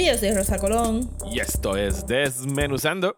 Y 0.00 0.06
yo 0.06 0.16
soy 0.16 0.32
Rosa 0.32 0.58
Colón. 0.58 1.10
y 1.30 1.40
esto 1.40 1.76
es 1.76 2.06
Desmenuzando. 2.06 3.16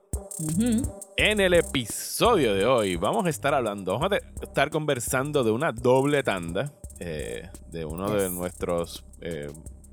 En 1.17 1.39
el 1.41 1.55
episodio 1.55 2.55
de 2.55 2.67
hoy 2.67 2.97
vamos 2.97 3.27
a 3.27 3.29
estar 3.31 3.55
hablando, 3.55 3.99
vamos 3.99 4.13
a 4.13 4.43
estar 4.45 4.71
conversando 4.71 5.45
de 5.45 5.51
una 5.53 5.71
doble 5.73 6.23
tanda 6.25 6.73
eh, 6.99 7.49
de 7.71 7.85
uno 7.85 8.11
de 8.11 8.25
Yes. 8.25 8.33
nuestros 8.33 9.05
eh, 9.21 9.49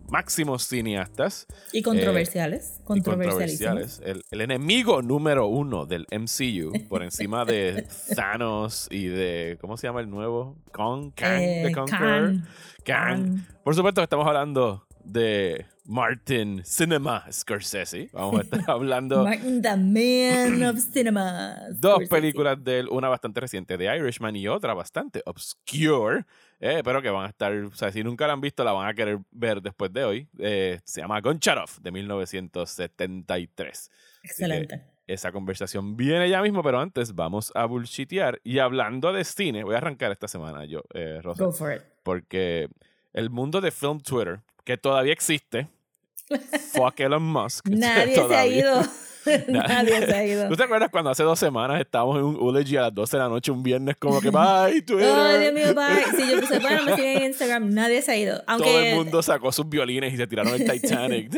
máximos 0.09 0.63
cineastas 0.67 1.45
Y 1.73 1.81
controversiales. 1.83 2.79
y 2.79 2.83
controversialísimos. 2.85 3.59
controversiales. 3.99 4.01
El, 4.03 4.23
el 4.31 4.41
enemigo 4.41 5.01
número 5.03 5.45
uno 5.47 5.85
del 5.85 6.07
MCU, 6.11 6.71
por 6.87 7.03
encima 7.03 7.45
de 7.45 7.85
Thanos 8.15 8.87
y 8.89 9.05
de, 9.07 9.57
¿cómo 9.61 9.77
se 9.77 9.85
llama 9.87 9.99
el 10.01 10.09
nuevo? 10.09 10.55
Kong, 10.71 11.11
Kang, 11.15 11.41
Eh, 11.41 11.63
the 11.67 11.71
Conqueror. 11.73 12.31
Kang. 12.31 12.45
Kang. 12.83 13.45
Por 13.63 13.75
supuesto 13.75 14.01
que 14.01 14.05
estamos 14.05 14.25
hablando 14.25 14.87
de 15.03 15.65
Martin 15.85 16.61
Cinema 16.65 17.25
Scorsese. 17.31 18.09
Vamos 18.13 18.39
a 18.39 18.43
estar 18.43 18.63
hablando 18.67 19.23
Martin, 19.23 19.61
the 19.61 19.75
man 19.75 20.63
of 20.63 20.79
cinema. 20.79 21.55
dos 21.71 22.07
películas 22.09 22.63
de 22.63 22.79
él, 22.79 22.87
una 22.91 23.09
bastante 23.09 23.39
reciente, 23.39 23.77
The 23.77 23.95
Irishman, 23.97 24.35
y 24.35 24.47
otra 24.47 24.73
bastante 24.73 25.21
obscure, 25.25 26.25
eh, 26.59 26.81
pero 26.83 27.01
que 27.01 27.09
van 27.09 27.25
a 27.25 27.29
estar, 27.29 27.51
o 27.53 27.73
sea, 27.73 27.91
si 27.91 28.03
nunca 28.03 28.27
la 28.27 28.33
han 28.33 28.41
visto, 28.41 28.63
la 28.63 28.73
van 28.73 28.87
a 28.87 28.93
querer 28.93 29.19
ver 29.31 29.61
después 29.61 29.91
de 29.91 30.03
hoy. 30.03 30.27
Eh, 30.37 30.79
se 30.83 31.01
llama 31.01 31.19
Goncharov, 31.21 31.79
de 31.81 31.91
1973. 31.91 33.91
Excelente. 34.23 34.83
Esa 35.07 35.31
conversación 35.31 35.97
viene 35.97 36.29
ya 36.29 36.39
mismo, 36.41 36.61
pero 36.61 36.79
antes 36.79 37.15
vamos 37.15 37.51
a 37.55 37.65
bullshitear. 37.65 38.39
Y 38.43 38.59
hablando 38.59 39.11
de 39.11 39.23
cine, 39.23 39.63
voy 39.63 39.73
a 39.73 39.79
arrancar 39.79 40.11
esta 40.11 40.27
semana 40.27 40.65
yo, 40.65 40.83
eh, 40.93 41.19
Rosa, 41.23 41.45
Go 41.45 41.51
for 41.51 41.73
it. 41.73 41.81
porque 42.03 42.69
el 43.13 43.29
mundo 43.29 43.61
de 43.61 43.71
film 43.71 43.99
Twitter, 43.99 44.39
que 44.63 44.77
todavía 44.77 45.13
existe, 45.13 45.67
fuck 46.73 46.99
Elon 46.99 47.23
Musk. 47.23 47.67
Nadie 47.69 48.15
se 48.15 48.21
ha 48.21 48.23
todavía. 48.23 48.57
ido. 48.57 48.81
Nadie 49.47 50.05
se 50.05 50.15
ha 50.15 50.25
ido. 50.25 50.47
¿Tú 50.49 50.55
te 50.55 50.63
acuerdas 50.63 50.89
cuando 50.89 51.09
hace 51.09 51.23
dos 51.23 51.37
semanas 51.37 51.79
estábamos 51.81 52.17
en 52.17 52.23
un 52.23 52.35
eulogy 52.35 52.77
a 52.77 52.83
las 52.83 52.95
12 52.95 53.17
de 53.17 53.23
la 53.23 53.29
noche 53.29 53.51
un 53.51 53.61
viernes 53.61 53.95
como 53.97 54.21
que 54.21 54.29
bye 54.29 54.81
Twitter? 54.81 55.11
Ay, 55.13 55.39
Dios 55.41 55.53
mío, 55.53 55.75
bye. 55.75 56.03
Si 56.25 56.31
yo 56.31 56.39
puse, 56.39 56.59
bueno, 56.59 56.83
me 56.85 56.95
siguen 56.95 57.17
en 57.17 57.23
Instagram, 57.25 57.69
nadie 57.73 58.01
se 58.01 58.11
ha 58.13 58.17
ido. 58.17 58.41
Aunque 58.47 58.69
Todo 58.69 58.79
el 58.79 58.95
mundo 58.95 59.21
sacó 59.21 59.51
sus 59.51 59.67
violines 59.67 60.13
y 60.13 60.17
se 60.17 60.25
tiraron 60.25 60.53
el 60.53 60.69
Titanic. 60.71 61.35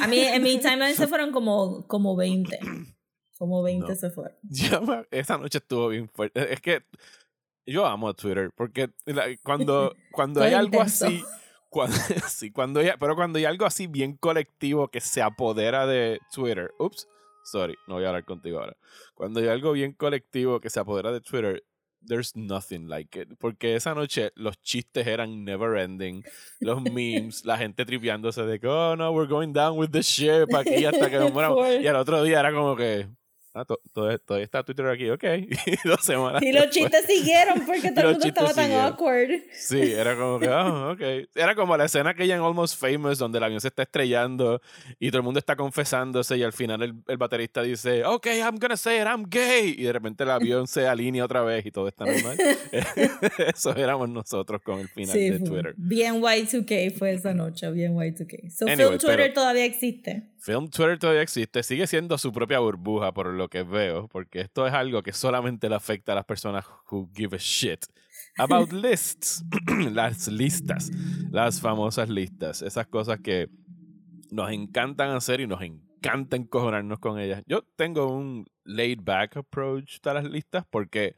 a 0.00 0.06
mí 0.06 0.20
en 0.20 0.42
mi 0.42 0.58
timeline 0.58 0.94
se 0.94 1.06
fueron 1.08 1.32
como, 1.32 1.86
como 1.86 2.14
20. 2.16 2.58
Como 3.36 3.62
20 3.62 3.88
No. 3.88 3.94
se 3.94 4.10
fueron. 4.10 4.36
Ya 4.42 4.80
esa 5.10 5.38
noche 5.38 5.58
estuvo 5.58 5.88
bien 5.88 6.08
fuerte. 6.08 6.52
Es 6.52 6.60
que 6.60 6.82
yo 7.68 7.86
amo 7.86 8.08
a 8.08 8.14
Twitter 8.14 8.50
porque 8.54 8.90
cuando, 9.42 9.94
cuando 10.12 10.42
hay 10.42 10.54
algo 10.54 10.78
intenso. 10.78 11.06
así, 11.06 11.24
cuando, 11.68 11.96
sí, 12.28 12.50
cuando 12.50 12.80
hay, 12.80 12.90
pero 12.98 13.14
cuando 13.14 13.38
hay 13.38 13.44
algo 13.44 13.66
así 13.66 13.86
bien 13.86 14.16
colectivo 14.16 14.88
que 14.88 15.00
se 15.00 15.22
apodera 15.22 15.86
de 15.86 16.20
Twitter, 16.32 16.72
ups, 16.78 17.06
sorry, 17.44 17.76
no 17.86 17.94
voy 17.94 18.04
a 18.04 18.08
hablar 18.08 18.24
contigo 18.24 18.60
ahora. 18.60 18.76
Cuando 19.14 19.40
hay 19.40 19.48
algo 19.48 19.72
bien 19.72 19.92
colectivo 19.92 20.60
que 20.60 20.70
se 20.70 20.80
apodera 20.80 21.12
de 21.12 21.20
Twitter, 21.20 21.62
there's 22.06 22.34
nothing 22.36 22.88
like 22.88 23.18
it. 23.18 23.28
Porque 23.38 23.74
esa 23.74 23.94
noche 23.94 24.32
los 24.34 24.60
chistes 24.62 25.06
eran 25.06 25.44
never 25.44 25.78
ending, 25.78 26.24
los 26.60 26.82
memes, 26.92 27.44
la 27.44 27.58
gente 27.58 27.84
tripeándose 27.84 28.42
de 28.42 28.58
que, 28.58 28.66
oh 28.66 28.96
no, 28.96 29.12
we're 29.12 29.28
going 29.28 29.52
down 29.52 29.78
with 29.78 29.90
the 29.90 30.02
ship 30.02 30.54
aquí 30.54 30.84
hasta 30.84 31.10
que 31.10 31.18
nos 31.18 31.32
moramos. 31.32 31.66
Y 31.80 31.86
al 31.86 31.96
otro 31.96 32.22
día 32.22 32.40
era 32.40 32.52
como 32.52 32.76
que, 32.76 33.08
ah, 33.60 33.64
to- 33.64 33.80
todavía, 33.92 34.18
todavía 34.18 34.44
está 34.44 34.62
Twitter 34.62 34.86
aquí, 34.86 35.10
ok. 35.10 35.24
Y 35.24 35.48
dos 35.88 36.04
semanas. 36.04 36.42
Y 36.42 36.52
los 36.52 36.70
chistes 36.70 37.04
siguieron 37.06 37.60
porque 37.66 37.90
todo 37.94 38.06
el 38.06 38.12
mundo 38.12 38.26
estaba 38.26 38.54
tan 38.54 38.64
siguieron. 38.66 38.86
awkward. 38.86 39.30
Sí, 39.52 39.80
era 39.92 40.16
como 40.16 40.38
que, 40.38 40.48
ah, 40.48 40.90
ok. 40.92 41.00
Era 41.34 41.54
como 41.54 41.76
la 41.76 41.84
escena 41.86 42.10
aquella 42.10 42.36
en 42.36 42.42
Almost 42.42 42.80
Famous 42.80 43.18
donde 43.18 43.38
el 43.38 43.44
avión 43.44 43.60
se 43.60 43.68
está 43.68 43.82
estrellando 43.82 44.60
y 44.98 45.08
todo 45.10 45.18
el 45.18 45.24
mundo 45.24 45.38
está 45.38 45.56
confesándose 45.56 46.36
y 46.36 46.42
al 46.42 46.52
final 46.52 46.82
el, 46.82 46.94
el 47.06 47.16
baterista 47.16 47.62
dice, 47.62 48.04
ok, 48.04 48.26
I'm 48.26 48.58
gonna 48.58 48.76
say 48.76 48.96
it, 49.00 49.06
I'm 49.06 49.24
gay. 49.28 49.74
Y 49.78 49.82
de 49.84 49.92
repente 49.92 50.24
el 50.24 50.30
avión 50.30 50.66
se 50.66 50.86
alinea 50.86 51.24
otra 51.24 51.42
vez 51.42 51.64
y 51.66 51.70
todo 51.70 51.88
está 51.88 52.04
normal. 52.04 52.36
Eso 53.54 53.74
éramos 53.76 54.08
nosotros 54.08 54.62
con 54.62 54.78
el 54.80 54.88
final 54.88 55.14
Sí, 55.14 55.30
de 55.30 55.40
Twitter. 55.40 55.74
bien 55.76 56.20
Y2K 56.20 56.92
fue 56.96 57.12
esa 57.14 57.34
noche, 57.34 57.70
bien 57.70 57.94
Y2K. 57.96 58.50
So, 58.50 58.66
Anyway, 58.66 58.76
Film 58.86 58.98
Twitter 58.98 59.16
pero- 59.16 59.34
todavía 59.34 59.64
existe. 59.64 60.22
Film 60.40 60.70
Twitter 60.70 60.98
todavía 60.98 61.22
existe, 61.22 61.62
sigue 61.62 61.86
siendo 61.86 62.16
su 62.16 62.32
propia 62.32 62.60
burbuja 62.60 63.12
por 63.12 63.26
lo 63.26 63.48
que 63.48 63.64
veo, 63.64 64.08
porque 64.08 64.40
esto 64.40 64.66
es 64.66 64.72
algo 64.72 65.02
que 65.02 65.12
solamente 65.12 65.68
le 65.68 65.74
afecta 65.74 66.12
a 66.12 66.14
las 66.14 66.24
personas 66.24 66.64
who 66.90 67.10
give 67.14 67.34
a 67.34 67.38
shit 67.40 67.84
about 68.38 68.72
lists, 68.72 69.44
las 69.92 70.28
listas, 70.28 70.90
las 71.30 71.60
famosas 71.60 72.08
listas, 72.08 72.62
esas 72.62 72.86
cosas 72.86 73.20
que 73.20 73.48
nos 74.30 74.50
encantan 74.52 75.10
hacer 75.10 75.40
y 75.40 75.46
nos 75.46 75.62
encanta 75.62 76.36
encojonarnos 76.36 77.00
con 77.00 77.18
ellas. 77.18 77.42
Yo 77.46 77.62
tengo 77.76 78.06
un 78.06 78.46
laid 78.64 79.00
back 79.02 79.36
approach 79.36 79.98
a 80.06 80.14
las 80.14 80.24
listas 80.24 80.64
porque 80.70 81.16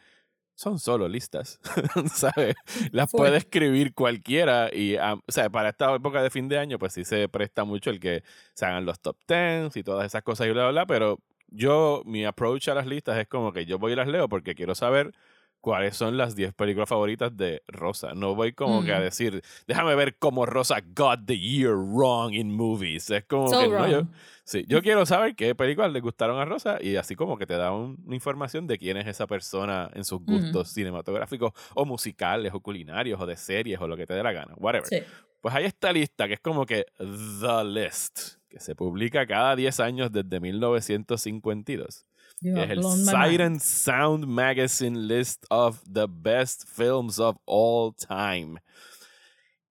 son 0.61 0.79
solo 0.79 1.09
listas, 1.09 1.59
¿sabes? 2.13 2.55
Las 2.93 3.11
puede 3.11 3.39
escribir 3.39 3.95
cualquiera 3.95 4.69
y, 4.71 4.97
ah, 4.97 5.15
o 5.15 5.33
sea, 5.33 5.49
para 5.49 5.71
esta 5.71 5.95
época 5.95 6.23
de 6.23 6.29
fin 6.29 6.51
de 6.51 6.59
año, 6.59 6.79
pues 6.79 6.93
sí 6.93 7.03
se 7.03 7.31
presta 7.31 7.65
mucho 7.65 7.89
el 7.89 7.99
que 7.99 8.23
se 8.53 8.67
hagan 8.67 8.85
los 8.85 9.01
top 9.01 9.17
tens 9.25 9.79
y 9.79 9.83
todas 9.83 10.05
esas 10.05 10.23
cosas 10.23 10.47
y 10.47 10.51
bla, 10.51 10.65
bla, 10.65 10.73
bla, 10.73 10.87
pero 10.87 11.19
yo, 11.49 12.03
mi 12.05 12.27
approach 12.27 12.69
a 12.69 12.75
las 12.75 12.87
listas 12.87 13.17
es 13.17 13.27
como 13.27 13.55
que 13.55 13.65
yo 13.65 13.79
voy 13.79 13.93
y 13.93 13.97
las 13.97 14.07
leo 14.07 14.29
porque 14.29 14.55
quiero 14.55 14.75
saber 14.75 15.15
cuáles 15.61 15.97
son 15.97 16.17
las 16.17 16.35
10 16.35 16.53
películas 16.55 16.89
favoritas 16.89 17.37
de 17.37 17.63
Rosa. 17.69 18.15
No 18.15 18.35
voy 18.35 18.53
como 18.53 18.83
que 18.85 18.93
a 18.95 18.99
Mm. 18.99 19.03
decir, 19.03 19.43
déjame 19.67 19.95
ver 19.95 20.17
cómo 20.19 20.47
Rosa 20.47 20.77
got 20.95 21.27
the 21.27 21.39
year 21.39 21.75
wrong 21.75 22.33
in 22.33 22.51
movies. 22.55 23.11
Es 23.11 23.25
como 23.27 23.49
So 23.49 23.61
que 23.61 23.69
no, 23.69 23.89
yo. 23.89 24.03
Sí, 24.45 24.65
yo 24.69 24.83
quiero 24.83 25.07
saber 25.07 25.37
qué 25.37 25.55
películas 25.55 25.93
le 25.93 26.01
gustaron 26.01 26.41
a 26.41 26.45
Rosa 26.45 26.79
y 26.81 26.97
así 26.97 27.15
como 27.15 27.37
que 27.39 27.47
te 27.47 27.55
da 27.55 27.73
un- 27.73 28.03
una 28.05 28.15
información 28.17 28.67
de 28.67 28.79
quién 28.79 28.97
es 28.97 29.07
esa 29.07 29.27
persona 29.27 29.91
en 29.95 30.05
sus 30.05 30.21
gustos 30.25 30.71
cinematográficos 30.71 31.53
o 31.75 31.85
musicales 31.85 32.53
o 32.55 32.61
culinarios 32.61 33.21
o 33.21 33.27
de 33.27 33.37
series 33.37 33.81
o 33.81 33.87
lo 33.87 33.97
que 33.97 34.07
te 34.07 34.15
dé 34.15 34.23
la 34.23 34.33
gana, 34.33 34.55
whatever. 34.57 34.87
Sí. 34.89 34.99
Pues 35.41 35.55
hay 35.55 35.65
esta 35.65 35.93
lista 35.93 36.27
que 36.29 36.35
es 36.35 36.41
como 36.41 36.67
que 36.67 36.85
The 36.99 37.65
List, 37.65 38.37
que 38.49 38.61
se 38.61 38.75
publica 38.75 39.27
cada 39.27 39.57
10 39.57 39.79
años 39.81 40.11
desde 40.13 40.39
1952. 40.41 42.05
Que 42.41 42.63
es 42.63 42.71
el 42.71 43.41
and 43.43 43.61
Sound 43.61 44.27
Magazine 44.27 44.99
List 45.07 45.45
of 45.51 45.83
the 45.91 46.07
Best 46.09 46.65
Films 46.67 47.19
of 47.19 47.37
All 47.45 47.95
Time. 47.95 48.61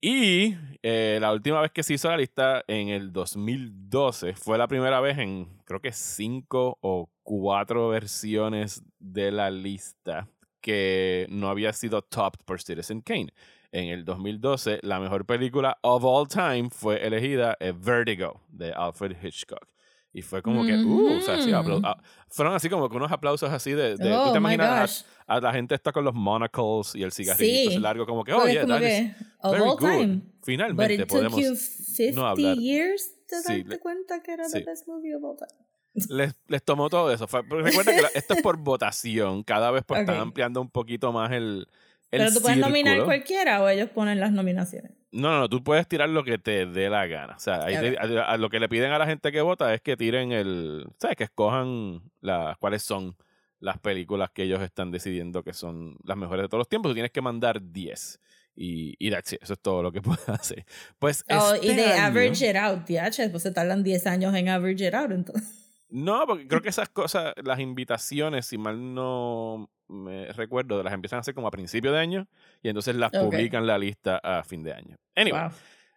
Y 0.01 0.55
eh, 0.81 1.17
la 1.19 1.33
última 1.33 1.61
vez 1.61 1.71
que 1.71 1.83
se 1.83 1.95
hizo 1.95 2.09
la 2.09 2.17
lista, 2.17 2.63
en 2.67 2.89
el 2.89 3.11
2012, 3.11 4.33
fue 4.33 4.57
la 4.57 4.67
primera 4.67 5.01
vez 5.01 5.17
en 5.17 5.47
creo 5.65 5.81
que 5.81 5.91
cinco 5.91 6.77
o 6.81 7.09
cuatro 7.23 7.89
versiones 7.89 8.81
de 8.99 9.31
la 9.31 9.51
lista 9.51 10.29
que 10.61 11.27
no 11.29 11.49
había 11.49 11.73
sido 11.73 12.01
topped 12.01 12.45
por 12.45 12.61
Citizen 12.61 13.01
Kane. 13.01 13.33
En 13.71 13.85
el 13.89 14.05
2012, 14.05 14.79
la 14.83 14.99
mejor 14.99 15.25
película 15.25 15.77
of 15.81 16.03
all 16.05 16.27
time 16.27 16.69
fue 16.71 17.05
elegida 17.05 17.57
eh, 17.59 17.73
Vertigo 17.75 18.41
de 18.47 18.71
Alfred 18.71 19.17
Hitchcock. 19.21 19.67
Y 20.11 20.23
fue 20.23 20.41
como 20.41 20.65
que, 20.65 20.75
uh, 20.75 21.17
o 21.19 21.21
sea, 21.21 21.39
sí, 21.41 21.53
Ujú. 21.53 21.81
ah, 21.83 22.01
fueron 22.29 22.55
así 22.55 22.67
como 22.67 22.89
que 22.89 22.97
unos 22.97 23.11
aplausos 23.11 23.49
así 23.51 23.73
de, 23.73 23.95
de- 23.95 24.09
¿tú 24.09 24.11
Oh 24.11 24.33
te 24.33 24.39
my 24.39 24.53
imaginas 24.55 25.05
a, 25.27 25.35
a 25.35 25.39
la 25.41 25.53
gente 25.53 25.75
está 25.75 25.91
con 25.91 26.03
los 26.03 26.15
monocles 26.15 26.95
y 26.95 27.03
el 27.03 27.11
cigarrito 27.11 27.69
Sí. 27.71 27.77
largo 27.79 28.07
como 28.07 28.23
que, 28.23 28.33
oh 28.33 28.45
es 28.47 28.53
yeah, 28.53 28.65
that 28.65 28.81
is 28.81 28.87
que, 28.87 29.15
of 29.41 29.51
very 29.51 29.63
good. 29.69 29.79
time. 29.79 30.15
But 30.15 30.45
Finalmente 30.45 30.93
it 30.95 30.99
took 31.01 31.09
podemos 31.09 31.39
you 31.39 31.55
50 31.55 32.19
no 32.19 32.27
hablar. 32.27 32.57
years 32.57 33.11
to 33.27 33.35
Sí, 33.45 33.61
darte 33.61 33.79
cuenta 33.79 34.23
que 34.23 34.31
era 34.33 34.45
sí. 34.45 34.59
the 34.59 34.65
best 34.65 34.87
movie 34.87 35.13
of 35.13 35.23
all 35.23 35.37
time. 35.37 35.65
les, 36.09 36.33
les 36.47 36.63
tomó 36.63 36.89
todo 36.89 37.11
eso. 37.13 37.27
Fue- 37.27 37.43
recuerda 37.43 37.95
que 37.95 38.01
la- 38.01 38.07
esto 38.15 38.33
es 38.33 38.41
por 38.41 38.57
votación. 38.63 39.43
Cada 39.43 39.69
vez 39.69 39.83
pues 39.85 39.99
están 40.01 40.15
Ok. 40.15 40.21
ampliando 40.23 40.59
un 40.59 40.71
poquito 40.71 41.11
más 41.11 41.31
el, 41.31 41.67
el 42.09 42.19
Pero 42.19 42.33
tú 42.33 42.41
puedes 42.41 42.57
nominar 42.57 42.93
círculo. 42.95 43.05
cualquiera 43.05 43.61
o 43.61 43.69
ellos 43.69 43.89
ponen 43.91 44.19
las 44.19 44.31
nominaciones. 44.31 44.93
No, 45.11 45.29
no, 45.31 45.39
no, 45.39 45.49
tú 45.49 45.63
puedes 45.63 45.87
tirar 45.87 46.07
lo 46.09 46.23
que 46.23 46.37
te 46.37 46.65
dé 46.65 46.89
la 46.89 47.07
gana. 47.07 47.35
O 47.35 47.39
sea, 47.39 47.63
ahí 47.63 47.75
te- 47.79 47.97
a, 47.97 48.23
a 48.31 48.37
lo 48.37 48.49
que 48.49 48.59
le 48.59 48.69
piden 48.69 48.91
a 48.91 48.99
la 48.99 49.05
gente 49.07 49.31
que 49.31 49.41
vota 49.41 49.73
es 49.73 49.81
que 49.81 49.97
tiren 49.97 50.31
el. 50.31 50.85
¿Sabes? 50.99 51.17
Que 51.17 51.23
escojan 51.23 52.01
las 52.21 52.57
cuáles 52.57 52.83
son 52.83 53.15
las 53.59 53.77
películas 53.79 54.29
que 54.33 54.43
ellos 54.43 54.61
están 54.61 54.91
decidiendo 54.91 55.43
que 55.43 55.53
son 55.53 55.97
las 56.03 56.15
mejores 56.15 56.43
de 56.43 56.47
todos 56.49 56.59
los 56.61 56.69
tiempos. 56.69 56.91
Tú 56.91 56.93
tienes 56.93 57.11
que 57.11 57.21
mandar 57.21 57.59
10. 57.61 58.19
Y, 58.55 58.95
y 58.99 59.09
that's 59.09 59.33
it, 59.33 59.41
eso 59.41 59.53
es 59.53 59.59
todo 59.59 59.81
lo 59.81 59.91
que 59.91 60.01
puede 60.01 60.19
hacer. 60.27 60.65
Pues 60.99 61.23
Oh, 61.29 61.53
este 61.55 61.67
y 61.67 61.75
de 61.75 61.85
año- 61.85 62.03
average 62.05 62.49
it 62.49 62.55
out, 62.55 62.79
DH, 62.87 63.29
pues 63.31 63.43
se 63.43 63.51
tardan 63.51 63.83
10 63.83 64.05
años 64.05 64.35
en 64.35 64.49
average 64.49 64.87
it 64.87 64.93
out, 64.93 65.11
entonces. 65.11 65.68
No, 65.89 66.25
porque 66.27 66.47
creo 66.47 66.61
que 66.61 66.69
esas 66.69 66.89
cosas, 66.89 67.33
las 67.43 67.59
invitaciones, 67.59 68.45
si 68.45 68.57
mal 68.57 68.93
no 68.93 69.69
me 69.87 70.31
recuerdo, 70.33 70.83
las 70.83 70.93
empiezan 70.93 71.17
a 71.17 71.21
hacer 71.21 71.33
como 71.33 71.47
a 71.47 71.51
principio 71.51 71.91
de 71.91 71.99
año 71.99 72.27
y 72.61 72.69
entonces 72.69 72.95
las 72.95 73.11
publican 73.11 73.65
la 73.65 73.77
lista 73.77 74.19
a 74.23 74.43
fin 74.43 74.61
de 74.63 74.73
año. 74.73 74.97
Anyway, 75.15 75.41
Wow. 75.41 75.51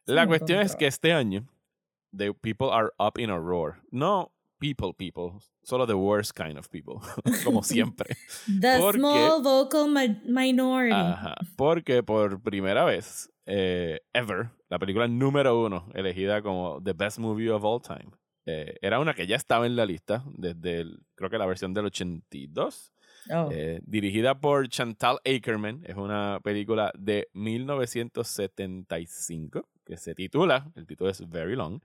la 0.06 0.26
cuestión 0.26 0.60
es 0.60 0.74
que 0.76 0.86
este 0.86 1.12
año, 1.12 1.46
the 2.16 2.32
people 2.32 2.68
are 2.72 2.88
up 2.98 3.18
in 3.18 3.28
a 3.30 3.36
roar. 3.38 3.82
No 3.90 4.32
people, 4.58 4.94
people, 4.96 5.38
solo 5.62 5.86
the 5.86 5.94
worst 5.94 6.32
kind 6.36 6.56
of 6.56 6.68
people, 6.70 6.94
como 7.44 7.62
siempre. 7.62 8.16
The 8.46 8.78
small 8.92 9.42
vocal 9.42 9.88
mi- 9.88 10.20
minority. 10.24 10.94
Ajá, 10.94 11.34
porque 11.56 12.02
por 12.02 12.40
primera 12.40 12.84
vez, 12.84 13.28
eh, 13.44 14.00
ever, 14.14 14.50
la 14.70 14.78
película 14.78 15.06
número 15.08 15.60
uno, 15.60 15.88
elegida 15.94 16.40
como 16.42 16.80
The 16.82 16.92
Best 16.94 17.18
Movie 17.18 17.50
of 17.50 17.62
All 17.64 17.82
Time, 17.82 18.10
eh, 18.46 18.76
era 18.82 18.98
una 19.00 19.14
que 19.14 19.26
ya 19.26 19.36
estaba 19.36 19.66
en 19.66 19.76
la 19.76 19.86
lista 19.86 20.22
desde, 20.34 20.80
el- 20.80 21.00
creo 21.14 21.30
que 21.30 21.38
la 21.38 21.46
versión 21.46 21.72
del 21.74 21.86
82, 21.86 22.92
Oh. 23.30 23.48
eh, 23.52 23.80
dirigida 23.84 24.40
por 24.40 24.68
Chantal 24.68 25.18
Akerman. 25.24 25.82
Es 25.86 25.94
una 25.96 26.40
película 26.42 26.90
de 26.98 27.28
1975 27.34 29.68
que 29.84 29.96
se 29.96 30.14
titula, 30.14 30.70
el 30.76 30.86
título 30.86 31.10
es 31.10 31.28
Very 31.28 31.54
Long. 31.56 31.80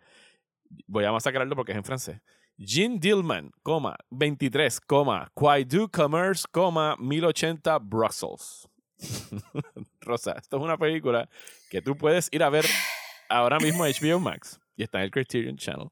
Voy 0.87 1.05
a 1.05 1.11
masacrarlo 1.11 1.55
porque 1.55 1.71
es 1.73 1.77
en 1.77 1.83
francés. 1.83 2.19
Jean 2.57 2.99
Dillman, 2.99 3.51
coma, 3.61 3.95
23, 4.09 4.81
coma, 4.81 5.29
Quai 5.35 5.63
du 5.63 5.87
Commerce, 5.89 6.45
coma, 6.51 6.95
1080 6.99 7.77
Brussels. 7.79 8.67
Rosa, 10.01 10.31
esto 10.33 10.57
es 10.57 10.63
una 10.63 10.77
película 10.77 11.29
que 11.69 11.81
tú 11.83 11.95
puedes 11.95 12.29
ir 12.31 12.41
a 12.43 12.49
ver 12.49 12.65
ahora 13.29 13.59
mismo 13.59 13.83
a 13.83 13.87
HBO 13.89 14.19
Max 14.19 14.59
y 14.75 14.81
está 14.83 14.97
en 14.99 15.03
el 15.05 15.11
Criterion 15.11 15.55
Channel. 15.55 15.89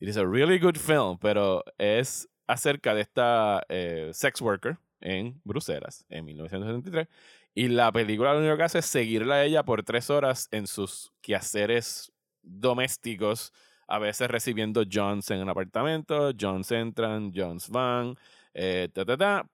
It 0.00 0.08
is 0.08 0.16
a 0.16 0.26
really 0.26 0.58
good 0.58 0.76
film, 0.76 1.18
pero 1.18 1.62
es 1.78 2.26
acerca 2.46 2.94
de 2.94 3.02
esta 3.02 3.62
eh, 3.68 4.10
sex 4.14 4.40
worker 4.40 4.78
en 5.00 5.40
Bruselas 5.44 6.04
en 6.08 6.24
1973. 6.24 7.06
Y 7.54 7.68
la 7.68 7.92
película 7.92 8.32
lo 8.32 8.40
único 8.40 8.56
que 8.56 8.62
hace 8.62 8.78
es 8.78 8.86
seguirla 8.86 9.36
a 9.36 9.44
ella 9.44 9.62
por 9.62 9.82
tres 9.82 10.08
horas 10.08 10.48
en 10.52 10.66
sus 10.66 11.12
quehaceres 11.20 12.12
domésticos, 12.42 13.52
a 13.88 13.98
veces 13.98 14.30
recibiendo 14.30 14.84
Johns 14.90 15.30
en 15.30 15.42
un 15.42 15.48
apartamento, 15.48 16.32
Johns 16.38 16.70
entran, 16.72 17.32
Johns 17.34 17.68
van, 17.68 18.16
eh, 18.54 18.88
ta, 18.92 19.04
ta, 19.04 19.16
ta. 19.16 19.46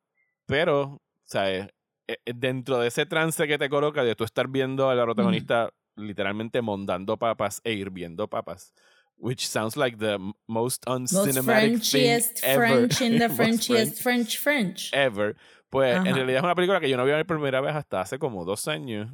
Pero, 0.46 1.02
¿sabes? 1.24 1.66
Eh, 2.06 2.18
eh, 2.24 2.32
Dentro 2.34 2.78
de 2.78 2.88
ese 2.88 3.06
trance 3.06 3.48
que 3.48 3.58
te 3.58 3.68
coloca 3.68 4.04
de 4.04 4.14
tú 4.14 4.24
estar 4.24 4.46
viendo 4.48 4.90
a 4.90 4.94
la 4.94 5.04
protagonista 5.04 5.72
literalmente 5.96 6.60
mondando 6.62 7.16
papas 7.16 7.60
e 7.64 7.72
hirviendo 7.72 8.28
papas. 8.28 8.74
Which 9.18 9.48
sounds 9.48 9.76
like 9.76 9.98
the 9.98 10.18
most 10.46 10.86
Most 10.86 10.86
uncinematic 10.86 11.82
thing 11.82 12.02
Frenchiest 12.02 12.40
ever. 12.42 12.66
French 12.66 13.00
in 13.00 13.18
the 13.18 13.28
Most 13.28 13.38
Frenchiest 13.38 14.02
French 14.02 14.38
French 14.38 14.38
French. 14.38 14.90
ever. 14.92 15.36
Pues 15.70 15.96
en 15.96 16.14
realidad 16.14 16.38
es 16.38 16.44
una 16.44 16.54
película 16.54 16.80
que 16.80 16.88
yo 16.88 16.96
no 16.96 17.04
vi 17.04 17.12
por 17.24 17.36
primera 17.36 17.60
vez 17.60 17.74
hasta 17.74 18.00
hace 18.00 18.18
como 18.18 18.44
dos 18.44 18.68
años 18.68 19.10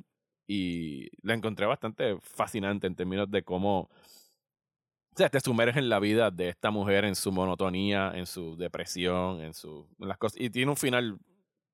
y 0.46 1.08
la 1.22 1.34
encontré 1.34 1.66
bastante 1.66 2.18
fascinante 2.20 2.86
en 2.86 2.94
términos 2.94 3.30
de 3.30 3.42
cómo 3.42 3.88
o 5.14 5.18
sea, 5.18 5.28
te 5.28 5.40
sumerges 5.40 5.76
en 5.76 5.90
la 5.90 5.98
vida 6.00 6.30
de 6.30 6.48
esta 6.48 6.70
mujer, 6.70 7.04
en 7.04 7.14
su 7.14 7.32
monotonía, 7.32 8.12
en 8.14 8.24
su 8.24 8.56
depresión, 8.56 9.42
en, 9.42 9.52
su, 9.52 9.86
en 10.00 10.08
las 10.08 10.16
cosas. 10.16 10.40
Y 10.40 10.48
tiene 10.48 10.70
un 10.70 10.76
final 10.76 11.18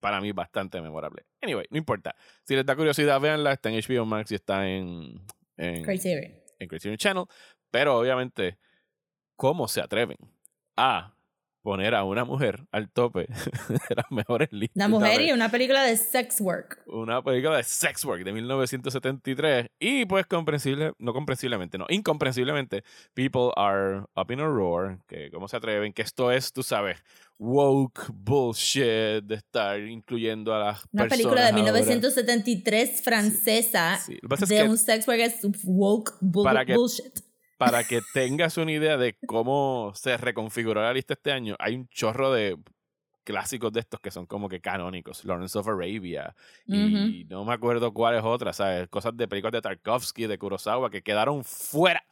para 0.00 0.20
mí 0.20 0.32
bastante 0.32 0.80
memorable. 0.80 1.24
Anyway, 1.40 1.66
no 1.70 1.78
importa. 1.78 2.16
Si 2.42 2.56
les 2.56 2.66
da 2.66 2.74
curiosidad, 2.74 3.20
véanla. 3.20 3.52
Está 3.52 3.70
en 3.70 3.80
HBO 3.80 4.04
Max 4.04 4.32
y 4.32 4.34
está 4.34 4.68
en, 4.68 5.20
en, 5.56 5.84
Criterion. 5.84 6.32
en 6.58 6.68
Criterion 6.68 6.96
Channel. 6.96 7.24
Pero 7.70 7.98
obviamente, 7.98 8.58
¿cómo 9.36 9.68
se 9.68 9.80
atreven 9.80 10.16
a 10.76 11.14
poner 11.62 11.94
a 11.94 12.04
una 12.04 12.24
mujer 12.24 12.66
al 12.72 12.88
tope 12.90 13.26
de 13.88 13.94
las 13.94 14.10
mejores 14.10 14.48
listas? 14.52 14.76
Una 14.76 14.88
mujer 14.88 15.20
y 15.20 15.32
una 15.32 15.50
película 15.50 15.82
de 15.82 15.96
sex 15.98 16.40
work. 16.40 16.82
Una 16.86 17.22
película 17.22 17.56
de 17.58 17.62
sex 17.64 18.04
work 18.06 18.24
de 18.24 18.32
1973. 18.32 19.68
Y 19.78 20.06
pues 20.06 20.24
comprensible, 20.26 20.92
no 20.98 21.12
comprensiblemente, 21.12 21.76
no, 21.76 21.84
incomprensiblemente, 21.90 22.84
people 23.12 23.50
are 23.56 24.04
up 24.16 24.30
in 24.30 24.40
a 24.40 24.46
roar. 24.46 24.98
Que 25.06 25.30
cómo 25.30 25.46
se 25.48 25.56
atreven, 25.56 25.92
que 25.92 26.02
esto 26.02 26.32
es, 26.32 26.52
tú 26.52 26.62
sabes, 26.62 27.02
woke 27.38 28.06
bullshit 28.14 29.24
de 29.24 29.34
estar 29.34 29.78
incluyendo 29.80 30.54
a 30.54 30.58
las 30.60 30.84
Una 30.92 31.02
personas 31.04 31.10
película 31.10 31.40
de 31.42 31.46
ahora. 31.48 31.62
1973 31.64 33.02
francesa 33.02 33.98
Sí, 33.98 34.18
que 34.20 34.28
pasa 34.28 34.44
es 34.44 34.48
de 34.48 34.56
que 34.56 34.62
un 34.64 34.78
sex 34.78 35.06
work 35.06 35.20
es 35.20 35.40
woke 35.64 36.12
bull- 36.20 36.44
Para 36.44 36.64
que- 36.64 36.74
bullshit. 36.74 37.27
Para 37.58 37.84
que 37.84 38.00
tengas 38.14 38.56
una 38.56 38.72
idea 38.72 38.96
de 38.96 39.16
cómo 39.26 39.92
se 39.94 40.16
reconfiguró 40.16 40.80
la 40.82 40.92
lista 40.92 41.14
este 41.14 41.32
año, 41.32 41.56
hay 41.58 41.74
un 41.74 41.88
chorro 41.88 42.32
de 42.32 42.56
clásicos 43.24 43.70
de 43.72 43.80
estos 43.80 44.00
que 44.00 44.10
son 44.10 44.24
como 44.26 44.48
que 44.48 44.60
canónicos. 44.60 45.24
Lawrence 45.24 45.58
of 45.58 45.68
Arabia. 45.68 46.34
Y 46.66 47.26
no 47.28 47.44
me 47.44 47.52
acuerdo 47.52 47.92
cuáles 47.92 48.22
otras, 48.24 48.56
¿sabes? 48.56 48.88
Cosas 48.88 49.14
de 49.16 49.28
películas 49.28 49.52
de 49.52 49.60
Tarkovsky, 49.60 50.26
de 50.26 50.38
Kurosawa, 50.38 50.88
que 50.90 51.02
quedaron 51.02 51.44
fuera. 51.44 52.02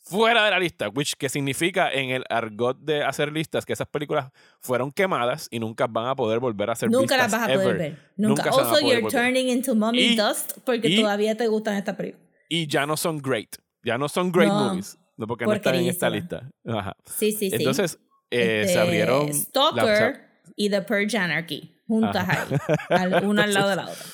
Fuera 0.00 0.42
de 0.44 0.50
la 0.52 0.58
lista, 0.58 0.88
which 0.88 1.16
que 1.18 1.28
significa 1.28 1.92
en 1.92 2.08
el 2.08 2.24
argot 2.30 2.78
de 2.78 3.04
hacer 3.04 3.30
listas 3.30 3.66
que 3.66 3.74
esas 3.74 3.88
películas 3.88 4.30
fueron 4.58 4.90
quemadas 4.90 5.48
y 5.50 5.58
nunca 5.58 5.86
van 5.86 6.06
a 6.06 6.16
poder 6.16 6.38
volver 6.38 6.70
a 6.70 6.76
ser 6.76 6.88
Nunca 6.88 7.02
vistas 7.16 7.18
las 7.18 7.32
vas 7.32 7.42
a 7.42 7.52
poder 7.52 7.60
ever. 7.66 7.78
ver. 7.78 7.98
Nunca. 8.16 8.44
Nunca 8.44 8.50
also, 8.56 8.70
poder 8.70 8.84
you're 8.86 9.00
volver. 9.02 9.20
turning 9.20 9.48
into 9.50 9.74
mommy 9.74 9.98
Y- 9.98 10.16
dust 10.16 10.56
porque 10.64 10.88
y- 10.88 11.02
todavía 11.02 11.36
te 11.36 11.46
gustan 11.48 11.76
estas 11.76 11.96
películas. 11.96 12.26
Y 12.48 12.66
ya 12.68 12.86
no 12.86 12.96
son 12.96 13.18
great. 13.18 13.56
Ya 13.84 13.98
no 13.98 14.08
son 14.08 14.30
great 14.32 14.48
No, 14.48 14.68
movies. 14.70 14.98
No, 15.16 15.26
porque 15.26 15.44
no 15.46 15.52
están 15.52 15.74
en 15.76 15.86
esta 15.86 16.08
lista. 16.10 16.48
Ajá. 16.66 16.96
Sí, 17.06 17.32
sí, 17.32 17.50
sí. 17.50 17.56
Entonces, 17.56 17.98
eh, 18.30 18.62
se 18.64 18.70
Este, 18.70 18.78
abrieron. 18.78 19.26
la- 19.28 19.32
Stalker 19.34 20.20
y 20.56 20.70
The 20.70 20.82
Purge 20.82 21.16
Anarchy. 21.18 21.74
Juntas 21.86 22.28
ahí. 22.28 22.56
al- 22.90 23.24
una 23.26 23.44
al 23.44 23.54
lado 23.54 23.70
de 23.70 23.76
la 23.76 23.84
otra. 23.88 24.04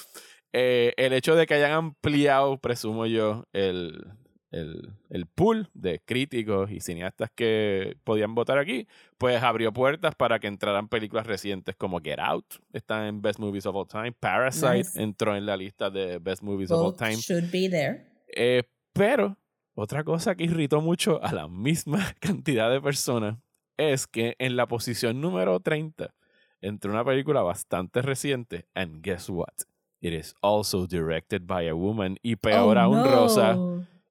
eh, 0.53 0.93
el 0.97 1.13
hecho 1.13 1.35
de 1.35 1.47
que 1.47 1.55
hayan 1.55 1.73
ampliado, 1.73 2.59
presumo 2.59 3.07
yo, 3.07 3.45
el, 3.53 4.07
el, 4.53 4.93
el 5.11 5.27
pool 5.27 5.69
de 5.75 6.01
críticos 6.05 6.71
y 6.71 6.81
cineastas 6.81 7.31
que 7.35 7.97
podían 8.05 8.35
votar 8.37 8.59
aquí, 8.59 8.87
pues 9.19 9.43
abrió 9.43 9.73
puertas 9.73 10.15
para 10.15 10.39
que 10.39 10.47
entraran 10.47 10.89
películas 10.89 11.27
recientes 11.27 11.75
como 11.77 11.99
Get 12.01 12.21
Out, 12.21 12.47
está 12.73 13.09
en 13.09 13.21
Best 13.21 13.41
Movies 13.41 13.67
of 13.67 13.75
All 13.75 13.89
Time, 13.89 14.13
Parasite 14.13 14.77
Nice. 14.79 15.03
entró 15.03 15.35
en 15.37 15.45
la 15.45 15.57
lista 15.57 15.91
de 15.91 16.19
Best 16.19 16.43
Movies 16.43 16.71
of 16.71 16.81
All 16.81 16.97
Time. 16.97 17.17
should 17.17 17.51
be 17.51 17.69
there. 17.69 18.07
Eh, 18.37 18.63
pero 18.93 19.37
otra 19.75 20.05
cosa 20.05 20.35
que 20.35 20.45
irritó 20.45 20.81
mucho 20.81 21.23
a 21.23 21.33
la 21.33 21.49
misma 21.49 22.15
cantidad 22.21 22.71
de 22.71 22.81
personas 22.81 23.39
es 23.77 24.07
que 24.07 24.37
en 24.39 24.57
la 24.57 24.67
posición 24.67 25.21
número 25.21 25.59
30 25.61 26.15
entró 26.61 26.91
una 26.93 27.05
película 27.05 27.43
bastante 27.43 28.01
reciente, 28.03 28.67
and 28.75 29.03
guess 29.03 29.29
what? 29.29 29.53
It 30.01 30.13
is 30.13 30.35
also 30.43 30.87
directed 30.87 31.43
by 31.47 31.69
a 31.69 31.75
woman 31.75 32.19
y 32.23 32.37
peor 32.37 32.77
Oh, 32.77 32.81
aún, 32.81 32.99
no. 32.99 33.05
Rosa, 33.11 33.57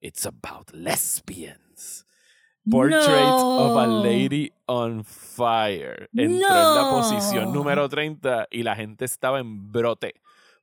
it's 0.01 0.25
about 0.25 0.71
lesbians. 0.73 2.05
Portrait 2.69 3.01
of 3.03 3.77
a 3.77 3.87
No. 3.87 4.03
Lady 4.03 4.51
on 4.67 5.03
Fire. 5.03 6.09
Entró 6.15 6.29
en 6.29 6.39
la 6.39 6.89
posición 6.91 7.45
No. 7.45 7.53
número 7.55 7.89
30 7.89 8.47
y 8.51 8.63
la 8.63 8.75
gente 8.75 9.03
estaba 9.05 9.39
en 9.39 9.71
brote 9.71 10.13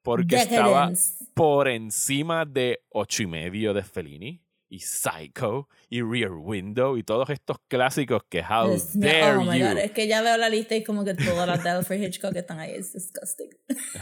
porque 0.02 0.36
estaba 0.36 0.86
Decadence. 0.88 1.24
por 1.34 1.68
encima 1.68 2.44
de 2.46 2.80
ocho 2.90 3.22
y 3.22 3.26
medio 3.26 3.74
de 3.74 3.82
Fellini 3.82 4.40
y 4.70 4.78
Psycho 4.80 5.68
y 5.90 6.00
Rear 6.00 6.30
Window 6.32 6.96
y 6.96 7.02
todos 7.02 7.28
estos 7.28 7.58
clásicos 7.68 8.22
que 8.28 8.40
How 8.40 8.76
dare 8.94 9.36
oh 9.36 9.42
my 9.44 9.58
you 9.58 9.66
God, 9.66 9.78
es 9.78 9.90
que 9.90 10.06
ya 10.06 10.22
veo 10.22 10.36
la 10.36 10.48
lista 10.48 10.76
y 10.76 10.84
como 10.84 11.04
que 11.04 11.14
todas 11.14 11.46
las 11.46 11.62
de 11.62 11.70
Alfred 11.70 12.00
Hitchcock 12.02 12.34
están 12.36 12.60
ahí. 12.60 12.72
Es 12.76 12.92
disgusting. 12.92 13.50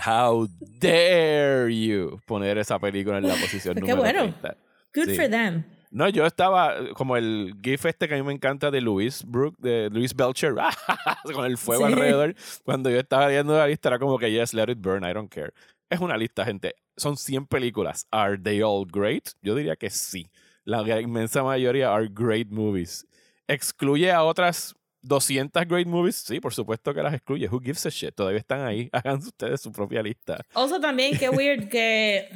How 0.07 0.47
dare 0.61 1.71
you 1.75 2.21
poner 2.27 2.59
esa 2.59 2.79
película 2.79 3.19
en 3.19 3.27
la 3.29 3.35
posición 3.41 3.75
qué 3.75 3.81
número 3.81 3.97
bueno. 4.03 4.21
30. 4.41 4.57
Good 4.95 5.05
Sí. 5.07 5.17
for 5.17 5.29
them. 5.31 5.65
No, 5.91 6.07
yo 6.11 6.27
estaba 6.27 6.77
eh, 6.77 6.91
como 6.95 7.17
el 7.17 7.55
gif 7.63 7.87
este 7.87 8.07
que 8.09 8.15
a 8.15 8.19
mí 8.19 8.23
me 8.23 8.35
encanta 8.35 8.71
de 8.71 8.83
Louis 8.83 9.25
Brook, 9.27 9.57
de 9.59 9.89
Louis 9.91 10.15
Belcher, 10.15 10.55
con 11.35 11.47
el 11.47 11.57
fuego 11.57 11.87
Sí. 11.87 11.93
alrededor. 11.95 12.35
Cuando 12.63 12.91
yo 12.91 12.99
estaba 12.99 13.27
viendo 13.29 13.57
la 13.57 13.67
lista 13.67 13.89
era 13.89 13.99
como 13.99 14.19
que 14.19 14.31
yes, 14.31 14.53
let 14.53 14.71
it 14.71 14.79
burn, 14.81 15.03
I 15.09 15.15
don't 15.15 15.33
care. 15.33 15.53
Es 15.89 16.01
una 16.01 16.19
lista, 16.19 16.45
gente. 16.45 16.75
Son 16.99 17.17
100 17.17 17.47
películas. 17.47 18.07
Are 18.11 18.37
they 18.37 18.61
all 18.61 18.87
great? 18.87 19.29
Yo 19.41 19.55
diría 19.55 19.77
que 19.77 19.89
sí. 19.89 20.29
La 20.69 21.01
inmensa 21.01 21.43
mayoría 21.43 21.95
are 21.95 22.09
great 22.09 22.49
movies. 22.51 23.07
¿Excluye 23.47 24.13
a 24.13 24.23
otras 24.23 24.75
200 25.01 25.67
great 25.67 25.87
movies? 25.87 26.17
Sí, 26.17 26.41
por 26.41 26.53
supuesto 26.53 26.93
que 26.93 27.03
las 27.03 27.15
excluye. 27.15 27.49
Who 27.49 27.59
gives 27.59 27.87
a 27.87 27.89
shit? 27.89 28.15
Todavía 28.15 28.41
están 28.41 28.67
ahí. 28.67 28.91
Hagan 28.93 29.17
ustedes 29.17 29.63
su 29.63 29.73
propia 29.73 30.03
lista. 30.03 30.45
Also 30.53 30.79
también 30.79 31.17
qué 31.17 31.31
weird 31.31 31.71
que 31.71 32.29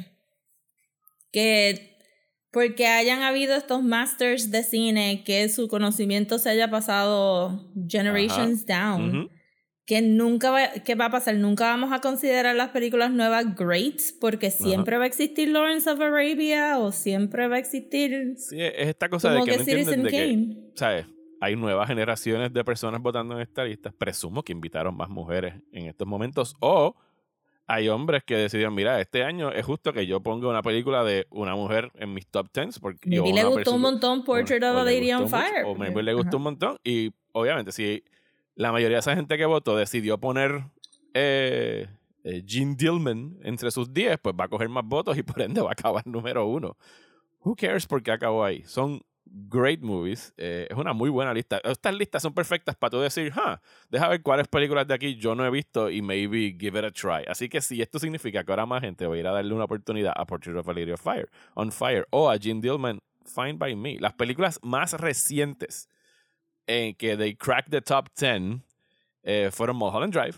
que 1.31 1.99
porque 2.49 2.87
hayan 2.87 3.21
habido 3.21 3.55
estos 3.55 3.83
masters 3.83 4.49
de 4.49 4.63
cine 4.63 5.23
que 5.23 5.47
su 5.49 5.67
conocimiento 5.67 6.39
se 6.39 6.49
haya 6.49 6.71
pasado 6.71 7.71
generations 7.87 8.65
down. 8.65 9.29
Que 9.85 10.01
nunca 10.01 10.49
va, 10.51 10.69
¿qué 10.85 10.95
va 10.95 11.05
a 11.05 11.09
pasar? 11.09 11.35
Nunca 11.35 11.65
vamos 11.65 11.91
a 11.91 11.99
considerar 11.99 12.55
las 12.55 12.69
películas 12.69 13.11
nuevas 13.11 13.55
greats 13.55 14.13
porque 14.13 14.49
siempre 14.49 14.97
va 14.97 15.03
a 15.03 15.07
existir 15.07 15.49
Lawrence 15.49 15.89
of 15.89 15.99
Arabia 15.99 16.77
o 16.79 16.91
siempre 16.91 17.47
va 17.47 17.57
a 17.57 17.59
existir 17.59 18.35
Sí, 18.37 18.61
es 18.61 18.87
esta 18.87 19.09
cosa 19.09 19.31
de 19.33 19.39
que, 19.43 19.51
que 19.51 19.57
no 19.57 19.61
entienden 19.63 20.03
de 20.03 20.09
que, 20.09 20.17
Kane. 20.17 20.57
¿sabes? 20.75 21.05
Hay 21.41 21.57
nuevas 21.57 21.89
generaciones 21.89 22.53
de 22.53 22.63
personas 22.63 23.01
votando 23.01 23.35
en 23.35 23.41
esta 23.41 23.65
lista. 23.65 23.91
Presumo 23.91 24.43
que 24.43 24.53
invitaron 24.53 24.95
más 24.95 25.09
mujeres 25.09 25.55
en 25.73 25.87
estos 25.87 26.07
momentos. 26.07 26.55
O 26.61 26.95
hay 27.67 27.89
hombres 27.89 28.23
que 28.23 28.37
decidieron, 28.37 28.73
mira, 28.73 29.01
este 29.01 29.23
año 29.25 29.51
es 29.51 29.65
justo 29.65 29.91
que 29.91 30.07
yo 30.07 30.21
ponga 30.21 30.47
una 30.47 30.61
película 30.61 31.03
de 31.03 31.27
una 31.29 31.55
mujer 31.55 31.91
en 31.95 32.13
mis 32.13 32.27
top 32.27 32.49
tens. 32.49 32.79
Porque, 32.79 33.09
Maybe 33.09 33.33
le 33.33 33.43
gustó 33.43 33.75
un 33.75 33.81
montón 33.81 34.23
Portrait 34.23 34.63
o- 34.63 34.71
of 34.71 34.77
a 34.77 34.83
Lady 34.85 35.11
on 35.11 35.23
mucho, 35.23 35.35
Fire. 35.35 35.65
O 35.65 35.75
maybe 35.75 36.01
le 36.01 36.13
gustó 36.13 36.37
un 36.37 36.43
montón. 36.43 36.77
Y 36.81 37.11
obviamente, 37.33 37.73
si 37.73 38.01
la 38.55 38.71
mayoría 38.71 38.97
de 38.97 39.01
esa 39.01 39.15
gente 39.15 39.37
que 39.37 39.45
votó 39.45 39.75
decidió 39.75 40.19
poner 40.19 40.65
eh, 41.13 41.87
eh, 42.23 42.43
Gene 42.45 42.75
Dillman 42.75 43.37
entre 43.43 43.71
sus 43.71 43.93
10, 43.93 44.19
pues 44.19 44.35
va 44.39 44.45
a 44.45 44.47
coger 44.47 44.69
más 44.69 44.85
votos 44.85 45.17
y 45.17 45.23
por 45.23 45.41
ende 45.41 45.61
va 45.61 45.69
a 45.69 45.73
acabar 45.73 46.05
número 46.07 46.45
uno. 46.45 46.77
Who 47.41 47.55
cares 47.55 47.85
por 47.85 48.01
qué 48.01 48.11
acabó 48.11 48.43
ahí? 48.43 48.63
Son 48.65 49.01
great 49.25 49.81
movies. 49.81 50.33
eh, 50.37 50.67
es 50.69 50.77
una 50.77 50.93
muy 50.93 51.09
buena 51.09 51.33
lista. 51.33 51.59
Estas 51.63 51.95
listas 51.95 52.21
son 52.21 52.33
perfectas 52.33 52.75
para 52.75 52.91
tú 52.91 52.99
decir, 52.99 53.33
huh, 53.35 53.57
deja 53.89 54.07
ver 54.07 54.21
cuáles 54.21 54.47
películas 54.47 54.87
de 54.87 54.93
aquí 54.93 55.15
yo 55.15 55.35
no 55.35 55.45
he 55.45 55.49
visto 55.49 55.89
y 55.89 56.01
maybe 56.01 56.55
give 56.57 56.77
it 56.77 56.85
a 56.85 56.91
try. 56.91 57.25
Así 57.27 57.49
que 57.49 57.59
si 57.59 57.81
esto 57.81 57.99
significa 57.99 58.43
que 58.43 58.51
ahora 58.51 58.65
más 58.65 58.81
gente 58.81 59.07
va 59.07 59.15
a 59.15 59.17
ir 59.17 59.27
a 59.27 59.31
darle 59.31 59.53
una 59.53 59.65
oportunidad 59.65 60.13
a 60.15 60.25
Portrait 60.25 60.57
of 60.57 60.67
a 60.67 60.73
Lady 60.73 60.91
of 60.91 61.01
Fire, 61.01 61.29
On 61.55 61.71
Fire 61.71 62.07
o 62.11 62.29
a 62.29 62.37
Gene 62.37 62.61
Dillman, 62.61 63.01
Fine 63.25 63.53
by 63.53 63.75
Me. 63.75 63.97
Las 63.99 64.13
películas 64.13 64.59
más 64.61 64.93
recientes 64.93 65.89
en 66.67 66.95
que 66.95 67.17
they 67.17 67.35
cracked 67.35 67.71
the 67.71 67.81
top 67.81 68.07
10 68.15 68.61
eh, 69.23 69.49
fueron 69.51 69.75
Mulholland 69.77 70.13
Drive, 70.13 70.37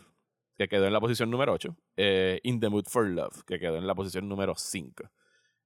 que 0.57 0.67
quedó 0.67 0.85
en 0.87 0.93
la 0.93 0.99
posición 0.99 1.29
número 1.29 1.53
8, 1.53 1.75
eh, 1.97 2.39
In 2.43 2.59
the 2.59 2.69
Mood 2.69 2.85
for 2.87 3.05
Love, 3.07 3.43
que 3.45 3.59
quedó 3.59 3.77
en 3.77 3.87
la 3.87 3.95
posición 3.95 4.27
número 4.29 4.53
5. 4.55 5.03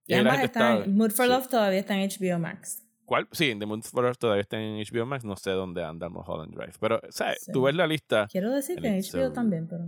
Y 0.07 0.13
ahí 0.13 0.23
la 0.23 0.31
además 0.31 0.45
está, 0.45 0.85
Mood 0.87 1.11
for 1.11 1.25
sí. 1.25 1.31
Love 1.31 1.47
todavía 1.47 1.79
está 1.79 1.95
en 1.95 2.09
HBO 2.09 2.39
Max. 2.39 2.83
¿Cuál? 3.05 3.27
Sí, 3.31 3.49
In 3.49 3.59
the 3.59 3.65
Mood 3.65 3.83
for 3.83 4.03
Love 4.03 4.17
todavía 4.17 4.41
está 4.41 4.59
en 4.59 4.77
HBO 4.83 5.05
Max, 5.05 5.23
no 5.25 5.35
sé 5.35 5.51
dónde 5.51 5.83
anda 5.83 6.09
Mulholland 6.09 6.53
Drive. 6.55 6.73
Pero, 6.79 7.01
¿sabes? 7.09 7.41
Sí. 7.41 7.51
Tú 7.51 7.63
ves 7.63 7.75
la 7.75 7.87
lista, 7.87 8.27
Quiero 8.31 8.51
decir 8.51 8.79
que 8.79 8.87
en 8.87 8.99
HBO 9.01 9.27
a- 9.27 9.33
también, 9.33 9.67
pero... 9.67 9.85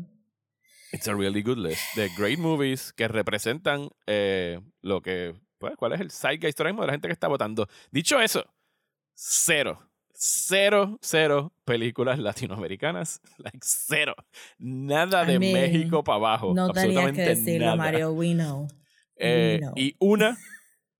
it's 0.93 1.07
a 1.07 1.13
really 1.15 1.41
good 1.41 1.57
list 1.57 1.81
de 1.95 2.09
great 2.17 2.37
movies 2.37 2.91
que 2.93 3.07
representan 3.07 3.89
eh, 4.07 4.59
lo 4.81 5.01
que, 5.01 5.33
pues, 5.57 5.75
cuál 5.77 5.93
es 5.93 6.01
el 6.01 6.11
zeitgeist 6.11 6.59
ahora 6.59 6.71
mismo 6.71 6.81
de 6.81 6.87
la 6.87 6.93
gente 6.93 7.07
que 7.07 7.13
está 7.13 7.27
votando. 7.27 7.67
Dicho 7.91 8.19
eso, 8.19 8.43
cero. 9.13 9.87
Cero, 10.23 10.99
cero 11.01 11.51
películas 11.65 12.19
latinoamericanas. 12.19 13.21
Like 13.37 13.57
cero. 13.63 14.13
Nada 14.59 15.23
I 15.23 15.31
de 15.31 15.39
mean, 15.39 15.53
México 15.53 16.03
para 16.03 16.17
abajo. 16.17 16.53
No 16.53 16.69
tenías 16.69 16.97
absolutamente 16.97 17.23
que 17.23 17.29
decirlo, 17.29 17.65
nada. 17.65 17.75
Mario, 17.77 18.11
we 18.11 18.33
know. 18.33 18.67
Eh, 19.15 19.59
No. 19.63 19.73
Y 19.75 19.95
una, 19.97 20.37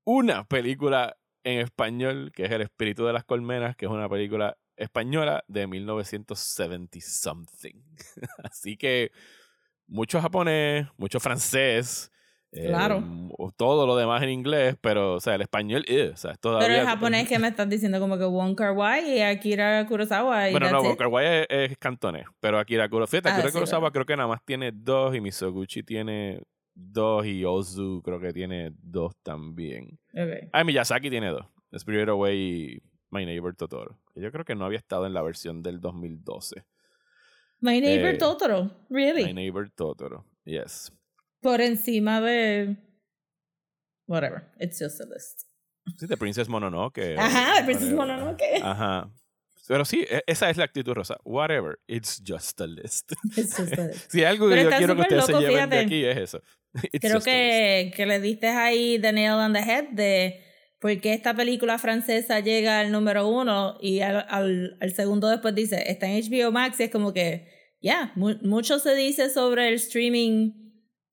una 0.06 0.44
película 0.46 1.18
en 1.44 1.60
español, 1.60 2.32
que 2.34 2.46
es 2.46 2.52
El 2.52 2.64
espíritu 2.64 3.06
de 3.06 3.14
las 3.14 3.24
colmenas, 3.24 3.76
que 3.76 3.86
es 3.86 3.92
una 3.92 4.10
película 4.10 4.58
española 4.76 5.44
de 5.48 5.68
1970 5.68 7.00
something. 7.02 7.76
Así 8.44 8.76
que 8.76 9.12
mucho 9.86 10.20
japonés, 10.20 10.88
mucho 10.98 11.20
francés. 11.20 12.12
Claro. 12.52 12.98
m- 12.98 13.30
todo 13.56 13.88
lo 13.88 13.96
demás 13.96 14.22
en 14.24 14.30
inglés, 14.30 14.76
pero, 14.82 15.16
o 15.16 15.20
sea, 15.22 15.36
el 15.36 15.42
español, 15.42 15.84
eh, 15.88 16.12
o 16.14 16.18
sea, 16.18 16.32
es 16.32 16.40
todavía. 16.40 16.68
Pero 16.68 16.80
el 16.82 16.86
japonés 16.86 17.28
que 17.30 17.40
me 17.40 17.48
estás 17.48 17.70
diciendo 17.70 18.00
como 18.00 18.18
que 18.18 18.26
Wong 18.26 18.56
Kar 18.56 18.74
Wai 18.74 19.18
y 19.18 19.22
Akira 19.22 19.86
Kurosawa 19.88 20.50
y 20.50 20.52
Bueno, 20.52 20.70
no, 20.70 20.84
Wong. 20.84 20.98
Kar 20.98 21.08
Wai 21.08 21.26
es, 21.26 21.48
es 21.72 21.78
cantonés, 21.78 22.26
pero 22.40 22.60
Akira 22.60 22.90
Kurosawa, 22.90 23.08
fíjate, 23.08 23.30
Ah, 23.30 23.34
Akira 23.36 23.48
sí, 23.50 23.54
Kurosawa 23.54 23.92
creo 23.92 24.06
que 24.06 24.18
nada 24.18 24.28
más 24.28 24.44
tiene 24.44 24.72
dos 24.74 25.16
y 25.16 25.22
Misoguchi 25.22 25.84
tiene 25.84 26.42
dos 26.74 27.26
y 27.26 27.44
Ozu 27.46 28.02
creo 28.04 28.20
que 28.20 28.34
tiene 28.34 28.72
dos 28.82 29.16
también. 29.24 29.98
Ok. 30.14 30.50
Ah, 30.52 30.64
Miyazaki 30.64 31.10
tiene 31.10 31.30
dos. 31.30 31.46
Spirited 31.78 32.10
Away 32.10 32.38
y 32.38 32.82
My 33.12 33.26
Neighbor 33.26 33.56
Totoro. 33.56 33.98
Yo 34.16 34.30
creo 34.32 34.44
que 34.46 34.56
no 34.56 34.66
había 34.66 34.78
estado 34.80 35.06
en 35.06 35.14
la 35.14 35.22
versión 35.22 35.62
del 35.64 35.80
2012. 35.80 36.64
My 37.62 37.80
Neighbor 37.80 38.16
Eh, 38.16 38.18
Totoro, 38.18 38.72
really? 38.90 39.24
My 39.26 39.34
Neighbor 39.34 39.70
Totoro. 39.70 40.26
Yes. 40.44 40.92
Por 41.42 41.62
encima 41.62 42.22
de... 42.22 42.78
Whatever, 44.08 44.44
it's 44.60 44.80
just 44.80 45.00
a 45.02 45.06
list. 45.06 45.44
Sí, 45.98 46.06
de 46.08 46.18
Princess 46.18 46.48
Mononoke. 46.50 47.16
Ajá, 47.18 47.60
de 47.60 47.64
Princess 47.66 47.94
Whatever. 47.94 48.20
Mononoke. 48.20 48.62
Ajá. 48.62 49.10
Pero 49.68 49.86
sí, 49.86 50.06
e- 50.10 50.24
esa 50.28 50.50
es 50.50 50.58
la 50.58 50.66
actitud 50.66 50.94
rosa. 50.94 51.18
Whatever. 51.24 51.80
It's 51.88 52.22
just 52.26 52.60
a 52.62 52.68
list. 52.68 53.14
It's 53.38 53.56
just 53.58 53.78
a 53.78 53.88
list. 53.88 54.10
Si 54.12 54.24
algo 54.24 54.50
que 54.50 54.64
yo 54.64 54.70
quiero 54.70 54.96
que 54.96 55.02
ustedes 55.02 55.26
se 55.26 55.32
loco, 55.32 55.42
lleven 55.48 55.70
de 55.70 55.78
fíjate. 55.78 55.86
aquí 55.86 56.06
es 56.06 56.18
eso. 56.18 56.42
It's 56.92 57.00
Creo 57.00 57.22
que, 57.22 57.92
que 57.96 58.06
le 58.06 58.20
diste 58.20 58.48
ahí 58.48 59.00
the 59.00 59.14
nail 59.14 59.34
on 59.34 59.54
the 59.54 59.60
head 59.60 59.90
de 59.92 60.42
por 60.80 61.00
qué 61.00 61.14
esta 61.14 61.34
película 61.34 61.78
francesa 61.78 62.40
llega 62.40 62.80
al 62.80 62.92
número 62.92 63.28
uno 63.28 63.78
y 63.82 64.02
al, 64.02 64.26
al, 64.30 64.78
al 64.82 64.94
segundo 64.94 65.30
después 65.30 65.54
dice, 65.56 65.84
está 65.90 66.08
en 66.08 66.22
HBO 66.24 66.52
Max 66.52 66.80
y 66.80 66.84
es 66.84 66.90
como 66.92 67.14
que, 67.14 67.48
ya, 67.82 68.12
mu- 68.16 68.38
mucho 68.42 68.80
se 68.80 68.96
dice 68.96 69.30
sobre 69.30 69.68
el 69.70 69.76
streaming 69.76 70.71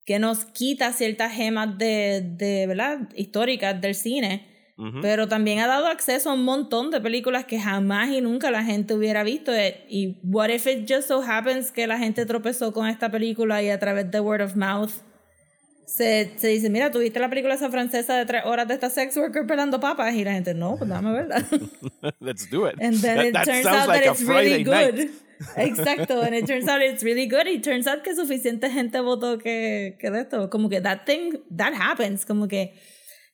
que 0.09 0.19
nos 0.19 0.47
quita 0.47 0.95
ciertas 0.95 1.35
gemas 1.35 1.77
de, 1.77 2.23
de 2.25 2.67
¿verdad? 2.67 3.01
históricas 3.15 3.79
del 3.79 3.95
cine, 3.95 4.47
Ujú. 4.79 5.01
pero 5.03 5.29
también 5.29 5.59
ha 5.59 5.67
dado 5.67 5.87
acceso 5.87 6.31
a 6.31 6.33
un 6.33 6.45
montón 6.45 6.91
de 6.91 6.99
películas 6.99 7.45
que 7.45 7.61
jamás 7.61 8.09
y 8.09 8.23
nunca 8.23 8.51
la 8.51 8.65
gente 8.65 8.95
hubiera 8.95 9.23
visto. 9.23 9.53
eh, 9.55 9.85
Y 9.91 10.17
what 10.23 10.49
if 10.49 10.67
it 10.67 10.91
just 10.91 11.09
so 11.09 11.21
happens 11.23 11.71
que 11.71 11.87
la 11.87 11.99
gente 11.99 12.25
tropezó 12.25 12.73
con 12.73 12.89
esta 12.89 13.11
película 13.11 13.63
y 13.63 13.69
a 13.69 13.79
través 13.79 14.11
de 14.11 14.19
word 14.21 14.41
of 14.41 14.57
mouth 14.57 14.91
se, 15.85 16.33
se 16.37 16.49
dice, 16.49 16.71
mira, 16.71 16.91
¿tuviste 16.91 17.21
la 17.21 17.29
película 17.29 17.55
esa 17.55 17.71
francesa 17.71 18.17
de 18.17 18.25
tres 18.25 18.43
horas 18.47 18.67
de 18.67 18.75
esta 18.75 18.89
sex 18.89 19.15
worker 19.17 19.47
pelando 19.47 19.79
papas? 19.79 20.15
Y 20.15 20.25
la 20.25 20.33
gente, 20.33 20.55
no, 20.55 20.77
pues 20.79 20.89
dame 20.89 21.13
verla. 21.13 21.45
Let's 22.21 22.49
do 22.51 22.67
it. 22.67 22.75
And 22.81 22.99
then 23.03 23.17
That- 23.17 23.27
it 23.27 23.33
that 23.35 23.45
turns 23.45 23.67
out 23.67 23.89
like 23.89 24.05
that 24.05 24.13
it's 24.15 24.27
really 24.27 24.65
night. 24.65 24.95
good. 24.97 25.11
Exacto, 25.57 26.23
and 26.23 26.35
it 26.35 26.47
turns 26.47 26.69
out 26.69 26.81
it's 26.83 27.03
really 27.03 27.29
good. 27.29 27.47
Y 27.47 27.61
turns 27.61 27.87
out 27.87 28.03
que 28.03 28.15
suficiente 28.15 28.71
gente 28.71 29.01
votó 29.01 29.39
que, 29.39 29.97
que 30.01 30.11
de 30.11 30.21
esto. 30.21 30.51
Como 30.51 30.69
que 30.69 30.81
that 30.81 31.05
thing, 31.05 31.39
that 31.57 31.73
happens. 31.75 32.25
Como 32.25 32.49
que 32.49 32.75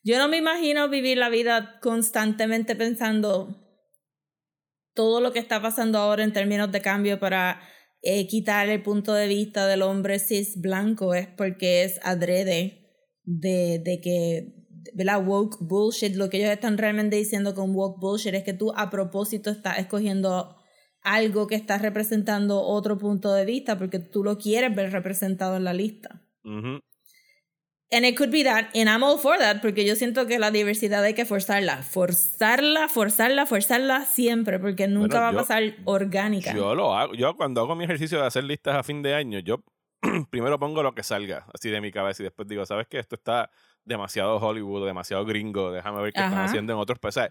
yo 0.02 0.18
no 0.18 0.28
me 0.28 0.36
imagino 0.36 0.88
vivir 0.88 1.18
la 1.18 1.30
vida 1.30 1.78
constantemente 1.80 2.76
pensando 2.76 3.60
todo 4.94 5.20
lo 5.20 5.32
que 5.32 5.38
está 5.38 5.60
pasando 5.60 5.98
ahora 5.98 6.22
en 6.24 6.32
términos 6.32 6.70
de 6.70 6.80
cambio 6.80 7.18
para 7.18 7.60
eh, 8.02 8.26
quitar 8.26 8.68
el 8.68 8.82
punto 8.82 9.14
de 9.14 9.26
vista 9.26 9.66
del 9.66 9.82
hombre 9.82 10.18
cis 10.18 10.60
blanco 10.60 11.14
es 11.14 11.26
porque 11.26 11.84
es 11.84 11.98
adrede 12.02 12.90
de, 13.22 13.80
de 13.82 14.00
que, 14.02 14.66
¿verdad? 14.92 15.26
Woke 15.26 15.56
bullshit. 15.60 16.14
Lo 16.14 16.28
que 16.28 16.36
ellos 16.36 16.50
están 16.50 16.76
realmente 16.76 17.16
diciendo 17.16 17.54
con 17.54 17.74
woke 17.74 17.98
bullshit 17.98 18.34
es 18.34 18.44
que 18.44 18.52
tú 18.52 18.72
a 18.76 18.90
propósito 18.90 19.50
estás 19.50 19.78
escogiendo 19.78 20.56
algo 21.04 21.46
que 21.46 21.54
está 21.54 21.78
representando 21.78 22.60
otro 22.62 22.98
punto 22.98 23.32
de 23.32 23.44
vista 23.44 23.78
porque 23.78 23.98
tú 24.00 24.24
lo 24.24 24.36
quieres 24.38 24.74
ver 24.74 24.90
representado 24.90 25.56
en 25.56 25.64
la 25.64 25.72
lista. 25.72 26.22
Ujú. 26.44 26.80
And 27.92 28.04
it 28.04 28.16
could 28.16 28.30
be 28.32 28.42
that, 28.42 28.74
and 28.74 28.88
I'm 28.88 29.04
all 29.04 29.18
for 29.18 29.38
that, 29.38 29.60
porque 29.62 29.84
yo 29.84 29.94
siento 29.94 30.26
que 30.26 30.38
la 30.40 30.50
diversidad 30.50 31.04
hay 31.04 31.14
que 31.14 31.24
forzarla. 31.24 31.82
Forzarla, 31.82 32.88
forzarla, 32.88 33.46
forzarla 33.46 34.04
siempre, 34.06 34.58
porque 34.58 34.88
nunca 34.88 35.18
Bueno, 35.18 35.20
va 35.20 35.28
a 35.28 35.32
yo- 35.32 35.38
pasar 35.38 35.62
orgánica. 35.84 36.52
Yo 36.54 36.74
lo 36.74 36.96
hago. 36.96 37.14
Yo 37.14 37.36
cuando 37.36 37.60
hago 37.60 37.76
mi 37.76 37.84
ejercicio 37.84 38.18
de 38.18 38.26
hacer 38.26 38.42
listas 38.44 38.74
a 38.74 38.82
fin 38.82 39.00
de 39.02 39.14
año, 39.14 39.38
yo 39.38 39.62
primero 40.30 40.58
pongo 40.58 40.82
lo 40.82 40.94
que 40.94 41.04
salga 41.04 41.46
así 41.54 41.70
de 41.70 41.80
mi 41.80 41.92
cabeza 41.92 42.22
y 42.22 42.24
después 42.24 42.48
digo, 42.48 42.66
¿sabes 42.66 42.88
qué? 42.88 42.98
Esto 42.98 43.14
está 43.14 43.50
demasiado 43.84 44.38
Hollywood, 44.38 44.86
demasiado 44.86 45.24
gringo, 45.24 45.70
déjame 45.70 46.02
ver 46.02 46.12
qué 46.12 46.20
están 46.20 46.32
Ajá. 46.34 46.44
haciendo 46.46 46.72
en 46.72 46.78
otros 46.80 46.98
países. 46.98 47.28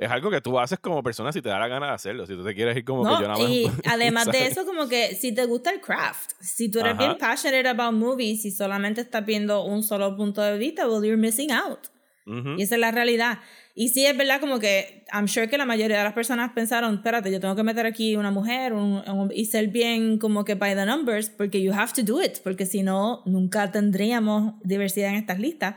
Es 0.00 0.10
algo 0.10 0.30
que 0.30 0.40
tú 0.40 0.58
haces 0.58 0.78
como 0.78 1.02
persona 1.02 1.30
si 1.32 1.42
te 1.42 1.48
da 1.50 1.58
la 1.58 1.68
gana 1.68 1.88
de 1.88 1.92
hacerlo. 1.92 2.26
Si 2.26 2.34
tú 2.34 2.42
te 2.42 2.54
quieres 2.54 2.76
ir 2.76 2.84
como 2.84 3.04
No, 3.04 3.16
que 3.18 3.22
yo 3.22 3.28
nada 3.28 3.38
más. 3.38 3.50
y 3.50 3.66
además 3.86 4.26
de 4.26 4.32
¿sabes? 4.38 4.52
eso, 4.52 4.64
como 4.66 4.88
que 4.88 5.14
si 5.14 5.32
te 5.34 5.44
gusta 5.44 5.70
el 5.70 5.80
craft, 5.80 6.32
si 6.40 6.70
tú 6.70 6.80
eres 6.80 6.94
Ajá. 6.94 7.06
bien 7.06 7.18
passionate 7.18 7.68
about 7.68 7.92
movies 7.92 8.44
y 8.46 8.50
solamente 8.50 9.02
estás 9.02 9.24
viendo 9.26 9.62
un 9.64 9.82
solo 9.82 10.16
punto 10.16 10.40
de 10.40 10.56
vista, 10.58 10.88
well, 10.88 11.02
you're 11.04 11.16
missing 11.16 11.52
out. 11.52 11.80
Ujú. 12.26 12.54
Y 12.58 12.62
esa 12.62 12.76
es 12.76 12.80
la 12.80 12.90
realidad. 12.92 13.38
Y 13.74 13.88
sí, 13.88 14.04
es 14.04 14.16
verdad 14.16 14.40
como 14.40 14.58
que 14.58 15.04
I'm 15.12 15.26
sure 15.26 15.48
que 15.48 15.56
la 15.58 15.64
mayoría 15.64 15.98
de 15.98 16.04
las 16.04 16.12
personas 16.12 16.52
pensaron, 16.52 16.94
espérate, 16.96 17.30
yo 17.30 17.40
tengo 17.40 17.56
que 17.56 17.62
meter 17.62 17.86
aquí 17.86 18.14
una 18.16 18.30
mujer 18.30 18.72
un- 18.72 19.02
un- 19.08 19.32
y 19.34 19.46
ser 19.46 19.68
bien 19.68 20.18
como 20.18 20.44
que 20.44 20.54
by 20.54 20.74
the 20.74 20.86
numbers, 20.86 21.30
porque 21.30 21.62
you 21.62 21.72
have 21.72 21.92
to 21.94 22.02
do 22.02 22.22
it, 22.22 22.38
porque 22.42 22.66
si 22.66 22.82
no, 22.82 23.22
nunca 23.26 23.70
tendríamos 23.72 24.54
diversidad 24.62 25.10
en 25.10 25.16
estas 25.16 25.38
listas. 25.40 25.76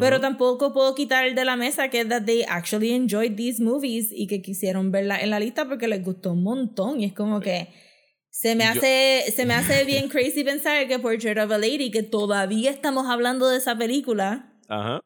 Pero 0.00 0.20
tampoco 0.20 0.72
puedo 0.72 0.94
quitar 0.94 1.34
de 1.34 1.44
la 1.44 1.56
mesa 1.56 1.88
que 1.88 2.04
that 2.04 2.22
they 2.24 2.44
actually 2.48 2.92
enjoyed 2.92 3.34
these 3.36 3.62
movies 3.62 4.08
y 4.10 4.26
que 4.26 4.40
quisieron 4.42 4.90
verla 4.90 5.20
en 5.20 5.30
la 5.30 5.38
lista 5.40 5.66
porque 5.68 5.88
les 5.88 6.02
gustó 6.04 6.32
un 6.32 6.42
montón. 6.42 7.00
Y 7.00 7.04
es 7.06 7.12
como 7.12 7.40
que 7.40 7.68
se 8.30 8.54
me 8.54 8.64
Yo- 8.64 8.70
hace, 8.70 9.24
se 9.34 9.44
me 9.46 9.54
hace 9.54 9.84
bien 9.84 10.08
crazy 10.10 10.44
pensar 10.44 10.86
que 10.88 10.98
Portrait 10.98 11.38
of 11.38 11.50
a 11.50 11.58
Lady, 11.58 11.90
que 11.90 12.02
todavía 12.02 12.70
estamos 12.70 13.06
hablando 13.08 13.48
de 13.48 13.58
esa 13.58 13.76
película, 13.76 14.52
Ajá. 14.68 15.00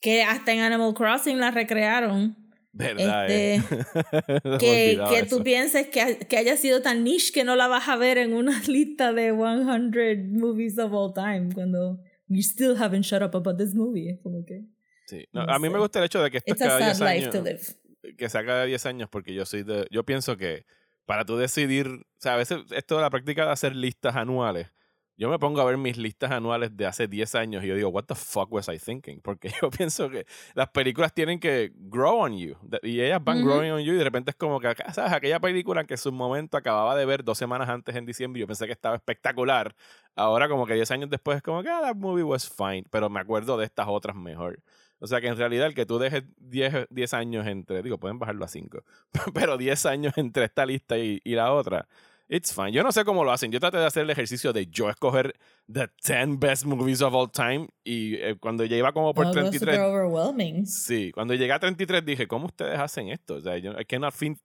que 0.00 0.22
hasta 0.22 0.52
en 0.52 0.60
Animal 0.60 0.94
Crossing 0.94 1.38
la 1.38 1.50
recrearon. 1.50 2.36
Verdad, 2.72 3.30
Este, 3.30 3.54
eh. 3.54 3.62
Que, 4.60 5.00
que 5.10 5.22
tú 5.28 5.42
pienses 5.42 5.86
que, 5.88 6.18
que 6.28 6.36
haya 6.36 6.58
sido 6.58 6.82
tan 6.82 7.04
niche 7.04 7.32
que 7.32 7.42
no 7.42 7.56
la 7.56 7.68
vas 7.68 7.88
a 7.88 7.96
ver 7.96 8.18
en 8.18 8.34
una 8.34 8.60
lista 8.68 9.12
de 9.14 9.32
100 9.32 10.38
movies 10.38 10.78
of 10.78 10.92
all 10.92 11.14
time 11.14 11.48
cuando 11.54 11.98
you 12.28 12.42
still 12.42 12.76
haven't 12.76 13.04
shut 13.04 13.22
up 13.22 13.34
about 13.34 13.56
this 13.58 13.74
movie. 13.74 14.18
Como 14.22 14.44
que 14.44 14.64
Sí. 15.06 15.24
No, 15.32 15.46
no 15.46 15.52
a 15.52 15.58
mí 15.58 15.68
me 15.68 15.74
sé. 15.74 15.78
gusta 15.78 15.98
el 16.00 16.04
hecho 16.06 16.22
de 16.22 16.30
que 16.30 16.38
esto 16.38 16.52
es 16.52 16.60
it's 16.60 16.68
cada 16.68 16.94
sad 16.94 17.06
10 17.06 17.22
life 17.22 17.30
to 17.30 17.48
años. 17.48 17.76
Que 18.18 18.28
sea 18.28 18.44
cada 18.44 18.64
10 18.64 18.86
años 18.86 19.08
porque 19.10 19.34
yo 19.34 19.46
soy 19.46 19.62
de... 19.62 19.86
Yo 19.90 20.04
pienso 20.04 20.36
que 20.36 20.66
para 21.04 21.24
tú 21.24 21.36
decidir... 21.36 21.86
O 21.88 22.20
sea, 22.20 22.34
a 22.34 22.36
veces 22.36 22.58
esto 22.70 22.96
de 22.96 23.02
la 23.02 23.10
práctica 23.10 23.46
de 23.46 23.52
hacer 23.52 23.74
listas 23.74 24.16
anuales, 24.16 24.68
yo 25.16 25.30
me 25.30 25.38
pongo 25.38 25.60
a 25.60 25.64
ver 25.64 25.76
mis 25.78 25.96
listas 25.96 26.30
anuales 26.30 26.76
de 26.76 26.86
hace 26.86 27.08
10 27.08 27.34
años 27.34 27.64
y 27.64 27.68
yo 27.68 27.74
digo, 27.74 27.88
what 27.88 28.04
the 28.04 28.14
fuck 28.14 28.52
was 28.52 28.68
I 28.68 28.78
thinking? 28.78 29.20
Porque 29.20 29.48
yo 29.62 29.70
pienso 29.70 30.10
que 30.10 30.26
las 30.54 30.68
películas 30.68 31.12
tienen 31.14 31.40
que 31.40 31.72
grow 31.74 32.18
on 32.18 32.36
you. 32.36 32.56
Y 32.82 33.00
ellas 33.00 33.22
van 33.22 33.38
Ujú. 33.38 33.46
growing 33.48 33.70
on 33.72 33.80
you 33.80 33.94
y 33.94 33.96
de 33.96 34.04
repente 34.04 34.30
es 34.30 34.36
como 34.36 34.60
que, 34.60 34.74
¿sabes? 34.92 35.12
Aquella 35.12 35.40
película 35.40 35.84
que 35.84 35.94
en 35.94 35.98
su 35.98 36.12
momento 36.12 36.56
acababa 36.56 36.94
de 36.96 37.06
ver 37.06 37.24
dos 37.24 37.38
semanas 37.38 37.68
antes 37.68 37.94
en 37.96 38.04
diciembre 38.04 38.40
y 38.40 38.42
yo 38.42 38.46
pensé 38.46 38.66
que 38.66 38.72
estaba 38.72 38.96
espectacular. 38.96 39.74
Ahora 40.14 40.48
como 40.48 40.66
que 40.66 40.74
10 40.74 40.90
años 40.90 41.10
después 41.10 41.36
es 41.38 41.42
como 41.42 41.62
que, 41.62 41.68
ah, 41.70 41.80
that 41.82 41.96
movie 41.96 42.22
was 42.22 42.48
fine. 42.48 42.84
Pero 42.90 43.08
me 43.08 43.20
acuerdo 43.20 43.56
de 43.56 43.64
estas 43.64 43.86
otras 43.88 44.16
mejor. 44.16 44.62
O 44.98 45.06
sea 45.06 45.20
que 45.20 45.28
en 45.28 45.36
realidad 45.36 45.66
el 45.66 45.74
que 45.74 45.84
tú 45.86 45.98
dejes 45.98 46.24
10, 46.38 46.86
10 46.90 47.14
años 47.14 47.46
entre, 47.46 47.82
digo, 47.82 47.98
pueden 47.98 48.18
bajarlo 48.18 48.44
a 48.44 48.48
5, 48.48 48.82
pero 49.34 49.58
10 49.58 49.84
años 49.86 50.14
entre 50.16 50.44
esta 50.44 50.64
lista 50.64 50.96
y, 50.96 51.20
y 51.22 51.34
la 51.34 51.52
otra, 51.52 51.86
it's 52.28 52.52
fine. 52.52 52.72
Yo 52.72 52.82
no 52.82 52.90
sé 52.92 53.04
cómo 53.04 53.24
lo 53.24 53.32
hacen. 53.32 53.52
Yo 53.52 53.60
traté 53.60 53.78
de 53.78 53.86
hacer 53.86 54.02
el 54.02 54.10
ejercicio 54.10 54.52
de 54.52 54.66
yo 54.66 54.88
escoger 54.90 55.34
the 55.72 55.88
10 56.04 56.38
best 56.38 56.64
movies 56.64 57.02
of 57.02 57.14
all 57.14 57.30
time 57.30 57.68
y 57.84 58.14
eh, 58.16 58.36
cuando 58.40 58.64
ya 58.64 58.76
iba 58.76 58.92
como 58.92 59.14
por 59.14 59.26
Oh, 59.26 59.30
it 59.30 59.36
was 59.36 59.50
33, 59.50 59.74
super 59.76 59.80
overwhelming. 59.80 60.66
Sí, 60.66 61.12
cuando 61.12 61.34
llegué 61.34 61.52
a 61.52 61.58
33 61.60 62.04
dije, 62.04 62.26
¿cómo 62.26 62.46
ustedes 62.46 62.78
hacen 62.78 63.08
esto? 63.08 63.34
O 63.34 63.40
sea, 63.40 63.56
yo, 63.58 63.72
I 63.78 63.84
cannot 63.84 64.14
fit 64.14 64.38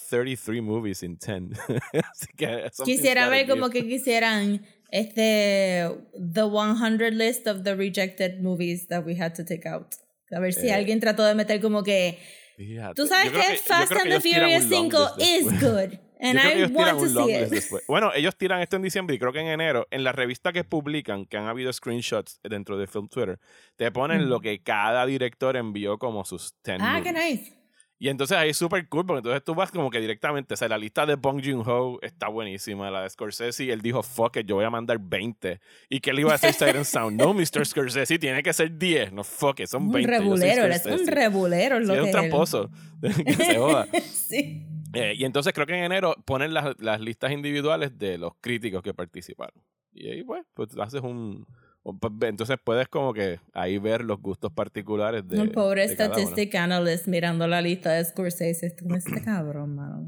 33 0.00 0.62
movies 0.62 1.02
in 1.02 1.16
10. 1.18 1.58
Así 2.12 2.26
que 2.36 2.70
Quisiera 2.84 3.28
ver 3.28 3.48
como 3.48 3.70
que 3.70 3.86
quisieran 3.86 4.62
este 4.90 5.88
the 6.14 6.42
100 6.44 7.16
list 7.16 7.46
of 7.46 7.62
the 7.64 7.74
rejected 7.74 8.40
movies 8.40 8.86
that 8.88 9.04
we 9.04 9.14
had 9.18 9.34
to 9.34 9.44
take 9.44 9.66
out. 9.66 9.94
A 10.30 10.40
ver 10.40 10.52
si 10.52 10.68
Eh, 10.68 10.72
alguien 10.72 11.00
trató 11.00 11.24
de 11.24 11.34
meter 11.34 11.60
como 11.60 11.82
que 11.82 12.18
Fíjate, 12.56 12.94
tú 12.94 13.06
sabes 13.06 13.32
que, 13.32 13.56
Fast 13.58 13.92
and 13.92 14.10
the 14.10 14.20
Furious 14.20 14.64
long 14.70 14.90
5 14.90 15.16
list 15.18 15.30
is 15.30 15.60
good 15.60 15.98
and 16.22 16.34
Yo 16.34 16.40
creo 16.40 16.42
que 16.42 16.54
I 16.54 16.58
ellos 16.58 16.72
tiran 16.72 16.96
un 16.96 17.14
long 17.14 17.28
list 17.28 17.50
después. 17.52 17.84
Bueno, 17.88 18.12
ellos 18.14 18.36
tiran 18.36 18.60
esto 18.60 18.76
en 18.76 18.82
diciembre 18.82 19.16
y 19.16 19.18
creo 19.18 19.32
que 19.32 19.40
en 19.40 19.48
enero, 19.48 19.86
en 19.90 20.04
la 20.04 20.12
revista 20.12 20.52
que 20.52 20.64
publican, 20.64 21.26
que 21.26 21.36
han 21.36 21.46
habido 21.48 21.72
screenshots 21.72 22.40
dentro 22.42 22.78
de 22.78 22.86
Film 22.86 23.08
Twitter, 23.08 23.38
te 23.76 23.90
ponen 23.90 24.26
Mm. 24.26 24.28
lo 24.28 24.40
que 24.40 24.62
cada 24.62 25.04
director 25.06 25.56
envió 25.56 25.98
como 25.98 26.24
sus 26.24 26.54
10 26.64 26.78
Ah, 26.80 27.00
qué 27.02 27.12
nice. 27.12 27.58
Y 27.98 28.08
entonces 28.08 28.36
ahí 28.36 28.50
es 28.50 28.56
súper 28.56 28.88
cool, 28.88 29.06
porque 29.06 29.18
entonces 29.18 29.44
tú 29.44 29.54
vas 29.54 29.70
como 29.70 29.88
que 29.88 30.00
directamente, 30.00 30.54
o 30.54 30.56
sea, 30.56 30.66
la 30.68 30.76
lista 30.76 31.06
de 31.06 31.14
Bong 31.14 31.40
Joon-ho 31.40 32.00
está 32.02 32.26
buenísima, 32.26 32.90
la 32.90 33.02
de 33.02 33.10
Scorsese, 33.10 33.70
él 33.72 33.80
dijo, 33.80 34.02
fuck 34.02 34.38
it, 34.38 34.46
yo 34.46 34.56
voy 34.56 34.64
a 34.64 34.70
mandar 34.70 34.98
20. 35.00 35.60
¿Y 35.88 36.00
qué 36.00 36.12
le 36.12 36.22
iba 36.22 36.30
a 36.30 36.36
decir 36.36 36.52
Siren 36.52 36.84
Sound? 36.84 37.20
No, 37.20 37.32
Mr. 37.32 37.64
Scorsese, 37.64 38.18
tiene 38.18 38.42
que 38.42 38.52
ser 38.52 38.76
10. 38.76 39.12
No, 39.12 39.22
fuck 39.22 39.60
it, 39.60 39.68
son 39.68 39.84
Un 39.84 39.92
20. 39.92 40.10
yo 40.10 40.16
soy 40.18 40.24
rebulero, 40.24 40.64
eres 40.64 40.84
un 40.84 40.92
Scorsese". 40.94 41.10
rebulero. 41.12 41.76
es 41.78 41.82
Sí, 41.82 41.86
lo 41.86 41.94
es 41.94 41.98
un 42.00 42.04
que 42.06 42.10
él. 42.10 42.16
tramposo. 42.16 42.70
que 43.24 43.34
se 43.34 43.56
joda. 43.56 43.86
sí. 44.12 44.66
Eh, 44.94 45.14
y 45.16 45.24
entonces 45.24 45.52
creo 45.52 45.66
que 45.66 45.74
en 45.76 45.84
enero 45.84 46.14
ponen 46.24 46.52
las, 46.54 46.74
las 46.80 47.00
listas 47.00 47.32
individuales 47.32 47.98
de 47.98 48.18
los 48.18 48.32
críticos 48.40 48.82
que 48.82 48.94
participaron. 48.94 49.62
Y 49.92 50.08
ahí, 50.08 50.22
pues, 50.22 50.42
pues 50.54 50.70
tú 50.70 50.80
haces 50.80 51.02
un... 51.02 51.46
pues, 51.82 52.12
Entonces 52.22 52.56
puedes 52.64 52.88
como 52.88 53.12
que 53.12 53.40
ahí 53.52 53.76
ver 53.78 54.02
los 54.04 54.20
gustos 54.22 54.50
particulares 54.52 55.26
de... 55.28 55.38
Un 55.40 55.50
pobre 55.52 55.86
de 55.86 55.94
statistic 55.94 56.54
analyst 56.54 57.06
mirando 57.08 57.46
la 57.46 57.60
lista 57.60 57.92
de 57.92 58.02
Scorsese. 58.04 58.66
Esto 58.68 58.84
no 58.86 58.96
este 58.96 59.20
cabrón, 59.24 59.74
mano. 59.76 60.06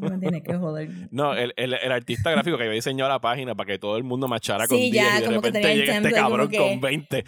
Me 0.00 0.18
tiene 0.18 0.42
que 0.42 0.54
joder. 0.54 0.90
No, 1.10 1.34
el, 1.34 1.54
el, 1.56 1.72
el 1.74 1.92
artista 1.92 2.30
gráfico 2.30 2.56
que 2.58 2.64
había 2.64 2.74
diseñado 2.74 3.08
la 3.08 3.20
página 3.20 3.54
para 3.54 3.72
que 3.72 3.78
todo 3.78 3.96
el 3.96 4.04
mundo 4.04 4.28
machara 4.28 4.66
con 4.68 4.76
Sí, 4.76 4.90
10 4.90 4.94
ya, 4.94 5.16
y 5.18 5.20
de 5.20 5.26
como 5.26 5.40
que 5.40 5.46
repente 5.48 5.72
el 5.72 5.78
llega 5.80 5.96
este 5.96 6.12
cabrón 6.12 6.48
que- 6.48 6.58
con 6.58 6.80
20. 6.80 7.24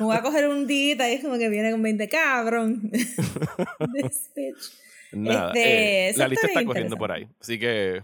Me 0.00 0.06
voy 0.06 0.16
a 0.16 0.22
coger 0.22 0.48
un 0.48 0.66
día 0.66 1.10
y 1.10 1.14
es 1.16 1.22
como 1.22 1.36
que 1.36 1.48
viene 1.50 1.70
con 1.72 1.82
20 1.82 2.08
cabrón. 2.08 2.90
This 2.90 4.30
bitch. 4.34 4.85
Nada, 5.12 5.48
Este, 5.48 6.08
eh, 6.10 6.12
la 6.16 6.28
lista 6.28 6.46
está 6.46 6.64
corriendo 6.64 6.96
por 6.96 7.12
ahí. 7.12 7.28
Así 7.40 7.58
que 7.58 8.02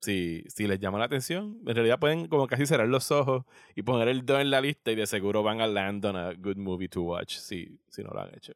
si, 0.00 0.44
si 0.48 0.66
les 0.66 0.78
llama 0.78 0.98
la 0.98 1.06
atención, 1.06 1.58
en 1.66 1.74
realidad 1.74 1.98
pueden 1.98 2.28
como 2.28 2.46
casi 2.46 2.66
cerrar 2.66 2.88
los 2.88 3.10
ojos 3.10 3.44
y 3.74 3.82
poner 3.82 4.08
el 4.08 4.24
2 4.24 4.40
en 4.42 4.50
la 4.50 4.60
lista 4.60 4.90
y 4.90 4.94
de 4.96 5.06
seguro 5.06 5.42
van 5.42 5.60
a 5.60 5.66
land 5.66 6.04
on 6.04 6.16
a 6.16 6.32
good 6.34 6.56
movie 6.56 6.88
to 6.88 7.02
watch 7.02 7.36
si, 7.36 7.78
si 7.88 8.02
no 8.02 8.10
lo 8.10 8.20
han 8.20 8.34
hecho. 8.34 8.52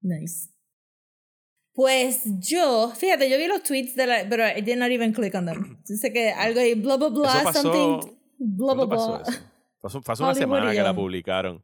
Nice. 0.00 0.48
Pues 1.72 2.22
yo, 2.40 2.92
fíjate, 2.96 3.30
yo 3.30 3.38
vi 3.38 3.46
los 3.46 3.62
tweets 3.62 3.94
de 3.94 4.06
la, 4.06 4.26
pero 4.28 4.44
I 4.46 4.60
did 4.60 4.76
not 4.76 4.90
even 4.90 5.12
click 5.12 5.34
on 5.34 5.46
them. 5.46 5.78
Dice 5.88 6.12
que 6.12 6.30
algo 6.30 6.60
ahí, 6.60 6.74
blah, 6.74 6.96
blah, 6.96 7.08
blah, 7.10 7.36
Eso 7.36 7.44
pasó- 7.44 7.62
something, 7.62 8.10
blah, 8.38 8.74
blah, 8.74 8.86
¿Cuándo 8.86 8.88
pasó 8.88 9.08
blah. 9.18 9.22
eso? 9.22 9.40
Pasó, 9.80 10.00
pasó 10.02 10.24
una 10.24 10.34
semana 10.34 10.72
que 10.72 10.82
la 10.82 10.94
publicaron 10.94 11.62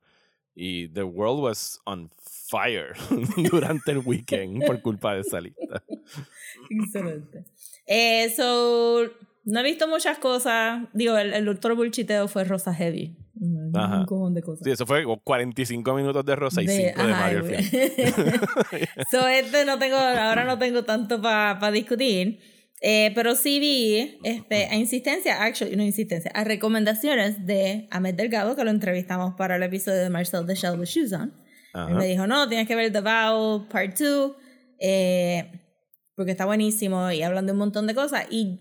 y 0.55 0.88
the 0.88 1.03
world 1.03 1.42
was 1.42 1.79
on 1.85 2.09
fire 2.48 2.94
durante 3.50 3.92
el 3.92 3.98
weekend 3.98 4.64
por 4.66 4.80
culpa 4.82 5.14
de 5.14 5.20
esa 5.20 5.40
lista. 5.40 5.82
Excelente. 6.70 7.44
Eh, 7.87 8.32
so, 8.37 9.04
no 9.44 9.61
he 9.61 9.62
visto 9.62 9.87
muchas 9.88 10.18
cosas. 10.18 10.82
Digo, 10.92 11.16
el, 11.16 11.32
el 11.35 11.44
doctor 11.44 11.74
Bulchiteo 11.74 12.28
fue 12.28 12.44
Rosa 12.44 12.74
Heavy. 12.74 13.16
Un 13.38 13.70
Ajá. 13.76 14.00
un 14.00 14.06
cojón 14.06 14.35
de 14.35 14.42
cosas. 14.42 14.64
Sí, 14.64 14.70
eso 14.70 14.87
fue 14.87 15.04
como 15.04 15.20
45 15.20 15.94
minutos 15.94 16.24
de 16.24 16.37
Rosa 16.37 16.62
y 16.62 16.68
5 16.68 16.82
de, 16.82 16.90
ajá, 16.90 17.20
Mario 17.20 17.44
güey. 17.44 17.62
final. 17.62 18.40
so, 19.11 19.28
este 19.28 19.64
no 19.66 19.78
tengo, 19.78 19.96
ahora 19.96 20.44
no 20.44 20.59
tengo 20.59 20.85
tanto 20.85 21.20
para 21.20 21.70
discutir. 21.70 22.40
Eh, 22.82 23.12
pero 23.14 23.35
sí 23.35 23.59
vi 23.59 24.18
este, 24.22 24.66
a 24.66 24.76
insistencia, 24.76 25.42
actually, 25.42 25.76
no 25.76 25.82
insistencia, 25.82 26.30
a 26.35 26.44
recomendaciones 26.44 27.46
de 27.46 27.88
Ahmed 27.90 28.14
Delgado, 28.14 28.54
que 28.54 28.64
lo 28.64 28.70
entrevistamos 28.70 29.35
para 29.35 29.56
el 29.56 29.62
episodio 29.62 29.98
de 30.02 30.11
Marcel 30.11 30.46
de 30.46 30.54
Shell 30.54 30.78
with 30.78 30.87
Shoes 30.87 31.12
On. 31.12 31.32
Ajá. 31.77 31.95
me 31.95 32.07
dijo, 32.07 32.27
no, 32.27 32.49
tienes 32.49 32.67
que 32.67 32.75
ver 32.75 32.91
The 32.91 33.03
Vow 33.03 33.69
Part 33.69 33.99
2, 33.99 34.33
eh, 34.81 35.53
porque 36.15 36.33
está 36.33 36.47
buenísimo 36.47 37.11
y 37.11 37.23
hablan 37.23 37.45
de 37.45 37.53
un 37.53 37.59
montón 37.59 37.87
de 37.87 37.95
cosas. 37.95 38.27
Y 38.31 38.61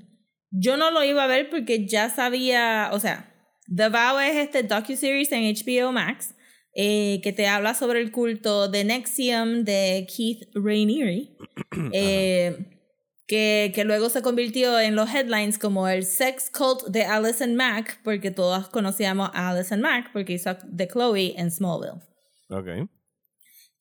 yo 0.52 0.76
no 0.76 0.92
lo 0.92 1.04
iba 1.04 1.24
a 1.24 1.28
ver 1.28 1.50
porque 1.50 1.88
ya 1.88 2.10
sabía, 2.10 2.90
o 2.92 3.00
sea, 3.00 3.34
The 3.74 3.90
Vow 3.90 4.20
es 4.20 4.36
este 4.36 4.64
docuseries 4.64 5.32
en 5.32 5.44
HBO 5.44 5.92
Max 5.94 6.36
eh, 6.74 7.22
que 7.24 7.32
te 7.32 7.48
habla 7.48 7.74
sobre 7.74 8.02
el 8.02 8.12
culto 8.12 8.68
de 8.68 8.84
Nexium 8.84 9.64
de 9.64 10.06
Keith 10.14 10.50
Rainieri, 10.54 11.38
eh, 11.94 12.82
que, 13.28 13.72
que 13.74 13.86
luego 13.86 14.10
se 14.10 14.22
convirtió 14.22 14.78
en 14.78 14.96
los 14.96 15.10
headlines 15.10 15.58
como 15.58 15.88
el 15.88 16.04
sex 16.04 16.52
cult 16.52 16.84
de 16.90 17.06
Alison 17.06 17.56
Mack, 17.56 18.02
porque 18.04 18.30
todos 18.30 18.68
conocíamos 18.68 19.30
a 19.34 19.52
Alison 19.52 19.80
Mack 19.80 20.12
porque 20.12 20.34
hizo 20.34 20.54
de 20.66 20.88
Chloe 20.90 21.34
en 21.38 21.50
Smallville. 21.50 22.02
Ok. 22.50 22.90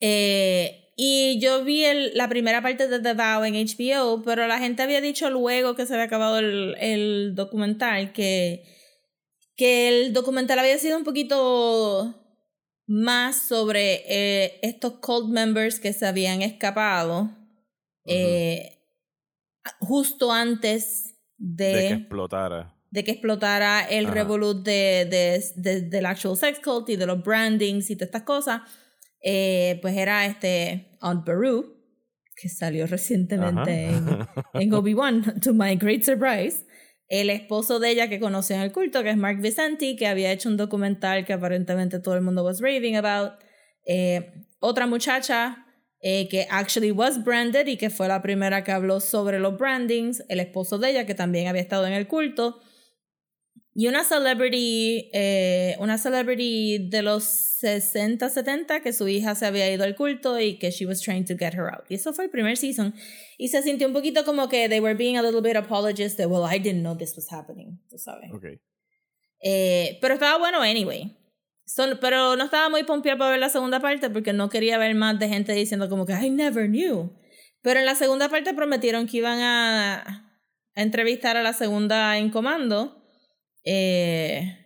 Eh, 0.01 0.93
y 0.97 1.41
yo 1.41 1.65
vi 1.65 1.85
el- 1.85 2.13
la 2.15 2.29
primera 2.29 2.63
parte 2.63 2.87
de 2.89 3.01
The 3.01 3.15
Vow 3.15 3.45
en 3.45 3.55
HBO, 3.57 4.23
pero 4.23 4.47
la 4.47 4.59
gente 4.59 4.83
había 4.83 5.01
dicho 5.01 5.29
luego 5.31 5.75
que 5.75 5.87
se 5.87 5.95
había 5.95 6.05
acabado 6.07 6.39
el, 6.39 6.77
el 6.79 7.35
documental 7.35 8.13
que, 8.13 8.65
que 9.57 9.89
el 9.89 10.13
documental 10.13 10.59
había 10.59 10.79
sido 10.79 10.97
un 10.97 11.05
poquito 11.05 12.21
más 12.87 13.49
sobre 13.49 14.05
eh, 14.09 14.59
estos 14.63 14.99
cult 15.01 15.29
members 15.31 15.81
que 15.81 15.93
se 15.93 16.07
habían 16.07 16.43
escapado 16.43 17.31
eh, 18.07 18.79
justo 19.81 20.31
antes 20.33 21.15
De 21.39 21.73
que 21.73 21.77
de, 21.79 21.89
explotara. 21.95 22.75
de 22.91 23.03
que 23.05 23.11
explotara 23.13 23.81
el 23.89 24.05
Ajá. 24.07 24.15
revolut 24.15 24.63
de, 24.65 25.07
de, 25.11 25.45
de- 25.57 25.81
del 25.83 26.07
actual 26.07 26.37
sex 26.37 26.61
cult 26.61 26.89
y 26.91 26.97
de 26.97 27.07
los 27.07 27.23
brandings 27.23 27.91
y 27.91 27.97
todas 27.97 28.09
estas 28.09 28.23
cosas, 28.23 28.61
eh, 29.25 29.79
pues 29.81 29.97
era 29.97 30.27
este 30.27 30.91
Aunt 31.01 31.25
Beru, 31.25 31.75
que 32.37 32.51
salió 32.51 32.87
recientemente 32.87 33.87
Ajá. 33.87 34.29
en, 34.55 34.63
en 34.63 34.75
Obi-Wan, 34.75 35.41
to 35.43 35.55
my 35.55 35.77
great 35.77 36.03
surprise. 36.03 36.65
El 37.09 37.31
esposo 37.31 37.81
de 37.81 37.91
ella 37.91 38.09
que 38.09 38.21
conoció 38.21 38.57
en 38.57 38.63
el 38.63 38.73
culto, 38.73 39.03
que 39.03 39.11
es 39.11 39.17
Mark 39.17 39.41
Vicenti, 39.41 39.97
que 39.97 40.07
había 40.07 40.31
hecho 40.31 40.49
un 40.49 40.57
documental 40.57 41.25
que 41.25 41.33
aparentemente 41.33 42.01
todo 42.01 42.15
el 42.15 42.21
mundo 42.21 42.45
was 42.45 42.61
raving 42.61 42.97
about. 42.97 43.33
Eh, 43.87 44.47
otra 44.61 44.87
muchacha 44.87 45.67
eh, 46.01 46.29
que 46.29 46.47
actually 46.51 46.91
was 46.91 47.23
branded 47.23 47.67
y 47.67 47.77
que 47.77 47.89
fue 47.89 48.09
la 48.09 48.21
primera 48.21 48.63
que 48.63 48.73
habló 48.73 49.01
sobre 49.01 49.39
los 49.39 49.57
brandings. 49.57 50.23
El 50.29 50.41
esposo 50.41 50.79
de 50.79 50.91
ella, 50.91 51.07
que 51.07 51.15
también 51.15 51.49
había 51.49 51.63
estado 51.63 51.87
en 51.87 51.95
el 51.95 52.07
culto. 52.09 52.61
Y 53.77 53.89
una 53.89 54.05
celebrity, 54.05 55.11
eh, 55.13 55.75
una 55.81 55.99
celebrity 55.99 56.79
de 56.89 57.03
los 57.03 57.25
60, 57.25 58.31
70, 58.31 58.81
que 58.81 58.93
su 58.93 59.09
hija 59.09 59.35
se 59.35 59.47
había 59.47 59.69
ido 59.73 59.83
al 59.83 59.97
culto 59.97 60.39
y 60.39 60.59
que 60.61 60.71
she 60.71 60.87
was 60.87 61.01
trying 61.01 61.25
to 61.25 61.35
get 61.37 61.55
her 61.55 61.67
out. 61.73 61.85
Y 61.89 61.95
eso 61.95 62.13
fue 62.13 62.27
el 62.27 62.31
primer 62.31 62.57
season. 62.57 62.95
Y 63.37 63.49
se 63.49 63.63
sintió 63.63 63.89
un 63.89 63.93
poquito 63.93 64.25
como 64.25 64.49
que 64.49 64.69
they 64.69 64.79
were 64.79 64.95
being 64.95 65.17
a 65.17 65.23
little 65.23 65.41
bit 65.41 65.57
apologist 65.57 66.17
de, 66.17 66.27
well, 66.27 66.45
I 66.49 66.61
didn't 66.61 66.83
know 66.83 66.97
this 66.97 67.17
was 67.17 67.27
happening, 67.33 67.81
tú 67.91 67.99
sabes. 67.99 68.31
Ok. 68.33 68.45
Eh, 69.43 69.99
pero 70.01 70.15
estaba 70.15 70.39
bueno 70.39 70.63
anyway. 70.63 71.17
Son, 71.67 71.99
pero 72.01 72.37
no 72.37 72.45
estaba 72.45 72.69
muy 72.69 72.85
pompeada 72.85 73.19
para 73.19 73.31
ver 73.33 73.41
la 73.41 73.49
segunda 73.49 73.81
parte 73.81 74.09
porque 74.09 74.33
no 74.33 74.51
quería 74.51 74.79
ver 74.79 74.95
más 74.95 75.19
de 75.19 75.29
gente 75.29 75.53
diciendo 75.53 75.89
como 75.89 76.07
que 76.07 76.13
I 76.13 76.31
never 76.31 76.69
knew. 76.69 77.13
Pero 77.61 77.81
en 77.81 77.87
la 77.87 77.97
segunda 77.97 78.29
parte 78.29 78.55
prometieron 78.55 79.07
que 79.07 79.17
iban 79.17 79.41
a, 79.41 80.31
a 80.75 80.83
entrevistar 80.83 81.37
a 81.37 81.43
la 81.43 81.55
segunda 81.55 82.19
en 82.19 82.31
comando, 82.31 83.04
eh, 83.65 84.59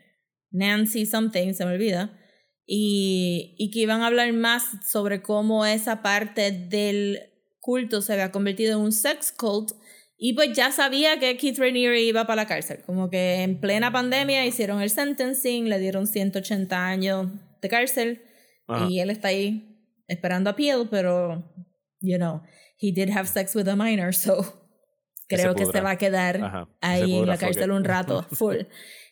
Nancy 0.51 1.07
something, 1.07 1.53
se 1.55 1.65
me 1.65 1.73
olvida, 1.73 2.19
y, 2.67 3.55
y 3.59 3.71
que 3.71 3.81
iban 3.81 4.03
a 4.03 4.09
hablar 4.09 4.33
más 4.33 4.65
sobre 4.87 5.23
cómo 5.23 5.65
esa 5.65 6.03
parte 6.03 6.53
del 6.53 7.21
culto 7.61 8.03
se 8.03 8.13
había 8.13 8.31
convertido 8.31 8.79
en 8.79 8.85
un 8.85 8.93
sex 8.93 9.33
cult 9.33 9.73
y 10.21 10.33
pues 10.33 10.53
ya 10.53 10.73
sabía 10.73 11.21
que 11.21 11.37
Keith 11.37 11.59
Raniere 11.59 12.03
iba 12.03 12.27
para 12.27 12.43
la 12.43 12.49
cárcel. 12.49 12.83
Como 12.85 13.09
que 13.09 13.43
en 13.43 13.61
plena 13.61 13.93
pandemia 13.93 14.45
hicieron 14.45 14.83
el 14.83 14.91
sentencing, 14.91 15.69
le 15.69 15.79
dieron 15.79 16.09
180 16.09 16.87
años 16.87 17.29
de 17.63 17.69
cárcel 17.69 18.23
Ajá. 18.67 18.89
y 18.91 18.99
él 18.99 19.11
está 19.11 19.29
ahí 19.29 19.79
esperando 20.09 20.51
appeal, 20.51 20.89
pero, 20.91 21.45
you 22.01 22.17
know, 22.17 22.43
he 22.81 22.91
did 22.91 23.11
have 23.11 23.29
sex 23.29 23.55
with 23.55 23.69
a 23.69 23.77
minor, 23.77 24.13
so 24.13 24.68
Que 25.29 25.37
se 25.37 25.43
creo 25.43 25.55
que 25.55 25.67
se 25.67 25.81
va 25.81 25.91
a 25.93 25.99
quedar 25.99 26.43
Ajá, 26.43 26.69
ahí 26.81 27.19
en 27.19 27.27
la 27.27 27.37
cárcel 27.37 27.71
un 27.71 27.85
rato, 27.85 28.23
full. 28.33 28.57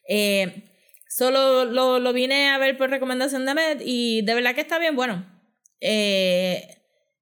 Eh, 0.08 0.64
solo 1.08 1.64
lo, 1.64 1.98
lo 1.98 2.12
vine 2.12 2.48
a 2.48 2.58
ver 2.58 2.78
por 2.78 2.90
recomendación 2.90 3.44
de 3.44 3.54
Med 3.54 3.80
y 3.84 4.22
de 4.22 4.34
verdad 4.34 4.54
que 4.54 4.62
está 4.62 4.78
bien 4.78 4.96
bueno. 4.96 5.26
Eh, 5.80 6.62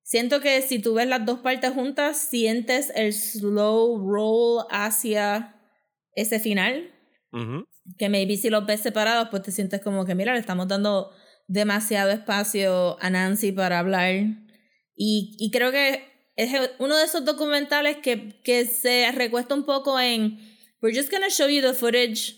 siento 0.03 0.41
que 0.41 0.63
si 0.63 0.79
tú 0.79 0.95
ves 0.95 1.09
las 1.09 1.27
dos 1.27 1.41
partes 1.41 1.73
juntas, 1.73 2.19
sientes 2.19 2.93
el 2.95 3.13
slow 3.13 3.99
roll 3.99 4.65
hacia 4.71 5.57
ese 6.15 6.39
final. 6.39 6.93
Ujú. 7.33 7.67
Que 7.99 8.09
maybe 8.09 8.37
si 8.37 8.49
los 8.49 8.65
ves 8.65 8.81
separados, 8.81 9.29
pues 9.31 9.43
te 9.43 9.51
sientes 9.51 9.81
como 9.83 10.05
que, 10.05 10.15
mira, 10.15 10.33
le 10.33 10.41
estamos 10.41 10.69
dando 10.69 11.11
demasiado 11.49 12.11
espacio 12.11 12.97
a 13.01 13.11
Nancy 13.11 13.53
para 13.53 13.79
hablar. 13.79 14.15
Y, 14.97 15.37
y 15.39 15.51
creo 15.51 15.73
que 15.73 16.14
es 16.37 16.71
uno 16.79 16.97
de 16.97 17.05
esos 17.05 17.25
documentales 17.25 17.99
que, 17.99 18.41
que 18.43 18.65
se 18.67 19.11
recuesta 19.13 19.55
un 19.55 19.65
poco 19.65 19.99
en, 19.99 20.39
we're 20.83 20.97
just 20.97 21.11
gonna 21.11 21.31
show 21.31 21.49
you 21.49 21.61
the 21.61 21.75
footage 21.75 22.37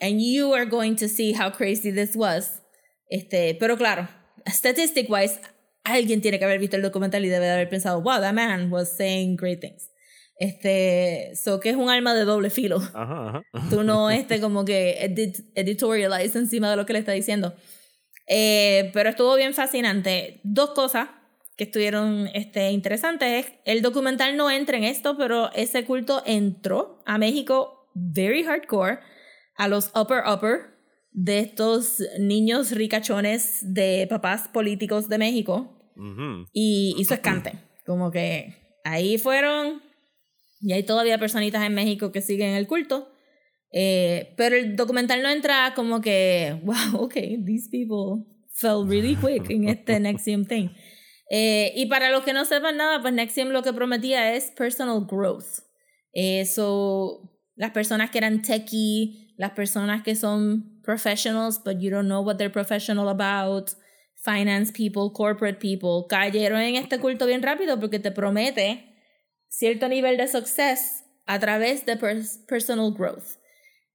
and 0.00 0.20
you 0.20 0.52
are 0.52 0.66
going 0.66 0.96
to 0.96 1.08
see 1.08 1.32
how 1.32 1.50
crazy 1.50 1.92
this 1.92 2.14
was. 2.14 2.62
Este, 3.08 3.54
pero 3.58 3.76
claro, 3.76 4.08
statistic 4.46 5.08
wise, 5.08 5.38
alguien 5.84 6.20
tiene 6.20 6.38
que 6.38 6.44
haber 6.44 6.58
visto 6.58 6.76
el 6.76 6.82
documental 6.82 7.24
y 7.24 7.28
debe 7.28 7.46
de 7.46 7.52
haber 7.52 7.68
pensado, 7.68 8.00
wow, 8.02 8.20
that 8.20 8.34
man 8.34 8.70
was 8.70 8.88
saying 8.88 9.36
great 9.36 9.60
things. 9.60 9.90
Este, 10.38 11.32
so 11.36 11.60
que 11.60 11.70
es 11.70 11.76
un 11.76 11.88
arma 11.88 12.14
de 12.14 12.24
doble 12.24 12.50
filo. 12.50 12.78
Ajá, 12.94 13.42
ajá. 13.52 13.70
Tú 13.70 13.84
no 13.84 14.10
este 14.10 14.40
como 14.40 14.64
que 14.64 15.04
edit, 15.04 15.36
editorialize 15.54 16.36
encima 16.38 16.70
de 16.70 16.76
lo 16.76 16.84
que 16.84 16.94
le 16.94 16.98
está 16.98 17.12
diciendo. 17.12 17.54
Eh, 18.26 18.90
pero 18.92 19.10
estuvo 19.10 19.36
bien 19.36 19.54
fascinante. 19.54 20.40
Dos 20.42 20.70
cosas 20.70 21.08
que 21.56 21.64
estuvieron 21.64 22.28
este, 22.34 22.70
interesantes 22.70 23.46
es 23.46 23.52
el 23.64 23.82
documental 23.82 24.36
no 24.36 24.50
entra 24.50 24.76
en 24.76 24.84
esto, 24.84 25.16
pero 25.16 25.52
ese 25.52 25.84
culto 25.84 26.22
entró 26.26 27.02
a 27.06 27.18
México 27.18 27.90
very 27.94 28.42
hardcore 28.42 29.00
a 29.56 29.68
los 29.68 29.90
upper 29.94 30.22
upper 30.26 30.72
de 31.10 31.40
estos 31.40 32.02
niños 32.18 32.70
ricachones 32.72 33.60
de 33.62 34.06
papás 34.08 34.48
políticos 34.48 35.08
de 35.08 35.18
México 35.18 35.92
Ujú. 35.96 36.46
y 36.52 36.94
hizo 36.98 37.14
escante. 37.14 37.52
Como 37.84 38.10
que 38.10 38.80
ahí 38.84 39.18
fueron 39.18 39.82
y 40.62 40.72
hay 40.72 40.84
todavía 40.84 41.18
personitas 41.18 41.64
en 41.66 41.74
México 41.74 42.12
que 42.12 42.22
siguen 42.22 42.54
el 42.54 42.66
culto. 42.66 43.08
Eh, 43.72 44.34
pero 44.36 44.56
el 44.56 44.76
documental 44.76 45.22
no 45.22 45.30
entra 45.30 45.72
como 45.74 46.00
que, 46.00 46.60
wow, 46.62 47.02
ok, 47.04 47.14
these 47.44 47.68
people 47.70 48.24
fell 48.54 48.86
really 48.86 49.16
quick 49.16 49.50
en 49.50 49.68
este 49.68 49.98
Nexium 49.98 50.44
thing. 50.46 50.68
Eh, 51.30 51.72
y 51.76 51.86
para 51.86 52.10
los 52.10 52.24
que 52.24 52.32
no 52.32 52.44
sepan 52.44 52.76
nada, 52.76 53.00
pues 53.00 53.14
Nexium 53.14 53.48
lo 53.48 53.62
que 53.62 53.72
prometía 53.72 54.34
es 54.34 54.50
personal 54.50 55.06
growth. 55.06 55.64
Eso, 56.12 57.30
las 57.56 57.70
personas 57.70 58.10
que 58.10 58.18
eran 58.18 58.42
techie, 58.42 59.34
las 59.38 59.52
personas 59.52 60.02
que 60.02 60.14
son 60.14 60.80
professionals, 60.82 61.60
but 61.64 61.78
you 61.80 61.90
don't 61.90 62.06
know 62.06 62.22
what 62.22 62.36
they're 62.36 62.52
professional 62.52 63.08
about, 63.08 63.70
finance 64.22 64.72
people, 64.72 65.12
corporate 65.12 65.58
people, 65.58 66.06
cayeron 66.08 66.60
en 66.60 66.76
este 66.76 66.98
culto 66.98 67.26
bien 67.26 67.42
rápido 67.42 67.80
porque 67.80 67.98
te 67.98 68.10
promete 68.12 68.84
cierto 69.48 69.88
nivel 69.88 70.16
de 70.16 70.28
success 70.28 71.04
a 71.26 71.38
través 71.38 71.84
de 71.86 71.98
pers- 71.98 72.44
personal 72.46 72.92
growth. 72.92 73.38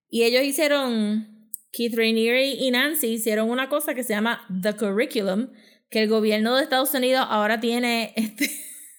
Y 0.09 0.23
ellos 0.23 0.43
hicieron, 0.43 1.51
Keith 1.71 1.95
Raniere 1.95 2.47
y 2.47 2.71
Nancy 2.71 3.07
hicieron 3.07 3.49
una 3.49 3.69
cosa 3.69 3.93
que 3.93 4.03
se 4.03 4.13
llama 4.13 4.45
The 4.61 4.75
Curriculum, 4.75 5.49
que 5.89 6.03
el 6.03 6.09
gobierno 6.09 6.55
de 6.55 6.63
Estados 6.63 6.93
Unidos 6.93 7.25
ahora 7.29 7.59
tiene 7.59 8.13
este, 8.15 8.49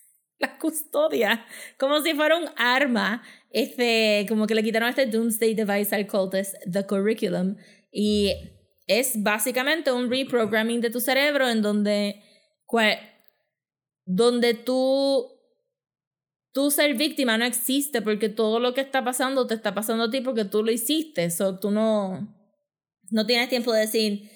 la 0.38 0.58
custodia, 0.58 1.44
como 1.78 2.00
si 2.02 2.14
fuera 2.14 2.36
un 2.36 2.48
arma, 2.56 3.22
este, 3.50 4.26
como 4.28 4.46
que 4.46 4.54
le 4.54 4.62
quitaron 4.62 4.88
este 4.88 5.06
Doomsday 5.06 5.54
Device 5.54 5.94
al 5.94 6.06
cultist, 6.06 6.54
The 6.70 6.86
Curriculum, 6.86 7.56
y 7.92 8.32
es 8.86 9.22
básicamente 9.22 9.92
un 9.92 10.10
reprogramming 10.10 10.80
de 10.80 10.90
tu 10.90 11.00
cerebro 11.00 11.48
en 11.48 11.62
donde, 11.62 12.22
cua- 12.66 12.98
donde 14.06 14.54
tú 14.54 15.28
tú 16.52 16.70
ser 16.70 16.94
víctima 16.96 17.38
no 17.38 17.44
existe 17.44 18.02
porque 18.02 18.28
todo 18.28 18.58
lo 18.60 18.74
que 18.74 18.80
está 18.80 19.04
pasando 19.04 19.46
te 19.46 19.54
está 19.54 19.74
pasando 19.74 20.04
a 20.04 20.10
ti 20.10 20.20
porque 20.20 20.44
tú 20.44 20.62
lo 20.62 20.70
hiciste. 20.72 21.30
So, 21.30 21.58
tú 21.58 21.70
no, 21.70 22.34
no 23.10 23.26
tienes 23.26 23.48
tiempo 23.48 23.72
de 23.72 23.80
decir, 23.82 24.30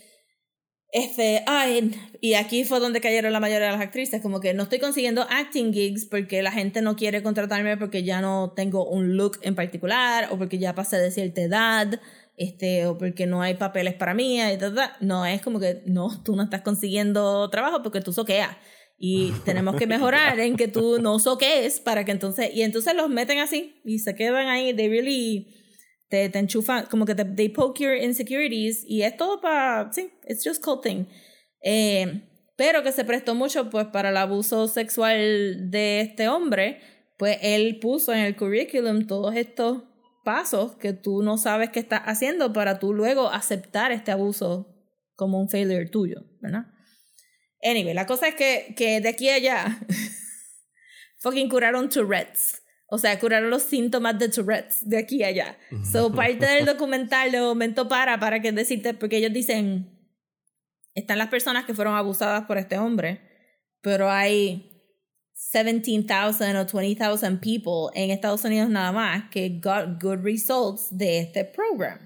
este, 0.92 1.42
ay, 1.46 1.90
y 2.20 2.34
aquí 2.34 2.64
fue 2.64 2.78
donde 2.78 3.00
cayeron 3.00 3.32
la 3.32 3.40
mayoría 3.40 3.66
de 3.66 3.72
las 3.72 3.80
actrices, 3.80 4.20
como 4.20 4.40
que 4.40 4.52
no 4.52 4.64
estoy 4.64 4.78
consiguiendo 4.78 5.26
acting 5.28 5.72
gigs 5.72 6.04
porque 6.04 6.42
la 6.42 6.52
gente 6.52 6.82
no 6.82 6.96
quiere 6.96 7.22
contratarme 7.22 7.78
porque 7.78 8.04
ya 8.04 8.20
no 8.20 8.52
tengo 8.54 8.86
un 8.86 9.16
look 9.16 9.38
en 9.40 9.54
particular 9.54 10.28
o 10.30 10.36
porque 10.36 10.58
ya 10.58 10.74
pasé 10.74 10.98
de 10.98 11.10
cierta 11.10 11.40
edad. 11.40 12.00
Este, 12.36 12.86
o 12.86 12.96
porque 12.96 13.26
no 13.26 13.42
hay 13.42 13.54
papeles 13.54 13.92
para 13.94 14.14
mí, 14.14 14.40
y 14.40 14.56
ta, 14.56 14.74
ta, 14.74 14.96
no 15.00 15.26
es 15.26 15.42
como 15.42 15.60
que 15.60 15.82
no, 15.84 16.22
tú 16.24 16.34
no 16.34 16.42
estás 16.42 16.62
consiguiendo 16.62 17.48
trabajo 17.50 17.82
porque 17.82 18.00
tú 18.00 18.12
soqueas 18.12 18.56
y 18.98 19.32
tenemos 19.44 19.76
que 19.76 19.86
mejorar 19.86 20.38
en 20.40 20.56
que 20.56 20.68
tú 20.68 20.98
no 21.00 21.18
soques 21.18 21.80
para 21.80 22.04
que 22.04 22.12
entonces 22.12 22.50
y 22.54 22.62
entonces 22.62 22.94
los 22.94 23.10
meten 23.10 23.38
así 23.38 23.80
y 23.84 23.98
se 23.98 24.14
quedan 24.14 24.48
ahí 24.48 24.74
they 24.74 24.88
really 24.88 25.48
te, 26.12 26.28
te 26.28 26.38
enchufan 26.38 26.84
como 26.90 27.06
que 27.06 27.14
te 27.14 27.24
they 27.24 27.48
poke 27.48 27.82
your 27.82 27.96
insecurities 27.96 28.84
y 28.86 29.00
es 29.00 29.16
todo 29.16 29.40
para 29.40 29.90
sí 29.94 30.12
it's 30.28 30.44
just 30.46 30.62
culting 30.62 31.08
eh, 31.62 32.28
pero 32.54 32.82
que 32.82 32.92
se 32.92 33.06
prestó 33.06 33.34
mucho 33.34 33.70
pues 33.70 33.86
para 33.86 34.10
el 34.10 34.18
abuso 34.18 34.68
sexual 34.68 35.70
de 35.70 36.02
este 36.02 36.28
hombre 36.28 36.82
pues 37.16 37.38
él 37.40 37.78
puso 37.80 38.12
en 38.12 38.20
el 38.20 38.36
curriculum 38.36 39.06
todos 39.06 39.34
estos 39.36 39.84
pasos 40.22 40.76
que 40.76 40.92
tú 40.92 41.22
no 41.22 41.38
sabes 41.38 41.70
que 41.70 41.80
estás 41.80 42.02
haciendo 42.04 42.52
para 42.52 42.78
tú 42.78 42.92
luego 42.92 43.30
aceptar 43.30 43.90
este 43.90 44.10
abuso 44.10 44.68
como 45.16 45.40
un 45.40 45.48
failure 45.48 45.88
tuyo 45.88 46.26
¿verdad? 46.42 46.66
Anyway, 47.64 47.94
la 47.94 48.06
cosa 48.06 48.28
es 48.28 48.34
que, 48.34 48.74
que 48.76 49.00
de 49.00 49.08
aquí 49.08 49.30
a 49.30 49.36
allá 49.36 49.78
fucking 51.20 51.48
curaron 51.48 51.88
Tourette's. 51.88 52.61
O 52.94 52.98
sea, 52.98 53.18
curaron 53.18 53.48
los 53.48 53.62
síntomas 53.62 54.18
de 54.18 54.28
Tourette's 54.28 54.86
de 54.86 54.98
aquí 54.98 55.22
a 55.24 55.28
allá. 55.28 55.56
So, 55.82 56.12
parte 56.12 56.44
del 56.44 56.66
documental 56.66 57.32
de 57.32 57.40
momento 57.40 57.88
para, 57.88 58.20
para 58.20 58.42
que 58.42 58.52
decirte, 58.52 58.92
porque 58.92 59.16
ellos 59.16 59.32
dicen, 59.32 59.98
están 60.94 61.16
las 61.16 61.28
personas 61.28 61.64
que 61.64 61.72
fueron 61.72 61.94
abusadas 61.94 62.44
por 62.44 62.58
este 62.58 62.76
hombre, 62.76 63.22
pero 63.80 64.10
hay 64.10 64.70
17,000 65.54 66.56
o 66.56 66.66
20,000 66.66 67.40
people 67.40 67.88
en 67.94 68.10
Estados 68.10 68.44
Unidos 68.44 68.68
nada 68.68 68.92
más 68.92 69.30
que 69.30 69.58
got 69.58 69.98
good 69.98 70.22
results 70.22 70.88
de 70.90 71.20
este 71.20 71.46
program. 71.46 71.98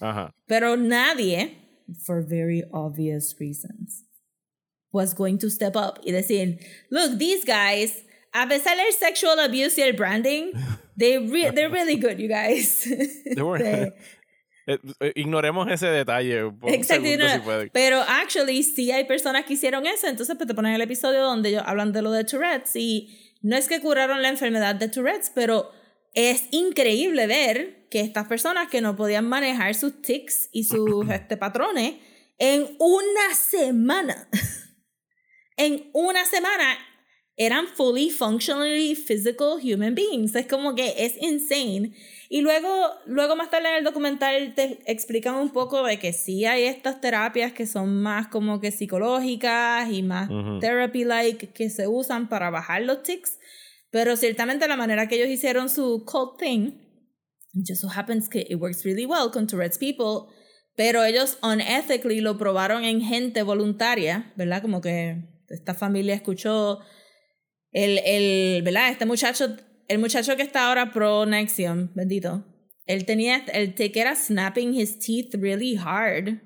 Ajá. 0.00 0.32
Pero 0.48 0.76
nadie, 0.76 1.56
for 2.04 2.20
very 2.20 2.64
obvious 2.72 3.36
reasons, 3.38 4.04
was 4.92 5.14
going 5.14 5.38
to 5.38 5.48
step 5.48 5.76
up 5.76 6.00
y 6.04 6.10
decir, 6.10 6.58
look, 6.90 7.16
these 7.16 7.44
guys, 7.44 8.02
a 8.32 8.48
pesar 8.48 8.76
del 8.76 8.92
sexual 8.92 9.38
abuse 9.40 9.78
y 9.78 9.82
el 9.82 9.92
branding, 9.94 10.52
they 10.96 11.18
re 11.18 11.52
they're 11.52 11.68
really 11.68 11.96
good, 11.96 12.18
you 12.18 12.28
guys. 12.28 12.86
Este, 13.24 13.94
Eh, 14.66 14.78
eh, 15.00 15.12
Ignoremos 15.16 15.68
ese 15.70 15.86
detalle 15.86 16.52
Exacto, 16.68 17.08
no, 17.18 17.28
si 17.28 17.70
pero 17.72 18.00
actually 18.00 18.62
sí 18.62 18.92
hay 18.92 19.04
personas 19.04 19.44
que 19.44 19.54
hicieron 19.54 19.86
eso, 19.86 20.06
entonces 20.06 20.36
pues 20.36 20.46
te 20.46 20.54
ponen 20.54 20.74
el 20.74 20.80
episodio 20.80 21.22
donde 21.22 21.48
ellos 21.48 21.64
hablan 21.66 21.92
de 21.92 22.00
lo 22.00 22.12
de 22.12 22.24
Tourette's 22.24 22.76
y 22.76 23.36
no 23.42 23.56
es 23.56 23.66
que 23.66 23.80
curaron 23.80 24.22
la 24.22 24.28
enfermedad 24.28 24.76
de 24.76 24.88
Tourette's, 24.88 25.32
pero 25.34 25.72
es 26.14 26.44
increíble 26.52 27.26
ver 27.26 27.88
que 27.90 28.00
estas 28.00 28.28
personas 28.28 28.68
que 28.68 28.80
no 28.80 28.94
podían 28.94 29.28
manejar 29.28 29.74
sus 29.74 30.00
tics 30.00 30.48
y 30.52 30.64
sus 30.64 31.08
este, 31.10 31.36
patrones 31.36 31.96
en 32.38 32.76
una 32.78 33.34
semana, 33.34 34.28
en 35.56 35.90
una 35.92 36.24
semana 36.24 36.78
eran 37.36 37.66
fully 37.66 38.10
functionally 38.10 38.94
physical 38.94 39.58
human 39.58 39.94
beings. 39.94 40.34
Es 40.34 40.46
como 40.46 40.74
que 40.74 40.94
es 40.98 41.14
insane. 41.20 41.94
Y 42.28 42.40
luego, 42.40 42.68
luego 43.06 43.36
más 43.36 43.50
tarde 43.50 43.68
en 43.68 43.76
el 43.76 43.84
documental 43.84 44.54
te 44.54 44.78
explican 44.86 45.34
un 45.34 45.50
poco 45.50 45.84
de 45.84 45.98
que 45.98 46.12
sí 46.12 46.44
hay 46.44 46.64
estas 46.64 47.00
terapias 47.00 47.52
que 47.52 47.66
son 47.66 48.02
más 48.02 48.28
como 48.28 48.60
que 48.60 48.70
psicológicas 48.70 49.90
y 49.90 50.02
más 50.02 50.30
Ujú. 50.30 50.58
therapy-like 50.60 51.52
que 51.52 51.70
se 51.70 51.88
usan 51.88 52.28
para 52.28 52.50
bajar 52.50 52.82
los 52.82 53.02
tics. 53.02 53.38
Pero 53.90 54.16
ciertamente 54.16 54.66
la 54.68 54.76
manera 54.76 55.08
que 55.08 55.16
ellos 55.16 55.28
hicieron 55.28 55.68
su 55.68 56.04
cult 56.06 56.38
thing, 56.38 56.72
it 57.52 57.66
just 57.66 57.82
so 57.82 57.88
happens 57.94 58.28
que 58.28 58.46
it 58.48 58.58
works 58.58 58.84
really 58.84 59.04
well 59.04 59.30
con 59.30 59.46
Tourette's 59.46 59.76
people, 59.76 60.32
pero 60.74 61.04
ellos 61.04 61.36
unethically 61.42 62.20
lo 62.22 62.38
probaron 62.38 62.84
en 62.84 63.02
gente 63.02 63.42
voluntaria, 63.42 64.32
¿verdad? 64.36 64.62
Como 64.62 64.80
que 64.80 65.28
esta 65.50 65.74
familia 65.74 66.14
escuchó 66.14 66.80
el, 67.72 67.98
el 68.04 68.62
¿verdad? 68.62 68.90
Este 68.90 69.06
muchacho, 69.06 69.56
el 69.88 69.98
muchacho 69.98 70.36
que 70.36 70.42
está 70.42 70.68
ahora 70.68 70.92
pro 70.92 71.26
Nexium, 71.26 71.88
bendito, 71.94 72.44
él 72.86 73.04
tenía, 73.04 73.44
el 73.52 73.74
tic 73.74 73.96
era 73.96 74.14
snapping 74.14 74.74
his 74.74 74.98
teeth 74.98 75.34
really 75.34 75.76
hard. 75.76 76.40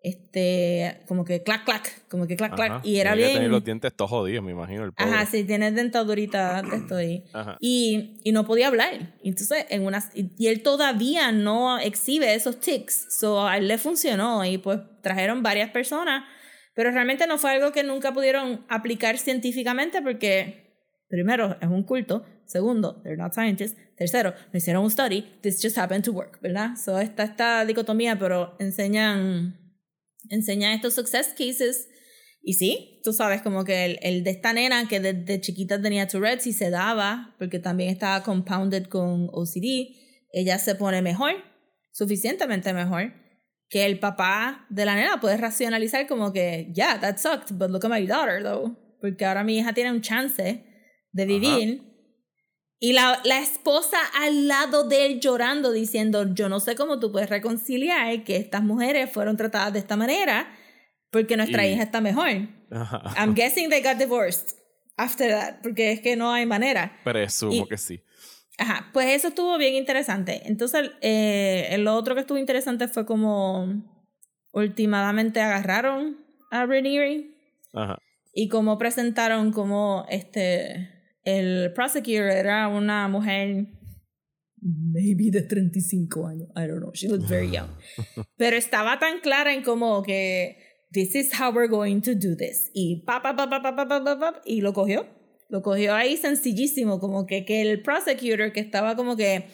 Este, 0.00 1.00
como 1.08 1.24
que 1.24 1.42
clac, 1.42 1.64
clac, 1.64 2.06
como 2.08 2.28
que 2.28 2.36
clac, 2.36 2.54
clac, 2.54 2.70
Ajá. 2.70 2.80
y 2.84 2.98
era 2.98 3.14
que 3.14 3.22
tener 3.22 3.40
bien. 3.40 3.50
los 3.50 3.64
dientes 3.64 3.92
todos 3.94 4.10
jodidos, 4.10 4.44
me 4.44 4.52
imagino. 4.52 4.84
El 4.84 4.92
pobre. 4.92 5.10
Ajá, 5.12 5.26
sí, 5.26 5.42
tiene 5.42 5.72
dentadurita 5.72 6.62
de 6.62 6.76
esto 6.76 6.96
ahí. 6.96 7.24
Ajá. 7.32 7.56
Y, 7.60 8.20
y 8.22 8.30
no 8.30 8.46
podía 8.46 8.68
hablar. 8.68 9.16
Entonces, 9.24 9.66
en 9.70 9.84
unas, 9.84 10.10
y, 10.14 10.30
y 10.38 10.46
él 10.46 10.62
todavía 10.62 11.32
no 11.32 11.78
exhibe 11.80 12.32
esos 12.32 12.60
tics. 12.60 13.08
So, 13.10 13.44
a 13.46 13.56
él 13.58 13.66
le 13.66 13.76
funcionó 13.76 14.44
y 14.44 14.58
pues 14.58 14.78
trajeron 15.02 15.42
varias 15.42 15.70
personas. 15.70 16.24
Pero 16.78 16.92
realmente 16.92 17.26
no 17.26 17.38
fue 17.38 17.50
algo 17.50 17.72
que 17.72 17.82
nunca 17.82 18.12
pudieron 18.12 18.64
aplicar 18.68 19.18
científicamente 19.18 20.00
porque, 20.00 20.76
primero, 21.08 21.58
es 21.60 21.66
un 21.66 21.82
culto. 21.82 22.24
Segundo, 22.46 23.02
they're 23.02 23.16
not 23.16 23.34
scientists. 23.34 23.76
Tercero, 23.96 24.32
no 24.52 24.58
hicieron 24.58 24.84
un 24.84 24.90
study. 24.92 25.22
This 25.42 25.60
just 25.60 25.76
happened 25.76 26.04
to 26.04 26.12
work, 26.12 26.40
¿verdad? 26.40 26.76
So, 26.76 27.00
está 27.00 27.24
esta 27.24 27.64
dicotomía, 27.64 28.16
pero 28.16 28.54
enseñan, 28.60 29.58
enseñan 30.30 30.70
estos 30.72 30.94
success 30.94 31.34
cases. 31.36 31.88
Y 32.42 32.52
sí, 32.52 33.00
tú 33.02 33.12
sabes, 33.12 33.42
como 33.42 33.64
que 33.64 33.98
el, 34.00 34.22
de 34.22 34.30
esta 34.30 34.52
nena 34.52 34.86
que 34.86 35.00
desde 35.00 35.40
chiquita 35.40 35.82
tenía 35.82 36.06
Tourette's 36.06 36.46
y 36.46 36.52
se 36.52 36.70
daba, 36.70 37.34
porque 37.40 37.58
también 37.58 37.90
estaba 37.90 38.22
compounded 38.22 38.84
con 38.84 39.28
OCD, 39.32 39.96
ella 40.32 40.60
se 40.60 40.76
pone 40.76 41.02
mejor, 41.02 41.32
suficientemente 41.90 42.72
mejor, 42.72 43.14
que 43.68 43.84
el 43.84 43.98
papá 43.98 44.66
de 44.70 44.84
la 44.84 44.94
nena 44.94 45.20
puede 45.20 45.36
racionalizar 45.36 46.06
como 46.06 46.32
que, 46.32 46.70
yeah, 46.74 46.98
that 47.00 47.18
sucked, 47.18 47.52
but 47.52 47.70
look 47.70 47.84
at 47.84 47.90
my 47.90 48.06
daughter, 48.06 48.42
though. 48.42 48.76
Porque 49.00 49.24
ahora 49.24 49.44
mi 49.44 49.58
hija 49.58 49.72
tiene 49.72 49.92
un 49.92 50.00
chance 50.00 50.64
de 51.12 51.24
vivir. 51.26 51.82
Y 52.80 52.92
la, 52.92 53.20
la 53.24 53.40
esposa 53.40 53.98
al 54.20 54.46
lado 54.46 54.84
de 54.88 55.04
él 55.06 55.20
llorando, 55.20 55.72
diciendo, 55.72 56.32
yo 56.32 56.48
no 56.48 56.60
sé 56.60 56.76
cómo 56.76 56.98
tú 57.00 57.10
puedes 57.10 57.28
reconciliar 57.28 58.22
que 58.24 58.36
estas 58.36 58.62
mujeres 58.62 59.10
fueron 59.10 59.36
tratadas 59.36 59.72
de 59.72 59.80
esta 59.80 59.96
manera, 59.96 60.48
porque 61.10 61.36
nuestra 61.36 61.66
Y- 61.66 61.72
hija 61.72 61.82
está 61.82 62.00
mejor. 62.00 62.28
Ajá. 62.70 63.02
I'm 63.16 63.34
guessing 63.34 63.68
they 63.68 63.82
got 63.82 63.96
divorced 63.98 64.56
after 64.96 65.28
that, 65.30 65.56
porque 65.62 65.90
es 65.92 66.00
que 66.00 66.16
no 66.16 66.32
hay 66.32 66.46
manera. 66.46 66.92
Presumo 67.04 67.52
y- 67.52 67.66
que 67.68 67.76
sí. 67.78 68.00
Ajá, 68.58 68.90
pues 68.92 69.08
eso 69.08 69.28
estuvo 69.28 69.56
bien 69.56 69.74
interesante. 69.74 70.42
Entonces, 70.44 70.90
eh, 71.00 71.76
lo 71.78 71.94
otro 71.94 72.14
que 72.14 72.22
estuvo 72.22 72.38
interesante 72.38 72.88
fue 72.88 73.06
como 73.06 73.82
últimamente 74.52 75.40
agarraron 75.40 76.18
a 76.50 76.66
Ranieri 76.66 77.36
Ajá. 77.72 77.98
y 78.34 78.48
cómo 78.48 78.76
presentaron 78.76 79.52
como 79.52 80.06
este 80.08 80.90
el 81.22 81.72
prosecutor 81.74 82.30
era 82.30 82.68
una 82.68 83.06
mujer 83.06 83.68
maybe 84.60 85.30
de 85.30 85.42
35 85.42 86.26
años, 86.26 86.48
I 86.56 86.66
don't 86.66 86.80
know, 86.80 86.90
she 86.92 87.08
looked 87.08 87.28
very 87.28 87.50
young. 87.50 87.68
Pero 88.36 88.56
estaba 88.56 88.98
tan 88.98 89.20
clara 89.20 89.52
en 89.52 89.62
como 89.62 90.02
que 90.02 90.56
this 90.90 91.14
is 91.14 91.30
how 91.38 91.52
we're 91.52 91.68
going 91.68 92.00
to 92.00 92.14
do 92.14 92.34
this 92.34 92.70
y 92.74 93.04
pa 93.06 93.22
pa 93.22 93.36
pa 93.36 93.48
pa 93.48 93.62
pa 93.62 93.76
pa 93.76 93.86
pa, 93.86 94.04
pa, 94.04 94.18
pa, 94.18 94.42
y 94.44 94.62
lo 94.62 94.72
cogió. 94.72 95.06
Lo 95.48 95.62
cogió 95.62 95.94
ahí 95.94 96.16
sencillísimo, 96.16 97.00
como 97.00 97.26
que, 97.26 97.44
que 97.44 97.62
el 97.62 97.82
prosecutor 97.82 98.52
que 98.52 98.60
estaba 98.60 98.96
como 98.96 99.16
que 99.16 99.46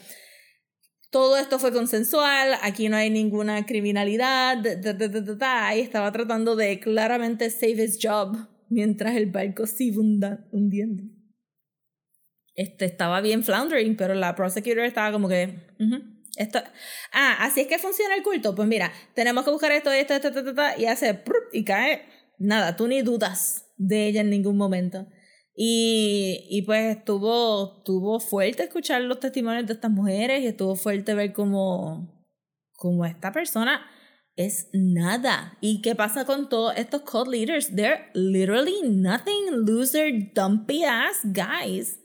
todo 1.10 1.36
esto 1.36 1.60
fue 1.60 1.72
consensual, 1.72 2.58
aquí 2.62 2.88
no 2.88 2.96
hay 2.96 3.08
ninguna 3.08 3.64
criminalidad, 3.66 4.58
da, 4.58 4.92
da, 4.92 5.08
da, 5.08 5.68
ahí 5.68 5.80
estaba 5.80 6.10
tratando 6.10 6.56
de 6.56 6.80
claramente 6.80 7.50
save 7.50 7.84
his 7.84 7.98
job 8.02 8.36
mientras 8.68 9.14
el 9.14 9.26
barco 9.26 9.68
se 9.68 9.84
iba 9.84 10.00
hundiendo. 10.50 11.04
Este 12.56 12.84
estaba 12.84 13.20
bien 13.20 13.44
floundering, 13.44 13.96
pero 13.96 14.14
la 14.14 14.34
prosecutor 14.34 14.84
estaba 14.84 15.12
como 15.12 15.28
que, 15.28 15.54
ujú, 15.78 16.02
esto, 16.36 16.60
ah, 17.12 17.36
así 17.40 17.60
es 17.60 17.66
que 17.68 17.78
funciona 17.78 18.16
el 18.16 18.24
culto. 18.24 18.54
Pues 18.56 18.66
mira, 18.66 18.92
tenemos 19.14 19.44
que 19.44 19.52
buscar 19.52 19.70
esto, 19.70 19.92
esto, 19.92 20.14
esto, 20.14 20.28
esto, 20.28 20.40
esto, 20.40 20.62
y 20.78 20.86
hace 20.86 21.22
y 21.52 21.64
cae. 21.64 22.02
Nada, 22.38 22.76
tú 22.76 22.88
ni 22.88 23.02
dudas 23.02 23.66
de 23.76 24.08
ella 24.08 24.22
en 24.22 24.30
ningún 24.30 24.56
momento. 24.56 25.06
Y, 25.56 26.46
y 26.50 26.62
pues 26.62 26.96
estuvo, 26.96 27.78
estuvo 27.78 28.18
fuerte 28.18 28.64
escuchar 28.64 29.02
los 29.02 29.20
testimonios 29.20 29.66
de 29.66 29.74
estas 29.74 29.90
mujeres 29.90 30.42
y 30.42 30.46
estuvo 30.46 30.74
fuerte 30.74 31.14
ver 31.14 31.32
cómo, 31.32 32.26
cómo 32.72 33.04
esta 33.04 33.30
persona 33.32 33.86
es 34.36 34.68
nada. 34.72 35.56
¿Y 35.60 35.80
qué 35.80 35.94
pasa 35.94 36.24
con 36.24 36.48
todos 36.48 36.76
estos 36.76 37.02
cult 37.02 37.28
leaders? 37.28 37.74
They're 37.74 38.10
literally 38.14 38.82
nothing, 38.82 39.64
loser, 39.64 40.32
dumpy 40.34 40.84
ass 40.84 41.20
guys 41.22 42.00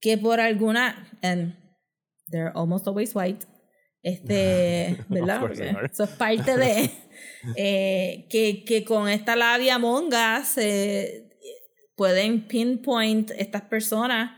que 0.00 0.16
por 0.16 0.40
alguna, 0.40 0.94
and 1.22 1.54
they're 2.28 2.52
almost 2.54 2.86
always 2.86 3.14
white, 3.14 3.46
este, 4.02 4.96
¿verdad? 5.08 5.50
Eso 5.84 6.04
es 6.04 6.10
parte 6.10 6.56
de, 6.56 6.90
eh, 7.56 8.26
que, 8.30 8.64
que 8.64 8.84
con 8.84 9.08
esta 9.08 9.36
labia 9.36 9.78
monga 9.78 10.42
se 10.44 11.29
pueden 12.00 12.48
pinpoint 12.48 13.30
estas 13.36 13.60
personas 13.60 14.30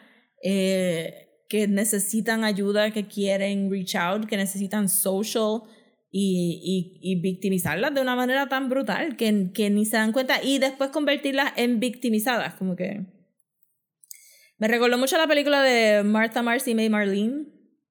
eh, 0.43 1.29
que 1.49 1.69
necesitan 1.69 2.43
ayuda, 2.43 2.91
que 2.91 3.07
quieren 3.07 3.71
reach 3.71 3.95
out, 3.95 4.27
que 4.27 4.37
necesitan 4.37 4.89
social 4.89 5.63
y, 6.11 6.99
y, 7.01 7.13
y 7.13 7.21
victimizarlas 7.21 7.95
de 7.95 8.01
una 8.01 8.17
manera 8.17 8.49
tan 8.49 8.69
brutal 8.69 9.17
que, 9.17 9.53
que 9.55 9.71
ni 9.71 9.85
se 9.85 9.97
dan 9.97 10.11
cuenta 10.11 10.43
y 10.43 10.59
después 10.59 10.91
convertirlas 10.91 11.53
en 11.55 11.79
victimizadas, 11.79 12.55
como 12.55 12.75
que... 12.75 13.07
Me 14.59 14.67
recordó 14.67 14.99
mucho 14.99 15.17
la 15.17 15.29
película 15.29 15.63
de 15.63 16.03
Martha 16.03 16.43
Marcy 16.43 16.75
May 16.75 16.91
Marlene. 16.91 17.45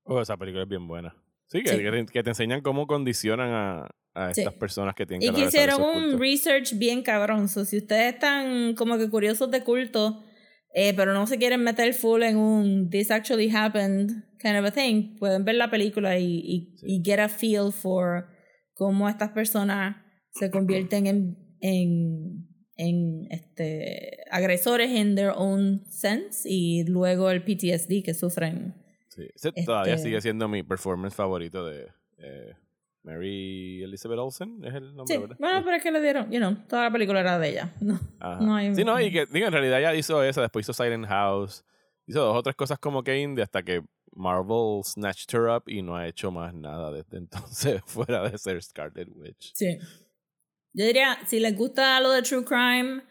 Oh, 0.04 0.20
esa 0.20 0.36
película 0.36 0.64
es 0.64 0.70
bien 0.70 0.86
buena. 0.86 1.16
Sí, 1.48 1.64
que, 1.64 1.70
Sí. 1.70 1.78
que 1.78 1.92
te, 1.92 2.06
que 2.08 2.24
te 2.24 2.30
enseñan 2.32 2.60
cómo 2.60 2.88
condicionan 2.88 3.54
a, 3.54 3.90
a 4.14 4.34
Sí. 4.34 4.42
estas 4.42 4.54
personas 4.56 4.94
que 4.96 5.06
tienen 5.06 5.24
Y 5.24 5.32
que 5.32 5.36
que 5.42 5.46
atravesar 5.48 5.70
hicieron 5.80 6.14
un 6.14 6.20
research 6.20 6.74
bien 6.78 7.02
cabrón. 7.02 7.48
So, 7.48 7.66
si 7.66 7.78
ustedes 7.78 8.14
están 8.14 8.76
como 8.76 8.98
que 8.98 9.10
curiosos 9.10 9.50
de 9.52 9.64
culto, 9.64 10.24
eh, 10.74 10.94
pero 10.96 11.14
no 11.14 11.28
se 11.28 11.38
quieren 11.38 11.64
meter 11.64 11.94
full 11.94 12.24
en 12.24 12.38
un 12.38 12.90
this 12.90 13.12
actually 13.12 13.50
happened 13.54 14.10
kind 14.40 14.58
of 14.58 14.66
a 14.66 14.72
thing, 14.72 15.16
pueden 15.18 15.44
ver 15.46 15.56
la 15.56 15.70
película 15.70 16.18
y, 16.18 16.26
y, 16.44 16.76
y 16.84 17.02
get 17.06 17.20
a 17.20 17.30
feel 17.30 17.72
for 17.72 18.28
cómo 18.74 19.08
estas 19.10 19.30
personas 19.32 19.98
se 20.32 20.50
convierten 20.50 21.08
en, 21.08 21.38
en, 21.62 22.48
en 22.78 23.28
este, 23.30 24.18
agresores 24.32 24.90
in 24.92 25.16
their 25.16 25.32
own 25.36 25.84
sense 25.90 26.48
y 26.50 26.84
luego 26.86 27.30
el 27.30 27.44
PTSD 27.44 28.02
que 28.04 28.14
sufren. 28.14 28.74
Sí. 29.10 29.24
Ese 29.36 29.52
todavía 29.66 29.96
Este- 29.96 30.08
sigue 30.08 30.22
siendo 30.22 30.48
mi 30.48 30.64
performance 30.64 31.14
favorito 31.16 31.66
de 31.66 31.88
eh, 32.18 32.54
Mary 33.04 33.82
Elizabeth 33.84 34.20
Olsen, 34.20 34.64
es 34.64 34.74
el 34.76 34.96
nombre, 34.96 35.16
Sí, 35.16 35.22
¿verdad? 35.22 35.36
bueno, 35.40 35.62
pero 35.64 35.76
es 35.78 35.84
que 35.84 35.92
le 35.92 36.02
dieron, 36.02 36.32
you 36.32 36.38
know, 36.40 36.56
toda 36.68 36.84
la 36.84 36.92
película 36.92 37.20
era 37.20 37.40
de 37.40 37.50
ella. 37.50 37.74
No, 37.82 38.00
no 38.42 38.56
hay- 38.56 38.76
Sí, 38.76 38.84
no, 38.84 39.00
y 39.02 39.12
que 39.12 39.26
digo, 39.26 39.48
en 39.48 39.54
realidad 39.54 39.82
ya 39.82 39.96
hizo 39.96 40.24
esa, 40.24 40.42
después 40.42 40.66
hizo 40.66 40.74
Silent 40.74 41.08
House, 41.08 41.66
hizo 42.06 42.22
dos 42.24 42.38
otras 42.38 42.56
cosas 42.56 42.78
como 42.80 43.04
que 43.04 43.20
indie 43.20 43.44
hasta 43.44 43.64
que 43.64 43.82
Marvel 44.14 44.84
snatched 44.84 45.34
her 45.34 45.48
up 45.50 45.64
y 45.68 45.82
no 45.82 45.96
ha 45.96 46.08
hecho 46.08 46.32
más 46.32 46.54
nada 46.54 46.92
desde 46.92 47.18
entonces 47.18 47.82
fuera 47.86 48.30
de 48.30 48.38
ser 48.38 48.62
Scarlet 48.62 49.08
Witch. 49.16 49.52
Sí. 49.56 49.78
Yo 50.74 50.86
diría, 50.86 51.18
si 51.26 51.40
les 51.40 51.56
gusta 51.56 52.00
lo 52.02 52.12
de 52.12 52.22
True 52.22 52.46
Crime 52.46 53.02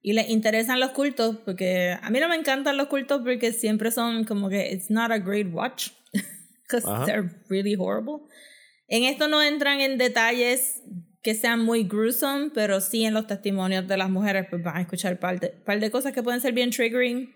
y 0.00 0.12
les 0.14 0.30
interesan 0.30 0.80
los 0.80 0.90
cultos, 0.92 1.36
porque 1.44 1.96
a 2.00 2.08
mí 2.08 2.18
no 2.20 2.28
me 2.28 2.36
encantan 2.36 2.76
los 2.78 2.86
cultos 2.86 3.20
porque 3.22 3.52
siempre 3.52 3.90
son 3.90 4.24
como 4.24 4.48
que 4.48 4.72
it's 4.72 4.90
not 4.90 5.10
a 5.10 5.18
great 5.18 5.48
watch, 5.52 5.90
because 6.62 6.86
they're 7.04 7.28
really 7.50 7.74
horrible. 7.74 8.22
En 8.90 9.04
esto 9.04 9.28
no 9.28 9.40
entran 9.40 9.80
en 9.80 9.98
detalles 9.98 10.82
que 11.22 11.34
sean 11.34 11.60
muy 11.60 11.84
gruesome, 11.84 12.50
pero 12.52 12.80
sí 12.80 13.04
en 13.04 13.14
los 13.14 13.26
testimonios 13.26 13.86
de 13.86 13.96
las 13.96 14.10
mujeres, 14.10 14.46
pues 14.50 14.62
van 14.62 14.76
a 14.78 14.80
escuchar 14.80 15.18
par 15.20 15.38
de, 15.38 15.50
par 15.50 15.78
de 15.78 15.90
cosas 15.90 16.12
que 16.12 16.22
pueden 16.22 16.40
ser 16.40 16.52
bien 16.52 16.70
triggering. 16.70 17.32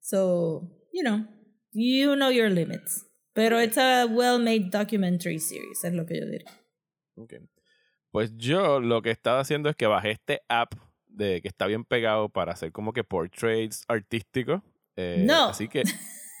So, 0.00 0.62
you 0.92 1.02
know, 1.02 1.26
you 1.72 2.14
know 2.14 2.30
your 2.30 2.48
limits. 2.48 3.04
Pero 3.32 3.60
it's 3.60 3.76
a 3.76 4.06
well-made 4.06 4.70
documentary 4.70 5.40
series, 5.40 5.82
es 5.82 5.92
lo 5.94 6.06
que 6.06 6.20
yo 6.20 6.26
diría. 6.26 6.50
Ok. 7.16 7.34
Pues 8.12 8.30
yo 8.36 8.78
lo 8.78 9.02
que 9.02 9.10
estaba 9.10 9.40
haciendo 9.40 9.68
es 9.68 9.74
que 9.74 9.86
bajé 9.86 10.12
este 10.12 10.42
app 10.48 10.74
de 11.08 11.42
que 11.42 11.48
está 11.48 11.66
bien 11.66 11.84
pegado 11.84 12.28
para 12.28 12.52
hacer 12.52 12.70
como 12.70 12.92
que 12.92 13.02
portraits 13.02 13.84
artísticos. 13.88 14.62
Eh, 14.94 15.24
No. 15.26 15.48
Así 15.48 15.66
que, 15.66 15.82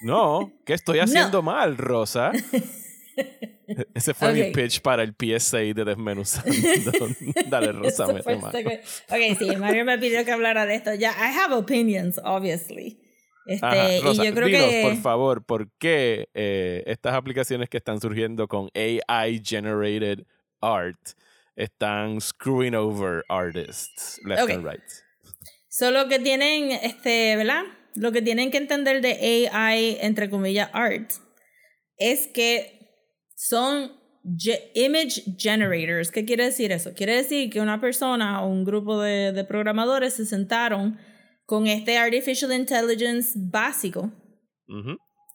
no, 0.02 0.52
¿qué 0.64 0.74
estoy 0.74 0.98
haciendo 1.00 1.42
mal, 1.42 1.76
Rosa? 1.76 2.30
Ese 3.94 4.14
fue 4.14 4.32
mi 4.32 4.42
Ok. 4.42 4.52
pitch 4.52 4.80
para 4.80 5.02
el 5.02 5.14
PSA 5.14 5.58
de 5.58 5.84
Desmenuzando. 5.84 6.50
Dale, 7.48 7.72
Rosa, 7.72 8.06
mete 8.08 8.36
mano. 8.36 8.58
Ok, 9.08 9.38
sí, 9.38 9.56
Mario 9.56 9.84
me 9.84 9.98
pidió 9.98 10.24
que 10.24 10.32
hablara 10.32 10.66
de 10.66 10.74
esto. 10.74 10.94
Ya, 10.94 11.10
I 11.12 11.36
have 11.36 11.54
opinions, 11.54 12.20
obviously. 12.22 13.00
Este, 13.46 13.66
Ajá, 13.66 13.88
Rosa, 14.02 14.22
y 14.22 14.26
yo 14.26 14.34
creo 14.34 14.46
dinos, 14.46 14.70
que. 14.70 14.82
por 14.82 14.96
favor, 14.96 15.44
¿por 15.44 15.70
qué 15.78 16.28
eh, 16.34 16.82
estas 16.86 17.14
aplicaciones 17.14 17.68
que 17.68 17.76
están 17.76 18.00
surgiendo 18.00 18.48
con 18.48 18.70
AI 18.74 19.40
generated 19.44 20.24
art 20.60 20.98
están 21.54 22.20
screwing 22.20 22.74
over 22.74 23.22
artists 23.28 24.18
left 24.24 24.42
Ok. 24.44 24.50
and 24.50 24.66
right? 24.66 24.82
Solo 25.68 26.08
que 26.08 26.18
tienen, 26.18 26.70
este, 26.70 27.36
¿verdad? 27.36 27.64
Lo 27.94 28.12
que 28.12 28.22
tienen 28.22 28.50
que 28.50 28.56
entender 28.58 29.00
de 29.02 29.48
AI, 29.52 29.98
entre 30.00 30.30
comillas, 30.30 30.70
art, 30.72 31.10
es 31.96 32.26
que 32.28 32.83
son 33.34 33.92
ge- 34.38 34.70
image 34.74 35.22
generators. 35.38 36.10
¿Qué 36.10 36.24
quiere 36.24 36.44
decir 36.44 36.72
eso? 36.72 36.92
Quiere 36.94 37.16
decir 37.16 37.50
que 37.50 37.60
una 37.60 37.80
persona 37.80 38.42
o 38.42 38.48
un 38.48 38.64
grupo 38.64 39.00
de, 39.00 39.32
de 39.32 39.44
programadores 39.44 40.14
se 40.14 40.24
sentaron 40.26 40.98
con 41.46 41.66
este 41.66 41.98
artificial 41.98 42.52
intelligence 42.52 43.32
básico 43.36 44.12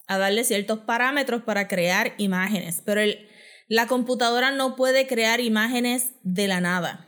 a 0.08 0.18
darle 0.18 0.42
ciertos 0.44 0.80
parámetros 0.80 1.42
para 1.44 1.68
crear 1.68 2.14
imágenes, 2.18 2.82
pero 2.84 3.00
el- 3.00 3.28
la 3.68 3.86
computadora 3.86 4.50
no 4.50 4.74
puede 4.74 5.06
crear 5.06 5.38
imágenes 5.40 6.14
de 6.24 6.48
la 6.48 6.60
nada. 6.60 7.06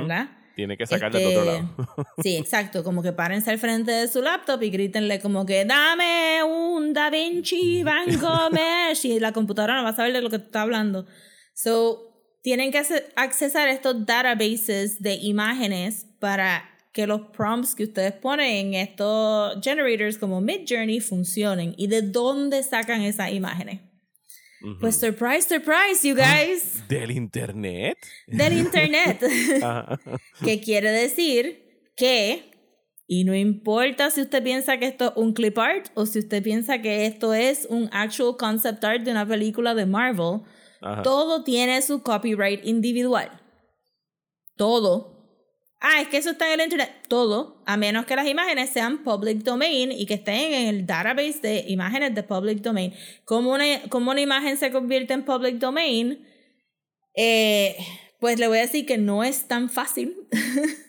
¿verdad? 0.00 0.28
Tiene 0.54 0.76
que 0.76 0.86
sacarle 0.86 1.18
de 1.20 1.26
otro 1.26 1.42
Este, 1.42 1.62
lado. 1.62 2.06
Sí, 2.22 2.36
exacto, 2.36 2.84
como 2.84 3.02
que 3.02 3.12
párense 3.12 3.50
al 3.50 3.58
frente 3.58 3.90
de 3.90 4.08
su 4.08 4.22
laptop 4.22 4.62
y 4.62 4.70
grítenle 4.70 5.20
como 5.20 5.44
que 5.44 5.64
dame 5.64 6.42
un 6.44 6.92
Da 6.92 7.10
Vinci 7.10 7.82
Van 7.82 8.06
Gogh 8.20 8.58
y 9.02 9.20
la 9.20 9.32
computadora 9.32 9.76
no 9.76 9.84
va 9.84 9.90
a 9.90 9.96
saber 9.96 10.12
de 10.12 10.22
lo 10.22 10.30
que 10.30 10.36
está 10.36 10.62
hablando. 10.62 11.06
So, 11.54 12.14
tienen 12.42 12.70
que 12.70 12.82
accesar 13.16 13.68
estos 13.68 14.06
databases 14.06 15.00
de 15.02 15.14
imágenes 15.14 16.06
para 16.20 16.70
que 16.92 17.06
los 17.08 17.22
prompts 17.36 17.74
que 17.74 17.84
ustedes 17.84 18.12
ponen 18.12 18.68
en 18.68 18.74
estos 18.74 19.58
generators 19.62 20.16
como 20.18 20.40
Midjourney 20.40 21.00
funcionen. 21.00 21.74
¿Y 21.76 21.88
de 21.88 22.02
dónde 22.02 22.62
sacan 22.62 23.02
esas 23.02 23.32
imágenes? 23.32 23.80
Pues 24.80 24.96
surprise, 24.96 25.42
surprise, 25.46 26.06
you 26.08 26.14
guys, 26.14 26.82
¿Del 26.88 27.10
internet? 27.10 27.98
del 28.26 28.52
internet. 28.64 29.20
Que 30.44 30.60
quiere 30.60 30.90
decir 30.90 31.90
que, 31.96 32.50
y 33.06 33.24
no 33.24 33.34
importa 33.34 34.10
si 34.10 34.22
usted 34.22 34.42
piensa 34.42 34.78
que 34.78 34.86
esto 34.86 35.06
es 35.06 35.12
un 35.16 35.32
clip 35.34 35.58
art 35.58 35.88
o 35.94 36.06
si 36.06 36.18
usted 36.18 36.42
piensa 36.42 36.80
que 36.80 37.04
esto 37.06 37.34
es 37.34 37.66
un 37.68 37.88
actual 37.92 38.36
concept 38.38 38.82
art 38.84 39.02
de 39.02 39.10
una 39.10 39.26
película 39.26 39.74
de 39.74 39.86
Marvel, 39.86 40.40
Ajá. 40.80 41.02
todo 41.02 41.44
tiene 41.44 41.80
su 41.82 42.02
copyright 42.02 42.64
individual. 42.64 43.30
Todo. 44.56 45.13
Ah, 45.80 46.00
es 46.00 46.08
que 46.08 46.16
eso 46.16 46.30
está 46.30 46.46
en 46.46 46.60
el 46.60 46.64
internet. 46.64 46.90
Todo, 47.08 47.62
a 47.66 47.76
menos 47.76 48.06
que 48.06 48.16
las 48.16 48.26
imágenes 48.26 48.70
sean 48.70 49.04
public 49.04 49.38
domain 49.38 49.92
y 49.92 50.06
que 50.06 50.14
estén 50.14 50.54
en 50.54 50.68
el 50.68 50.86
database 50.86 51.40
de 51.42 51.64
imágenes 51.68 52.14
de 52.14 52.22
public 52.22 52.60
domain. 52.60 52.94
Como 53.24 53.52
una, 53.52 53.64
como 53.90 54.10
una 54.10 54.20
imagen 54.20 54.56
se 54.56 54.70
convierte 54.70 55.12
en 55.12 55.24
public 55.24 55.56
domain, 55.56 56.26
eh, 57.14 57.76
pues 58.18 58.38
le 58.38 58.48
voy 58.48 58.58
a 58.58 58.62
decir 58.62 58.86
que 58.86 58.96
no 58.96 59.24
es 59.24 59.46
tan 59.46 59.68
fácil. 59.68 60.16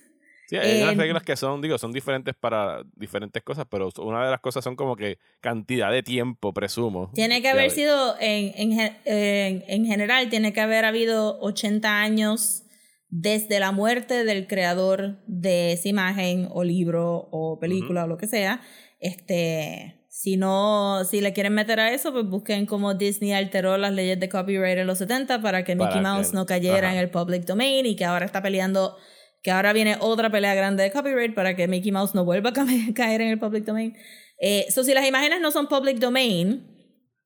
Sí, 0.48 0.58
hay 0.58 0.84
unas 0.84 0.93
em, 0.93 1.00
reglas 1.00 1.24
que 1.24 1.36
son, 1.36 1.60
digo, 1.60 1.78
son 1.80 1.91
diferentes 1.91 2.36
para 2.36 2.84
diferentes 2.95 3.41
cosas, 3.41 3.65
pero 3.67 3.89
una 3.98 4.26
de 4.26 4.30
las 4.30 4.39
cosas 4.41 4.63
son 4.63 4.76
como 4.76 4.95
que 4.95 5.17
cantidad 5.41 5.91
de 5.91 6.04
tiempo, 6.04 6.54
presumo. 6.54 7.10
Tiene 7.15 7.41
que 7.41 7.50
haber 7.50 7.71
sido, 7.71 8.15
en, 8.19 8.54
en, 8.56 8.80
en, 9.06 9.63
en 9.67 9.86
general, 9.88 10.30
tiene 10.30 10.54
que 10.54 10.62
haber 10.62 10.86
habido 10.86 11.39
80 11.41 12.00
años 12.00 12.64
desde 13.10 13.60
la 13.60 13.72
muerte 13.72 14.24
del 14.26 14.48
creador 14.48 15.24
de 15.28 15.72
esa 15.74 15.88
imagen 15.89 16.48
o 16.52 16.63
libro 16.63 17.28
o 17.32 17.60
película 17.60 18.04
o 18.06 18.08
lo 18.08 18.18
que 18.18 18.28
sea. 18.28 18.62
Este, 19.00 20.06
si 20.10 20.38
no, 20.38 21.04
si 21.06 21.22
le 21.22 21.34
quieren 21.34 21.54
meter 21.54 21.80
a 21.80 21.94
eso, 21.94 22.12
pues 22.12 22.26
busquen 22.26 22.65
cómo 22.65 22.94
Disney 22.94 23.34
alteró 23.34 23.78
las 23.78 23.94
leyes 23.94 24.20
de 24.20 24.30
copyright 24.30 24.78
en 24.78 24.88
los 24.88 24.98
70 24.98 25.41
para 25.41 25.63
que 25.63 25.76
Para 25.76 25.89
Mickey 25.89 26.02
que- 26.02 26.08
Mouse 26.08 26.34
no 26.34 26.46
cayera 26.46 26.88
ajá. 26.88 26.94
en 26.94 27.00
el 27.00 27.10
public 27.10 27.46
domain 27.46 27.86
y 27.86 27.96
que 27.96 28.06
ahora 28.06 28.26
está 28.26 28.41
peleando, 28.41 28.96
que 29.44 29.52
ahora 29.52 29.74
viene 29.74 29.98
otra 30.00 30.30
pelea 30.32 30.56
grande 30.56 30.84
de 30.84 30.91
copyright 30.91 31.34
para 31.36 31.56
que 31.56 31.68
Mickey 31.68 31.91
Mouse 31.91 32.15
no 32.15 32.26
vuelva 32.26 32.50
a 32.50 32.54
ca- 32.54 32.65
caer 32.96 33.22
en 33.22 33.30
el 33.30 33.39
public 33.39 33.65
domain. 33.65 33.96
Eh, 34.39 34.65
so, 34.70 34.84
si 34.84 34.94
las 34.94 35.06
imágenes 35.08 35.39
no 35.41 35.52
son 35.52 35.68
public 35.68 35.98
domain 36.00 36.65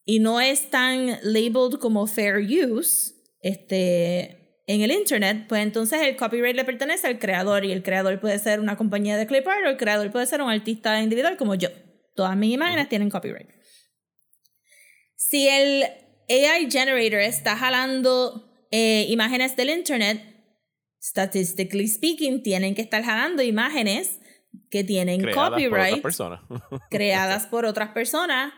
y 0.05 0.19
no 0.19 0.41
están 0.41 1.17
labeled 1.23 1.79
como 1.79 2.05
fair 2.07 2.37
use 2.39 3.13
este, 3.41 4.38
en 4.69 4.81
el 4.83 4.91
internet, 4.91 5.45
pues 5.49 5.63
entonces 5.63 5.99
el 6.03 6.15
copyright 6.15 6.55
le 6.55 6.63
pertenece 6.63 7.07
al 7.07 7.17
creador 7.17 7.65
y 7.65 7.71
el 7.71 7.81
creador 7.81 8.19
puede 8.19 8.37
ser 8.37 8.59
una 8.59 8.77
compañía 8.77 9.17
de 9.17 9.25
clip 9.25 9.47
art 9.47 9.65
o 9.65 9.69
el 9.69 9.77
creador 9.77 10.11
puede 10.11 10.27
ser 10.27 10.43
un 10.43 10.51
artista 10.51 11.01
individual 11.01 11.37
como 11.37 11.55
yo. 11.55 11.69
Todas 12.15 12.37
mis 12.37 12.53
imágenes 12.53 12.87
tienen 12.87 13.09
copyright. 13.09 13.49
Si 15.15 15.47
el 15.47 15.85
AI 16.29 16.69
generator 16.69 17.19
está 17.19 17.57
jalando 17.57 18.67
eh, 18.69 19.07
imágenes 19.09 19.55
del 19.55 19.71
internet, 19.71 20.21
statistically 21.01 21.87
speaking, 21.87 22.43
tienen 22.43 22.75
que 22.75 22.83
estar 22.83 23.03
jalando 23.03 23.41
imágenes 23.41 24.19
que 24.69 24.83
tienen 24.83 25.19
creadas 25.19 25.33
por 25.33 25.47
otras 25.47 25.63
copyright 25.71 26.01
personas. 26.03 26.41
creadas 26.91 27.47
por 27.47 27.65
otras 27.65 27.89
personas 27.89 28.53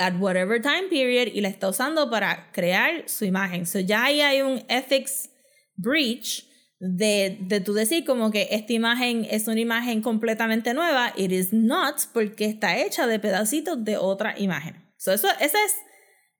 at 0.00 0.14
whatever 0.18 0.60
time 0.60 0.88
period 0.88 1.28
y 1.32 1.42
la 1.42 1.48
está 1.48 1.68
usando 1.68 2.10
para 2.10 2.50
crear 2.52 3.04
su 3.06 3.26
imagen. 3.26 3.66
So 3.66 3.78
ya 3.78 4.04
ahí 4.04 4.22
hay 4.22 4.40
un 4.40 4.64
ethics 4.68 5.28
breach 5.76 6.46
de, 6.80 7.36
de 7.42 7.60
tú 7.60 7.74
decir 7.74 8.04
como 8.06 8.30
que 8.30 8.48
esta 8.50 8.72
imagen 8.72 9.26
es 9.30 9.46
una 9.46 9.60
imagen 9.60 10.00
completamente 10.00 10.72
nueva. 10.72 11.12
It 11.16 11.30
is 11.30 11.52
not 11.52 12.00
porque 12.14 12.46
está 12.46 12.78
hecha 12.78 13.06
de 13.06 13.18
pedacitos 13.18 13.84
de 13.84 13.98
otra 13.98 14.38
imagen. 14.38 14.82
So 14.96 15.12
eso, 15.12 15.28
ese 15.38 15.58
es 15.64 15.76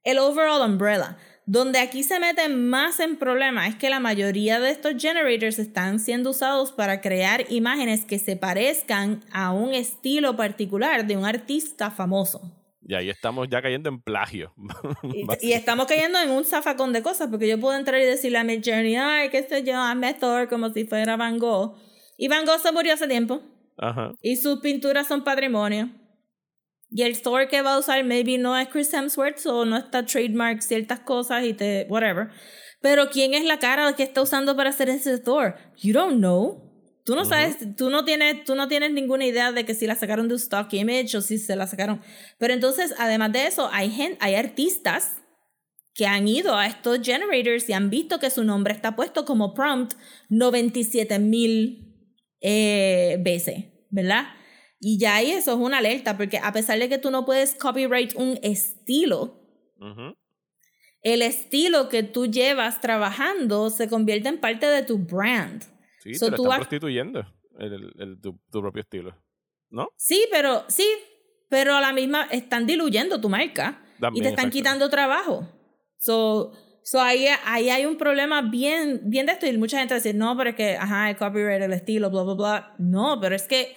el 0.04 0.18
overall 0.18 0.62
umbrella. 0.62 1.18
Donde 1.44 1.80
aquí 1.80 2.02
se 2.02 2.18
meten 2.18 2.68
más 2.68 3.00
en 3.00 3.16
problema 3.16 3.66
es 3.66 3.74
que 3.74 3.90
la 3.90 4.00
mayoría 4.00 4.60
de 4.60 4.70
estos 4.70 4.94
generators 4.96 5.58
están 5.58 5.98
siendo 5.98 6.30
usados 6.30 6.72
para 6.72 7.00
crear 7.00 7.44
imágenes 7.50 8.04
que 8.04 8.18
se 8.18 8.36
parezcan 8.36 9.22
a 9.32 9.52
un 9.52 9.74
estilo 9.74 10.36
particular 10.36 11.06
de 11.06 11.16
un 11.16 11.26
artista 11.26 11.90
famoso. 11.90 12.59
Y 12.90 12.94
ahí 12.94 13.08
estamos 13.08 13.46
ya 13.48 13.62
cayendo 13.62 13.88
en 13.88 14.00
plagio. 14.00 14.52
Y, 15.40 15.48
y 15.48 15.52
estamos 15.52 15.86
cayendo 15.86 16.18
en 16.18 16.30
un 16.30 16.44
zafacón 16.44 16.92
de 16.92 17.02
cosas, 17.02 17.28
porque 17.30 17.48
yo 17.48 17.58
puedo 17.58 17.78
entrar 17.78 18.00
y 18.00 18.04
decirle 18.04 18.38
a 18.38 18.44
mi 18.44 18.60
Journey, 18.64 18.96
ay, 18.96 19.28
qué 19.30 19.44
sé 19.44 19.62
yo, 19.62 19.76
hazme 19.76 20.12
Thor 20.14 20.48
como 20.48 20.70
si 20.70 20.84
fuera 20.84 21.16
Van 21.16 21.38
Gogh. 21.38 21.76
Y 22.16 22.26
Van 22.26 22.44
Gogh 22.44 22.58
se 22.58 22.72
murió 22.72 22.94
hace 22.94 23.06
tiempo. 23.06 23.42
Ajá. 23.78 24.12
Y 24.20 24.36
sus 24.36 24.58
pinturas 24.58 25.06
son 25.06 25.22
patrimonio. 25.22 25.90
Y 26.90 27.02
el 27.02 27.22
Thor 27.22 27.46
que 27.46 27.62
va 27.62 27.74
a 27.74 27.78
usar, 27.78 28.02
maybe 28.02 28.38
no 28.38 28.58
es 28.58 28.68
Chris 28.68 28.92
Hemsworth, 28.92 29.46
o 29.46 29.64
no 29.64 29.76
está 29.76 30.04
trademark 30.04 30.60
ciertas 30.60 30.98
cosas 31.00 31.44
y 31.44 31.54
te. 31.54 31.86
whatever. 31.88 32.30
Pero 32.80 33.08
¿quién 33.10 33.34
es 33.34 33.44
la 33.44 33.60
cara 33.60 33.94
que 33.94 34.02
está 34.02 34.22
usando 34.22 34.56
para 34.56 34.70
hacer 34.70 34.88
ese 34.88 35.18
Thor? 35.18 35.54
You 35.76 35.92
don't 35.92 36.18
know. 36.18 36.69
Tú 37.10 37.16
no 37.16 37.24
sabes, 37.24 37.56
tú 37.74 37.90
no 37.90 38.04
tienes, 38.04 38.44
tú 38.44 38.54
no 38.54 38.68
tienes 38.68 38.92
ninguna 38.92 39.26
idea 39.26 39.50
de 39.50 39.64
que 39.64 39.74
si 39.74 39.88
la 39.88 39.96
sacaron 39.96 40.28
de 40.28 40.34
un 40.34 40.40
stock 40.40 40.72
image 40.74 41.16
o 41.16 41.20
si 41.20 41.38
se 41.38 41.56
la 41.56 41.66
sacaron. 41.66 42.00
Pero 42.38 42.54
entonces, 42.54 42.94
además 42.98 43.32
de 43.32 43.48
eso, 43.48 43.68
hay 43.72 43.90
gente, 43.90 44.16
hay 44.20 44.36
artistas 44.36 45.16
que 45.92 46.06
han 46.06 46.28
ido 46.28 46.54
a 46.54 46.68
estos 46.68 47.00
generators 47.02 47.68
y 47.68 47.72
han 47.72 47.90
visto 47.90 48.20
que 48.20 48.30
su 48.30 48.44
nombre 48.44 48.72
está 48.72 48.94
puesto 48.94 49.24
como 49.24 49.54
prompt 49.54 49.94
97 50.28 51.18
mil 51.18 51.96
eh, 52.40 53.16
veces, 53.18 53.64
¿verdad? 53.90 54.28
Y 54.78 55.00
ya 55.00 55.16
ahí 55.16 55.32
eso 55.32 55.54
es 55.54 55.58
una 55.58 55.78
alerta, 55.78 56.16
porque 56.16 56.38
a 56.38 56.52
pesar 56.52 56.78
de 56.78 56.88
que 56.88 56.98
tú 56.98 57.10
no 57.10 57.24
puedes 57.24 57.56
copyright 57.56 58.14
un 58.14 58.38
estilo, 58.44 59.36
Ujú. 59.80 60.14
el 61.02 61.22
estilo 61.22 61.88
que 61.88 62.04
tú 62.04 62.26
llevas 62.26 62.80
trabajando 62.80 63.68
se 63.68 63.88
convierte 63.88 64.28
en 64.28 64.38
parte 64.38 64.66
de 64.66 64.84
tu 64.84 64.96
brand. 64.96 65.64
Sí, 66.02 66.14
So, 66.14 66.26
te 66.26 66.30
lo 66.32 66.36
tú 66.38 66.42
están 66.44 66.48
vas- 66.50 66.58
prostituyendo 66.68 67.20
el, 67.58 67.72
el- 67.72 67.92
el- 67.98 68.20
tu, 68.20 68.38
tu 68.50 68.60
propio 68.60 68.82
estilo. 68.82 69.14
¿No? 69.70 69.88
Sí, 69.96 70.26
pero 70.32 70.64
sí, 70.68 70.84
pero 71.48 71.74
a 71.76 71.80
la 71.80 71.92
misma 71.92 72.24
están 72.32 72.66
diluyendo 72.66 73.20
tu 73.20 73.28
marca 73.28 73.80
y 74.14 74.20
te 74.20 74.28
están 74.28 74.50
quitando 74.50 74.88
trabajo. 74.90 75.46
So, 75.98 76.52
so 76.82 77.00
ahí, 77.00 77.26
ahí 77.44 77.68
hay 77.70 77.84
un 77.86 77.96
problema 77.96 78.42
bien, 78.42 79.02
bien 79.04 79.26
de 79.26 79.32
esto 79.32 79.46
y 79.46 79.56
mucha 79.58 79.78
gente 79.78 79.94
dice, 79.94 80.12
no, 80.14 80.36
pero 80.36 80.50
es 80.50 80.56
que, 80.56 80.76
ajá, 80.76 81.10
el 81.10 81.16
copyright, 81.16 81.62
el 81.62 81.72
estilo, 81.72 82.10
bla, 82.10 82.22
bla, 82.22 82.34
bla. 82.34 82.74
No, 82.78 83.20
pero 83.20 83.36
es 83.36 83.46
que 83.46 83.76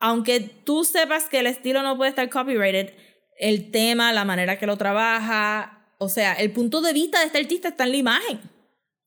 aunque 0.00 0.40
tú 0.40 0.84
sepas 0.84 1.28
que 1.30 1.38
el 1.38 1.46
estilo 1.46 1.82
no 1.82 1.96
puede 1.96 2.10
estar 2.10 2.28
copyrighted, 2.28 2.92
el 3.38 3.70
tema, 3.70 4.12
la 4.12 4.24
manera 4.24 4.58
que 4.58 4.66
lo 4.66 4.76
trabaja, 4.76 5.88
o 5.98 6.08
sea, 6.08 6.34
el 6.34 6.52
punto 6.52 6.82
de 6.82 6.92
vista 6.92 7.20
de 7.20 7.26
este 7.26 7.38
artista 7.38 7.68
está 7.68 7.84
en 7.84 7.90
la 7.92 7.96
imagen. 7.96 8.40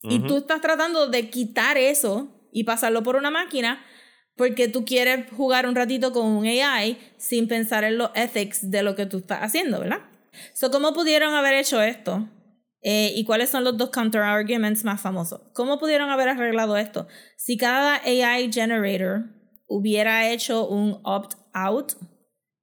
Y 0.02 0.18
Ujú. 0.20 0.28
tú 0.28 0.38
estás 0.38 0.62
tratando 0.62 1.08
de 1.08 1.30
quitar 1.30 1.78
eso 1.78 2.34
y 2.58 2.64
pasarlo 2.64 3.04
por 3.04 3.16
una 3.16 3.30
máquina 3.30 3.86
porque 4.36 4.68
tú 4.68 4.84
quieres 4.84 5.30
jugar 5.32 5.68
un 5.68 5.76
ratito 5.76 6.12
con 6.12 6.26
un 6.26 6.46
AI 6.46 6.98
sin 7.18 7.48
pensar 7.48 7.84
en 7.84 8.00
los 8.00 8.10
ethics 8.16 8.72
de 8.72 8.82
lo 8.82 8.96
que 8.96 9.06
tú 9.06 9.18
estás 9.18 9.42
haciendo, 9.42 9.80
¿verdad? 9.80 10.02
So, 10.54 10.72
¿cómo 10.72 10.94
pudieron 10.94 11.36
haber 11.36 11.54
hecho 11.54 11.82
esto? 11.82 12.28
Eh, 12.82 13.14
¿Y 13.16 13.26
cuáles 13.26 13.50
son 13.50 13.64
los 13.64 13.78
dos 13.78 13.92
counter 13.92 14.22
arguments 14.22 14.84
más 14.84 15.02
famosos? 15.02 15.42
¿Cómo 15.54 15.78
pudieron 15.78 16.10
haber 16.10 16.30
arreglado 16.30 16.78
esto? 16.78 17.08
Si 17.36 17.58
cada 17.58 17.96
AI 18.04 18.52
generator 18.52 19.26
hubiera 19.68 20.30
hecho 20.32 20.68
un 20.68 21.00
opt-out 21.04 21.94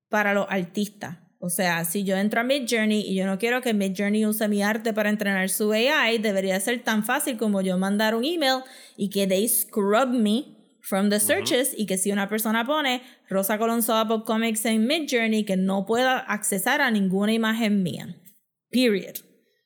para 0.09 0.35
los 0.35 0.47
artistas. 0.49 1.19
O 1.45 1.51
sea, 1.51 1.85
si 1.85 2.05
yo 2.05 2.17
entro 2.17 2.41
a 2.41 2.43
Midjourney 2.43 3.03
y 3.03 3.15
yo 3.15 3.27
no 3.27 3.37
quiero 3.37 3.61
que 3.61 3.75
Midjourney 3.75 4.25
use 4.25 4.49
mi 4.49 4.63
arte 4.63 4.95
para 4.95 5.11
entrenar 5.11 5.51
su 5.51 5.73
AI, 5.73 6.17
debería 6.17 6.59
ser 6.59 6.83
tan 6.83 7.05
fácil 7.05 7.37
como 7.37 7.61
yo 7.61 7.77
mandar 7.77 8.15
un 8.15 8.25
email 8.25 8.63
y 8.97 9.11
que 9.11 9.27
they 9.27 9.47
scrub 9.47 10.09
me 10.09 10.47
from 10.81 11.11
the 11.11 11.21
searches 11.21 11.75
y 11.77 11.85
que 11.85 11.99
si 11.99 12.11
una 12.13 12.31
persona 12.31 12.65
pone 12.65 13.03
Rosa 13.29 13.59
Colonzoa 13.59 14.09
Pop 14.09 14.25
Comics 14.25 14.65
en 14.65 14.87
Midjourney 14.87 15.45
que 15.45 15.59
no 15.59 15.85
pueda 15.85 16.17
accesar 16.19 16.81
a 16.81 16.91
ninguna 16.91 17.35
imagen 17.35 17.83
mía. 17.83 18.17
Period. 18.71 19.17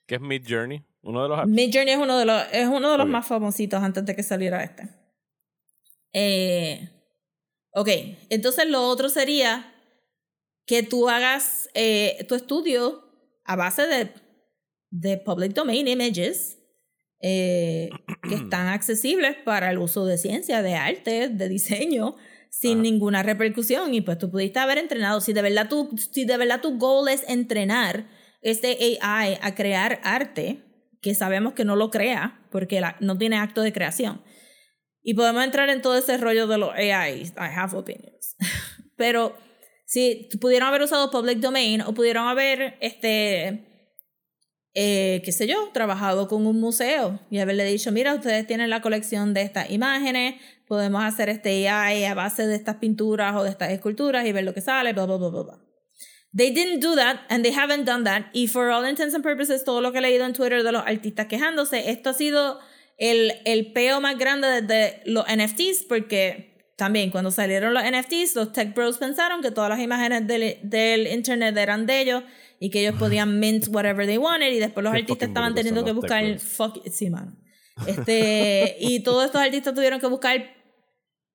¿Qué 0.09 0.17
es 0.17 0.21
Mid 0.21 0.43
Journey? 0.49 0.83
Uno 1.03 1.23
de 1.23 1.29
los. 1.29 1.47
Midjourney 1.47 1.95
es 1.95 2.01
uno 2.01 2.19
de 2.19 2.25
los, 2.25 2.43
es 2.51 2.67
uno 2.67 2.91
de 2.91 2.99
los 2.99 3.07
más 3.07 3.25
famositos 3.25 3.81
antes 3.81 4.05
de 4.05 4.17
que 4.17 4.25
saliera 4.25 4.65
este. 4.65 4.89
Eh, 6.13 6.89
ok, 7.71 7.89
entonces 8.31 8.69
lo 8.69 8.83
otro 8.83 9.09
sería 9.09 9.78
que 10.69 10.83
tú 10.83 11.09
hagas 11.09 11.69
eh, 11.75 12.25
tu 12.29 12.35
estudio 12.35 13.03
a 13.45 13.57
base 13.57 13.87
de, 13.87 14.13
de 14.91 15.17
public 15.17 15.55
domain 15.55 15.89
images 15.89 16.59
eh, 17.21 17.89
que 18.29 18.35
están 18.45 18.69
accesibles 18.69 19.35
para 19.45 19.71
el 19.71 19.79
uso 19.79 20.05
de 20.05 20.19
ciencia, 20.19 20.61
de 20.63 20.75
arte, 20.75 21.31
de 21.31 21.49
diseño, 21.49 22.17
sin 22.51 22.83
ninguna 22.83 23.23
repercusión. 23.23 23.95
Y 23.95 24.03
pues 24.03 24.19
tú 24.19 24.31
pudiste 24.31 24.59
haber 24.59 24.77
entrenado. 24.79 25.21
Si 25.23 25.33
de 25.33 25.41
verdad 25.43 25.69
tu, 25.71 25.91
si 26.13 26.27
de 26.27 26.37
verdad 26.37 26.61
tu 26.61 26.79
goal 26.79 27.09
es 27.09 27.25
entrenar 27.29 28.07
este 28.43 28.99
AI 29.01 29.39
a 29.41 29.55
crear 29.55 30.01
arte, 30.05 30.63
que 31.01 31.15
sabemos 31.15 31.55
que 31.55 31.65
no 31.65 31.77
lo 31.77 31.91
crea, 31.91 32.47
porque 32.51 32.81
la- 32.83 32.97
no 33.01 33.17
tiene 33.17 33.37
acto 33.39 33.63
de 33.63 33.73
creación. 33.73 34.23
Y 35.03 35.15
podemos 35.15 35.43
entrar 35.45 35.71
en 35.71 35.81
todo 35.81 35.97
ese 35.97 36.19
rollo 36.19 36.47
de 36.47 36.59
los 36.59 36.75
AIs. 36.75 37.31
I 37.31 37.49
have 37.57 37.75
opinions. 37.75 38.37
Pero 38.97 39.35
si 39.89 40.29
pudieron 40.39 40.69
haber 40.69 40.83
usado 40.83 41.11
public 41.11 41.39
domain 41.39 41.81
o 41.81 41.95
pudieron 41.95 42.29
haber, 42.29 42.77
este, 42.83 43.65
eh, 44.75 45.23
qué 45.25 45.33
sé 45.33 45.47
yo, 45.47 45.71
trabajado 45.73 46.29
con 46.29 46.47
un 46.47 46.61
museo 46.61 47.19
y 47.31 47.39
haberle 47.39 47.65
dicho, 47.65 47.91
mira, 47.91 48.15
ustedes 48.15 48.47
tienen 48.47 48.69
la 48.69 48.83
colección 48.83 49.33
de 49.33 49.41
estas 49.41 49.71
imágenes, 49.71 50.35
podemos 50.67 51.03
hacer 51.03 51.31
este 51.31 51.67
AI 51.71 52.05
a 52.05 52.13
base 52.13 52.47
de 52.47 52.55
estas 52.55 52.77
pinturas 52.77 53.35
o 53.35 53.45
de 53.45 53.49
estas 53.49 53.71
esculturas 53.71 54.27
y 54.27 54.33
ver 54.33 54.45
lo 54.45 54.53
que 54.53 54.61
sale, 54.61 54.93
bla, 54.93 55.07
bla, 55.07 55.17
bla, 55.17 55.31
bla. 55.31 55.59
They 56.37 56.51
didn't 56.51 56.83
do 56.83 56.95
that 56.95 57.21
and 57.31 57.43
they 57.43 57.55
haven't 57.55 57.87
done 57.87 58.05
that. 58.05 58.27
Y 58.35 58.47
for 58.47 58.69
all 58.69 58.87
intents 58.87 59.15
and 59.15 59.25
purposes, 59.25 59.65
todo 59.65 59.81
lo 59.81 59.91
que 59.91 60.01
he 60.01 60.03
leído 60.03 60.27
en 60.27 60.35
Twitter 60.35 60.63
de 60.63 60.71
los 60.71 60.83
artistas 60.83 61.29
quejándose, 61.29 61.89
esto 61.89 62.11
ha 62.11 62.13
sido 62.13 62.61
el, 62.99 63.33
el 63.47 63.73
peo 63.73 64.03
más 64.03 64.19
grande 64.19 64.49
desde 64.49 65.01
los 65.07 65.25
NFTs 65.25 65.87
porque 65.89 66.58
también 66.79 67.11
cuando 67.11 67.33
salieron 67.33 67.75
los 67.75 67.83
NFTs, 67.83 68.37
los 68.37 68.53
tech 68.53 68.73
bros 68.73 68.99
pensaron 68.99 69.43
que 69.43 69.51
todas 69.51 69.69
las 69.69 69.81
imágenes 69.81 70.29
del, 70.29 70.59
del 70.63 71.09
internet 71.09 71.57
eran 71.57 71.87
de 71.87 72.01
ellos 72.01 72.23
y 72.61 72.71
que 72.71 72.83
ellos 72.83 72.95
podían 72.97 73.41
mint 73.41 73.67
whatever 73.69 74.07
they 74.07 74.17
wanted 74.17 74.53
y 74.53 74.61
después 74.61 74.85
los 74.85 74.93
Qué 74.93 75.01
artistas 75.01 75.29
estaban 75.29 75.57
teniendo 75.57 75.85
que 75.85 75.91
buscar 75.91 76.25
bros. 76.25 76.41
fuck 76.41 76.87
sí 76.89 77.11
mano 77.11 77.37
este 77.89 78.77
y 78.81 79.01
todos 79.01 79.25
estos 79.25 79.41
artistas 79.41 79.75
tuvieron 79.75 79.99
que 79.99 80.07
buscar 80.07 80.41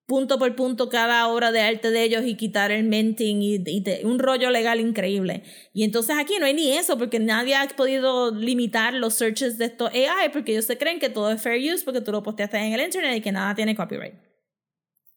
punto 0.05 0.39
por 0.39 0.55
punto 0.55 0.87
cada 0.87 1.27
obra 1.27 1.51
de 1.51 1.59
arte 1.59 1.91
de 1.91 2.03
ellos 2.03 2.23
y 2.25 2.35
quitar 2.35 2.71
el 2.71 2.85
minting 2.85 3.41
y, 3.41 4.03
un 4.05 4.19
rollo 4.19 4.49
legal 4.49 4.79
increíble. 4.79 5.43
Y 5.73 5.83
entonces 5.83 6.15
aquí 6.17 6.35
no 6.39 6.45
hay 6.45 6.53
ni 6.53 6.71
eso 6.71 6.97
porque 6.97 7.19
nadie 7.19 7.55
ha 7.55 7.67
podido 7.69 8.33
limitar 8.33 8.93
los 8.93 9.13
searches 9.13 9.57
de 9.57 9.65
estos 9.65 9.91
AI 9.91 10.29
porque 10.31 10.53
ellos 10.53 10.65
se 10.65 10.77
creen 10.77 10.99
que 10.99 11.09
todo 11.09 11.31
es 11.31 11.41
fair 11.41 11.59
use 11.73 11.83
porque 11.83 12.01
tú 12.01 12.11
lo 12.11 12.23
posteaste 12.23 12.57
en 12.57 12.73
el 12.73 12.81
internet 12.81 13.17
y 13.17 13.21
que 13.21 13.31
nada 13.31 13.55
tiene 13.55 13.75
copyright. 13.75 14.32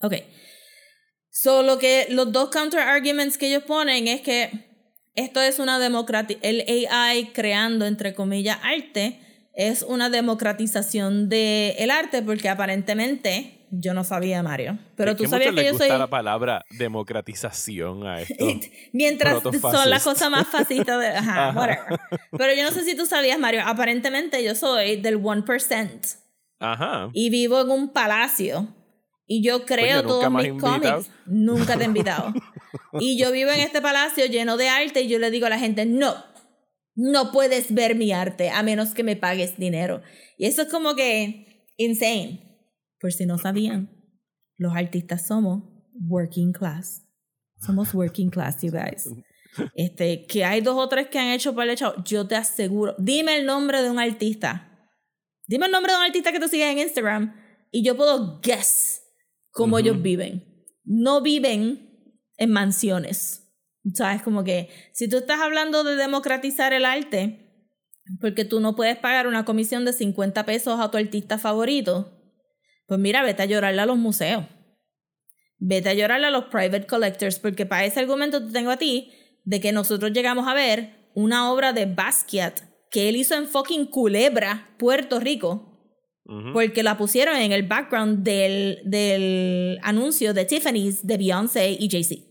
Ok. 0.01 0.14
Solo 1.30 1.78
que 1.78 2.07
los 2.11 2.32
dos 2.32 2.51
counter 2.51 2.80
arguments 2.80 3.36
que 3.38 3.49
ellos 3.49 3.62
ponen 3.64 4.09
es 4.09 4.20
que 4.22 4.51
esto 5.14 5.40
es 5.40 5.59
una 5.59 5.78
democratización, 5.78 6.40
el 6.42 6.86
AI 6.90 7.30
creando 7.32 7.86
entre 7.86 8.14
comillas 8.14 8.59
arte 8.62 9.20
es 9.55 9.82
una 9.82 10.11
democratización 10.11 11.28
del 11.28 11.74
el 11.78 11.90
arte 11.90 12.22
porque 12.22 12.49
aparentemente 12.49 13.66
yo 13.70 13.94
no 13.94 14.05
sabía 14.05 14.42
Mario, 14.42 14.78
pero 14.97 15.11
Es 15.12 15.16
tú 15.16 15.24
que 15.24 15.28
sabías 15.28 15.55
que 15.55 15.64
yo 15.64 15.70
gusta 15.72 15.88
soy 15.88 15.99
la 15.99 16.07
palabra 16.07 16.64
democratización 16.70 18.07
a 18.07 18.20
esto. 18.20 18.47
mientras 18.92 19.42
son 19.42 19.90
las 19.90 20.05
cosas 20.05 20.30
más 20.30 20.47
fascistas 20.47 21.01
de 21.01 21.09
ajá, 21.09 21.49
Ajá. 21.49 21.59
whatever. 21.59 22.01
Pero 22.36 22.55
yo 22.55 22.62
no 22.62 22.70
sé 22.70 22.84
si 22.84 22.97
tú 22.97 23.07
sabías 23.07 23.38
Mario, 23.38 23.62
aparentemente 23.64 24.42
yo 24.44 24.55
soy 24.55 24.97
del 24.97 25.20
1% 25.20 26.16
Ajá. 26.61 27.11
y 27.12 27.30
vivo 27.30 27.61
en 27.61 27.70
un 27.70 27.92
palacio 27.92 28.68
y 29.27 29.43
yo 29.43 29.64
creo 29.64 30.03
Coño, 30.03 30.14
¿nunca 30.14 30.29
todos 30.29 30.43
mis 30.43 30.62
cómics. 30.62 31.11
Nunca 31.27 31.77
te 31.77 31.83
he 31.83 31.87
invitado. 31.87 32.33
y 33.01 33.18
yo 33.18 33.33
vivo 33.33 33.51
en 33.51 33.61
este 33.61 33.83
palacio 33.83 34.27
lleno 34.27 34.57
de 34.57 34.68
arte 34.68 35.03
y 35.03 35.09
yo 35.09 35.18
le 35.18 35.31
digo 35.31 35.47
a 35.47 35.51
la 35.51 35.59
gente, 35.59 35.85
no, 35.85 36.14
no 36.95 37.33
puedes 37.33 37.74
ver 37.74 37.97
mi 37.97 38.12
arte 38.12 38.51
a 38.51 38.62
menos 38.62 38.95
que 38.95 39.03
me 39.03 39.16
pagues 39.16 39.57
dinero. 39.59 40.03
Y 40.39 40.47
eso 40.47 40.62
es 40.62 40.68
como 40.68 40.95
que 40.95 41.66
insane. 41.77 42.43
Por 43.01 43.12
si 43.12 43.27
no 43.27 43.37
sabían, 43.39 43.91
los 44.57 44.74
artistas 44.74 45.27
somos 45.27 45.64
working 46.09 46.53
class. 46.53 47.03
Somos 47.61 47.95
working 47.95 48.31
class, 48.31 48.62
you 48.62 48.70
guys. 48.70 49.09
Este, 49.74 50.27
que 50.27 50.45
hay 50.45 50.61
dos 50.61 50.77
o 50.77 50.87
tres 50.87 51.09
que 51.09 51.18
han 51.18 51.29
hecho 51.29 51.55
para 51.55 51.64
el 51.64 51.70
hecho, 51.70 51.95
yo 52.05 52.27
te 52.27 52.37
aseguro. 52.37 52.95
Dime 52.99 53.39
el 53.39 53.47
nombre 53.47 53.81
de 53.81 53.91
un 53.91 53.99
artista. 53.99 54.91
Dime 55.47 55.64
el 55.64 55.72
nombre 55.72 55.93
de 55.93 55.99
un 55.99 56.05
artista 56.05 56.31
que 56.31 56.39
tú 56.39 56.47
sigues 56.47 56.70
en 56.70 56.79
Instagram 56.79 57.35
y 57.70 57.83
yo 57.83 57.97
puedo 57.97 58.39
guess 58.43 59.06
cómo 59.57 59.79
ellos 59.79 60.01
viven. 60.03 60.45
No 60.85 61.23
viven 61.23 62.13
en 62.37 62.51
mansiones. 62.51 63.43
¿Sabes? 63.95 64.23
Como 64.23 64.45
que 64.45 64.69
si 64.93 65.09
tú 65.09 65.17
estás 65.17 65.41
hablando 65.41 65.83
de 65.83 65.97
democratizar 65.97 66.73
el 66.73 66.85
arte, 66.85 67.73
porque 68.21 68.45
tú 68.45 68.61
no 68.61 68.77
puedes 68.77 68.97
pagar 68.97 69.27
una 69.27 69.45
comisión 69.45 69.85
de 69.85 69.93
50 69.93 70.45
pesos 70.45 70.79
a 70.79 70.91
tu 70.91 70.99
artista 70.99 71.39
favorito, 71.39 72.13
pues 72.87 73.01
mira, 73.01 73.23
vete 73.23 73.43
a 73.43 73.47
llorarle 73.47 73.81
a 73.81 73.87
los 73.87 73.97
museos. 73.97 74.45
Vete 75.59 75.89
a 75.89 75.95
llorarle 75.95 76.27
a 76.27 76.31
los 76.31 76.45
private 76.47 76.87
collectors, 76.87 77.39
porque 77.39 77.65
para 77.65 77.87
ese 77.87 78.01
argumento 78.01 78.45
te 78.45 78.53
tengo 78.53 78.71
a 78.71 78.77
ti 78.77 79.13
de 79.45 79.61
que 79.61 79.73
nosotros 79.73 80.13
llegamos 80.13 80.47
a 80.47 80.55
ver 80.55 81.11
una 81.15 81.51
obra 81.51 81.73
de 81.73 81.87
Basquiat 81.87 82.61
que 82.91 83.09
él 83.09 83.17
hizo 83.17 83.35
en 83.35 83.49
fucking 83.49 83.87
Culebra, 83.87 84.75
Puerto 84.79 85.19
Rico, 85.19 85.76
Porque 86.53 86.83
la 86.83 86.99
pusieron 86.99 87.37
en 87.37 87.53
el 87.53 87.62
background 87.62 88.24
del, 88.24 88.81
del 88.85 89.79
anuncio 89.83 90.35
de 90.35 90.45
Tiffany's 90.45 91.07
de 91.07 91.18
Beyoncé 91.18 91.77
y 91.79 91.89
Jay-Z. 91.89 92.22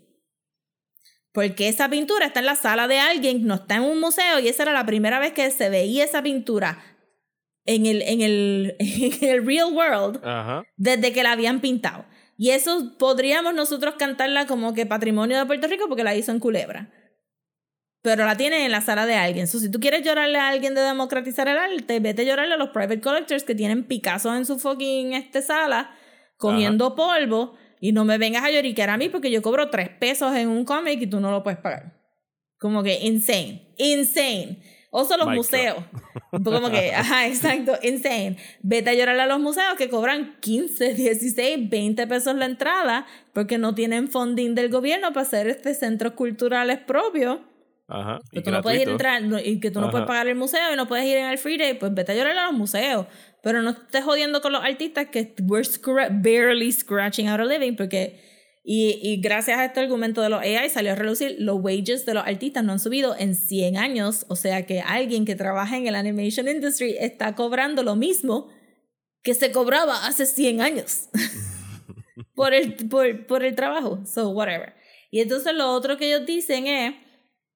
Porque 1.32 1.70
esa 1.70 1.90
pintura 1.90 2.26
está 2.26 2.42
en 2.42 2.46
la 2.46 2.56
sala 2.56 2.88
de 2.88 3.00
alguien, 3.00 3.46
no 3.46 3.56
está 3.56 3.76
en 3.76 3.84
un 3.84 4.00
museo, 4.00 4.40
y 4.40 4.50
esa 4.50 4.64
era 4.64 4.74
la 4.74 4.86
primera 4.86 5.20
vez 5.20 5.32
que 5.32 5.50
se 5.52 5.70
veía 5.70 6.04
esa 6.04 6.22
pintura 6.24 6.84
en 7.66 7.86
el, 7.86 8.02
en 8.02 8.22
el, 8.22 8.76
en 8.80 9.30
el 9.30 9.46
real 9.46 9.74
world 9.74 10.20
Ajá. 10.24 10.64
desde 10.78 11.14
que 11.14 11.24
la 11.24 11.32
habían 11.32 11.62
pintado. 11.62 12.06
Y 12.38 12.50
eso 12.50 12.98
podríamos 12.98 13.54
nosotros 13.54 13.96
cantarla 13.98 14.46
como 14.46 14.74
que 14.74 14.86
patrimonio 14.86 15.38
de 15.38 15.46
Puerto 15.46 15.68
Rico 15.68 15.88
porque 15.88 16.04
la 16.04 16.16
hizo 16.16 16.32
en 16.32 16.40
Culebra. 16.40 16.90
Pero 18.06 18.24
la 18.24 18.38
tienen 18.38 18.62
en 18.62 18.72
la 18.72 18.82
sala 18.82 19.08
de 19.08 19.16
alguien. 19.16 19.48
So, 19.48 19.58
si 19.58 19.72
tú 19.72 19.80
quieres 19.80 20.04
llorarle 20.04 20.38
a 20.38 20.50
alguien 20.50 20.76
de 20.76 20.82
democratizar 20.82 21.48
el 21.48 21.58
arte, 21.58 22.00
vete 22.00 22.22
a 22.22 22.26
llorarle 22.26 22.54
a 22.54 22.58
los 22.58 22.70
private 22.70 23.02
collectors 23.02 23.44
que 23.44 23.56
tienen 23.56 23.84
Picasso 23.84 24.36
en 24.36 24.46
su 24.46 24.60
fucking 24.60 25.14
este 25.14 25.42
sala 25.42 25.90
comiendo 26.38 26.94
polvo 26.94 27.56
y 27.82 27.94
no 27.94 28.06
me 28.06 28.20
vengas 28.20 28.44
a 28.44 28.52
lloriquear 28.52 28.92
a 28.92 28.98
mí 28.98 29.10
porque 29.10 29.32
yo 29.32 29.42
cobro 29.42 29.72
tres 29.72 29.90
pesos 29.90 30.36
en 30.36 30.50
un 30.50 30.66
cómic 30.66 31.02
y 31.02 31.08
tú 31.08 31.20
no 31.20 31.32
lo 31.32 31.42
puedes 31.42 31.60
pagar. 31.60 32.00
Como 32.60 32.84
que 32.84 33.00
insane, 33.02 33.74
insane. 33.80 34.62
Oso 34.92 35.18
los 35.18 35.26
Mic 35.26 35.38
museos. 35.38 35.84
Como 36.44 36.70
que, 36.70 36.92
ajá, 36.96 37.26
exacto, 37.26 37.74
insane. 37.82 38.38
Vete 38.62 38.92
a 38.92 38.94
llorarle 38.94 39.24
a 39.24 39.28
los 39.28 39.40
museos 39.40 39.74
que 39.80 39.90
cobran 39.90 40.38
15, 40.42 40.94
16, 40.94 41.72
20 41.72 42.06
pesos 42.06 42.36
la 42.36 42.46
entrada 42.46 43.08
porque 43.34 43.58
no 43.58 43.74
tienen 43.74 44.10
funding 44.10 44.54
del 44.54 44.70
gobierno 44.70 45.12
para 45.12 45.26
hacer 45.26 45.48
este 45.48 45.74
centros 45.74 46.14
culturales 46.14 46.78
propios. 46.78 47.40
Ajá. 47.88 48.20
Que 48.32 48.42
tú 48.42 48.50
no 48.52 48.62
puedes 48.62 48.82
ir 48.82 48.90
entrar 48.90 49.22
no- 49.22 49.40
y 49.40 49.60
que 49.60 49.70
tú 49.72 49.80
no 49.80 49.86
Ajá. 49.88 49.92
puedes 49.92 50.08
pagar 50.08 50.28
el 50.28 50.36
museo 50.36 50.74
y 50.74 50.76
no 50.76 50.88
puedes 50.88 51.06
ir 51.06 51.18
en 51.18 51.26
el 51.28 51.38
free 51.38 51.58
day, 51.58 51.76
pues 51.76 51.94
vete 51.94 52.14
a 52.14 52.16
llorar 52.16 52.38
a 52.38 52.46
los 52.46 52.54
museos. 52.54 53.06
Pero 53.44 53.62
no 53.62 53.70
estés 53.72 54.04
jodiendo 54.04 54.42
con 54.42 54.52
los 54.54 54.64
artistas 54.64 55.08
que 55.12 55.36
we're 55.44 55.64
scra- 55.68 56.10
barely 56.10 56.72
scratching 56.72 57.28
out 57.28 57.40
a 57.40 57.46
living 57.46 57.76
porque 57.76 58.20
y, 58.64 59.00
y 59.04 59.22
gracias 59.22 59.60
a 59.60 59.66
este 59.66 59.80
argumento 59.82 60.22
de 60.24 60.30
los 60.30 60.40
AI 60.42 60.68
salió 60.72 60.94
a 60.94 60.96
relucir 60.96 61.36
los 61.38 61.58
wages 61.62 62.04
de 62.08 62.16
los 62.16 62.26
artistas 62.26 62.64
no 62.64 62.72
han 62.72 62.80
subido 62.80 63.16
en 63.16 63.36
100 63.36 63.78
años, 63.78 64.26
o 64.28 64.36
sea 64.36 64.66
que 64.66 64.82
alguien 64.82 65.24
que 65.26 65.36
trabaja 65.36 65.78
en 65.78 65.86
el 65.86 65.94
animation 65.94 66.48
industry 66.48 66.96
está 67.00 67.36
cobrando 67.36 67.84
lo 67.84 67.96
mismo 67.96 68.50
que 69.22 69.36
se 69.36 69.52
cobraba 69.52 70.08
hace 70.08 70.26
100 70.26 70.62
años. 70.62 71.10
por 72.34 72.56
el, 72.56 72.74
por, 72.90 73.28
por 73.28 73.44
el 73.44 73.54
trabajo. 73.56 74.04
So, 74.06 74.30
whatever. 74.30 74.74
Y 75.12 75.20
entonces 75.22 75.54
lo 75.54 75.72
otro 75.72 75.98
que 75.98 76.08
ellos 76.08 76.26
dicen 76.26 76.66
es 76.68 76.96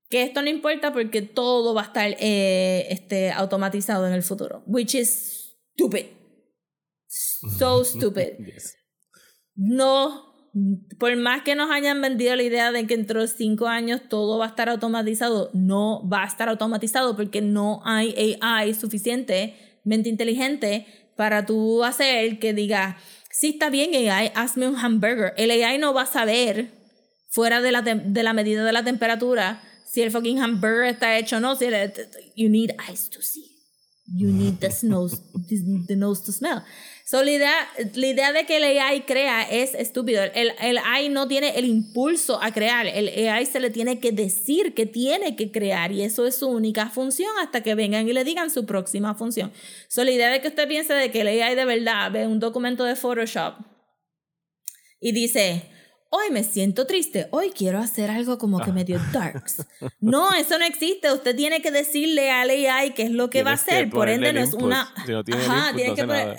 que 0.09 0.23
esto 0.23 0.41
no 0.41 0.49
importa 0.49 0.91
porque 0.91 1.21
todo 1.21 1.73
va 1.73 1.81
a 1.81 1.85
estar 1.85 2.15
eh, 2.19 2.87
este, 2.89 3.31
automatizado 3.31 4.07
en 4.07 4.13
el 4.13 4.23
futuro. 4.23 4.63
Which 4.65 4.95
is 4.95 5.55
stupid. 5.73 6.07
So 7.07 7.83
stupid. 7.85 8.37
Yes. 8.39 8.75
No, 9.55 10.33
por 10.97 11.15
más 11.17 11.43
que 11.43 11.55
nos 11.55 11.69
hayan 11.69 12.01
vendido 12.01 12.35
la 12.35 12.43
idea 12.43 12.71
de 12.71 12.87
que 12.87 12.97
dentro 12.97 13.21
de 13.21 13.27
cinco 13.27 13.67
años 13.67 14.01
todo 14.09 14.39
va 14.39 14.45
a 14.45 14.49
estar 14.49 14.67
automatizado, 14.69 15.51
no 15.53 16.07
va 16.09 16.23
a 16.23 16.27
estar 16.27 16.49
automatizado 16.49 17.15
porque 17.15 17.41
no 17.41 17.81
hay 17.85 18.37
AI 18.41 18.73
suficientemente 18.73 20.09
inteligente 20.09 20.87
para 21.15 21.45
tú 21.45 21.83
hacer 21.83 22.39
que 22.39 22.53
diga, 22.53 22.97
sí 23.29 23.49
está 23.49 23.69
bien 23.69 23.93
AI, 23.93 24.31
hazme 24.33 24.67
un 24.67 24.75
hamburger. 24.75 25.33
El 25.37 25.51
AI 25.51 25.77
no 25.77 25.93
va 25.93 26.03
a 26.03 26.07
saber 26.07 26.71
fuera 27.27 27.61
de 27.61 27.71
la, 27.71 27.81
de 27.81 28.23
la 28.23 28.33
medida 28.33 28.63
de 28.63 28.71
la 28.71 28.83
temperatura 28.83 29.61
si 29.91 30.01
el 30.01 30.11
fucking 30.11 30.39
hamburger 30.39 30.85
está 30.85 31.17
hecho 31.17 31.37
o 31.37 31.39
no. 31.39 31.55
Si 31.55 31.65
el- 31.65 31.93
you 32.35 32.49
need 32.49 32.71
eyes 32.87 33.09
to 33.09 33.21
see. 33.21 33.45
You 34.11 34.31
need 34.31 34.59
the 34.59 34.69
nose, 34.83 35.21
the 35.87 35.95
nose 35.95 36.23
to 36.23 36.31
smell. 36.31 36.63
So, 37.05 37.23
la 37.23 37.31
idea, 37.31 37.53
la 37.95 38.07
idea 38.07 38.31
de 38.31 38.45
que 38.45 38.57
el 38.57 38.63
AI 38.63 39.01
crea 39.01 39.43
es 39.43 39.73
estúpido. 39.75 40.23
El, 40.23 40.51
el 40.61 40.77
AI 40.79 41.09
no 41.09 41.27
tiene 41.27 41.57
el 41.57 41.65
impulso 41.65 42.41
a 42.41 42.51
crear. 42.51 42.87
El 42.87 43.07
AI 43.07 43.45
se 43.45 43.59
le 43.59 43.69
tiene 43.69 43.99
que 43.99 44.11
decir 44.11 44.73
que 44.73 44.85
tiene 44.87 45.35
que 45.35 45.51
crear 45.51 45.91
y 45.91 46.01
eso 46.01 46.25
es 46.25 46.35
su 46.35 46.47
única 46.47 46.89
función 46.89 47.29
hasta 47.41 47.61
que 47.61 47.75
vengan 47.75 48.07
y 48.07 48.13
le 48.13 48.23
digan 48.23 48.49
su 48.49 48.65
próxima 48.65 49.13
función. 49.15 49.51
So, 49.87 50.03
la 50.03 50.11
idea 50.11 50.29
de 50.29 50.41
que 50.41 50.47
usted 50.49 50.67
piense 50.67 50.93
de 50.93 51.11
que 51.11 51.21
el 51.21 51.27
AI 51.27 51.55
de 51.55 51.65
verdad 51.65 52.11
ve 52.11 52.25
un 52.27 52.39
documento 52.39 52.83
de 52.85 52.95
Photoshop 52.95 53.55
y 54.99 55.11
dice, 55.11 55.63
hoy 56.09 56.31
me 56.31 56.43
siento 56.43 56.85
triste, 56.87 57.27
hoy 57.31 57.51
quiero 57.51 57.79
hacer 57.79 58.09
algo 58.11 58.37
como 58.37 58.59
que 58.59 58.71
medio 58.71 58.99
darks. 59.13 59.65
No, 59.99 60.33
eso 60.33 60.57
no 60.57 60.65
existe. 60.65 61.11
Usted 61.11 61.35
tiene 61.35 61.61
que 61.61 61.71
decirle 61.71 62.31
al 62.31 62.49
AI 62.49 62.93
qué 62.93 63.03
es 63.03 63.11
lo 63.11 63.29
que 63.29 63.43
va 63.43 63.51
a 63.51 63.55
Tienes 63.57 63.73
hacer. 63.83 63.89
Por 63.89 64.09
ende, 64.09 64.33
no 64.33 64.39
es 64.41 64.53
una... 64.53 64.93
Si 65.05 65.11
no 65.11 65.23
tiene 65.23 65.41
Ajá, 65.43 65.55
input, 65.57 65.75
tienes 65.75 65.89
no 65.91 65.95
que 65.95 66.05
poner... 66.05 66.37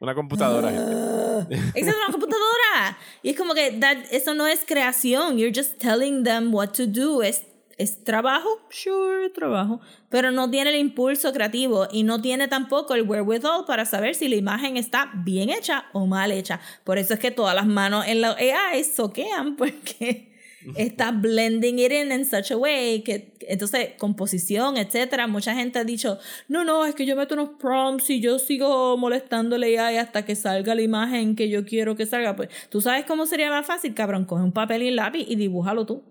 Una 0.00 0.14
computadora, 0.16 0.68
gente. 0.70 0.92
Ah, 0.92 1.46
Esa 1.76 1.90
es 1.90 1.96
una 1.96 2.06
computadora. 2.10 2.98
Y 3.22 3.30
es 3.30 3.36
como 3.36 3.54
que 3.54 3.70
that- 3.78 4.04
eso 4.10 4.34
no 4.34 4.48
es 4.48 4.64
creación. 4.66 5.38
You're 5.38 5.52
just 5.54 5.78
telling 5.78 6.24
them 6.24 6.52
what 6.52 6.70
to 6.70 6.86
do. 6.88 7.22
Es, 7.22 7.42
es 7.82 8.04
trabajo, 8.04 8.48
sure, 8.70 9.30
trabajo. 9.30 9.80
Pero 10.08 10.30
no 10.30 10.50
tiene 10.50 10.70
el 10.70 10.76
impulso 10.76 11.32
creativo 11.32 11.88
y 11.90 12.02
no 12.04 12.20
tiene 12.20 12.48
tampoco 12.48 12.94
el 12.94 13.02
wherewithal 13.02 13.64
para 13.66 13.84
saber 13.84 14.14
si 14.14 14.28
la 14.28 14.36
imagen 14.36 14.76
está 14.76 15.10
bien 15.14 15.50
hecha 15.50 15.86
o 15.92 16.06
mal 16.06 16.32
hecha. 16.32 16.60
Por 16.84 16.98
eso 16.98 17.14
es 17.14 17.20
que 17.20 17.30
todas 17.30 17.54
las 17.54 17.66
manos 17.66 18.06
en 18.06 18.20
la 18.20 18.30
AI 18.30 18.84
soquean 18.84 19.56
porque 19.56 20.32
está 20.76 21.10
blending 21.10 21.78
it 21.78 21.92
in 21.92 22.12
in 22.12 22.24
such 22.24 22.52
a 22.52 22.56
way 22.56 23.02
que 23.02 23.34
entonces 23.40 23.90
composición 23.98 24.76
etcétera 24.76 25.26
mucha 25.26 25.54
gente 25.54 25.78
ha 25.78 25.84
dicho 25.84 26.18
no 26.48 26.64
no 26.64 26.84
es 26.84 26.94
que 26.94 27.04
yo 27.04 27.16
meto 27.16 27.34
unos 27.34 27.50
prompts 27.58 28.10
y 28.10 28.20
yo 28.20 28.38
sigo 28.38 28.96
molestándole 28.96 29.78
AI 29.78 29.96
hasta 29.96 30.24
que 30.24 30.36
salga 30.36 30.74
la 30.74 30.82
imagen 30.82 31.34
que 31.34 31.48
yo 31.48 31.64
quiero 31.64 31.96
que 31.96 32.06
salga 32.06 32.36
pues 32.36 32.48
tú 32.68 32.80
sabes 32.80 33.04
cómo 33.06 33.26
sería 33.26 33.50
más 33.50 33.66
fácil 33.66 33.94
cabrón 33.94 34.24
coge 34.24 34.44
un 34.44 34.52
papel 34.52 34.82
y 34.82 34.90
lápiz 34.90 35.24
y 35.28 35.36
dibújalo 35.36 35.84
tú 35.84 36.04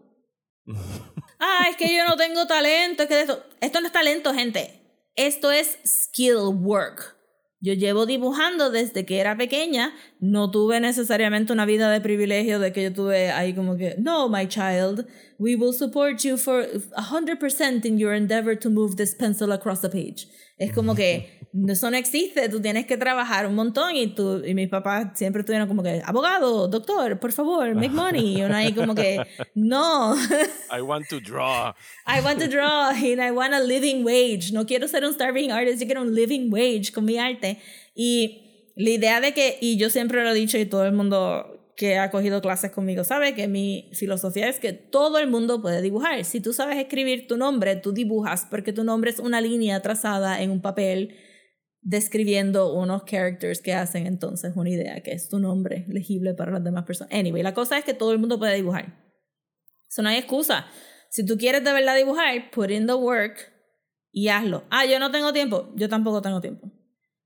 ah 1.42 1.68
es 1.70 1.76
que 1.76 1.94
yo 1.94 2.06
no 2.08 2.16
tengo 2.16 2.48
talento 2.48 3.04
es 3.04 3.10
que 3.10 3.20
esto 3.20 3.46
esto 3.60 3.82
no 3.82 3.88
es 3.88 3.94
talento 3.94 4.34
gente 4.34 4.80
esto 5.16 5.52
es 5.52 5.78
skill 5.86 6.56
work 6.62 7.22
yo 7.62 7.74
llevo 7.74 8.08
dibujando 8.08 8.72
desde 8.72 9.06
que 9.06 9.20
era 9.20 9.38
pequeña. 9.38 9.94
No 10.22 10.52
tuve 10.52 10.80
necesariamente 10.80 11.52
una 11.52 11.66
vida 11.66 11.90
de 11.90 12.00
privilegio 12.00 12.60
de 12.60 12.72
que 12.72 12.84
yo 12.84 12.94
tuve 12.94 13.32
ahí 13.32 13.56
como 13.56 13.76
que, 13.76 13.96
no, 13.98 14.30
my 14.30 14.48
child, 14.48 15.08
we 15.40 15.56
will 15.56 15.74
support 15.74 16.24
you 16.24 16.38
for 16.38 16.64
100% 16.64 17.86
in 17.86 17.98
your 17.98 18.14
endeavor 18.14 18.56
to 18.56 18.70
move 18.70 18.98
this 18.98 19.16
pencil 19.16 19.52
across 19.52 19.82
the 19.82 19.90
page. 19.90 20.28
Es 20.60 20.74
como 20.74 20.94
que 20.94 21.40
eso 21.68 21.90
no 21.90 21.98
existe, 21.98 22.48
tú 22.50 22.62
tienes 22.62 22.86
que 22.86 22.98
trabajar 22.98 23.48
un 23.48 23.56
montón 23.56 23.96
y 23.96 24.14
tú 24.14 24.44
y 24.46 24.54
mis 24.54 24.70
papás 24.70 25.08
siempre 25.16 25.40
estuvieron 25.40 25.68
como 25.68 25.82
que, 25.82 26.04
abogado, 26.06 26.68
doctor, 26.68 27.20
por 27.20 27.32
favor, 27.32 27.74
make 27.74 27.90
money. 27.90 28.38
Y 28.38 28.44
uno 28.44 28.56
ahí 28.56 28.74
como 28.74 28.94
que, 28.94 29.26
no. 29.56 30.16
I 30.72 30.82
want 30.82 31.10
to 31.10 31.20
draw. 31.20 31.74
I 32.06 32.22
want 32.24 32.40
to 32.42 32.48
draw 32.48 32.90
and 32.92 33.20
I 33.20 33.32
want 33.32 33.56
a 33.56 33.60
living 33.60 34.06
wage. 34.06 34.52
No 34.54 34.68
quiero 34.68 34.88
ser 34.88 35.04
un 35.04 35.14
starving 35.16 35.52
artist, 35.52 35.82
yo 35.82 35.88
quiero 35.88 36.04
un 36.04 36.14
living 36.14 36.52
wage 36.52 36.92
con 36.94 37.06
mi 37.06 37.18
arte. 37.18 37.58
Y 37.96 38.51
la 38.76 38.90
idea 38.90 39.22
de 39.22 39.34
que, 39.34 39.58
y 39.62 39.78
yo 39.78 39.90
siempre 39.90 40.24
lo 40.24 40.32
he 40.32 40.34
dicho 40.34 40.58
y 40.58 40.66
todo 40.66 40.86
el 40.86 40.94
mundo 40.94 41.74
que 41.76 41.98
ha 41.98 42.12
cogido 42.12 42.42
clases 42.42 42.72
conmigo 42.72 43.04
sabe 43.04 43.34
que 43.34 43.48
mi 43.48 43.90
filosofía 43.94 44.48
es 44.48 44.60
que 44.60 44.74
todo 44.74 45.18
el 45.18 45.28
mundo 45.28 45.62
puede 45.62 45.82
dibujar. 45.82 46.24
Si 46.26 46.40
tú 46.40 46.54
sabes 46.54 46.78
escribir 46.78 47.28
tu 47.28 47.38
nombre, 47.38 47.76
tú 47.76 47.92
dibujas 47.92 48.46
porque 48.50 48.74
tu 48.74 48.84
nombre 48.84 49.10
es 49.10 49.20
una 49.20 49.42
línea 49.42 49.82
trazada 49.82 50.42
en 50.42 50.52
un 50.52 50.62
papel 50.62 51.16
describiendo 51.82 52.74
unos 52.74 53.04
characters 53.06 53.62
que 53.62 53.74
hacen 53.74 54.06
entonces 54.06 54.54
una 54.56 54.70
idea 54.70 55.02
que 55.02 55.12
es 55.12 55.30
tu 55.30 55.40
nombre 55.40 55.86
legible 55.88 56.34
para 56.34 56.52
las 56.52 56.64
demás 56.64 56.86
personas. 56.86 57.14
Anyway, 57.14 57.42
la 57.42 57.54
cosa 57.54 57.78
es 57.78 57.84
que 57.84 57.94
todo 57.94 58.12
el 58.12 58.20
mundo 58.20 58.38
puede 58.38 58.56
dibujar. 58.56 58.96
Eso 59.90 60.04
no 60.04 60.10
hay 60.10 60.18
excusa. 60.18 60.68
Si 61.10 61.26
tú 61.26 61.38
quieres 61.38 61.64
de 61.64 61.74
verdad 61.74 61.98
dibujar, 61.98 62.52
put 62.52 62.70
in 62.70 62.86
the 62.86 62.94
work 62.94 63.52
y 64.12 64.28
hazlo. 64.28 64.64
Ah, 64.70 64.86
yo 64.86 65.00
no 65.00 65.12
tengo 65.12 65.34
tiempo. 65.34 65.72
Yo 65.76 65.90
tampoco 65.90 66.22
tengo 66.22 66.40
tiempo. 66.40 66.72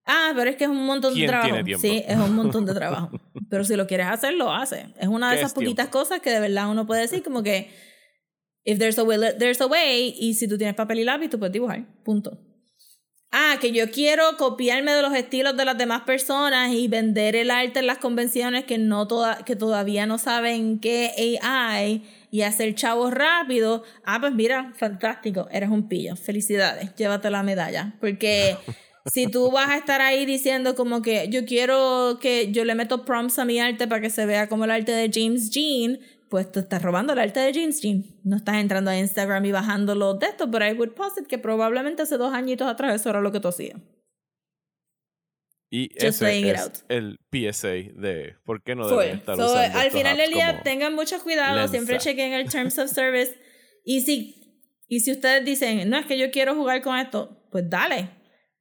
Ah, 0.06 0.32
pero 0.36 0.50
es 0.50 0.56
que 0.56 0.66
es 0.66 0.70
un 0.70 0.86
montón 0.86 1.14
de 1.14 1.20
¿Quién 1.20 1.30
trabajo. 1.30 1.56
Sí, 1.80 2.04
es 2.08 2.18
un 2.18 2.36
montón 2.36 2.66
de 2.66 2.74
trabajo. 2.76 3.10
pero 3.50 3.64
si 3.64 3.76
lo 3.76 3.88
quieres 3.88 4.08
hacer, 4.08 4.34
lo 4.36 4.54
haces. 4.54 4.86
Es 5.00 5.08
una 5.08 5.30
de 5.30 5.36
¿Qué 5.36 5.40
esas 5.42 5.52
es 5.52 5.56
poquitas 5.56 5.86
tiempo? 5.88 6.00
cosas 6.00 6.20
que 6.22 6.30
de 6.30 6.40
verdad 6.40 6.70
uno 6.70 6.86
puede 6.86 7.02
decir 7.02 7.24
como 7.24 7.42
que 7.42 7.70
if 8.64 8.78
there's 8.80 8.98
a 9.00 9.04
way, 9.04 9.18
there's 9.38 9.62
a 9.62 9.66
way 9.68 10.16
y 10.20 10.36
si 10.36 10.48
tú 10.48 10.58
tienes 10.58 10.76
papel 10.76 11.00
y 11.00 11.04
lápiz, 11.04 11.30
tú 11.30 11.40
puedes 11.40 11.54
dibujar. 11.54 11.86
Punto. 12.04 12.40
Ah, 13.32 13.58
que 13.60 13.72
yo 13.74 13.92
quiero 13.92 14.38
copiarme 14.38 14.94
de 14.94 15.02
los 15.02 15.14
estilos 15.14 15.58
de 15.58 15.66
las 15.66 15.78
demás 15.78 16.04
personas 16.04 16.72
y 16.72 16.88
vender 16.88 17.36
el 17.36 17.52
arte 17.52 17.80
en 17.80 17.88
las 17.88 17.98
convenciones 17.98 18.64
que, 18.64 18.78
no 18.78 19.08
toda, 19.08 19.44
que 19.44 19.58
todavía 19.58 20.06
no 20.06 20.18
saben 20.20 20.80
qué 20.80 21.38
AI 21.44 22.04
y 22.32 22.44
hacer 22.44 22.76
chavos 22.76 23.12
rápido. 23.14 23.84
Ah, 24.06 24.20
pues 24.22 24.34
mira, 24.34 24.72
fantástico, 24.78 25.50
eres 25.52 25.70
un 25.70 25.90
pillo. 25.90 26.16
Felicidades, 26.16 26.96
llévate 26.96 27.30
la 27.30 27.44
medalla. 27.44 27.96
Porque 28.00 28.56
si 29.06 29.28
tú 29.28 29.52
vas 29.52 29.70
a 29.70 29.78
estar 29.78 30.02
ahí 30.02 30.26
diciendo 30.26 30.76
como 30.76 31.02
que 31.02 31.30
yo 31.30 31.46
quiero 31.46 32.18
que 32.20 32.52
yo 32.52 32.66
le 32.66 32.76
meto 32.76 33.06
prompts 33.06 33.40
a 33.40 33.46
mi 33.46 33.60
arte 33.60 33.88
para 33.88 34.02
que 34.02 34.10
se 34.10 34.26
vea 34.26 34.48
como 34.50 34.66
el 34.66 34.72
arte 34.72 34.92
de 34.92 35.10
James 35.14 35.52
Jean, 35.52 36.00
pues 36.30 36.52
tú 36.52 36.60
estás 36.60 36.82
robando 36.82 37.14
el 37.14 37.20
arte 37.20 37.40
de 37.40 37.54
James 37.54 37.82
Jean. 37.82 38.04
No 38.24 38.38
estás 38.38 38.56
entrando 38.56 38.90
a 38.90 38.98
Instagram 38.98 39.46
y 39.46 39.52
bajando 39.52 39.94
los 39.96 40.20
de 40.20 40.28
estos, 40.28 40.50
pero 40.52 40.68
I 40.68 40.74
would 40.74 40.94
posit 40.94 41.28
que 41.28 41.38
probablemente 41.38 42.02
hace 42.02 42.18
dos 42.18 42.34
añitos 42.34 42.68
atrás 42.68 43.00
eso 43.00 43.10
era 43.10 43.22
lo 43.22 43.32
que 43.32 43.40
tú 43.40 43.48
hacías. 43.48 43.80
Y 45.70 45.90
Just 45.94 46.22
ese 46.22 46.52
es 46.52 46.86
el 46.90 47.18
PSA 47.32 47.68
de 48.00 48.36
por 48.46 48.64
qué 48.64 48.76
no 48.76 48.88
deben 48.88 49.18
estar 49.18 49.36
So, 49.36 49.46
usando 49.46 49.80
al 49.80 49.92
final 49.92 50.18
del 50.18 50.32
día, 50.32 50.62
tengan 50.64 50.96
mucho 50.96 51.22
cuidado, 51.22 51.58
Lensa. 51.58 51.72
siempre 51.72 51.98
chequen 51.98 52.34
el 52.34 52.50
Terms 52.50 52.78
of 52.80 52.90
Service. 52.90 53.36
Y 53.84 54.02
si, 54.02 54.36
y 54.88 55.02
si 55.02 55.12
ustedes 55.12 55.44
dicen, 55.44 55.90
no 55.90 55.98
es 55.98 56.06
que 56.06 56.18
yo 56.18 56.32
quiero 56.32 56.56
jugar 56.56 56.82
con 56.82 56.98
esto, 56.98 57.46
pues 57.52 57.70
dale, 57.70 58.10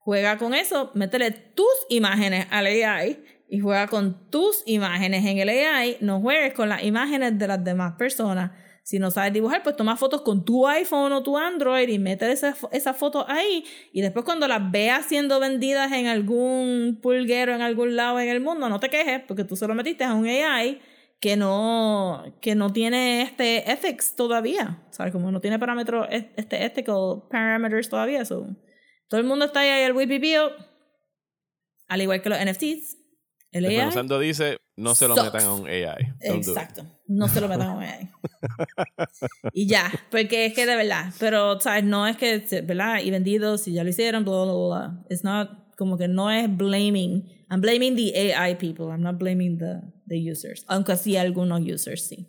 juega 0.05 0.37
con 0.39 0.55
eso, 0.55 0.91
métele 0.95 1.31
tus 1.31 1.67
imágenes 1.89 2.47
al 2.51 2.67
AI 2.67 3.25
y 3.49 3.59
juega 3.61 3.87
con 3.89 4.31
tus 4.31 4.63
imágenes 4.67 5.25
en 5.25 5.39
el 5.39 5.49
AI, 5.49 5.97
no 6.01 6.21
juegues 6.21 6.53
con 6.55 6.69
las 6.69 6.83
imágenes 6.83 7.39
de 7.39 7.47
las 7.49 7.63
demás 7.65 7.95
personas. 7.97 8.51
Si 8.83 8.99
no 8.99 9.11
sabes 9.11 9.33
dibujar, 9.33 9.63
pues 9.63 9.77
toma 9.77 9.97
fotos 9.97 10.21
con 10.21 10.45
tu 10.45 10.69
iPhone 10.69 11.11
o 11.13 11.23
tu 11.23 11.39
Android 11.39 11.89
y 11.89 11.99
métele 11.99 12.33
esa, 12.33 12.55
fo- 12.55 12.69
esa 12.71 12.93
foto 12.93 13.25
ahí. 13.29 13.65
Y 13.95 14.03
después 14.03 14.27
cuando 14.27 14.47
las 14.47 14.71
veas 14.71 15.07
siendo 15.07 15.41
vendidas 15.41 15.91
en 15.93 16.07
algún 16.07 16.99
pulguero, 17.01 17.55
en 17.55 17.63
algún 17.63 17.97
lado 17.97 18.21
en 18.21 18.29
el 18.29 18.41
mundo, 18.43 18.69
no 18.69 18.81
te 18.81 18.91
quejes 18.91 19.23
porque 19.27 19.45
tú 19.45 19.57
solo 19.57 19.75
metiste 19.75 20.05
a 20.05 20.13
un 20.13 20.27
AI 20.27 20.83
que 21.19 21.37
no, 21.39 22.25
que 22.43 22.55
no 22.55 22.75
tiene 22.75 23.23
este 23.23 23.71
ethics 23.73 24.15
todavía. 24.17 24.83
¿Sabes? 24.91 25.13
Como 25.13 25.31
no 25.33 25.41
tiene 25.41 25.59
parámetros, 25.59 26.07
este 26.11 26.63
ethical 26.67 27.23
parameters 27.31 27.89
todavía. 27.89 28.23
Todo 29.15 29.21
el 29.21 29.29
mundo 29.29 29.45
está 29.45 29.61
ahí 29.61 29.85
al 29.85 29.93
wipipío, 29.93 30.51
al 31.87 32.03
igual 32.03 32.21
que 32.21 32.31
los 32.31 32.39
NFTs. 32.45 32.97
El 33.53 33.67
AI. 33.67 33.87
Usando 33.87 34.19
dice, 34.19 34.59
no 34.75 34.97
se 34.97 35.07
lo 35.07 35.15
metan 35.15 35.45
a 35.45 35.55
un 35.55 35.69
AI. 35.69 36.15
Don't. 36.27 36.49
Exacto. 36.49 36.85
No 37.07 37.29
se 37.29 37.41
lo 37.41 37.47
metan 37.47 37.69
a 37.69 37.75
un 37.75 37.83
AI. 37.85 38.11
y 39.53 39.69
ya, 39.69 39.89
porque 40.11 40.47
es 40.47 40.55
que 40.55 40.67
de 40.67 40.75
verdad, 40.75 41.13
pero, 41.21 41.61
¿sabes? 41.61 41.85
No 41.85 42.09
es 42.09 42.17
que, 42.17 42.41
¿verdad? 42.63 43.03
Y 43.05 43.13
vendidos, 43.13 43.61
si 43.61 43.73
ya 43.73 43.85
lo 43.85 43.91
hicieron, 43.91 44.25
bla, 44.25 44.33
bla, 44.33 44.53
bla, 44.53 44.67
bla. 44.67 45.05
It's 45.09 45.23
not, 45.23 45.77
como 45.77 45.97
que 45.97 46.09
no 46.09 46.29
es 46.29 46.49
blaming. 46.49 47.29
I'm 47.49 47.61
blaming 47.61 47.95
the 47.95 48.35
AI 48.35 48.57
people. 48.57 48.87
I'm 48.87 49.03
not 49.03 49.17
blaming 49.17 49.59
the, 49.59 49.81
the 50.09 50.19
users. 50.19 50.65
Aunque 50.67 50.97
sí 50.97 51.17
algunos 51.17 51.61
users, 51.61 52.09
sí. 52.09 52.27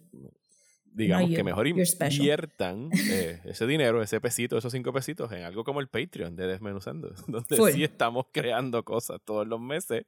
Digamos 0.95 1.29
you. 1.29 1.35
que 1.35 1.43
mejor 1.43 1.67
inviertan 1.67 2.89
eh, 3.11 3.41
ese 3.43 3.67
dinero, 3.67 4.01
ese 4.01 4.21
pesito, 4.21 4.57
esos 4.57 4.71
cinco 4.71 4.93
pesitos 4.93 5.31
en 5.31 5.43
algo 5.43 5.63
como 5.63 5.81
el 5.81 5.87
Patreon 5.87 6.35
de 6.35 6.47
Desmenuzando, 6.47 7.13
donde 7.27 7.57
Full. 7.57 7.71
sí 7.71 7.83
estamos 7.83 8.27
creando 8.31 8.83
cosas 8.83 9.19
todos 9.23 9.45
los 9.45 9.59
meses. 9.59 10.05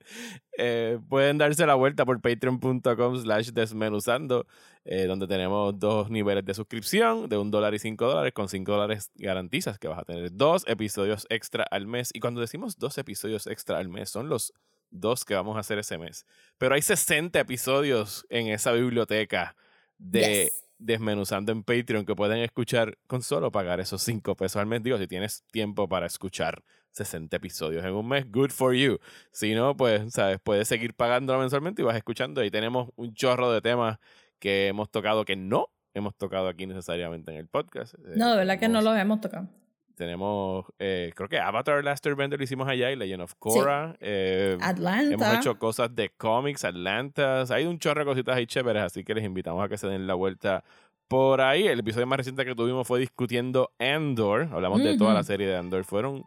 Eh, 0.57 0.97
pueden 1.09 1.37
darse 1.37 1.65
la 1.65 1.75
vuelta 1.75 2.05
por 2.05 2.21
patreon.com 2.21 3.17
slash 3.17 3.49
desmenuzando, 3.49 4.47
eh, 4.85 5.05
donde 5.05 5.27
tenemos 5.27 5.77
dos 5.77 6.09
niveles 6.09 6.45
de 6.45 6.53
suscripción, 6.53 7.27
de 7.27 7.37
un 7.37 7.51
dólar 7.51 7.73
y 7.73 7.79
cinco 7.79 8.07
dólares. 8.07 8.33
Con 8.33 8.47
cinco 8.47 8.71
dólares 8.71 9.11
garantizas 9.15 9.77
que 9.77 9.89
vas 9.89 9.99
a 9.99 10.05
tener 10.05 10.31
dos 10.33 10.63
episodios 10.67 11.27
extra 11.29 11.65
al 11.69 11.85
mes. 11.85 12.11
Y 12.13 12.21
cuando 12.21 12.39
decimos 12.39 12.77
dos 12.77 12.97
episodios 12.97 13.45
extra 13.47 13.77
al 13.77 13.89
mes, 13.89 14.09
son 14.09 14.29
los 14.29 14.53
dos 14.89 15.25
que 15.25 15.35
vamos 15.35 15.57
a 15.57 15.59
hacer 15.59 15.79
ese 15.79 15.97
mes. 15.97 16.25
Pero 16.57 16.75
hay 16.75 16.81
60 16.81 17.37
episodios 17.37 18.25
en 18.29 18.47
esa 18.47 18.71
biblioteca 18.71 19.55
de 19.97 20.45
Yes. 20.45 20.66
Desmenuzando 20.79 21.51
en 21.51 21.63
Patreon 21.63 22.05
que 22.05 22.15
pueden 22.15 22.39
escuchar 22.39 22.97
con 23.07 23.21
solo 23.21 23.51
pagar 23.51 23.79
esos 23.79 24.01
5 24.03 24.35
pesos 24.35 24.57
al 24.57 24.67
mes. 24.67 24.83
Digo, 24.83 24.97
si 24.97 25.07
tienes 25.07 25.43
tiempo 25.51 25.87
para 25.89 26.05
escuchar 26.05 26.63
60 26.91 27.35
episodios 27.37 27.83
en 27.83 27.93
un 27.93 28.07
mes, 28.07 28.31
good 28.31 28.51
for 28.51 28.73
you. 28.73 28.99
Si 29.31 29.53
no, 29.55 29.75
pues, 29.75 30.13
sabes, 30.13 30.39
puedes 30.43 30.67
seguir 30.67 30.93
pagándolo 30.93 31.39
mensualmente 31.39 31.81
y 31.81 31.85
vas 31.85 31.97
escuchando. 31.97 32.43
Y 32.43 32.51
tenemos 32.51 32.89
un 32.95 33.13
chorro 33.13 33.51
de 33.51 33.61
temas 33.61 33.97
que 34.39 34.67
hemos 34.67 34.89
tocado 34.89 35.25
que 35.25 35.35
no 35.35 35.69
hemos 35.93 36.15
tocado 36.15 36.47
aquí 36.47 36.67
necesariamente 36.67 37.31
en 37.31 37.37
el 37.37 37.47
podcast. 37.47 37.95
No, 38.15 38.31
de 38.31 38.37
verdad 38.37 38.59
que 38.59 38.67
no 38.67 38.81
los 38.81 38.95
hemos 38.97 39.19
tocado. 39.19 39.49
Tenemos, 39.97 40.63
eh, 40.77 41.11
creo 41.15 41.27
que 41.27 41.39
Avatar 41.39 41.83
Last 41.83 42.05
Airbender 42.05 42.37
lo 42.39 42.43
hicimos 42.43 42.67
allá 42.67 42.91
y 42.91 42.95
Legend 42.95 43.23
of 43.23 43.33
Korra. 43.39 43.95
eh, 43.99 44.55
Atlanta. 44.61 45.13
Hemos 45.15 45.37
hecho 45.39 45.57
cosas 45.57 45.93
de 45.95 46.09
cómics, 46.09 46.63
Atlantas. 46.65 47.49
Hay 47.49 47.65
un 47.65 47.79
chorro 47.79 48.01
de 48.01 48.05
cositas 48.05 48.35
ahí 48.37 48.45
chéveres, 48.45 48.83
así 48.83 49.03
que 49.03 49.15
les 49.15 49.25
invitamos 49.25 49.65
a 49.65 49.67
que 49.67 49.75
se 49.77 49.87
den 49.87 50.05
la 50.05 50.13
vuelta 50.13 50.63
por 51.07 51.41
ahí. 51.41 51.67
El 51.67 51.79
episodio 51.79 52.05
más 52.05 52.17
reciente 52.17 52.45
que 52.45 52.53
tuvimos 52.53 52.87
fue 52.87 52.99
discutiendo 52.99 53.71
Andor. 53.79 54.49
Hablamos 54.53 54.83
de 54.83 54.95
toda 54.99 55.15
la 55.15 55.23
serie 55.23 55.47
de 55.47 55.57
Andor. 55.57 55.83
Fueron. 55.83 56.23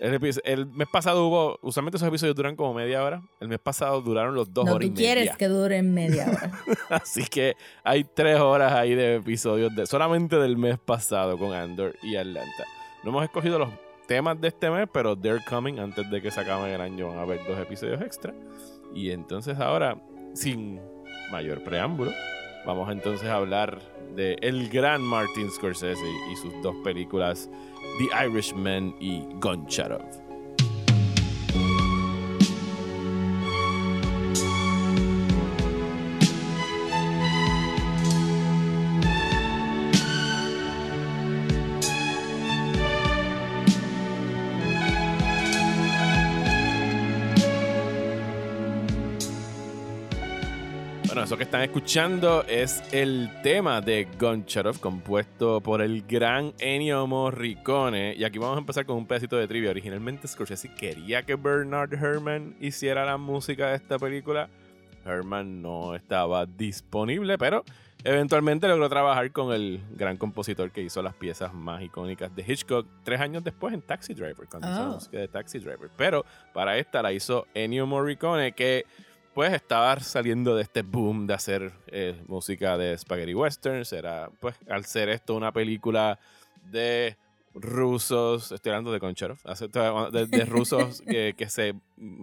El, 0.00 0.18
el 0.44 0.66
mes 0.66 0.88
pasado 0.90 1.26
hubo. 1.26 1.58
Usualmente 1.60 1.98
esos 1.98 2.08
episodios 2.08 2.34
duran 2.34 2.56
como 2.56 2.72
media 2.72 3.04
hora. 3.04 3.20
El 3.38 3.48
mes 3.48 3.58
pasado 3.58 4.00
duraron 4.00 4.34
los 4.34 4.50
dos 4.50 4.64
no, 4.64 4.72
horas 4.76 4.86
tú 4.88 4.94
y 4.94 4.96
quieres 4.96 5.24
media. 5.24 5.36
que 5.36 5.48
duren 5.48 5.92
media 5.92 6.26
hora. 6.26 6.52
Así 6.88 7.26
que 7.26 7.54
hay 7.84 8.04
tres 8.04 8.40
horas 8.40 8.72
ahí 8.72 8.94
de 8.94 9.16
episodios 9.16 9.76
de 9.76 9.84
solamente 9.84 10.36
del 10.36 10.56
mes 10.56 10.78
pasado 10.78 11.36
con 11.36 11.52
Andor 11.52 11.96
y 12.02 12.16
Atlanta. 12.16 12.64
No 13.02 13.10
hemos 13.10 13.24
escogido 13.24 13.58
los 13.58 13.70
temas 14.06 14.40
de 14.40 14.48
este 14.48 14.70
mes, 14.70 14.88
pero 14.92 15.16
they're 15.16 15.42
coming. 15.48 15.78
Antes 15.78 16.10
de 16.10 16.20
que 16.20 16.30
se 16.30 16.40
acabe 16.40 16.74
el 16.74 16.80
año 16.80 17.08
van 17.08 17.18
a 17.18 17.22
haber 17.22 17.46
dos 17.46 17.58
episodios 17.58 18.00
extra. 18.02 18.34
Y 18.94 19.10
entonces 19.10 19.58
ahora, 19.58 19.96
sin 20.34 20.80
mayor 21.30 21.62
preámbulo, 21.62 22.12
vamos 22.66 22.90
entonces 22.90 23.28
a 23.28 23.36
hablar 23.36 23.80
de 24.14 24.36
el 24.42 24.68
gran 24.68 25.00
Martin 25.00 25.50
Scorsese 25.50 26.04
y 26.30 26.36
sus 26.36 26.52
dos 26.62 26.74
películas, 26.82 27.48
The 27.98 28.26
Irishman 28.26 28.94
y 29.00 29.24
Goncharov. 29.40 30.02
Están 51.50 51.62
escuchando 51.62 52.44
es 52.44 52.80
el 52.92 53.28
tema 53.42 53.80
de 53.80 54.06
Goncharov, 54.20 54.78
compuesto 54.78 55.60
por 55.60 55.82
el 55.82 56.02
gran 56.02 56.54
Ennio 56.60 57.08
Morricone. 57.08 58.14
Y 58.14 58.22
aquí 58.22 58.38
vamos 58.38 58.54
a 58.54 58.60
empezar 58.60 58.86
con 58.86 58.96
un 58.96 59.04
pedacito 59.04 59.36
de 59.36 59.48
trivia. 59.48 59.70
Originalmente 59.70 60.28
Scorsese 60.28 60.72
quería 60.72 61.24
que 61.24 61.34
Bernard 61.34 61.92
Herrmann 61.92 62.54
hiciera 62.60 63.04
la 63.04 63.16
música 63.16 63.70
de 63.70 63.76
esta 63.76 63.98
película. 63.98 64.48
Herrmann 65.04 65.60
no 65.60 65.96
estaba 65.96 66.46
disponible, 66.46 67.36
pero 67.36 67.64
eventualmente 68.04 68.68
logró 68.68 68.88
trabajar 68.88 69.32
con 69.32 69.52
el 69.52 69.80
gran 69.96 70.18
compositor 70.18 70.70
que 70.70 70.82
hizo 70.82 71.02
las 71.02 71.14
piezas 71.14 71.52
más 71.52 71.82
icónicas 71.82 72.32
de 72.36 72.44
Hitchcock 72.46 72.86
tres 73.02 73.20
años 73.20 73.42
después 73.42 73.74
en 73.74 73.82
Taxi 73.82 74.14
Driver, 74.14 74.46
cuando 74.48 74.68
hizo 74.70 74.78
la 74.78 74.88
Oh. 74.90 74.94
música 74.94 75.18
de 75.18 75.26
Taxi 75.26 75.58
Driver. 75.58 75.90
Pero 75.96 76.24
para 76.54 76.78
esta 76.78 77.02
la 77.02 77.12
hizo 77.12 77.48
Ennio 77.54 77.88
Morricone, 77.88 78.52
que 78.52 78.86
pues 79.34 79.52
estaba 79.52 79.98
saliendo 80.00 80.54
de 80.56 80.62
este 80.62 80.82
boom 80.82 81.26
de 81.26 81.34
hacer 81.34 81.72
eh, 81.86 82.20
música 82.26 82.76
de 82.76 82.96
spaghetti 82.98 83.34
westerns. 83.34 83.92
Era, 83.92 84.30
pues, 84.40 84.56
al 84.68 84.84
ser 84.84 85.08
esto 85.08 85.34
una 85.34 85.52
película 85.52 86.18
de 86.70 87.16
rusos, 87.54 88.52
estoy 88.52 88.70
hablando 88.70 88.92
de 88.92 88.98
Goncharov, 88.98 89.38
hace- 89.44 89.68
de, 89.68 90.26
de 90.26 90.44
rusos 90.44 91.00
que, 91.08 91.34
que 91.36 91.48
se 91.48 91.74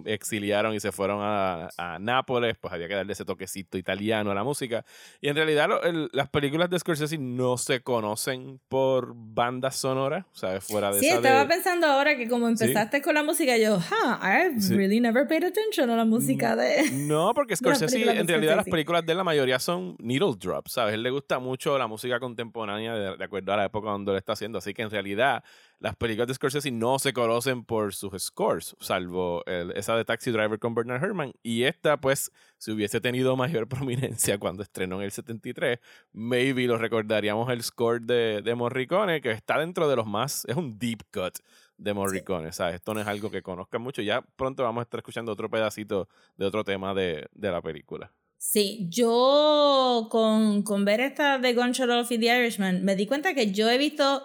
exiliaron 0.05 0.73
y 0.73 0.79
se 0.79 0.91
fueron 0.91 1.19
a, 1.21 1.69
a 1.77 1.99
Nápoles, 1.99 2.57
pues 2.59 2.73
había 2.73 2.87
que 2.87 2.95
darle 2.95 3.13
ese 3.13 3.25
toquecito 3.25 3.77
italiano 3.77 4.31
a 4.31 4.35
la 4.35 4.43
música. 4.43 4.85
Y 5.21 5.29
en 5.29 5.35
realidad 5.35 5.67
lo- 5.69 5.83
el- 5.83 6.09
las 6.13 6.29
películas 6.29 6.69
de 6.69 6.79
Scorsese 6.79 7.17
no 7.17 7.57
se 7.57 7.81
conocen 7.81 8.59
por 8.67 9.13
bandas 9.15 9.75
sonoras, 9.75 10.25
¿sabes? 10.33 10.63
Fuera 10.63 10.91
de 10.91 10.99
Sí, 10.99 11.07
esa 11.07 11.17
estaba 11.17 11.41
de- 11.41 11.47
pensando 11.47 11.87
ahora 11.87 12.15
que 12.17 12.27
como 12.27 12.47
empezaste 12.47 13.01
con 13.01 13.13
la 13.15 13.23
música, 13.23 13.57
yo, 13.57 13.77
huh, 13.77 14.25
I've 14.25 14.61
Sí. 14.61 14.75
really 14.75 14.99
never 14.99 15.27
paid 15.27 15.43
attention 15.43 15.89
a 15.89 15.95
la 15.95 16.05
música 16.05 16.55
de... 16.55 16.77
No, 17.07 17.33
porque 17.33 17.51
las 17.51 17.59
Scorsese, 17.59 17.97
en 18.01 18.27
realidad 18.27 18.55
las 18.55 18.65
Scorsese. 18.65 18.71
películas 18.71 19.05
de 19.05 19.15
la 19.15 19.23
mayoría 19.23 19.59
son 19.59 19.95
needle 19.99 20.33
drops, 20.39 20.71
¿sabes? 20.73 20.93
él 20.95 21.03
le 21.03 21.09
gusta 21.11 21.39
mucho 21.39 21.77
la 21.77 21.87
música 21.87 22.19
contemporánea 22.19 22.93
de, 22.95 23.17
de 23.17 23.23
acuerdo 23.23 23.53
a 23.53 23.57
la 23.57 23.65
época 23.65 23.89
donde 23.91 24.11
lo 24.11 24.17
está 24.17 24.33
haciendo. 24.33 24.57
Así 24.57 24.73
que 24.73 24.81
en 24.81 24.89
realidad 24.89 25.43
las 25.79 25.95
películas 25.95 26.27
de 26.27 26.33
Scorsese 26.33 26.71
no 26.71 26.97
se 26.99 27.13
conocen 27.13 27.63
por 27.63 27.93
sus 27.93 28.11
scores, 28.21 28.75
salvo 28.79 29.43
el- 29.45 29.71
esa 29.71 29.95
de 29.95 30.05
Taxi 30.05 30.31
Driver 30.31 30.57
con 30.59 30.73
Bernard 30.73 31.03
Herrmann. 31.03 31.33
Y 31.43 31.63
esta, 31.63 31.97
pues, 32.01 32.31
si 32.57 32.71
hubiese 32.71 32.99
tenido 32.99 33.35
mayor 33.35 33.67
prominencia 34.27 34.37
cuando 34.39 34.63
estrenó 34.63 34.97
en 34.97 35.03
el 35.03 35.11
73, 35.11 35.79
maybe 36.13 36.65
lo 36.65 36.77
recordaríamos 36.77 37.49
el 37.51 37.61
score 37.63 38.01
de, 38.01 38.41
de 38.41 38.55
Morricone, 38.55 39.21
que 39.21 39.31
está 39.31 39.59
dentro 39.59 39.87
de 39.87 39.95
los 39.95 40.07
más, 40.07 40.45
es 40.45 40.55
un 40.55 40.79
deep 40.79 41.03
cut 41.13 41.37
de 41.77 41.93
Morricone, 41.93 42.51
¿sabes? 42.51 42.75
Esto 42.75 42.95
no 42.95 43.01
es 43.01 43.07
algo 43.07 43.29
que 43.29 43.43
conozcan 43.43 43.81
mucho. 43.83 44.01
Ya 44.01 44.21
pronto 44.35 44.63
vamos 44.63 44.81
a 44.81 44.83
estar 44.83 44.99
escuchando 44.99 45.31
otro 45.31 45.47
pedacito 45.49 46.07
de 46.37 46.45
otro 46.47 46.63
tema 46.63 46.95
de, 46.95 47.27
de 47.33 47.51
la 47.51 47.61
película. 47.61 48.11
Sí, 48.39 48.87
yo 48.89 50.07
con, 50.09 50.63
con 50.63 50.85
ver 50.85 51.01
esta 51.01 51.37
de 51.37 51.53
Goncharov 51.53 52.05
y 52.11 52.17
The 52.19 52.39
Irishman, 52.39 52.83
me 52.83 52.95
di 52.95 53.05
cuenta 53.07 53.33
que 53.33 53.51
yo 53.51 53.69
he 53.69 53.77
visto 53.77 54.23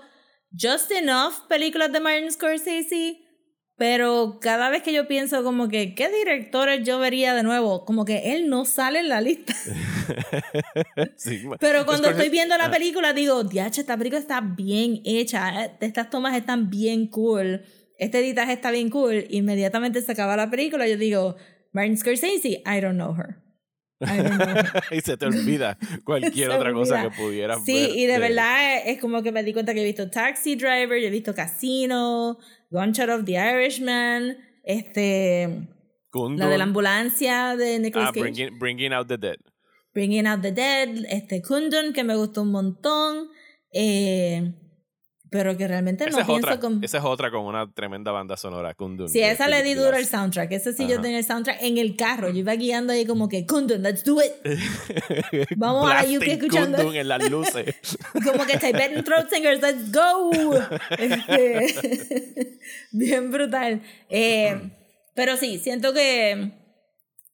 just 0.59 0.91
enough 0.91 1.47
películas 1.49 1.93
de 1.93 2.01
Martin 2.01 2.31
Scorsese, 2.31 3.19
pero 3.77 4.39
cada 4.41 4.69
vez 4.71 4.83
que 4.83 4.93
yo 4.93 5.09
pienso 5.09 5.43
como 5.43 5.69
que, 5.69 5.95
¿qué 5.95 6.09
directores 6.11 6.87
yo 6.87 6.99
vería 6.99 7.35
de 7.35 7.43
nuevo? 7.43 7.85
Como 7.85 8.05
que 8.05 8.35
él 8.35 8.49
no 8.49 8.65
sale 8.65 9.01
en 9.01 9.09
la 9.09 9.21
lista. 9.21 9.55
Sí, 11.17 11.43
Pero 11.61 11.85
cuando 11.87 12.09
Scorsese- 12.09 12.13
estoy 12.13 12.29
viendo 12.29 12.57
la 12.57 12.67
Ah. 12.67 12.71
película, 12.71 13.13
digo, 13.13 13.45
diache, 13.45 13.81
esta 13.81 13.97
película 13.97 14.21
está 14.21 14.41
bien 14.41 15.01
hecha, 15.05 15.65
eh, 15.65 15.73
estas 15.81 16.11
tomas 16.11 16.37
están 16.37 16.71
bien 16.71 17.07
cool, 17.07 17.63
este 17.99 18.19
editaje 18.19 18.53
está 18.53 18.71
bien 18.71 18.91
cool. 18.91 19.25
Inmediatamente 19.31 20.03
se 20.03 20.13
acaba 20.13 20.37
la 20.37 20.51
película, 20.51 20.87
yo 20.89 20.97
digo, 20.97 21.37
Martin 21.73 21.97
Scorsese, 21.97 22.63
I 22.67 22.81
don't 22.81 22.95
know 22.97 23.15
her. 23.17 23.37
y 24.91 25.01
se 25.01 25.17
te 25.17 25.27
olvida 25.27 25.79
cualquier 26.05 26.51
Se 26.51 26.57
otra 26.57 26.73
cosa 26.73 27.03
que 27.03 27.11
pudieras 27.11 27.65
Sí, 27.65 27.75
ver. 27.75 27.97
y 27.97 28.07
de 28.07 28.19
verdad 28.19 28.79
es 28.87 29.01
como 29.01 29.23
que 29.23 29.33
me 29.33 29.43
di 29.43 29.53
cuenta 29.53 29.75
que 29.75 29.83
he 29.83 29.85
visto 29.85 30.11
Taxi 30.11 30.57
Driver, 30.57 31.01
yo 31.01 31.07
he 31.09 31.11
visto 31.11 31.35
Casino, 31.35 32.39
Gunshot 32.71 33.25
The 33.25 33.33
Irishman, 33.33 34.37
este, 34.65 35.69
la 36.37 36.49
de 36.49 36.59
la 36.59 36.65
ambulancia 36.65 37.57
de 37.57 37.79
Nicolas 37.79 38.09
Ah, 38.11 38.13
Cage. 38.13 38.21
bringing, 38.23 38.59
Bringing 38.59 38.93
Out 38.93 39.09
the 39.09 39.19
Dead. 39.19 39.37
Bringing 39.95 40.27
Out 40.27 40.41
the 40.43 40.53
Dead, 40.53 41.05
este 41.09 41.43
Kundun, 41.43 41.93
que 41.93 42.03
me 42.05 42.15
gustó 42.17 42.43
un 42.43 42.51
montón, 42.51 43.29
eh, 43.73 44.55
pero 45.33 45.57
que 45.57 45.67
realmente 45.67 46.05
no 46.05 46.11
es, 46.19 46.27
pienso 46.27 46.47
otra, 46.47 46.61
como... 46.61 46.81
esa 46.83 46.99
es 46.99 47.05
otra 47.05 47.31
con 47.31 47.47
una 47.47 47.73
tremenda 47.73 48.13
banda 48.13 48.37
sonora, 48.37 48.75
Kundun. 48.75 49.09
Sí, 49.09 49.21
esa 49.23 49.49
le 49.49 49.63
di 49.63 49.73
duro 49.73 49.97
el 49.97 50.05
soundtrack. 50.05 50.53
Ese 50.53 50.75
sí 50.75 50.87
yo 50.87 51.01
tenía 51.01 51.19
el 51.19 51.25
soundtrack 51.25 51.63
en 51.63 51.79
el 51.79 51.97
carro. 51.97 52.29
Yo 52.29 52.41
iba 52.41 52.55
guiando 52.55 52.93
ahí 52.93 53.07
como 53.07 53.31
que, 53.31 53.47
Kundun, 53.47 53.83
let's 53.83 54.05
do 54.05 54.19
it. 54.23 54.33
Vamos 55.57 55.91
a 55.91 56.03
la 56.03 56.19
UK 56.19 56.23
escuchando. 56.25 56.77
Kundun 56.77 56.97
en 56.97 57.09
las 57.09 57.31
luces. 57.31 57.75
como 58.13 58.45
que 58.45 58.59
Tibetan 58.59 59.03
Throat 59.03 59.31
Singers, 59.31 59.63
let's 59.63 59.91
go. 59.91 60.31
Este, 60.99 62.59
bien 62.93 63.31
brutal. 63.31 63.81
Eh, 64.11 64.71
pero 65.15 65.39
sí, 65.39 65.59
siento 65.59 65.95
que. 65.95 66.53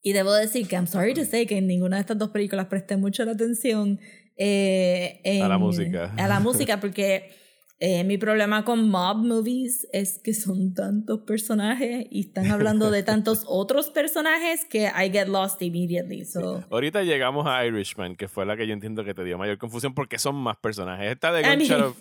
Y 0.03 0.13
debo 0.13 0.33
decir 0.33 0.69
que 0.69 0.77
I'm 0.77 0.87
sorry 0.87 1.15
to 1.15 1.25
say 1.25 1.47
que 1.47 1.59
en 1.59 1.67
ninguna 1.67 1.97
de 1.97 2.03
estas 2.03 2.17
dos 2.17 2.31
películas 2.31 2.67
presté 2.67 2.97
mucho 2.97 3.25
la 3.25 3.33
atención 3.33 3.99
eh, 4.37 5.21
en- 5.25 5.43
A 5.43 5.49
la 5.49 5.59
música. 5.59 6.15
A 6.17 6.29
la 6.29 6.39
música, 6.39 6.79
porque 6.79 7.38
Eh, 7.81 8.03
mi 8.03 8.19
problema 8.19 8.65
con 8.65 8.89
mob 8.91 9.19
movies 9.19 9.87
es 9.93 10.19
que 10.19 10.35
son 10.35 10.75
tantos 10.75 11.21
personajes 11.21 12.07
y 12.11 12.21
están 12.27 12.51
hablando 12.51 12.91
de 12.91 13.05
tantos 13.05 13.45
otros 13.49 13.91
personajes 13.91 14.65
que 14.65 14.87
I 14.87 15.11
get 15.13 15.29
lost 15.29 15.63
immediately. 15.63 16.25
So. 16.25 16.65
Ahorita 16.71 17.05
llegamos 17.05 17.47
a 17.47 17.65
Irishman, 17.65 18.17
que 18.17 18.27
fue 18.27 18.45
la 18.47 18.57
que 18.57 18.67
yo 18.67 18.73
entiendo 18.75 19.05
que 19.05 19.15
te 19.15 19.23
dio 19.23 19.39
mayor 19.39 19.59
confusión 19.59 19.95
porque 19.95 20.19
son 20.19 20.35
más 20.35 20.57
personajes. 20.57 21.13
Esta 21.13 21.33
de 21.33 21.43
I 21.43 21.45
mean- 21.45 21.59
Goncharov, 21.61 21.95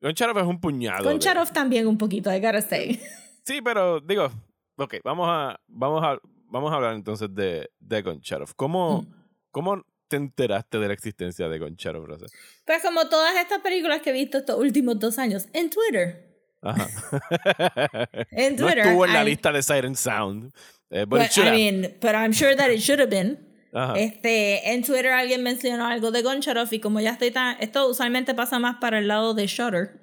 Goncharov 0.00 0.38
es 0.38 0.44
un 0.44 0.60
puñado. 0.60 1.02
Con 1.02 1.14
de- 1.14 1.18
Charov 1.18 1.50
también 1.52 1.88
un 1.88 1.98
poquito, 1.98 2.32
I 2.32 2.38
gotta 2.40 2.60
say. 2.60 3.00
Sí, 3.42 3.60
pero 3.64 4.00
digo, 4.00 4.30
ok, 4.76 4.94
vamos 5.02 5.26
a, 5.28 5.58
vamos 5.66 6.04
a, 6.04 6.18
vamos 6.48 6.70
a 6.72 6.76
hablar 6.76 6.94
entonces 6.94 7.34
de, 7.34 7.68
de 7.80 8.02
Goncharov. 8.02 8.54
¿Cómo, 8.54 9.02
Mm. 9.02 9.06
¿Cómo 9.50 9.82
te 10.08 10.16
enteraste 10.16 10.78
de 10.78 10.88
la 10.88 10.94
existencia 10.94 11.48
de 11.48 11.58
Goncharov, 11.58 12.06
Rosa? 12.06 12.26
Pues 12.64 12.82
como 12.82 13.08
todas 13.08 13.36
estas 13.36 13.60
películas 13.60 14.00
que 14.02 14.10
he 14.10 14.12
visto 14.12 14.38
estos 14.38 14.58
últimos 14.58 14.98
dos 14.98 15.18
años, 15.18 15.46
en 15.52 15.70
Twitter. 15.70 16.24
Ajá. 16.62 16.88
En 18.30 18.56
no 18.56 18.66
Twitter. 18.66 18.78
estuvo 18.86 19.04
en 19.06 19.12
la 19.12 19.22
I- 19.22 19.26
lista 19.26 19.52
de 19.52 19.62
Siren 19.62 19.94
Sound. 19.96 20.52
eh, 20.90 21.04
but 21.06 21.20
But, 21.20 21.36
I 21.38 21.50
mean, 21.50 21.96
but 22.00 22.10
I'm 22.12 22.32
sure 22.32 22.54
that 22.56 22.70
it 22.70 22.78
should 22.80 23.00
have 23.00 23.10
been. 23.10 23.38
Ajá. 23.72 23.94
Este, 23.98 24.72
en 24.72 24.82
Twitter 24.82 25.12
alguien 25.12 25.42
mencionó 25.42 25.86
algo 25.86 26.10
de 26.10 26.22
Goncharov 26.22 26.68
y 26.72 26.80
como 26.80 26.98
ya 27.00 27.10
estoy 27.10 27.30
tan... 27.30 27.56
Esto 27.60 27.88
usualmente 27.88 28.34
pasa 28.34 28.58
más 28.58 28.76
para 28.80 28.98
el 28.98 29.06
lado 29.08 29.34
de 29.34 29.46
Shutter. 29.46 30.00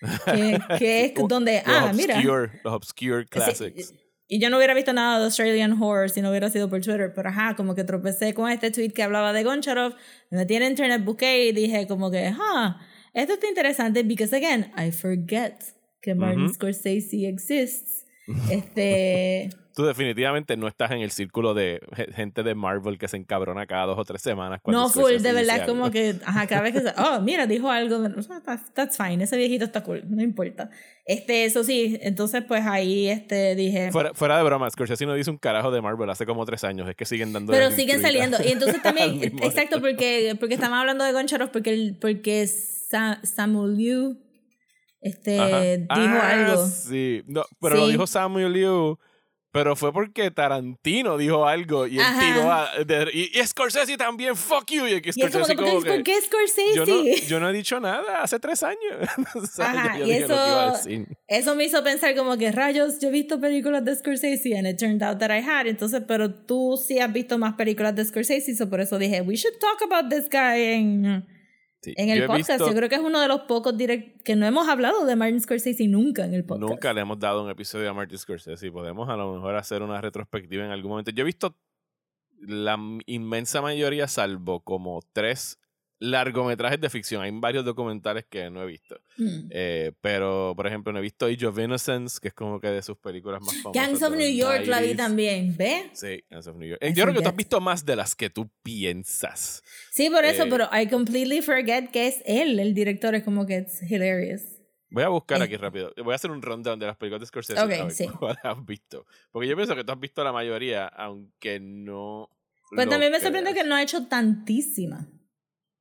que, 0.26 0.60
que 0.78 1.04
es 1.06 1.14
donde... 1.28 1.62
Los 1.66 1.74
Ah, 1.76 1.92
mira. 1.92 2.16
obscure, 2.18 2.60
los 2.62 2.72
obscure 2.74 3.26
classics. 3.26 3.88
Sí, 3.88 3.94
y 4.26 4.40
yo 4.40 4.50
no 4.50 4.56
hubiera 4.56 4.74
visto 4.74 4.92
nada 4.92 5.18
de 5.18 5.24
Australian 5.26 5.80
Horror 5.80 6.10
si 6.10 6.22
no 6.22 6.30
hubiera 6.30 6.48
sido 6.50 6.68
por 6.70 6.80
Twitter, 6.80 7.12
pero 7.14 7.28
ajá, 7.28 7.54
como 7.56 7.74
que 7.74 7.84
tropecé 7.84 8.34
con 8.34 8.50
este 8.50 8.70
tweet 8.70 8.90
que 8.90 9.02
hablaba 9.02 9.32
de 9.32 9.44
Goncharov, 9.44 9.94
me 10.30 10.38
metí 10.38 10.54
en 10.54 10.62
internet, 10.62 11.04
busqué 11.04 11.48
y 11.48 11.52
dije 11.52 11.86
como 11.86 12.10
que, 12.10 12.32
ah, 12.32 12.80
esto 13.12 13.34
está 13.34 13.48
interesante 13.48 14.02
because 14.02 14.34
again, 14.34 14.72
I 14.76 14.90
forget 14.90 15.62
que 16.00 16.14
Martin 16.14 16.44
Ujú. 16.44 16.54
Scorsese 16.54 17.28
exists. 17.28 18.04
Este, 18.50 19.50
Tú 19.74 19.84
definitivamente 19.84 20.56
no 20.56 20.68
estás 20.68 20.90
en 20.92 21.00
el 21.00 21.10
círculo 21.10 21.52
de 21.54 21.80
ge- 21.96 22.12
gente 22.12 22.42
de 22.42 22.54
Marvel 22.54 22.96
que 22.98 23.08
se 23.08 23.16
encabrona 23.16 23.66
cada 23.66 23.86
dos 23.86 23.98
o 23.98 24.04
tres 24.04 24.22
semanas. 24.22 24.60
no 24.66 24.88
full, 24.88 25.16
de 25.16 25.32
verdad, 25.32 25.66
como 25.66 25.90
que, 25.90 26.14
ajá, 26.24 26.46
cada 26.46 26.62
vez 26.62 26.72
que 26.74 26.80
se, 26.80 26.94
oh, 26.96 27.20
mira, 27.20 27.46
dijo 27.46 27.70
algo, 27.70 27.98
de, 28.00 28.14
"Ah, 28.46 28.58
that's, 28.74 28.96
fine, 28.96 29.24
ese 29.24 29.36
viejito 29.36 29.64
está 29.64 29.82
cool, 29.82 30.02
no 30.08 30.22
importa. 30.22 30.70
Este, 31.06 31.44
eso 31.44 31.64
sí, 31.64 31.98
entonces 32.02 32.42
pues 32.46 32.64
ahí, 32.64 33.08
este, 33.08 33.54
dije, 33.56 33.90
Fuera, 33.92 34.14
fuera 34.14 34.38
de 34.38 34.44
broma, 34.44 34.70
Scorsese 34.70 35.04
no 35.06 35.14
dice 35.14 35.30
un 35.30 35.38
carajo 35.38 35.70
de 35.70 35.82
Marvel 35.82 36.08
hace 36.08 36.24
como 36.24 36.46
tres 36.46 36.64
años. 36.64 36.88
Es 36.88 36.96
que 36.96 37.04
siguen 37.04 37.32
dando. 37.32 37.52
Pero 37.52 37.66
en 37.66 37.72
siguen 37.72 38.00
saliendo. 38.00 38.38
Y 38.42 38.52
entonces 38.52 38.80
también, 38.82 39.22
exacto, 39.42 39.80
porque, 39.80 40.36
porque 40.40 40.54
estamos 40.54 40.78
hablando 40.78 41.04
de 41.04 41.12
Goncharov, 41.12 41.50
porque, 41.50 41.94
porque 42.00 42.46
Sa- 42.46 43.20
Samuel 43.22 43.76
Liu 43.76 44.18
este, 45.00 45.38
Ajá. 45.38 45.60
dijo 45.60 45.88
Ah, 45.90 46.30
algo. 46.30 46.66
Sí, 46.66 47.22
no, 47.26 47.44
pero 47.60 47.76
lo 47.76 47.88
dijo 47.88 48.06
Samuel 48.06 48.52
Liu. 48.52 48.98
Pero 49.54 49.76
fue 49.76 49.92
porque 49.92 50.32
Tarantino 50.32 51.16
dijo 51.16 51.46
algo 51.46 51.86
y 51.86 52.00
él 52.00 52.04
tiró 52.18 52.50
a. 52.50 52.70
de- 52.84 53.08
y, 53.12 53.38
y 53.38 53.46
Scorsese 53.46 53.96
también, 53.96 54.34
fuck 54.34 54.68
you. 54.68 54.84
Y, 54.88 55.00
que 55.00 55.10
Y 55.14 55.20
como 55.20 55.44
Scorsese 55.44 55.54
que, 55.54 55.62
¿por 55.62 55.64
qué, 55.64 55.70
como 55.70 55.82
que, 55.84 55.90
¿por 55.92 56.02
qué 56.02 56.20
Scorsese? 56.22 56.74
yo, 56.74 56.84
no, 56.86 57.04
yo 57.28 57.40
no 57.40 57.50
he 57.50 57.52
dicho 57.52 57.78
nada 57.78 58.20
hace 58.22 58.40
tres 58.40 58.64
años. 58.64 58.80
O 59.36 59.46
sea, 59.46 59.70
Ajá, 59.70 59.98
yo 60.00 60.06
y 60.06 60.12
iba 60.16 60.70
a 60.70 60.74
eso-. 60.74 60.88
Eso 61.28 61.54
me 61.54 61.66
hizo 61.66 61.84
pensar 61.84 62.16
como 62.16 62.36
que 62.36 62.50
rayos, 62.50 62.98
yo 62.98 63.10
he 63.10 63.12
visto 63.12 63.40
películas 63.40 63.84
de 63.84 63.94
Scorsese 63.94 64.58
and 64.58 64.66
it 64.66 64.76
turned 64.76 65.04
out 65.04 65.20
that 65.20 65.30
I 65.30 65.40
had. 65.40 65.68
Entonces, 65.68 66.02
pero 66.08 66.34
tú 66.34 66.76
sí 66.76 66.98
has 66.98 67.12
visto 67.12 67.38
más 67.38 67.54
películas 67.54 67.94
de 67.94 68.04
Scorsese, 68.04 68.56
so 68.56 68.68
por 68.68 68.80
eso 68.80 68.98
dije, 68.98 69.20
we 69.20 69.36
should 69.36 69.56
talk 69.60 69.80
about 69.88 70.10
this 70.10 70.28
guy 70.28 70.62
en, 70.62 71.24
Sí, 71.84 71.94
en 71.96 72.10
el 72.10 72.26
podcast. 72.26 72.48
visto- 72.50 72.68
Yo 72.68 72.74
creo 72.76 72.88
que 72.88 72.94
es 72.96 73.00
uno 73.00 73.20
de 73.20 73.28
los 73.28 73.40
pocos 73.42 73.76
direct 73.76 74.22
que 74.22 74.36
no 74.36 74.46
hemos 74.46 74.68
hablado 74.68 75.04
de 75.04 75.16
Martin 75.16 75.40
Scorsese 75.40 75.86
nunca 75.88 76.24
en 76.24 76.34
el 76.34 76.44
podcast. 76.44 76.70
Nunca 76.70 76.92
le 76.92 77.00
hemos 77.02 77.18
dado 77.18 77.44
un 77.44 77.50
episodio 77.50 77.90
a 77.90 77.94
Martin 77.94 78.18
Scorsese 78.18 78.66
y 78.66 78.70
podemos 78.70 79.08
a 79.08 79.16
lo 79.16 79.34
mejor 79.34 79.56
hacer 79.56 79.82
una 79.82 80.00
retrospectiva 80.00 80.64
en 80.64 80.70
algún 80.70 80.90
momento. 80.92 81.10
Yo 81.10 81.22
he 81.22 81.24
visto 81.26 81.56
la 82.40 82.78
inmensa 83.06 83.62
mayoría, 83.62 84.06
salvo 84.08 84.60
como 84.60 85.00
tres 85.12 85.58
largometrajes 86.04 86.80
de 86.80 86.90
ficción. 86.90 87.22
Hay 87.22 87.30
varios 87.32 87.64
documentales 87.64 88.24
que 88.28 88.50
no 88.50 88.62
he 88.62 88.66
visto. 88.66 89.00
Mm. 89.16 89.48
Eh, 89.50 89.92
pero, 90.00 90.52
por 90.56 90.66
ejemplo, 90.66 90.92
no 90.92 90.98
he 90.98 91.02
visto 91.02 91.26
Age 91.26 91.46
of 91.46 91.58
Innocence, 91.58 92.18
que 92.20 92.28
es 92.28 92.34
como 92.34 92.60
que 92.60 92.68
de 92.68 92.82
sus 92.82 92.96
películas 92.98 93.40
más 93.40 93.54
famosas. 93.62 93.72
Gangs 93.82 94.02
of 94.02 94.14
New 94.16 94.30
York 94.36 94.66
la 94.66 94.80
vi 94.80 94.88
90s. 94.92 94.96
también, 94.96 95.56
¿ves? 95.56 95.86
Sí, 95.94 96.22
Gangs 96.30 96.46
of 96.46 96.56
New 96.56 96.68
York. 96.68 96.82
I 96.84 96.92
Yo 96.94 97.04
creo 97.04 97.14
que 97.14 97.22
tú 97.22 97.28
has 97.28 97.36
visto 97.36 97.60
más 97.60 97.84
de 97.84 97.96
las 97.96 98.14
que 98.14 98.30
tú 98.30 98.50
piensas. 98.62 99.62
Sí, 99.90 100.10
por 100.10 100.24
eso, 100.24 100.44
Eh, 100.44 100.46
pero 100.50 100.68
I 100.72 100.88
completely 100.88 101.40
forget 101.42 101.90
que 101.90 102.06
es 102.08 102.22
él, 102.26 102.58
el 102.58 102.74
director, 102.74 103.14
es 103.14 103.22
como 103.24 103.46
que 103.46 103.58
it's 103.58 103.82
hilarious. 103.90 104.42
Voy 104.90 105.02
a 105.02 105.08
buscar 105.08 105.40
Eh. 105.40 105.44
aquí 105.44 105.56
rápido. 105.56 105.92
Voy 106.04 106.12
a 106.12 106.16
hacer 106.16 106.30
un 106.30 106.40
rundown 106.40 106.78
de 106.78 106.86
las 106.86 106.96
películas 106.96 107.20
de 107.20 107.26
Scorsese. 107.26 107.58
Ok, 107.60 107.64
a 107.72 107.84
ver 107.84 107.90
sí. 107.90 108.06
has 108.44 108.64
visto. 108.64 109.06
Porque 109.32 109.48
yo 109.48 109.56
pienso 109.56 109.74
que 109.74 109.82
tú 109.82 109.90
has 109.92 109.98
visto 109.98 110.22
la 110.22 110.32
mayoría, 110.32 110.86
aunque 110.86 111.58
no. 111.60 112.28
Pues 112.70 112.86
lo 112.86 112.90
también 112.90 113.10
me 113.12 113.20
sorprende 113.20 113.54
que 113.54 113.64
no 113.64 113.74
ha 113.74 113.82
hecho 113.82 114.06
tantísima. 114.06 115.08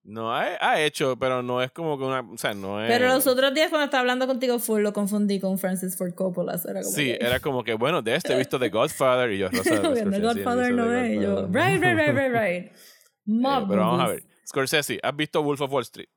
No 0.05 0.35
ha, 0.35 0.57
ha 0.59 0.81
hecho, 0.81 1.15
pero 1.17 1.41
no 1.41 1.61
es 1.63 1.71
como 1.71 1.97
que 1.97 2.03
una. 2.03 2.19
O 2.21 2.37
sea, 2.37 2.53
no 2.53 2.83
es. 2.83 2.89
Pero 2.91 3.07
los 3.07 3.25
otros 3.25 3.53
días 3.53 3.69
cuando 3.69 3.85
estaba 3.85 4.01
hablando 4.01 4.27
contigo 4.27 4.59
full 4.59 4.81
lo 4.81 4.91
confundí 4.91 5.39
con 5.39 5.57
Francis 5.57 5.95
Ford 5.97 6.13
Coppola. 6.13 6.57
so 6.57 6.69
era 6.69 6.81
como 6.81 6.93
Sí, 6.95 7.05
que- 7.05 7.25
era 7.25 7.39
como 7.39 7.63
que, 7.63 7.73
bueno, 7.75 8.01
de 8.01 8.15
este 8.15 8.33
he 8.33 8.37
visto 8.37 8.59
The 8.59 8.69
Godfather 8.69 9.31
y 9.31 9.37
yo, 9.37 9.47
Rosa. 9.49 9.75
Godfather 10.19 10.73
no 10.73 10.93
es. 10.93 11.21
Yo, 11.21 11.47
right, 11.47 11.81
right, 11.81 11.95
right, 11.97 12.15
right, 12.15 12.33
right. 12.33 12.71
Eh, 13.25 13.31
Mob 13.31 13.69
pero 13.69 13.79
vamos 13.81 14.01
a 14.01 14.07
ver. 14.09 14.23
Scorsese, 14.45 14.99
¿has 15.01 15.15
visto 15.15 15.41
Wolf 15.41 15.61
of 15.61 15.71
Wall 15.71 15.83
Street? 15.83 16.09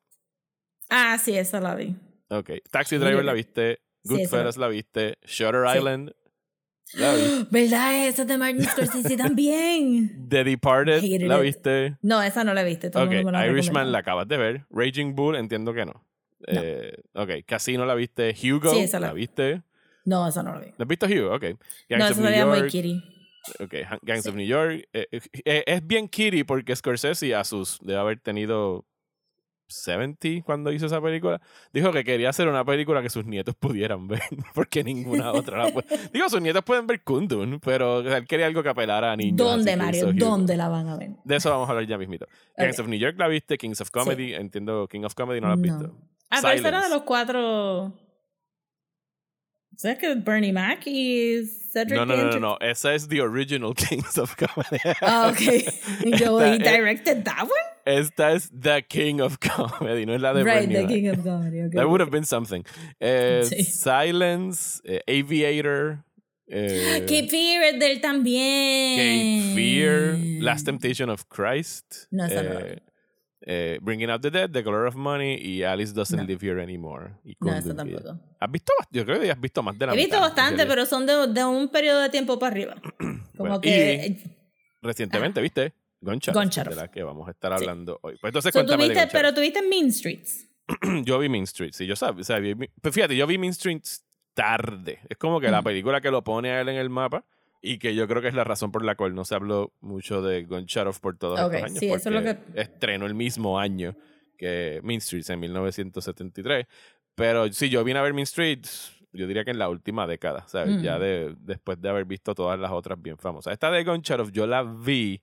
Ah, 0.91 1.17
sí, 1.19 1.39
esa 1.39 1.61
la 1.61 1.77
vi. 1.77 1.95
Ok. 2.31 2.51
Taxi 2.71 2.97
Driver 2.99 3.25
la 3.25 3.33
viste. 3.33 3.79
Sí, 4.03 4.09
Goodfellas 4.15 4.57
la 4.57 4.67
viste. 4.67 5.17
Shutter 5.25 5.65
Sí. 5.71 5.79
Island 5.79 6.13
la 6.95 7.15
viste. 7.15 7.47
¿Verdad? 7.51 8.07
Esa 8.09 8.23
es 8.23 8.29
de 8.29 8.39
Martin 8.39 8.65
Scorsese 8.71 9.17
también. 9.17 10.29
The 10.29 10.45
Departed 10.45 11.03
la 11.23 11.39
viste. 11.39 11.97
No, 12.03 12.23
esa 12.23 12.45
no 12.45 12.55
la 12.55 12.63
viste. 12.63 12.91
Todo 12.91 13.03
el 13.05 13.09
Ok, 13.09 13.15
mundo 13.17 13.33
me 13.33 13.39
la 13.39 13.47
Irishman 13.49 13.93
la 13.93 13.99
acabas 13.99 14.29
de 14.29 14.37
ver. 14.37 14.67
Raging 14.71 15.15
Bull, 15.15 15.37
entiendo 15.37 15.73
que 15.75 15.85
no. 15.87 15.93
No. 15.93 16.61
Eh, 16.63 16.95
ok, 17.15 17.31
Casino 17.47 17.85
la 17.87 17.95
viste. 17.95 18.35
Hugo 18.43 18.71
Sí, 18.71 18.81
esa 18.81 19.01
la- 19.01 19.09
la 19.09 19.13
viste. 19.15 19.63
No, 20.05 20.29
esa 20.29 20.43
no 20.43 20.53
la 20.55 20.61
vi. 20.61 20.67
¿La 20.77 20.83
has 20.85 20.89
visto 20.89 21.07
Hugo? 21.07 21.35
Ok. 21.35 21.43
Gangs 21.43 21.59
No, 21.91 22.05
of 22.05 22.11
esa 22.13 22.21
New 22.21 22.27
sería 22.29 22.47
muy 22.47 22.59
York. 22.59 22.71
kitty. 22.71 23.03
Ok, 23.61 23.75
Gangs 24.03 24.27
of 24.27 24.35
New 24.35 24.47
York. 24.47 24.89
Eh, 24.93 25.07
eh, 25.13 25.21
eh, 25.45 25.65
es 25.67 25.87
bien 25.87 26.09
kitty 26.09 26.45
porque 26.45 26.75
Scorsese 26.77 27.35
a 27.35 27.43
sus 27.45 27.79
debe 27.81 27.99
haber 27.99 28.21
tenido 28.21 28.85
70 29.69 30.45
cuando 30.45 30.71
hizo 30.73 30.87
esa 30.87 31.01
película. 31.01 31.41
Dijo 31.73 31.93
que 31.93 32.05
quería 32.05 32.31
hacer 32.31 32.49
una 32.49 32.65
película 32.65 33.03
que 33.03 33.11
sus 33.11 33.25
nietos 33.25 33.55
pudieran 33.59 34.07
ver 34.09 34.23
porque 34.55 34.85
ninguna 34.85 35.33
otra 35.33 35.65
la 35.65 35.71
puede. 35.73 35.87
Digo, 36.13 36.29
sus 36.29 36.41
nietos 36.41 36.63
pueden 36.65 36.87
ver 36.87 37.03
Kundun, 37.03 37.61
pero 37.61 38.01
él 38.01 38.27
quería 38.27 38.47
algo 38.47 38.63
que 38.63 38.69
apelara 38.69 39.13
a 39.13 39.17
niños. 39.17 39.37
¿Dónde, 39.37 39.77
Mario? 39.77 40.13
¿Dónde 40.13 40.57
la 40.57 40.69
van 40.69 40.89
a 40.89 40.97
ver? 40.97 41.11
De 41.25 41.37
eso 41.37 41.51
vamos 41.51 41.69
a 41.69 41.73
hablar 41.73 41.87
ya 41.87 41.99
mismito. 41.99 42.27
Gangs 42.57 42.79
Ok. 42.79 42.85
of 42.85 42.89
New 42.91 42.99
York 42.99 43.17
la 43.19 43.29
viste, 43.29 43.59
Kings 43.59 43.81
of 43.81 43.91
Comedy, 43.91 44.35
entiendo 44.35 44.87
King 44.89 45.03
of 45.05 45.15
Comedy 45.15 45.41
no 45.41 45.49
la 45.49 45.55
has 45.55 45.59
No. 45.61 45.63
visto. 45.63 45.97
Ah, 46.31 46.39
pero 46.43 46.55
esa 46.55 46.69
era 46.69 46.83
de 46.83 46.91
los 46.91 47.03
cuatro. 47.03 47.93
¿Sabes 49.77 49.99
que 49.99 50.15
Bernie 50.15 50.53
Mac 50.53 50.81
y 50.87 51.45
Cedric 51.73 51.95
No, 51.97 52.07
no, 52.07 52.17
no, 52.17 52.25
no, 52.31 52.41
no, 52.41 52.59
esa 52.61 52.95
es 52.95 53.09
the 53.09 53.21
original 53.21 53.75
Kings 53.77 54.17
of 54.17 54.35
Comedy. 54.35 54.81
Ah, 55.03 55.31
ok. 55.31 55.41
Y 56.05 56.17
yo, 56.17 56.41
¿he 56.43 56.59
directed 56.59 57.23
that 57.25 57.43
one? 57.43 57.51
Esta 57.87 58.33
es 58.33 58.51
the 58.51 58.83
King 58.83 59.21
of 59.21 59.39
Comedy, 59.57 60.05
no 60.07 60.15
es 60.15 60.21
la 60.21 60.35
de 60.35 60.43
right, 60.43 60.69
Bernie 60.69 60.75
the. 60.75 60.87
King 60.89 61.09
of 61.11 61.23
Comedy. 61.25 61.61
Okay. 61.63 61.77
That 61.79 61.87
would 61.89 62.01
have 62.01 62.11
been 62.11 62.25
something. 62.25 62.65
Eh, 63.01 63.43
Sí. 63.45 63.63
Silence, 63.63 64.81
eh, 64.85 65.01
Aviator, 65.07 66.05
eh, 66.49 67.05
Cape 67.09 67.29
Fear 67.29 67.63
es 67.63 67.79
de 67.79 67.93
él 67.93 68.01
también. 68.01 68.97
Cape 68.99 69.55
Fear, 69.55 70.43
Last 70.43 70.67
Temptation 70.67 71.09
of 71.11 71.25
Christ, 71.29 72.09
No, 72.11 72.25
esa 72.27 72.43
no 72.43 72.59
eh, 72.59 72.83
eh, 73.49 73.79
Bringing 73.81 74.11
Out 74.11 74.23
the 74.23 74.31
Dead, 74.33 74.51
The 74.51 74.65
Color 74.65 74.87
of 74.87 74.97
Money 74.97 75.37
y 75.41 75.63
Alice 75.63 75.93
Doesn't 75.93 76.19
No. 76.19 76.25
Live 76.25 76.45
Here 76.45 76.61
Anymore. 76.61 77.13
Y 77.25 77.37
No, 77.41 77.55
esa 77.55 77.73
tampoco. 77.77 78.19
¿Has 78.41 78.51
visto? 78.51 78.73
Yo 78.91 79.05
creo 79.05 79.21
que 79.21 79.31
has 79.31 79.41
visto 79.41 79.63
más 79.63 79.79
de 79.79 79.87
la 79.87 79.93
He 79.93 79.97
visto 79.97 80.17
mitad, 80.17 80.27
bastante, 80.29 80.67
pero 80.67 80.87
son 80.87 81.07
de, 81.07 81.29
de 81.29 81.45
un 81.45 81.69
periodo 81.69 82.01
de 82.01 82.09
tiempo 82.11 82.37
para 82.39 82.51
arriba. 82.51 82.75
Como 82.99 83.23
Bueno, 83.37 83.61
que. 83.61 84.17
Recientemente, 84.83 85.41
¿viste? 85.41 85.73
Goncharov, 86.07 86.43
Goncharov. 86.43 86.75
de 86.75 86.81
la 86.81 86.89
que 86.91 87.03
vamos 87.03 87.29
a 87.29 87.33
estar 87.33 87.53
Sí. 87.59 87.65
hablando 87.65 87.99
hoy. 88.03 88.17
Pues 88.21 88.31
entonces 88.31 88.53
So, 88.53 88.59
cuéntame 88.61 88.85
de 88.85 88.89
tuviste, 88.91 89.05
Goncharov. 89.05 89.23
pero 89.23 89.35
tuviste 89.35 89.63
Mean 89.63 89.93
Streets. 89.93 90.49
yo 91.05 91.19
vi 91.19 91.29
Mean 91.29 91.45
Street, 91.45 91.73
sí, 91.73 91.87
yo 91.87 91.95
sabía. 91.97 92.21
O 92.23 92.25
sea, 92.25 92.39
vi- 92.39 92.55
pues 92.55 92.95
fíjate, 92.95 93.17
yo 93.17 93.27
vi 93.27 93.39
Mean 93.39 93.51
Street 93.53 93.83
tarde. 94.35 94.99
Es 95.09 95.17
como 95.17 95.41
que 95.41 95.49
la 95.51 95.61
Mm. 95.61 95.65
película 95.65 96.01
que 96.01 96.11
lo 96.11 96.23
pone 96.25 96.51
a 96.51 96.61
él 96.61 96.69
en 96.69 96.77
el 96.77 96.91
mapa 96.91 97.25
y 97.63 97.79
que 97.79 97.95
yo 97.95 98.07
creo 98.07 98.21
que 98.21 98.29
es 98.29 98.35
la 98.35 98.45
razón 98.45 98.71
por 98.73 98.85
la 98.85 98.95
cual 98.95 99.15
no 99.15 99.25
se 99.25 99.35
habló 99.35 99.73
mucho 99.81 100.23
de 100.23 100.45
Goncharov 100.45 101.01
por 101.01 101.17
todos 101.17 101.41
Ok, 101.41 101.55
estos 101.55 101.63
años. 101.71 101.79
sí, 101.79 101.87
eso 101.87 101.97
es 102.11 102.15
lo 102.15 102.23
porque 102.23 102.61
estrenó 102.61 103.07
el 103.07 103.15
mismo 103.15 103.59
año 103.59 103.97
que 104.37 104.81
Mean 104.83 105.01
Streets 105.01 105.31
en 105.31 105.41
1973. 105.41 106.67
Pero 107.15 107.51
sí, 107.53 107.71
yo 107.71 107.83
vine 107.83 107.99
a 107.99 108.03
ver 108.03 108.13
Mean 108.13 108.25
Street, 108.25 108.61
yo 109.13 109.27
diría 109.27 109.43
que 109.45 109.51
en 109.51 109.59
la 109.59 109.71
última 109.71 110.07
década, 110.07 110.45
¿sabes? 110.49 110.77
Mm. 110.77 110.83
Ya 110.83 110.99
de, 110.99 111.35
después 111.41 111.81
de 111.81 111.89
haber 111.89 112.05
visto 112.05 112.35
todas 112.35 112.59
las 112.61 112.71
otras 112.73 113.01
bien 113.01 113.17
famosas. 113.17 113.55
Esta 113.55 113.71
de 113.71 113.83
Goncharov 113.85 114.31
yo 114.33 114.47
la 114.47 114.63
vi 114.63 115.23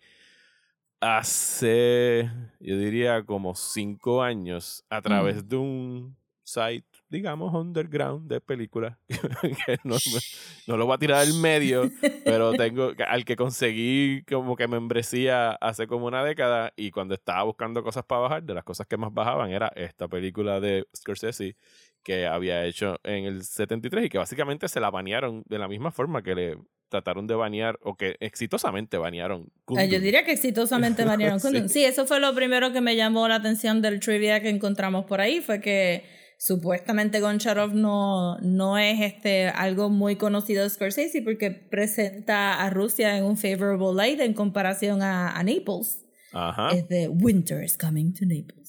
hace, 1.04 2.30
yo 2.60 2.78
diría, 2.78 3.24
como 3.24 3.56
cinco 3.56 4.24
años 4.24 4.86
a 4.90 5.02
través 5.02 5.44
Mm. 5.44 5.48
de 5.48 5.56
un 5.58 6.18
site 6.44 6.86
digamos, 7.10 7.54
underground 7.54 8.28
de 8.28 8.42
películas. 8.42 8.98
que 9.68 9.78
no, 9.84 9.98
no 10.66 10.78
lo 10.78 10.88
voy 10.88 10.96
a 10.96 10.98
tirar 10.98 11.20
al 11.20 11.34
medio, 11.36 11.92
pero 12.26 12.54
tengo 12.58 12.92
al 13.08 13.24
que 13.24 13.36
conseguí 13.36 14.24
como 14.28 14.56
que 14.56 14.68
membresía 14.68 15.52
hace 15.52 15.86
como 15.86 16.08
una 16.08 16.24
década 16.24 16.74
y 16.76 16.90
cuando 16.90 17.14
estaba 17.14 17.44
buscando 17.44 17.84
cosas 17.84 18.04
para 18.06 18.22
bajar, 18.22 18.44
de 18.44 18.56
las 18.56 18.64
cosas 18.64 18.88
que 18.88 18.98
más 18.98 19.14
bajaban 19.14 19.52
era 19.52 19.72
esta 19.76 20.08
película 20.08 20.60
de 20.60 20.88
Scorsese 20.96 21.56
que 22.02 22.26
había 22.26 22.66
hecho 22.66 23.00
en 23.04 23.26
el 23.26 23.44
73 23.44 24.06
y 24.06 24.10
que 24.10 24.18
básicamente 24.18 24.68
se 24.68 24.80
la 24.80 24.90
banearon 24.90 25.44
de 25.46 25.60
la 25.60 25.68
misma 25.68 25.92
forma 25.92 26.24
que 26.24 26.34
le 26.34 26.58
trataron 26.94 27.26
de 27.26 27.34
banear 27.34 27.80
o 27.82 27.96
que 27.96 28.18
exitosamente 28.20 28.98
banearon. 28.98 29.52
Kundun. 29.66 29.90
Yo 29.90 30.00
diría 30.00 30.24
que 30.24 30.32
exitosamente 30.32 31.04
banearon 31.12 31.40
Kundun. 31.40 31.68
Sí. 31.68 31.80
sí. 31.80 31.86
eso 31.86 32.06
fue 32.06 32.20
lo 32.20 32.36
primero 32.36 32.72
que 32.72 32.82
me 32.82 32.96
llamó 32.96 33.28
la 33.28 33.36
atención 33.36 33.82
del 33.82 34.00
trivia 34.00 34.42
que 34.42 34.50
encontramos 34.50 35.06
por 35.06 35.20
ahí, 35.20 35.42
fue 35.42 35.60
que 35.60 36.04
supuestamente 36.38 37.20
Goncharov 37.20 37.74
no, 37.74 38.38
no 38.42 38.78
es 38.78 39.02
este 39.02 39.48
algo 39.48 39.90
muy 39.90 40.18
conocido 40.18 40.62
de 40.64 40.70
Scorsese 40.70 41.24
porque 41.24 41.50
presenta 41.50 42.62
a 42.64 42.70
Rusia 42.70 43.18
en 43.18 43.24
un 43.24 43.38
favorable 43.38 43.96
light 43.96 44.20
en 44.20 44.34
comparación 44.34 45.02
a, 45.02 45.32
a 45.32 45.44
Naples. 45.44 46.06
Ajá. 46.32 46.70
Es 46.76 46.88
de 46.90 47.08
Winter 47.08 47.64
is 47.64 47.76
coming 47.76 48.14
to 48.14 48.26
Naples. 48.26 48.63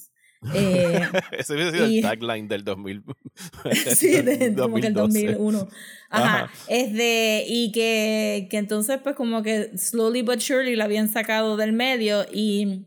Eh, 0.53 1.01
Ese 1.33 1.55
hubiese 1.55 1.71
sido 1.73 1.89
y- 1.89 1.97
el 1.99 2.03
tagline 2.03 2.49
del 2.49 2.65
2000. 2.65 3.03
sí, 3.97 4.09
de, 4.23 4.55
como 4.55 4.77
que 4.77 4.89
el 4.89 4.95
2012. 4.95 5.33
2001. 5.33 5.69
Ajá. 6.11 6.45
Ajá. 6.45 6.51
Es 6.69 6.93
de, 6.93 7.45
y 7.49 7.73
que, 7.73 8.49
que 8.51 8.59
entonces 8.59 8.99
pues 9.03 9.17
como 9.17 9.43
que 9.43 9.77
slowly 9.79 10.23
but 10.23 10.41
surely 10.41 10.77
la 10.77 10.85
habían 10.85 11.09
sacado 11.09 11.57
del 11.57 11.73
medio 11.73 12.25
y, 12.33 12.87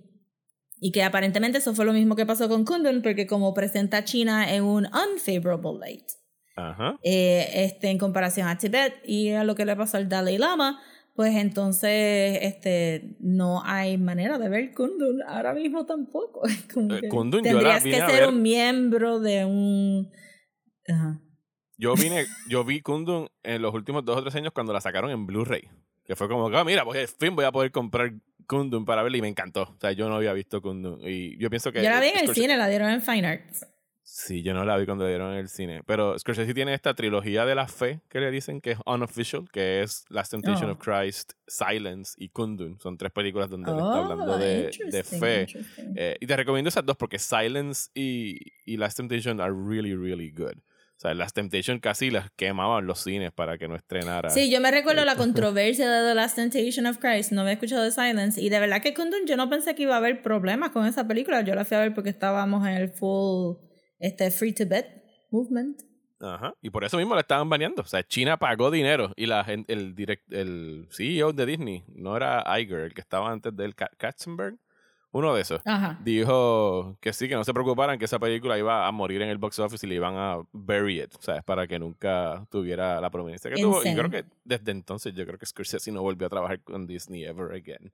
y 0.79 0.91
que 0.91 1.03
aparentemente 1.03 1.57
eso 1.57 1.73
fue 1.73 1.85
lo 1.85 1.93
mismo 1.93 2.15
que 2.15 2.25
pasó 2.25 2.47
con 2.47 2.63
Kundun 2.65 3.01
porque 3.01 3.27
como 3.27 3.53
presenta 3.53 3.97
a 3.97 4.03
China 4.05 4.53
en 4.53 4.63
un 4.63 4.87
unfavorable 4.87 5.79
light. 5.79 6.05
Ajá. 6.59 6.97
eh, 7.03 7.49
este, 7.53 7.89
en 7.91 7.99
comparación 7.99 8.47
a 8.47 8.57
Tibet 8.57 8.95
y 9.05 9.29
a 9.29 9.43
lo 9.43 9.53
que 9.53 9.63
le 9.63 9.75
pasó 9.75 9.97
al 9.97 10.09
Dalai 10.09 10.39
Lama, 10.39 10.81
pues 11.17 11.35
entonces 11.35 12.37
este, 12.43 13.17
no 13.19 13.61
hay 13.65 13.97
manera 13.97 14.37
de 14.37 14.47
ver 14.49 14.71
Kundun 14.73 15.21
ahora 15.27 15.53
mismo 15.53 15.85
tampoco. 15.85 16.43
Como 16.73 16.93
Eh, 16.93 17.01
que 17.01 17.09
Kundun 17.09 17.43
yo 17.43 17.53
la 17.53 17.79
tendrías 17.79 17.83
vine 17.83 17.97
que 17.97 18.05
ser 18.05 18.19
ver- 18.21 18.29
un 18.29 18.41
miembro 18.43 19.19
de 19.19 19.43
un... 19.43 20.09
Ajá. 20.87 21.19
Yo 21.79 21.95
vine, 21.95 22.25
yo 22.47 22.63
vi 22.63 22.81
Kundun 22.81 23.27
en 23.43 23.61
los 23.61 23.73
últimos 23.73 24.05
dos 24.05 24.17
o 24.17 24.21
tres 24.21 24.35
años 24.35 24.53
cuando 24.53 24.71
la 24.73 24.79
sacaron 24.81 25.11
en 25.11 25.25
Blu-ray. 25.27 25.67
Que 26.05 26.15
fue 26.15 26.29
como, 26.29 26.47
ah, 26.55 26.63
mira, 26.63 26.85
pues 26.85 26.99
al 27.01 27.07
fin 27.17 27.35
voy 27.35 27.45
a 27.45 27.51
poder 27.51 27.71
comprar 27.71 28.13
Kundun 28.47 28.85
para 28.85 29.03
verla 29.03 29.17
y 29.17 29.21
me 29.21 29.27
encantó. 29.27 29.63
O 29.63 29.77
sea, 29.81 29.91
yo 29.91 30.07
no 30.07 30.15
había 30.15 30.33
visto 30.33 30.61
Kundun. 30.61 30.99
Y 31.01 31.37
yo 31.37 31.49
pienso 31.49 31.71
que. 31.71 31.83
Yo 31.83 31.89
la 31.89 31.99
vi 31.99 32.07
en 32.07 32.19
el 32.19 32.33
cine, 32.33 32.57
la 32.57 32.67
dieron 32.69 32.89
en 32.91 33.01
Fine 33.01 33.27
Arts. 33.27 33.65
Sí, 34.09 34.41
yo 34.41 34.53
no 34.53 34.63
la 34.63 34.77
vi 34.77 34.85
cuando 34.85 35.03
la 35.03 35.09
dieron 35.09 35.33
en 35.33 35.39
el 35.39 35.49
cine. 35.49 35.81
Pero 35.85 36.17
Scorsese 36.17 36.53
tiene 36.53 36.73
esta 36.73 36.93
trilogía 36.93 37.45
de 37.45 37.55
la 37.55 37.67
fe 37.67 37.99
que 38.07 38.21
le 38.21 38.31
dicen 38.31 38.61
que 38.61 38.71
es 38.71 38.77
unofficial, 38.85 39.43
que 39.51 39.83
es 39.83 40.05
Last 40.07 40.31
Temptation 40.31 40.69
Oh. 40.69 40.73
of 40.73 40.79
Christ, 40.79 41.33
Silence 41.45 42.13
y 42.17 42.29
Kundun. 42.29 42.79
Son 42.79 42.97
tres 42.97 43.11
películas 43.11 43.49
donde 43.49 43.69
él 43.69 43.75
está 43.77 43.85
Oh, 43.85 44.03
hablando 44.13 44.37
de, 44.37 44.71
de 44.89 45.03
fe. 45.03 45.45
Eh, 45.97 46.15
y 46.21 46.25
te 46.25 46.37
recomiendo 46.37 46.69
esas 46.69 46.85
dos 46.85 46.95
porque 46.95 47.19
Silence 47.19 47.89
y, 47.93 48.37
y 48.65 48.77
Last 48.77 48.95
Temptation 48.95 49.41
are 49.41 49.51
really, 49.53 49.93
really 49.93 50.31
good. 50.31 50.55
O 50.55 50.99
sea, 50.99 51.13
Last 51.13 51.35
Temptation 51.35 51.79
casi 51.79 52.09
las 52.09 52.31
quemaban 52.31 52.87
los 52.87 53.03
cines 53.03 53.33
para 53.33 53.57
que 53.57 53.67
no 53.67 53.75
estrenara. 53.75 54.29
Sí, 54.29 54.49
yo 54.49 54.61
me 54.61 54.71
recuerdo 54.71 55.03
la 55.03 55.15
controversia 55.17 55.91
de 55.91 56.07
The 56.07 56.15
Last 56.15 56.37
Temptation 56.37 56.85
of 56.87 56.97
Christ. 56.99 57.33
No 57.33 57.41
había 57.41 57.53
escuchado 57.53 57.83
de 57.83 57.91
Silence. 57.91 58.41
Y 58.41 58.47
de 58.47 58.59
verdad 58.61 58.81
que 58.81 58.93
Kundun, 58.93 59.27
yo 59.27 59.35
no 59.35 59.49
pensé 59.49 59.75
que 59.75 59.83
iba 59.83 59.95
a 59.95 59.97
haber 59.97 60.21
problemas 60.21 60.71
con 60.71 60.85
esa 60.87 61.05
película. 61.07 61.41
Yo 61.41 61.53
la 61.55 61.65
fui 61.65 61.75
a 61.75 61.81
ver 61.81 61.93
porque 61.93 62.09
estábamos 62.09 62.65
en 62.65 62.73
el 62.73 62.89
full 62.89 63.57
este, 63.99 64.31
Free 64.31 64.53
Tibet 64.53 65.03
movement. 65.31 65.81
Ajá. 66.19 66.53
Y 66.61 66.69
por 66.71 66.83
eso 66.83 66.97
mismo 66.97 67.13
la 67.13 67.21
estaban 67.21 67.47
baneando. 67.49 67.83
O 67.83 67.85
sea, 67.85 68.01
China 68.03 68.37
pagó 68.37 68.71
dinero 68.71 69.13
y 69.15 69.27
la 69.27 69.41
el, 69.67 69.93
direct, 69.93 70.31
el 70.33 70.87
CEO 70.91 71.31
de 71.33 71.45
Disney, 71.45 71.83
no 71.93 72.17
era 72.17 72.43
Iger, 72.59 72.79
el 72.79 72.93
que 72.93 73.01
estaba 73.01 73.31
antes 73.31 73.55
del 73.55 73.75
Ka- 73.75 73.91
Katzenberg, 73.97 74.57
uno 75.11 75.35
de 75.35 75.41
esos. 75.43 75.61
Ajá. 75.65 75.99
Dijo 76.03 76.97
que 77.01 77.13
sí, 77.13 77.29
que 77.29 77.35
no 77.35 77.43
se 77.43 77.53
preocuparan, 77.53 77.99
que 77.99 78.05
esa 78.05 78.17
película 78.17 78.57
iba 78.57 78.87
a 78.87 78.91
morir 78.91 79.21
en 79.21 79.29
el 79.29 79.37
box 79.37 79.59
office 79.59 79.85
y 79.85 79.89
le 79.89 79.95
iban 79.95 80.15
a 80.17 80.37
bury 80.51 81.01
it, 81.01 81.13
¿sabes? 81.19 81.43
Para 81.43 81.67
que 81.67 81.77
nunca 81.77 82.47
tuviera 82.49 82.99
la 82.99 83.09
prominencia 83.11 83.51
que 83.51 83.61
tuvo. 83.61 83.83
Y 83.83 83.89
Insane. 83.89 83.95
creo 83.97 84.09
que 84.09 84.29
desde 84.43 84.71
entonces 84.71 85.13
yo 85.13 85.23
creo 85.25 85.37
que 85.37 85.45
Scorsese 85.45 85.91
no 85.91 86.01
volvió 86.01 86.25
a 86.25 86.29
trabajar 86.31 86.61
con 86.61 86.87
Disney 86.87 87.25
ever 87.25 87.51
again. 87.55 87.93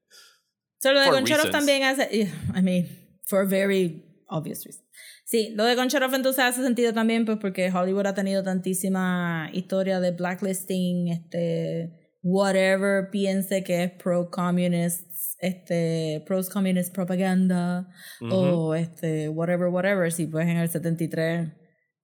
So, 0.79 0.93
lo 0.93 1.01
de 1.01 1.11
reasons. 1.21 1.51
también 1.51 1.83
hace. 1.83 2.09
I 2.55 2.61
mean, 2.61 2.87
for 3.25 3.45
very 3.47 4.03
obvious 4.33 4.65
reasons. 4.65 4.85
Sí, 5.25 5.53
lo 5.55 5.63
de 5.65 5.75
Goncharov 5.75 6.13
entonces 6.13 6.43
hace 6.43 6.63
sentido 6.63 6.93
también, 6.93 7.25
pues 7.25 7.37
porque 7.39 7.71
Hollywood 7.71 8.07
ha 8.07 8.13
tenido 8.13 8.43
tantísima 8.43 9.49
historia 9.53 9.99
de 9.99 10.11
blacklisting, 10.11 11.07
este, 11.09 11.93
whatever 12.23 13.09
piense 13.11 13.63
que 13.63 13.83
es 13.83 13.91
pro-communist, 13.91 15.07
este, 15.39 16.23
pro-communist 16.25 16.93
propaganda, 16.93 17.89
Ujú. 18.21 18.33
o 18.33 18.75
este, 18.75 19.29
whatever, 19.29 19.67
whatever. 19.67 20.11
Sí, 20.11 20.27
pues 20.27 20.47
en 20.47 20.57
el 20.57 20.69
73. 20.69 21.49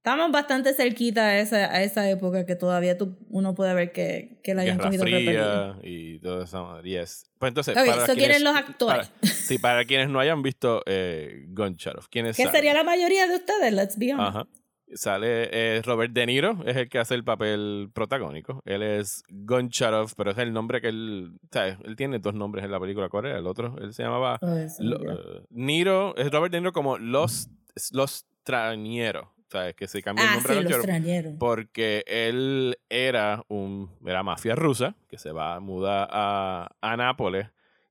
Estamos 0.09 0.31
bastante 0.31 0.73
cerquita 0.73 1.25
a 1.27 1.39
esa, 1.39 1.57
a 1.71 1.83
esa 1.83 2.09
época 2.09 2.45
que 2.45 2.55
todavía 2.55 2.97
tú, 2.97 3.15
uno 3.29 3.53
puede 3.53 3.75
ver 3.75 3.91
que, 3.91 4.39
que 4.43 4.55
la 4.55 4.63
hayan 4.63 4.79
cogido. 4.79 5.03
Fría 5.03 5.75
y 5.83 6.17
todo 6.19 6.41
eso. 6.43 6.81
Yes. 6.81 7.29
Pues 7.37 7.49
entonces, 7.49 7.77
Ok, 7.77 7.85
para 7.85 8.07
so 8.07 8.13
quienes, 8.15 8.41
los 8.41 8.55
actores. 8.55 9.07
para- 9.09 9.33
sí, 9.33 9.59
para 9.59 9.85
quienes 9.85 10.09
no 10.09 10.19
hayan 10.19 10.41
visto 10.41 10.81
eh, 10.87 11.45
Goncharov, 11.49 12.09
¿quiénes 12.09 12.35
Que 12.37 12.47
sería 12.47 12.73
la 12.73 12.83
mayoría 12.83 13.27
de 13.27 13.35
ustedes, 13.35 13.71
let's 13.71 13.97
be 13.99 14.11
honest. 14.13 14.29
Ajá. 14.35 14.47
Sale 14.95 15.49
eh, 15.51 15.81
Robert 15.83 16.11
De 16.11 16.25
Niro, 16.25 16.63
es 16.65 16.75
el 16.75 16.89
que 16.89 16.97
hace 16.97 17.13
el 17.13 17.23
papel 17.23 17.91
protagónico. 17.93 18.63
Él 18.65 18.81
es 18.81 19.21
Goncharov, 19.29 20.15
pero 20.17 20.31
es 20.31 20.37
el 20.39 20.51
nombre 20.51 20.81
que 20.81 20.87
él. 20.87 21.33
Sea, 21.51 21.77
él 21.83 21.95
tiene 21.95 22.17
dos 22.17 22.33
nombres 22.33 22.65
en 22.65 22.71
la 22.71 22.79
película. 22.79 23.07
¿Cuál 23.09 23.27
era 23.27 23.37
el 23.37 23.45
otro? 23.45 23.75
Él 23.79 23.93
se 23.93 24.01
llamaba. 24.01 24.39
Oh, 24.41 24.57
Lo- 24.79 25.11
eh, 25.13 25.43
Niro, 25.51 26.15
es 26.17 26.31
Robert 26.31 26.51
De 26.51 26.59
Niro 26.61 26.71
como 26.73 26.97
Los, 26.97 27.49
los 27.91 28.25
Trañeros. 28.41 29.27
O 29.49 29.51
sea, 29.51 29.69
es 29.69 29.75
que 29.75 29.87
se 29.87 30.03
cambia 30.03 30.25
el 30.25 30.29
ah, 30.29 30.33
nombre 30.35 30.51
a 30.53 30.55
sí, 30.57 30.61
los 30.61 30.71
Goncharov 30.71 30.85
extrañeros. 30.85 31.33
porque 31.39 32.03
él 32.05 32.77
era 32.87 33.43
un 33.47 33.89
era 34.05 34.21
mafia 34.21 34.53
rusa 34.53 34.95
que 35.07 35.17
se 35.17 35.31
va 35.31 35.59
muda 35.59 36.07
a, 36.07 36.69
a 36.81 36.97
Nápoles 36.97 37.47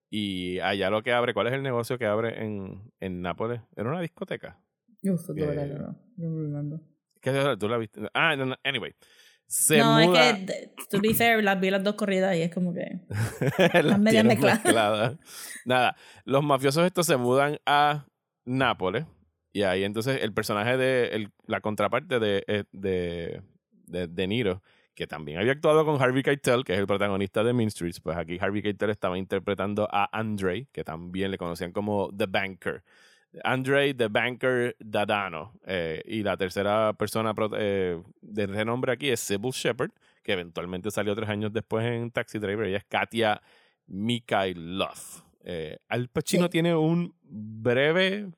y 0.09 0.61
allá 0.61 0.89
lo 0.89 1.03
que 1.03 1.13
abre 1.13 1.35
¿cuál 1.35 1.49
es 1.49 1.55
el 1.55 1.65
negocio 1.65 1.99
que 1.99 2.07
abre 2.07 2.45
en, 2.45 2.93
en 3.01 3.23
Nápoles? 3.23 3.61
era 3.77 3.89
una 3.91 4.01
discoteca 4.01 4.61
Uf, 5.03 5.29
verdad, 5.35 5.67
eh, 5.69 5.79
no, 5.79 6.29
no 6.29 6.43
remember. 6.43 6.81
¿Qué 7.21 7.57
tú 7.59 7.69
la 7.69 7.77
viste? 7.79 8.03
ah 8.15 8.37
no, 8.37 8.47
no, 8.47 8.57
anyway 8.63 8.95
se 9.49 9.79
No, 9.79 9.99
muda 10.07 10.31
es 10.31 10.47
que, 10.47 10.73
to 10.91 11.01
be 11.01 11.13
fair, 11.13 11.43
las 11.43 11.59
vi 11.59 11.71
las 11.71 11.83
dos 11.83 11.95
corridas 11.97 12.37
y 12.37 12.43
es 12.43 12.55
como 12.55 12.73
que... 12.73 13.01
las 13.83 13.99
medias 13.99 14.25
mezcladas. 14.25 14.63
mezcladas. 14.63 15.17
nada 15.65 15.97
los 16.25 16.45
mafiosos 16.45 16.85
estos 16.87 17.05
se 17.07 17.17
mudan 17.17 17.59
a 17.67 18.07
Nápoles 18.45 19.07
y 19.59 19.63
ahí 19.63 19.85
entonces 19.85 20.23
el 20.23 20.33
personaje 20.33 20.77
de 20.77 21.09
el- 21.09 21.31
la 21.47 21.61
contraparte 21.61 22.19
de, 22.21 22.45
eh, 22.47 22.65
de, 22.73 23.43
de, 23.87 24.07
de 24.07 24.27
Niro 24.27 24.63
que 24.95 25.07
también 25.07 25.39
había 25.39 25.53
actuado 25.53 25.85
con 25.85 26.03
Harvey 26.03 26.23
Keitel, 26.25 26.65
que 26.65 26.73
es 26.75 26.79
el 26.81 26.87
protagonista 26.89 27.45
de 27.45 27.53
Mean 27.53 27.71
Streets, 27.71 28.01
pues 28.01 28.17
aquí 28.17 28.37
Harvey 28.41 28.63
Keitel 28.63 28.91
estaba 28.91 29.17
interpretando 29.17 29.89
a 29.93 30.09
Andre, 30.13 30.67
que 30.73 30.83
también 30.83 31.31
le 31.31 31.39
conocían 31.39 31.71
como 31.71 32.11
The 32.17 32.27
Banker. 32.27 32.83
Andre 33.45 33.95
The 33.95 34.09
Banker 34.09 34.75
Dadano. 34.81 35.53
Eh, 35.67 36.03
y 36.05 36.25
la 36.25 36.37
tercera 36.37 36.95
persona 36.95 37.33
eh, 37.59 38.03
de 38.23 38.47
renombre 38.49 38.91
aquí 38.93 39.09
es 39.11 39.21
Sybil 39.21 39.53
Shepard, 39.53 39.91
que 40.25 40.33
eventualmente 40.33 40.91
salió 40.91 41.15
tres 41.15 41.29
años 41.29 41.53
después 41.53 41.85
en 41.87 42.11
Taxi 42.11 42.39
Driver. 42.41 42.67
Ella 42.67 42.79
es 42.79 42.85
Katia 42.85 43.41
Mikhailov. 43.87 44.99
Eh, 45.45 45.79
Al 45.89 46.09
Pacino 46.09 46.45
Sí. 46.45 46.51
tiene 46.51 46.75
un 46.75 47.15
breve 47.23 48.29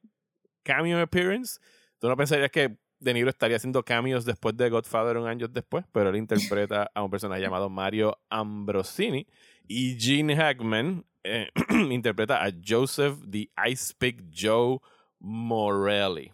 cameo 0.63 1.01
appearance. 1.01 1.61
Tú 1.99 2.09
no 2.09 2.17
pensarías 2.17 2.51
que 2.51 2.77
De 2.99 3.15
Niro 3.15 3.31
estaría 3.31 3.57
haciendo 3.57 3.83
cameos 3.83 4.25
después 4.25 4.57
de 4.57 4.69
Godfather 4.69 5.17
un 5.17 5.27
año 5.27 5.49
después, 5.49 5.85
pero 5.93 6.11
él 6.11 6.17
interpreta 6.17 6.91
a 6.95 7.03
un 7.03 7.11
personaje 7.11 7.41
llamado 7.41 7.71
Mario 7.71 8.19
Ambrosini. 8.29 9.27
Y 9.67 9.97
Gene 9.99 10.37
Hackman 10.37 11.05
eh, 11.25 11.49
interpreta 11.91 12.45
a 12.45 12.51
Joseph 12.67 13.17
the 13.31 13.51
Ice 13.69 13.95
Pick 13.97 14.23
Joe 14.35 14.81
Morelli. 15.19 16.33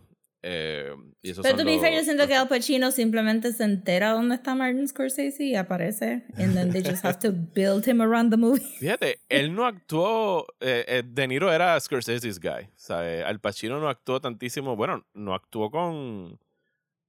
Eh, 0.49 0.92
y 1.22 1.32
Pero 1.42 1.57
be 1.57 1.64
los- 1.72 1.80
fair, 1.80 1.94
yo 1.94 2.05
siento 2.05 2.28
que 2.28 2.34
Al 2.36 2.47
Pacino 2.47 2.92
simplemente 2.92 3.53
se 3.53 3.64
entera 3.64 4.12
dónde 4.12 4.36
está 4.36 4.55
Martin 4.55 4.86
Scorsese 4.86 5.42
y 5.42 5.57
aparece. 5.57 6.24
And 6.36 6.55
then 6.55 6.70
they 6.70 6.84
just 6.84 7.05
have 7.05 7.18
to 7.18 7.32
build 7.55 7.84
him 7.88 8.01
around 8.01 8.30
the 8.30 8.36
movie. 8.36 8.61
Fíjate, 8.78 9.18
él 9.28 9.53
no 9.53 9.66
actuó. 9.66 10.47
eh, 10.61 10.84
eh, 10.86 11.03
de 11.05 11.26
Niro 11.26 11.53
era 11.53 11.78
Scorsese's 11.80 12.38
guy. 12.38 12.68
¿sabe? 12.76 13.24
Al 13.24 13.40
Pacino 13.40 13.80
no 13.80 13.88
actuó 13.88 14.20
tantísimo. 14.20 14.76
Bueno, 14.76 15.05
no 15.14 15.34
actuó 15.34 15.68
con, 15.70 16.38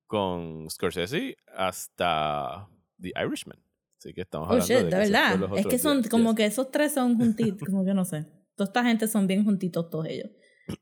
con 0.08 0.68
Scorsese 0.72 1.38
hasta 1.56 2.68
The 3.00 3.12
Irishman. 3.24 3.60
Así 4.00 4.14
que 4.14 4.22
estamos 4.22 4.48
Oh 4.48 4.54
hablando 4.54 4.68
shit, 4.68 4.78
de 4.78 4.84
de 4.86 4.90
que 4.90 4.98
verdad. 5.12 5.36
los 5.38 5.60
Es 5.60 5.68
que 5.68 5.78
son 5.80 5.98
días. 6.02 6.10
como 6.10 6.34
que 6.36 6.46
esos 6.46 6.72
tres 6.72 6.94
son 6.94 7.18
juntitos, 7.18 7.60
como 7.70 7.86
que 7.86 7.94
no 7.94 8.04
sé. 8.06 8.26
Toda 8.56 8.68
esta 8.70 8.84
gente 8.84 9.08
son 9.08 9.28
bien 9.28 9.44
juntitos 9.46 9.90
todos 9.90 10.08
ellos. 10.08 10.30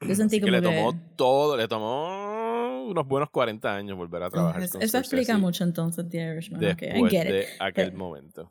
Yo 0.01 0.15
sentí 0.15 0.37
Así 0.37 0.39
que 0.39 0.41
como 0.41 0.51
le 0.53 0.61
que... 0.61 0.67
tomó 0.75 0.99
todo, 1.15 1.57
le 1.57 1.67
tomó 1.67 2.34
unos 2.86 3.07
buenos 3.07 3.29
40 3.29 3.75
años 3.75 3.97
volver 3.97 4.23
a 4.23 4.29
trabajar 4.29 4.63
eso, 4.63 4.73
con 4.73 4.81
eso 4.83 4.97
explica 4.97 5.38
mucho 5.38 5.63
entonces 5.63 6.07
The 6.09 6.17
Irishman. 6.17 6.63
Okay, 6.73 6.89
I 6.89 6.91
después 6.93 7.11
get 7.11 7.27
de 7.27 7.39
it. 7.41 7.47
aquel 7.59 7.86
Pero- 7.88 7.97
momento. 7.97 8.49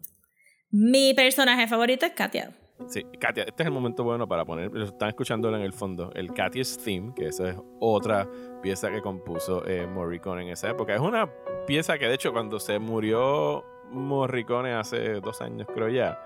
Mi 0.71 1.15
personaje 1.15 1.69
favorito 1.69 2.05
es 2.07 2.13
Katia. 2.13 2.51
Sí, 2.89 3.05
Katia, 3.21 3.45
este 3.45 3.63
es 3.63 3.67
el 3.69 3.73
momento 3.73 4.03
bueno 4.03 4.27
para 4.27 4.45
poner, 4.45 4.73
lo 4.73 4.85
están 4.85 5.09
escuchándolo 5.09 5.57
en 5.57 5.63
el 5.63 5.73
fondo, 5.73 6.11
el 6.15 6.33
Katya's 6.33 6.77
Theme, 6.85 7.13
que 7.15 7.29
esa 7.29 7.51
es 7.51 7.57
otra 7.79 8.29
pieza 8.63 8.91
que 8.91 9.01
compuso 9.01 9.65
eh, 9.67 9.87
Morricone 9.87 10.43
en 10.43 10.49
esa 10.49 10.71
época. 10.71 10.93
Es 10.95 11.01
una 11.01 11.31
pieza 11.69 11.97
que 11.99 12.09
de 12.09 12.15
hecho 12.15 12.33
cuando 12.33 12.59
se 12.59 12.81
murió 12.81 13.65
Morricone 13.93 14.73
hace 14.73 15.21
dos 15.21 15.41
años 15.41 15.69
creo 15.73 15.89
ya, 15.89 16.19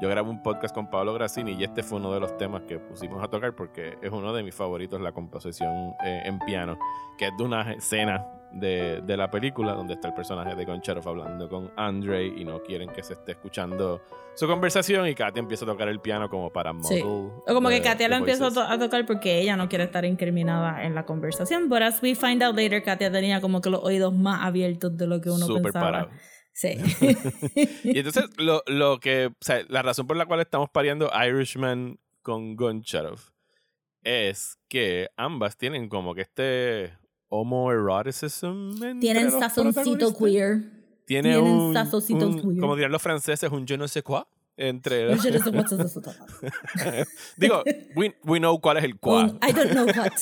yo 0.00 0.08
grabé 0.08 0.28
un 0.28 0.42
podcast 0.42 0.74
con 0.74 0.88
Pablo 0.88 1.14
Grassini 1.14 1.52
y 1.52 1.64
este 1.64 1.82
fue 1.82 1.98
uno 1.98 2.12
de 2.12 2.20
los 2.20 2.36
temas 2.36 2.62
que 2.62 2.78
pusimos 2.78 3.22
a 3.22 3.28
tocar 3.28 3.54
porque 3.54 3.96
es 4.02 4.10
uno 4.10 4.32
de 4.32 4.42
mis 4.42 4.54
favoritos, 4.54 5.00
la 5.00 5.12
composición 5.12 5.94
eh, 6.04 6.22
en 6.24 6.38
piano, 6.40 6.78
que 7.16 7.26
es 7.28 7.32
de 7.36 7.44
una 7.44 7.72
escena 7.72 8.24
de, 8.52 9.00
de 9.02 9.16
la 9.16 9.30
película 9.30 9.72
donde 9.72 9.94
está 9.94 10.08
el 10.08 10.14
personaje 10.14 10.54
de 10.54 10.64
Goncharov 10.64 11.08
hablando 11.08 11.48
con 11.48 11.72
Andre 11.76 12.26
y 12.26 12.44
no 12.44 12.62
quieren 12.62 12.88
que 12.90 13.02
se 13.02 13.14
esté 13.14 13.32
escuchando 13.32 14.00
su 14.34 14.46
conversación 14.48 15.06
y 15.06 15.14
Katia 15.14 15.40
empieza 15.40 15.64
a 15.64 15.68
tocar 15.68 15.88
el 15.88 16.00
piano 16.00 16.28
como 16.28 16.50
para 16.52 16.72
Sí. 16.82 17.00
O 17.04 17.42
como 17.46 17.68
que 17.68 17.76
the- 17.76 17.82
Katia 17.82 18.08
lo 18.08 18.16
empieza 18.16 18.46
a, 18.46 18.78
tocar 18.78 19.06
porque 19.06 19.40
ella 19.40 19.56
no 19.56 19.68
quiere 19.68 19.84
estar 19.84 20.04
incriminada 20.04 20.82
en 20.84 20.94
la 20.94 21.04
conversación. 21.04 21.68
But 21.68 21.82
as 21.82 22.02
we 22.02 22.14
find 22.16 22.42
out 22.42 22.56
later, 22.56 22.82
Katia 22.82 23.10
tenía 23.12 23.40
como 23.40 23.60
que 23.60 23.70
los 23.70 23.82
oídos 23.82 24.12
más 24.12 24.44
abiertos 24.44 24.96
de 24.96 25.06
lo 25.06 25.20
que 25.20 25.30
uno 25.30 25.46
Súper 25.46 25.62
pensaba. 25.64 25.84
parado. 25.86 26.10
Sí. 26.54 26.78
Y 27.84 27.98
entonces 27.98 28.24
lo, 28.38 28.62
lo 28.66 28.98
que, 29.00 29.26
o 29.26 29.34
sea, 29.44 29.62
la 29.68 29.82
razón 29.82 30.06
por 30.06 30.16
la 30.16 30.24
cual 30.24 30.40
estamos 30.40 30.70
pariendo 30.70 31.10
Irishman 31.14 31.98
con 32.22 32.56
Goncharov 32.56 33.18
es 34.04 34.56
que 34.68 35.08
ambas 35.16 35.56
tienen 35.58 35.88
como 35.88 36.14
que 36.14 36.22
este 36.22 36.94
homoeroticism 37.28 38.78
Tienen 39.00 39.30
sazoncito 39.30 40.14
queer. 40.14 40.62
Tiene 41.06 41.34
tienen 41.34 41.44
un- 41.44 41.74
queer. 41.74 42.60
como 42.60 42.76
dirían 42.76 42.92
los 42.92 43.02
franceses, 43.02 43.50
un 43.50 43.66
je 43.66 43.76
ne 43.76 43.88
sais 43.88 44.02
quoi 44.04 44.24
entre 44.56 45.16
Yo 45.16 45.30
no 45.30 45.38
sé 45.38 45.50
cuál 45.50 45.64
es 45.64 45.72
eso. 45.72 46.02
Digo, 47.36 47.62
we, 47.96 48.14
we 48.24 48.38
know 48.38 48.60
cuál 48.60 48.76
es 48.78 48.84
el 48.84 48.98
cuá. 48.98 49.26
I 49.42 49.52
don't 49.52 49.72
know 49.72 49.86
what. 49.86 50.12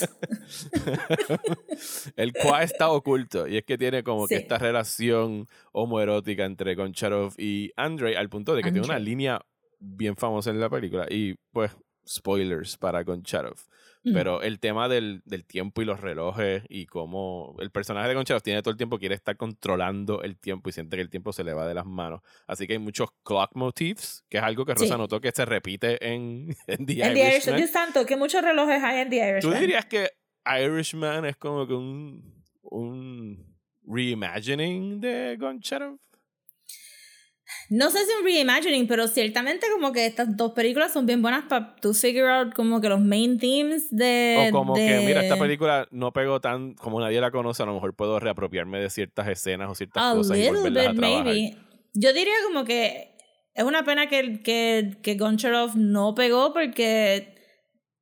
El 2.16 2.32
cuá 2.32 2.62
está 2.62 2.90
oculto 2.90 3.46
y 3.46 3.56
es 3.56 3.64
que 3.64 3.76
tiene 3.78 4.02
como 4.02 4.26
que 4.26 4.36
esta 4.36 4.58
relación 4.58 5.48
homoerótica 5.72 6.44
entre 6.44 6.74
Goncharov 6.74 7.34
y 7.38 7.72
Andre 7.76 8.16
al 8.16 8.28
punto 8.28 8.54
de 8.54 8.62
que 8.62 8.72
tiene 8.72 8.86
una 8.86 8.98
línea 8.98 9.40
bien 9.78 10.16
famosa 10.16 10.50
en 10.50 10.60
la 10.60 10.70
película 10.70 11.06
y 11.10 11.34
pues 11.52 11.72
spoilers 12.06 12.76
para 12.76 13.02
Goncharov. 13.02 13.56
Mm. 14.04 14.14
Pero 14.14 14.42
el 14.42 14.58
tema 14.58 14.88
del, 14.88 15.22
del 15.24 15.44
tiempo 15.44 15.80
y 15.80 15.84
los 15.84 16.00
relojes 16.00 16.64
y 16.68 16.86
cómo 16.86 17.54
el 17.60 17.70
personaje 17.70 18.08
de 18.08 18.14
Goncharov 18.14 18.42
tiene 18.42 18.60
todo 18.62 18.72
el 18.72 18.76
tiempo, 18.76 18.98
quiere 18.98 19.14
estar 19.14 19.36
controlando 19.36 20.22
el 20.22 20.36
tiempo 20.38 20.68
y 20.68 20.72
siente 20.72 20.96
que 20.96 21.02
el 21.02 21.08
tiempo 21.10 21.32
se 21.32 21.44
le 21.44 21.52
va 21.52 21.66
de 21.68 21.74
las 21.74 21.86
manos. 21.86 22.20
Así 22.48 22.66
que 22.66 22.72
hay 22.72 22.78
muchos 22.80 23.10
clock 23.22 23.50
motifs, 23.54 24.24
que 24.28 24.38
es 24.38 24.42
algo 24.42 24.64
que 24.64 24.74
Rosa 24.74 24.94
Sí. 24.94 24.98
notó 24.98 25.20
que 25.20 25.30
se 25.30 25.44
repite 25.44 26.04
en, 26.04 26.54
en 26.66 26.84
The 26.86 27.02
En 27.04 27.16
Irishman. 27.16 27.56
Dios 27.58 27.70
santo, 27.70 28.04
que 28.04 28.16
muchos 28.16 28.42
relojes 28.42 28.82
hay 28.82 29.00
en 29.02 29.10
The 29.10 29.16
¿Tú 29.40 29.48
Irishman. 29.48 29.60
dirías 29.60 29.86
que 29.86 30.10
Irishman 30.44 31.24
es 31.26 31.36
como 31.36 31.66
que 31.68 31.74
un, 31.74 32.42
un 32.62 33.56
reimagining 33.84 35.00
de 35.00 35.36
Goncharov? 35.38 35.98
No 37.70 37.90
sé 37.90 37.98
si 38.04 38.12
un 38.18 38.24
reimagining, 38.24 38.86
pero 38.86 39.08
ciertamente 39.08 39.66
como 39.72 39.92
que 39.92 40.04
estas 40.06 40.36
dos 40.36 40.52
películas 40.52 40.92
son 40.92 41.06
bien 41.06 41.22
buenas 41.22 41.44
para 41.48 41.74
tú 41.76 41.94
figure 41.94 42.28
out 42.28 42.52
como 42.54 42.80
que 42.80 42.88
los 42.88 43.00
main 43.00 43.38
themes 43.38 43.88
de... 43.90 44.48
O 44.48 44.52
como 44.52 44.74
que, 44.74 44.80
de- 44.82 45.06
mira, 45.06 45.22
esta 45.22 45.38
película 45.38 45.88
no 45.90 46.12
pegó 46.12 46.40
tan, 46.40 46.74
como 46.74 47.00
nadie 47.00 47.20
la 47.20 47.30
conoce, 47.30 47.62
a 47.62 47.66
lo 47.66 47.74
mejor 47.74 47.94
puedo 47.94 48.20
reapropiarme 48.20 48.78
de 48.80 48.90
ciertas 48.90 49.26
escenas 49.28 49.70
o 49.70 49.74
ciertas 49.74 50.02
A 50.02 50.14
cosas 50.14 50.36
y 50.36 50.46
volverlas 50.48 50.86
a 50.86 50.90
bit, 50.90 50.98
trabajar. 51.00 51.24
maybe. 51.24 51.56
Yo 51.94 52.12
diría 52.12 52.34
como 52.46 52.64
que 52.64 53.16
es 53.54 53.64
una 53.64 53.84
pena 53.84 54.06
que, 54.08 54.42
que, 54.42 54.98
que 55.02 55.14
Goncharov 55.16 55.76
no 55.76 56.14
pegó 56.14 56.52
porque 56.52 57.34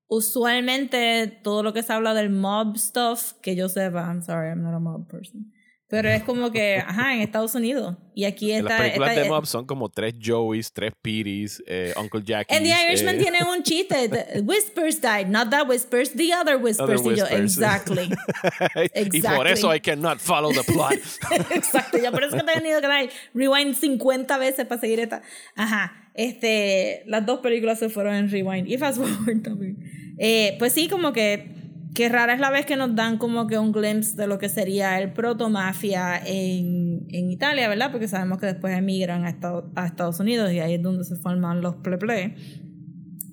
usualmente 0.08 1.40
todo 1.42 1.62
lo 1.62 1.72
que 1.72 1.82
se 1.82 1.92
habla 1.92 2.14
del 2.14 2.30
mob 2.30 2.76
stuff, 2.76 3.32
que 3.42 3.54
yo 3.56 3.68
sepa, 3.68 4.02
I'm 4.08 4.22
sorry, 4.22 4.48
I'm 4.48 4.62
not 4.62 4.74
a 4.74 4.78
mob 4.80 5.06
person. 5.08 5.52
Pero 5.90 6.08
es 6.08 6.22
como 6.22 6.52
que, 6.52 6.76
ajá, 6.76 7.14
en 7.14 7.20
Estados 7.20 7.54
Unidos. 7.56 7.96
Y 8.14 8.24
aquí 8.24 8.52
En 8.52 8.64
las 8.64 8.72
está. 8.72 8.82
películas 8.84 9.10
está- 9.10 9.22
de 9.22 9.28
Mob 9.28 9.46
son 9.46 9.66
como 9.66 9.88
tres 9.88 10.14
Joeys, 10.24 10.72
tres 10.72 10.92
Petey's, 11.02 11.60
eh, 11.66 11.92
Uncle 11.96 12.22
Jackie. 12.24 12.54
En 12.54 12.62
The 12.62 12.70
Irishman 12.86 13.18
tiene 13.18 13.38
un 13.42 13.62
chiste. 13.64 14.08
the 14.08 14.40
Whispers 14.44 15.00
died, 15.00 15.26
not 15.26 15.50
that 15.50 15.68
Whispers, 15.68 16.12
the 16.12 16.32
other 16.32 16.56
Whispers. 16.58 17.00
y 17.00 17.04
yo, 17.16 17.24
Whispers. 17.24 17.40
exactly. 17.40 18.04
y 18.04 18.88
por 18.88 19.16
exactly. 19.16 19.52
eso 19.52 19.74
I 19.74 19.80
cannot 19.80 20.20
follow 20.20 20.52
the 20.52 20.62
plot. 20.62 20.92
Exacto, 21.50 21.98
yo 21.98 22.12
por 22.12 22.22
eso 22.22 22.36
que 22.36 22.42
te 22.44 22.52
he 22.52 22.54
tenido 22.60 22.80
que 22.80 22.86
dar 22.86 23.08
rewind 23.34 23.74
50 23.74 24.38
veces 24.38 24.66
para 24.66 24.80
seguir 24.80 25.00
esta. 25.00 25.22
Ajá, 25.56 26.10
este, 26.14 27.02
las 27.06 27.26
dos 27.26 27.40
películas 27.40 27.78
se 27.80 27.88
fueron 27.88 28.14
en 28.14 28.30
rewind 28.30 28.68
y 28.68 28.78
fast 28.78 28.98
forward 28.98 29.42
también. 29.42 29.76
Eh, 30.18 30.54
pues 30.58 30.72
sí, 30.72 30.88
como 30.88 31.12
que, 31.12 31.50
que 31.94 32.08
rara 32.08 32.34
es 32.34 32.40
la 32.40 32.50
vez 32.50 32.66
que 32.66 32.76
nos 32.76 32.94
dan 32.94 33.18
como 33.18 33.46
que 33.46 33.58
un 33.58 33.72
glimpse 33.72 34.16
de 34.16 34.26
lo 34.26 34.38
que 34.38 34.48
sería 34.48 35.00
el 35.00 35.12
proto 35.12 35.48
mafia 35.48 36.20
en, 36.24 37.06
en 37.08 37.30
Italia, 37.30 37.68
¿verdad? 37.68 37.90
Porque 37.90 38.08
sabemos 38.08 38.38
que 38.38 38.46
después 38.46 38.76
emigran 38.76 39.24
a 39.24 39.30
Estados, 39.30 39.64
a 39.74 39.86
Estados 39.86 40.20
Unidos 40.20 40.52
y 40.52 40.60
ahí 40.60 40.74
es 40.74 40.82
donde 40.82 41.04
se 41.04 41.16
forman 41.16 41.60
los 41.60 41.76
ple 41.76 41.98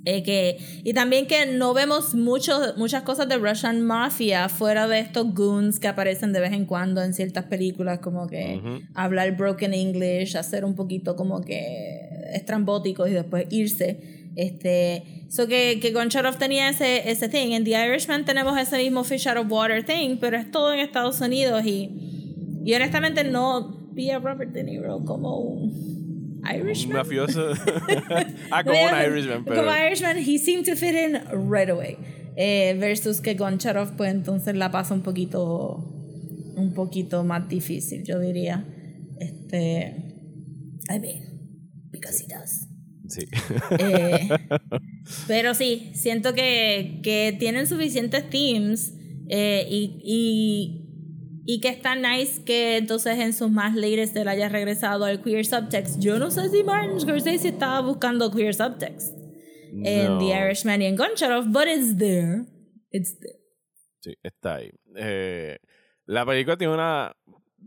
eh, 0.10 0.24
que, 0.24 0.58
y 0.86 0.94
también 0.94 1.28
que 1.28 1.46
no 1.48 1.74
vemos 1.74 2.16
muchas 2.16 3.02
cosas 3.04 3.28
de 3.28 3.36
Russian 3.36 3.82
Mafia 3.82 4.48
fuera 4.48 4.88
de 4.88 5.00
estos 5.00 5.34
goons 5.34 5.82
que 5.82 5.90
aparecen 5.90 6.32
de 6.32 6.40
vez 6.40 6.54
en 6.54 6.66
cuando 6.66 7.04
en 7.04 7.14
ciertas 7.14 7.44
películas, 7.44 8.00
como 8.00 8.26
que 8.26 8.62
Ujú. 8.64 8.80
hablar 8.94 9.36
broken 9.36 9.74
English, 9.74 10.38
hacer 10.38 10.64
un 10.64 10.76
poquito 10.76 11.18
como 11.18 11.42
que 11.42 12.08
estrambóticos 12.34 13.10
y 13.10 13.14
después 13.16 13.48
irse. 13.50 14.27
Este, 14.38 15.26
so 15.30 15.48
que, 15.48 15.80
que 15.82 15.92
Goncharov 15.92 16.38
tenía 16.38 16.70
ese, 16.70 17.10
ese 17.10 17.28
thing. 17.28 17.52
En 17.54 17.64
The 17.64 17.72
Irishman 17.72 18.24
tenemos 18.24 18.58
ese 18.58 18.78
mismo 18.78 19.04
Fish 19.04 19.28
Out 19.28 19.38
of 19.38 19.52
Water 19.52 19.84
thing, 19.84 20.18
pero 20.22 20.38
es 20.38 20.50
todo 20.52 20.74
en 20.74 20.80
Estados 20.80 21.20
Unidos 21.22 21.66
y, 21.66 21.90
y 22.64 22.74
honestamente 22.76 23.24
no 23.24 23.90
vi 23.94 24.12
a 24.12 24.20
Robert 24.20 24.54
De 24.54 24.64
Niro 24.64 25.04
como 25.04 25.40
un 25.40 25.98
Un 26.48 26.56
Irishman. 26.56 26.98
mafioso. 26.98 27.52
ah, 28.52 28.64
como 28.64 28.78
un 28.80 29.12
Irishman, 29.12 29.44
pero. 29.44 29.58
Como 29.58 29.76
Irishman, 29.76 30.18
he 30.18 30.38
seemed 30.38 30.66
to 30.66 30.76
fit 30.76 30.94
in 30.96 31.20
right 31.50 31.70
away. 31.70 31.98
Eh, 32.38 32.76
versus 32.80 33.20
que 33.20 33.34
Goncharov, 33.34 33.98
pues 33.98 34.12
entonces 34.12 34.56
la 34.56 34.70
pasa 34.70 34.94
un 34.94 35.02
poquito, 35.02 35.84
un 36.56 36.74
poquito 36.76 37.24
más 37.24 37.50
difícil, 37.50 38.04
yo 38.04 38.20
diría. 38.20 38.64
Este, 39.20 39.96
I 40.90 41.00
mean, 41.00 41.24
because 41.92 42.22
he 42.24 42.28
does. 42.28 42.67
Sí. 43.18 43.26
Eh, 43.80 44.30
pero 45.28 45.54
sí, 45.56 45.92
siento 45.96 46.34
que, 46.34 47.00
que 47.02 47.36
tienen 47.40 47.66
suficientes 47.66 48.30
themes 48.30 48.94
eh, 49.30 49.66
y, 49.70 50.00
y, 50.04 51.44
y 51.46 51.60
que 51.62 51.70
está 51.70 51.96
nice 51.96 52.44
que 52.44 52.78
entonces 52.78 53.18
en 53.18 53.34
sus 53.34 53.50
más 53.50 53.76
latest 53.76 54.16
él 54.16 54.28
haya 54.28 54.50
regresado 54.50 55.06
al 55.06 55.24
queer 55.24 55.46
subtext. 55.46 56.00
Yo 56.00 56.20
no 56.20 56.30
sé 56.30 56.50
si 56.50 56.64
Martin 56.64 57.00
Scorsese 57.00 57.48
estaba 57.48 57.82
buscando 57.82 58.32
queer 58.32 58.54
subtext 58.54 59.18
en 59.84 60.08
No. 60.08 60.20
The 60.20 60.26
Irishman 60.26 60.82
y 60.82 60.86
en 60.86 60.96
Goncharov, 60.96 61.52
but 61.52 61.68
it's 61.68 61.98
there. 61.98 62.46
It's 62.92 63.20
there. 63.20 63.40
Sí, 64.02 64.14
está 64.22 64.56
ahí. 64.56 64.70
Eh, 64.96 65.58
la 66.06 66.26
película 66.26 66.56
tiene 66.56 66.74
una 66.74 67.17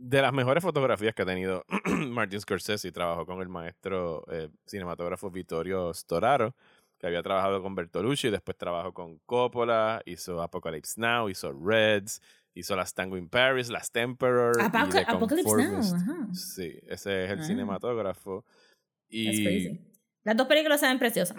de 0.03 0.23
las 0.23 0.33
mejores 0.33 0.63
fotografías 0.63 1.15
que 1.15 1.23
ha 1.23 1.27
tenido 1.27 1.65
Martin 2.09 2.41
Scorsese 2.41 2.91
trabajó 2.91 3.27
con 3.27 3.41
el 3.43 3.49
maestro 3.49 4.25
eh, 4.33 4.49
cinematógrafo 4.67 5.31
Vittorio 5.31 5.93
Storaro, 5.93 6.55
que 6.99 7.07
había 7.07 7.23
trabajado 7.23 7.63
con 7.63 7.75
Bertolucci, 7.75 8.31
después 8.31 8.57
trabajó 8.57 8.93
con 8.95 9.19
Coppola, 9.27 10.01
hizo 10.07 10.41
Apocalypse 10.43 10.99
Now, 11.01 11.29
hizo 11.29 11.53
Reds, 11.53 12.23
hizo 12.55 12.77
Las 12.77 12.95
Tango 12.95 13.17
in 13.19 13.29
Paris, 13.29 13.69
Las 13.69 13.91
Emperor. 13.95 14.55
y 14.59 14.65
Apocalypse 15.07 15.57
Now, 15.57 15.81
ajá. 15.81 16.29
Sí, 16.35 16.79
ese 16.89 17.25
es 17.25 17.31
el 17.31 17.41
Ah. 17.41 17.45
cinematógrafo. 17.45 18.45
That's 18.45 19.39
Y 19.39 19.45
crazy. 19.45 19.81
Las 20.25 20.37
dos 20.37 20.47
películas 20.47 20.81
se 20.81 20.87
ven 20.87 20.99
preciosas. 20.99 21.37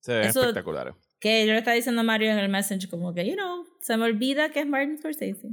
se 0.00 0.12
ven 0.14 0.28
Eso- 0.28 0.40
espectaculares. 0.42 0.94
Que 1.18 1.46
yo 1.46 1.52
le 1.52 1.58
estaba 1.58 1.74
diciendo 1.74 2.02
a 2.02 2.04
Mario 2.04 2.30
en 2.30 2.38
el 2.38 2.48
message 2.48 2.88
como 2.88 3.12
que, 3.14 3.26
you 3.26 3.34
know, 3.34 3.64
se 3.80 3.96
me 3.96 4.04
olvida 4.04 4.50
que 4.50 4.60
es 4.60 4.66
Martin 4.66 4.98
Scorsese. 4.98 5.48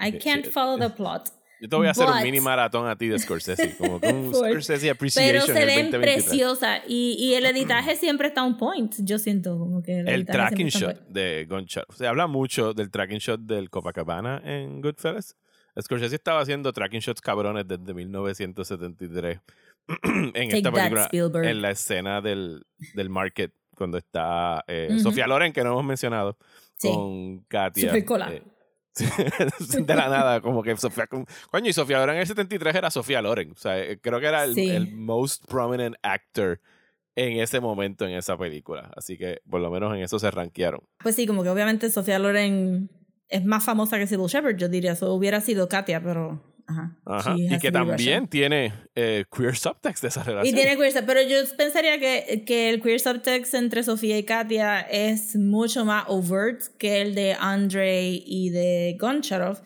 I 0.00 0.18
can't 0.18 0.46
follow 0.46 0.78
the 0.78 0.88
plot. 0.96 1.28
Yo 1.62 1.68
te 1.68 1.76
voy 1.76 1.86
a 1.86 1.92
hacer 1.92 2.08
un 2.08 2.20
mini 2.24 2.40
maratón 2.40 2.88
a 2.88 2.96
ti 2.96 3.06
de 3.06 3.16
Scorsese, 3.20 3.76
como 3.78 4.00
que 4.00 4.08
un 4.08 4.34
Scorsese 4.34 4.90
Appreciation 4.90 5.32
Pero 5.32 5.46
se 5.46 5.64
ven 5.64 5.90
2023. 5.92 6.24
preciosas 6.24 6.80
y, 6.88 7.14
y 7.18 7.34
el 7.34 7.46
editaje 7.46 7.94
siempre 7.94 8.26
está 8.28 8.42
on 8.42 8.56
point. 8.56 8.92
Yo 8.98 9.18
siento 9.20 9.56
como 9.56 9.80
que 9.80 10.00
el, 10.00 10.08
El 10.08 10.26
tracking 10.26 10.66
shot 10.68 11.06
de 11.06 11.46
Goncharov. 11.48 11.94
Se 11.94 12.08
habla 12.08 12.26
mucho 12.26 12.74
del 12.74 12.90
tracking 12.90 13.18
shot 13.18 13.40
del 13.42 13.70
Copacabana 13.70 14.42
en 14.44 14.80
Goodfellas. 14.80 15.36
Scorsese 15.80 16.16
estaba 16.16 16.40
haciendo 16.40 16.72
tracking 16.72 16.98
shots 17.00 17.20
cabrones 17.20 17.66
desde 17.68 17.94
1973 17.94 19.38
en 20.02 20.32
Take 20.32 20.56
esta 20.58 20.72
película, 20.72 21.08
en 21.48 21.62
la 21.62 21.70
escena 21.70 22.20
del, 22.20 22.66
del 22.94 23.08
market, 23.08 23.52
cuando 23.76 23.98
está 23.98 24.64
eh. 24.66 24.98
Sofía 25.00 25.28
Loren, 25.28 25.52
que 25.52 25.62
no 25.62 25.70
hemos 25.70 25.84
mencionado, 25.84 26.36
Sí. 26.76 26.88
con 26.88 27.38
Katia. 27.44 27.94
Eh, 27.96 28.42
de 29.86 29.94
la 29.94 30.08
nada, 30.08 30.40
como 30.40 30.62
que 30.62 30.76
Sofía. 30.76 31.06
Coño, 31.06 31.68
y 31.68 31.72
Sofía 31.72 31.98
Loren 31.98 32.16
en 32.16 32.20
el 32.22 32.26
73 32.26 32.74
era 32.74 32.90
Sofía 32.90 33.22
Loren. 33.22 33.52
O 33.52 33.56
sea, 33.56 33.78
eh, 33.78 33.98
creo 34.00 34.20
que 34.20 34.26
era 34.26 34.44
el, 34.44 34.54
Sí. 34.54 34.68
el 34.70 34.92
most 34.94 35.44
prominent 35.46 35.96
actor 36.02 36.60
en 37.14 37.40
ese 37.40 37.60
momento 37.60 38.06
en 38.06 38.12
esa 38.14 38.36
película. 38.38 38.90
Así 38.96 39.18
que 39.18 39.40
por 39.48 39.60
lo 39.60 39.70
menos 39.70 39.94
en 39.94 40.02
eso 40.02 40.18
se 40.18 40.30
rankearon. 40.30 40.80
Pues 41.02 41.14
sí, 41.16 41.26
como 41.26 41.42
que 41.42 41.50
obviamente 41.50 41.90
Sofía 41.90 42.18
Loren 42.18 42.90
es 43.28 43.44
más 43.44 43.64
famosa 43.64 43.98
que 43.98 44.06
Sybil 44.06 44.26
Shepherd, 44.26 44.56
yo 44.56 44.68
diría. 44.68 44.92
Eso 44.92 45.12
hubiera 45.14 45.40
sido 45.40 45.68
Katia, 45.68 46.02
pero. 46.02 46.40
Ajá. 46.66 46.96
Ajá. 47.04 47.34
Y 47.36 47.58
que 47.58 47.72
también 47.72 47.96
Russian. 47.98 48.28
tiene 48.28 48.72
eh, 48.94 49.24
queer 49.34 49.56
subtext 49.56 50.02
de 50.02 50.08
esa 50.08 50.22
relación. 50.22 50.54
Y 50.54 50.56
tiene 50.56 50.76
queer 50.76 50.92
subtext, 50.92 51.06
pero 51.06 51.22
yo 51.22 51.56
pensaría 51.56 51.98
que, 51.98 52.44
que 52.46 52.70
el 52.70 52.80
queer 52.80 53.00
subtext 53.00 53.54
entre 53.54 53.82
Sofía 53.82 54.18
y 54.18 54.24
Katia 54.24 54.80
es 54.80 55.36
mucho 55.36 55.84
más 55.84 56.04
overt 56.08 56.62
que 56.78 57.02
el 57.02 57.14
de 57.14 57.34
Andre 57.38 58.02
y 58.10 58.50
de 58.50 58.96
Goncharov. 58.98 59.60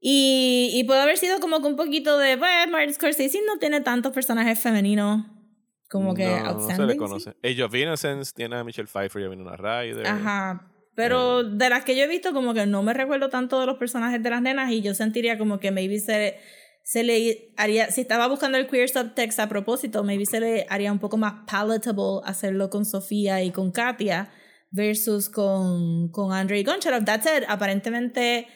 Y, 0.00 0.70
y 0.74 0.84
puede 0.84 1.00
haber 1.00 1.16
sido 1.16 1.38
como 1.38 1.60
que 1.60 1.68
un 1.68 1.76
poquito 1.76 2.18
de, 2.18 2.36
pues, 2.36 2.50
Martin 2.70 2.92
Scorsese 2.94 3.38
no 3.46 3.58
tiene 3.58 3.80
tantos 3.80 4.12
personajes 4.12 4.58
femeninos 4.58 5.24
como 5.88 6.14
que 6.14 6.24
no, 6.26 6.36
no 6.36 6.42
se 6.42 6.48
outstanding. 6.48 6.86
le 6.86 6.92
¿sí? 6.94 6.98
conoce. 6.98 7.30
Age 7.44 7.62
of 7.62 7.74
Innocence 7.74 8.32
tiene 8.34 8.56
a 8.56 8.64
Michelle 8.64 8.88
Pfeiffer 8.88 9.22
y 9.22 9.24
a 9.26 9.30
Winona 9.30 9.56
Ryder. 9.56 10.06
Ajá. 10.06 10.71
Pero 10.94 11.42
de 11.42 11.70
las 11.70 11.84
que 11.84 11.96
yo 11.96 12.04
he 12.04 12.08
visto, 12.08 12.32
como 12.32 12.52
que 12.52 12.66
no 12.66 12.82
me 12.82 12.92
recuerdo 12.92 13.30
tanto 13.30 13.58
de 13.60 13.66
los 13.66 13.78
personajes 13.78 14.22
de 14.22 14.30
las 14.30 14.42
nenas 14.42 14.70
y 14.70 14.82
yo 14.82 14.94
sentiría 14.94 15.38
como 15.38 15.58
que 15.58 15.70
maybe 15.70 15.98
se, 15.98 16.36
se 16.82 17.02
le 17.02 17.52
haría, 17.56 17.90
si 17.90 18.02
estaba 18.02 18.28
buscando 18.28 18.58
el 18.58 18.66
queer 18.66 18.88
subtext 18.88 19.40
a 19.40 19.48
propósito, 19.48 20.04
maybe 20.04 20.26
se 20.26 20.40
le 20.40 20.66
haría 20.68 20.92
un 20.92 20.98
poco 20.98 21.16
más 21.16 21.44
palatable 21.50 22.20
hacerlo 22.24 22.68
con 22.68 22.84
Sofía 22.84 23.42
y 23.42 23.50
con 23.50 23.72
Katia 23.72 24.30
versus 24.70 25.28
con, 25.28 26.08
con 26.10 26.32
Andrei 26.32 26.62
Goncharov. 26.62 27.04
That's 27.04 27.26
it. 27.26 27.44
Aparentemente 27.48 28.48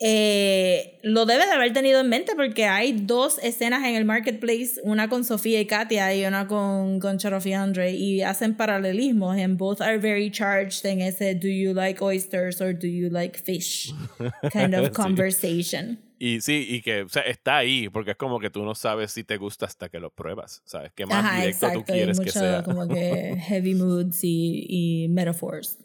eh, 0.00 0.98
lo 1.02 1.26
debe 1.26 1.44
de 1.46 1.52
haber 1.52 1.72
tenido 1.72 2.00
en 2.00 2.08
mente 2.08 2.32
porque 2.36 2.66
hay 2.66 2.92
dos 2.92 3.38
escenas 3.42 3.84
en 3.84 3.96
el 3.96 4.04
marketplace, 4.04 4.80
una 4.84 5.08
con 5.08 5.24
Sofía 5.24 5.60
y 5.60 5.66
Katia 5.66 6.14
y 6.14 6.24
una 6.24 6.46
con 6.46 7.00
Goncharov 7.00 7.46
y 7.46 7.52
Andre, 7.52 7.92
y 7.92 8.22
hacen 8.22 8.56
paralelismos, 8.56 9.36
and 9.38 9.58
both 9.58 9.80
are 9.80 9.98
very 9.98 10.30
charged 10.30 10.84
en 10.86 11.00
ese 11.00 11.34
do 11.34 11.48
you 11.48 11.72
like 11.74 12.02
oysters 12.02 12.60
or 12.60 12.72
do 12.72 12.86
you 12.86 13.08
like 13.10 13.38
fish 13.38 13.92
kind 14.52 14.74
of 14.74 14.88
Sí. 14.88 14.92
conversation. 14.92 15.98
Y 16.20 16.40
sí, 16.40 16.66
y 16.68 16.80
que 16.82 17.02
o 17.02 17.08
sea, 17.08 17.22
está 17.22 17.58
ahí, 17.58 17.88
porque 17.88 18.12
es 18.12 18.16
como 18.16 18.40
que 18.40 18.50
tú 18.50 18.64
no 18.64 18.74
sabes 18.74 19.12
si 19.12 19.22
te 19.22 19.36
gusta 19.36 19.66
hasta 19.66 19.88
que 19.88 20.00
lo 20.00 20.10
pruebas, 20.10 20.62
¿sabes? 20.64 20.92
Que 20.92 21.06
más 21.06 21.24
Ajá, 21.24 21.36
directo 21.40 21.66
exacto, 21.66 21.84
tú 21.86 21.92
y 21.92 21.94
quieres 21.94 22.18
que 22.18 22.26
mucho 22.26 22.38
sea. 22.40 22.62
como 22.64 22.88
que 22.88 23.36
heavy 23.48 23.74
moods 23.74 24.20
y, 24.24 24.66
y 24.68 25.08
metaphors. 25.08 25.78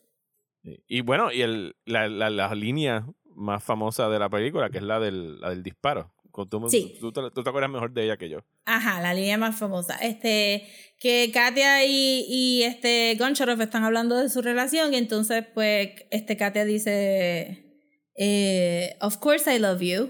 Sí. 0.63 0.83
Y 0.87 1.01
bueno, 1.01 1.31
y 1.31 1.41
el, 1.41 1.75
la, 1.85 2.07
la, 2.07 2.29
la 2.31 2.55
línea 2.55 3.05
más 3.35 3.63
famosa 3.63 4.09
de 4.09 4.19
la 4.19 4.29
película, 4.29 4.69
que 4.69 4.77
es 4.79 4.83
la 4.83 4.99
del, 4.99 5.39
la 5.41 5.49
del 5.49 5.63
disparo. 5.63 6.11
Tú, 6.49 6.67
Sí. 6.67 6.97
tú, 6.99 7.11
te, 7.11 7.21
tú 7.29 7.43
te 7.43 7.49
acuerdas 7.49 7.69
mejor 7.69 7.93
de 7.93 8.05
ella 8.05 8.17
que 8.17 8.27
yo. 8.27 8.39
Ajá, 8.65 8.99
la 9.01 9.13
línea 9.13 9.37
más 9.37 9.55
famosa. 9.55 9.95
Este, 9.97 10.67
que 10.99 11.29
Katia 11.31 11.85
y, 11.85 12.25
y 12.27 12.63
este 12.63 13.15
Goncharov 13.19 13.61
están 13.61 13.83
hablando 13.83 14.17
de 14.17 14.29
su 14.29 14.41
relación 14.41 14.95
y 14.95 14.97
entonces 14.97 15.45
pues 15.53 15.89
este 16.09 16.35
Katia 16.35 16.65
dice, 16.65 17.77
eh, 18.17 18.95
of 19.01 19.17
course 19.17 19.53
I 19.53 19.59
love 19.59 19.81
you. 19.81 20.09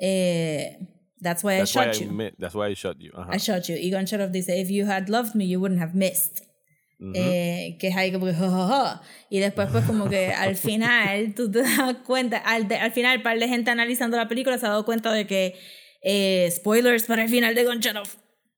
Eh, 0.00 0.78
that's 1.20 1.42
why 1.42 1.58
That's 1.58 1.74
I 1.74 1.78
why 1.80 1.84
shot 1.86 1.96
I, 2.02 2.04
you. 2.04 2.12
mi- 2.12 2.32
that's 2.38 2.54
why 2.54 2.70
I 2.70 2.74
shot 2.74 2.96
you. 3.00 3.10
Ajá. 3.16 3.34
I 3.34 3.38
shot 3.40 3.62
you. 3.68 3.74
Y 3.76 3.90
Goncharov 3.90 4.30
dice, 4.30 4.60
if 4.60 4.70
you 4.70 4.86
had 4.86 5.08
loved 5.08 5.34
me, 5.34 5.46
you 5.46 5.58
wouldn't 5.60 5.80
have 5.80 5.94
missed. 5.94 6.42
Ujú. 7.00 7.12
Eh, 7.14 7.76
que 7.80 7.88
es 7.88 7.96
ahí 7.96 8.12
como 8.12 8.24
que 8.26 8.34
"Jo, 8.34 8.48
jo, 8.48 8.68
jo". 8.68 9.00
y 9.28 9.40
después 9.40 9.68
pues 9.72 9.84
como 9.84 10.08
que 10.08 10.28
al 10.32 10.54
final 10.56 11.34
tú 11.34 11.50
te 11.50 11.60
das 11.62 11.96
cuenta 12.06 12.38
al, 12.38 12.68
de- 12.68 12.76
al 12.76 12.92
final 12.92 13.16
un 13.18 13.22
par 13.24 13.38
de 13.38 13.48
gente 13.48 13.70
analizando 13.70 14.16
la 14.16 14.28
película 14.28 14.58
se 14.58 14.66
ha 14.66 14.68
dado 14.70 14.84
cuenta 14.84 15.12
de 15.12 15.26
que 15.26 15.54
eh, 16.02 16.48
spoilers 16.52 17.04
para 17.04 17.24
el 17.24 17.28
final 17.28 17.54
de 17.54 17.64
Goncharov 17.64 18.06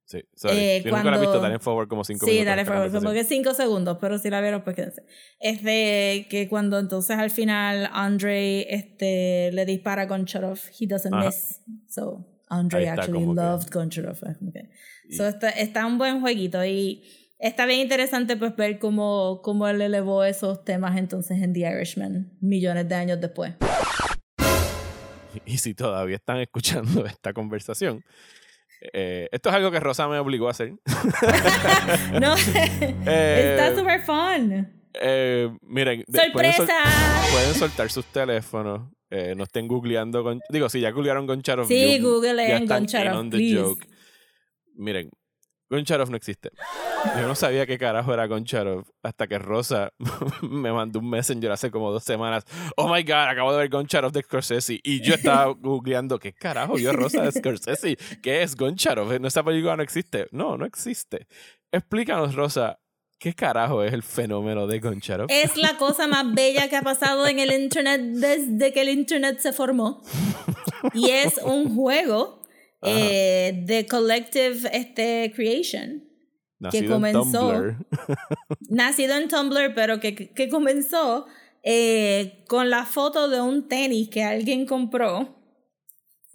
sí, 0.04 0.18
sorry. 0.34 0.56
eh, 0.58 0.80
si 0.82 0.88
nunca 0.90 1.04
la 1.04 1.10
visto, 1.12 1.24
cuando- 1.30 1.40
dale 1.40 1.54
en 1.54 1.60
favor 1.60 1.88
como 1.88 2.04
cinco 2.04 2.26
Sí, 2.26 2.32
minutos. 2.32 2.46
dale 2.50 2.62
esta 2.62 2.72
por 2.74 2.82
favor, 2.90 3.00
como 3.02 3.12
que 3.14 3.24
cinco 3.24 3.54
segundos, 3.54 3.96
pero 4.00 4.18
si 4.18 4.28
la 4.30 4.40
vieron, 4.42 4.62
pues 4.62 4.76
quédense. 4.76 5.02
Es 5.40 5.62
de 5.62 6.26
que 6.28 6.46
cuando 6.48 6.78
entonces 6.78 7.16
al 7.18 7.30
final 7.30 7.88
Andre 7.92 8.72
este, 8.74 9.50
le 9.52 9.64
dispara 9.64 10.02
a 10.02 10.06
Goncharov, 10.06 10.58
he 10.78 10.86
doesn't 10.86 11.12
Ajá. 11.14 11.26
miss. 11.26 11.62
So, 11.88 12.26
Andre 12.48 12.82
está, 12.84 13.00
actually 13.02 13.20
que- 13.26 13.34
loved 13.34 13.70
Goncharov. 13.72 14.18
es 14.30 14.38
como 14.38 14.52
que- 14.52 14.68
Y- 15.08 15.16
So, 15.16 15.26
está, 15.26 15.48
está 15.50 15.86
un 15.86 15.96
buen 15.98 16.20
jueguito 16.20 16.64
y 16.64 17.02
está 17.38 17.66
bien 17.66 17.80
interesante 17.80 18.36
pues 18.36 18.54
ver 18.56 18.78
cómo, 18.78 19.40
cómo 19.42 19.66
él 19.68 19.80
elevó 19.80 20.24
esos 20.24 20.64
temas 20.64 20.96
entonces 20.96 21.42
en 21.42 21.52
The 21.52 21.60
Irishman 21.60 22.32
millones 22.40 22.88
de 22.88 22.94
años 22.94 23.20
después. 23.20 23.54
Y 25.44 25.58
si 25.58 25.74
todavía 25.74 26.16
están 26.16 26.38
escuchando 26.38 27.04
esta 27.06 27.34
conversación, 27.34 28.02
eh, 28.92 29.28
esto 29.30 29.50
es 29.50 29.54
algo 29.54 29.70
que 29.70 29.80
Rosa 29.80 30.08
me 30.08 30.18
obligó 30.18 30.48
a 30.48 30.52
hacer. 30.52 30.72
No, 32.20 32.34
Eh, 33.06 33.56
está 33.58 33.76
super 33.76 34.00
fun. 34.02 34.66
Eh, 34.94 35.50
miren, 35.60 36.04
de- 36.06 36.30
pueden, 36.32 36.52
sol- 36.54 36.66
¡Sorpresa! 36.66 37.32
pueden 37.32 37.54
soltar 37.54 37.90
sus 37.90 38.06
teléfonos. 38.06 38.90
eh, 39.10 39.34
no 39.36 39.44
estén 39.44 39.68
googleando 39.68 40.22
con. 40.24 40.40
Digo, 40.48 40.68
si 40.70 40.80
ya 40.80 40.90
googlearon 40.90 41.26
Goncharov. 41.26 41.68
Sí, 41.68 41.98
googleen 42.00 42.66
Goncharov. 42.66 43.26
Miren, 44.74 45.10
Goncharov 45.68 46.10
no 46.10 46.16
existe. 46.16 46.50
Yo 47.18 47.26
no 47.26 47.34
sabía 47.34 47.66
qué 47.66 47.78
carajo 47.78 48.12
era 48.12 48.26
Goncharov 48.26 48.84
hasta 49.02 49.26
que 49.26 49.38
Rosa 49.38 49.92
me 50.42 50.72
mandó 50.72 51.00
un 51.00 51.10
messenger 51.10 51.50
hace 51.52 51.70
como 51.70 51.90
dos 51.90 52.04
semanas. 52.04 52.44
Oh 52.76 52.92
my 52.92 53.02
god, 53.02 53.28
acabo 53.28 53.52
de 53.52 53.58
ver 53.58 53.68
Goncharov 53.68 54.12
de 54.12 54.22
Scorsese. 54.22 54.80
Y 54.82 55.00
yo 55.00 55.14
estaba 55.14 55.46
googleando, 55.58 56.18
¿qué 56.18 56.32
carajo 56.32 56.74
vio 56.74 56.92
Rosa 56.92 57.22
de 57.22 57.32
Scorsese? 57.32 57.96
¿Qué 58.22 58.42
es 58.42 58.56
Goncharov? 58.56 59.12
Esa 59.12 59.42
película 59.42 59.76
no 59.76 59.82
existe. 59.82 60.28
No, 60.30 60.56
no 60.56 60.64
existe. 60.64 61.26
Explícanos, 61.72 62.34
Rosa, 62.34 62.78
¿qué 63.18 63.34
carajo 63.34 63.82
es 63.82 63.92
el 63.92 64.02
fenómeno 64.02 64.66
de 64.66 64.78
Goncharov? 64.78 65.26
Es 65.30 65.56
la 65.56 65.76
cosa 65.76 66.06
más 66.06 66.32
bella 66.32 66.68
que 66.68 66.76
ha 66.76 66.82
pasado 66.82 67.26
en 67.26 67.38
el 67.38 67.52
internet 67.52 68.00
desde 68.00 68.72
que 68.72 68.82
el 68.82 68.88
internet 68.90 69.38
se 69.40 69.52
formó. 69.52 70.02
Y 70.94 71.10
es 71.10 71.38
un 71.38 71.74
juego 71.74 72.45
eh, 72.86 73.62
de 73.64 73.86
collective 73.86 74.68
este, 74.72 75.32
creation. 75.34 76.04
Nacido 76.58 76.94
comenzó- 76.94 77.52
en 77.54 77.76
Tumblr. 77.76 77.86
Nacido 78.70 79.16
en 79.16 79.28
Tumblr, 79.28 79.74
pero 79.74 80.00
que, 80.00 80.14
que 80.14 80.48
comenzó 80.48 81.26
eh, 81.62 82.44
con 82.48 82.70
la 82.70 82.84
foto 82.86 83.28
de 83.28 83.40
un 83.40 83.68
tenis 83.68 84.08
que 84.08 84.22
alguien 84.22 84.66
compró. 84.66 85.34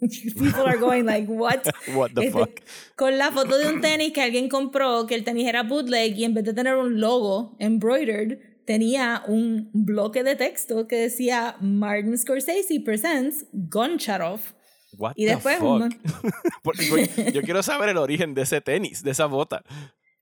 People 0.00 0.62
are 0.66 0.78
going 0.78 1.04
like, 1.04 1.28
what? 1.30 1.60
What 1.94 2.10
the 2.14 2.26
Este, 2.26 2.32
fuck? 2.32 2.60
Con 2.96 3.18
la 3.18 3.30
foto 3.30 3.56
de 3.58 3.68
un 3.68 3.80
tenis 3.80 4.12
que 4.12 4.20
alguien 4.22 4.48
compró, 4.48 5.06
que 5.06 5.14
el 5.14 5.24
tenis 5.24 5.46
era 5.48 5.62
bootleg 5.62 6.16
y 6.18 6.24
en 6.24 6.34
vez 6.34 6.44
de 6.44 6.52
tener 6.54 6.74
un 6.76 7.00
logo 7.00 7.56
embroidered, 7.60 8.38
tenía 8.66 9.22
un 9.26 9.70
bloque 9.72 10.22
de 10.24 10.36
texto 10.36 10.86
que 10.86 10.96
decía 10.96 11.56
Martin 11.60 12.16
Scorsese 12.18 12.80
presents 12.80 13.46
Goncharov. 13.52 14.40
What 14.98 15.12
y 15.16 15.26
the 15.26 15.34
después 15.34 15.58
fuck? 15.58 15.68
un- 15.70 16.00
yo 17.32 17.42
quiero 17.42 17.62
saber 17.62 17.88
el 17.90 17.96
origen 17.98 18.34
de 18.34 18.42
ese 18.42 18.60
tenis, 18.60 19.02
de 19.02 19.10
esa 19.12 19.26
bota. 19.26 19.62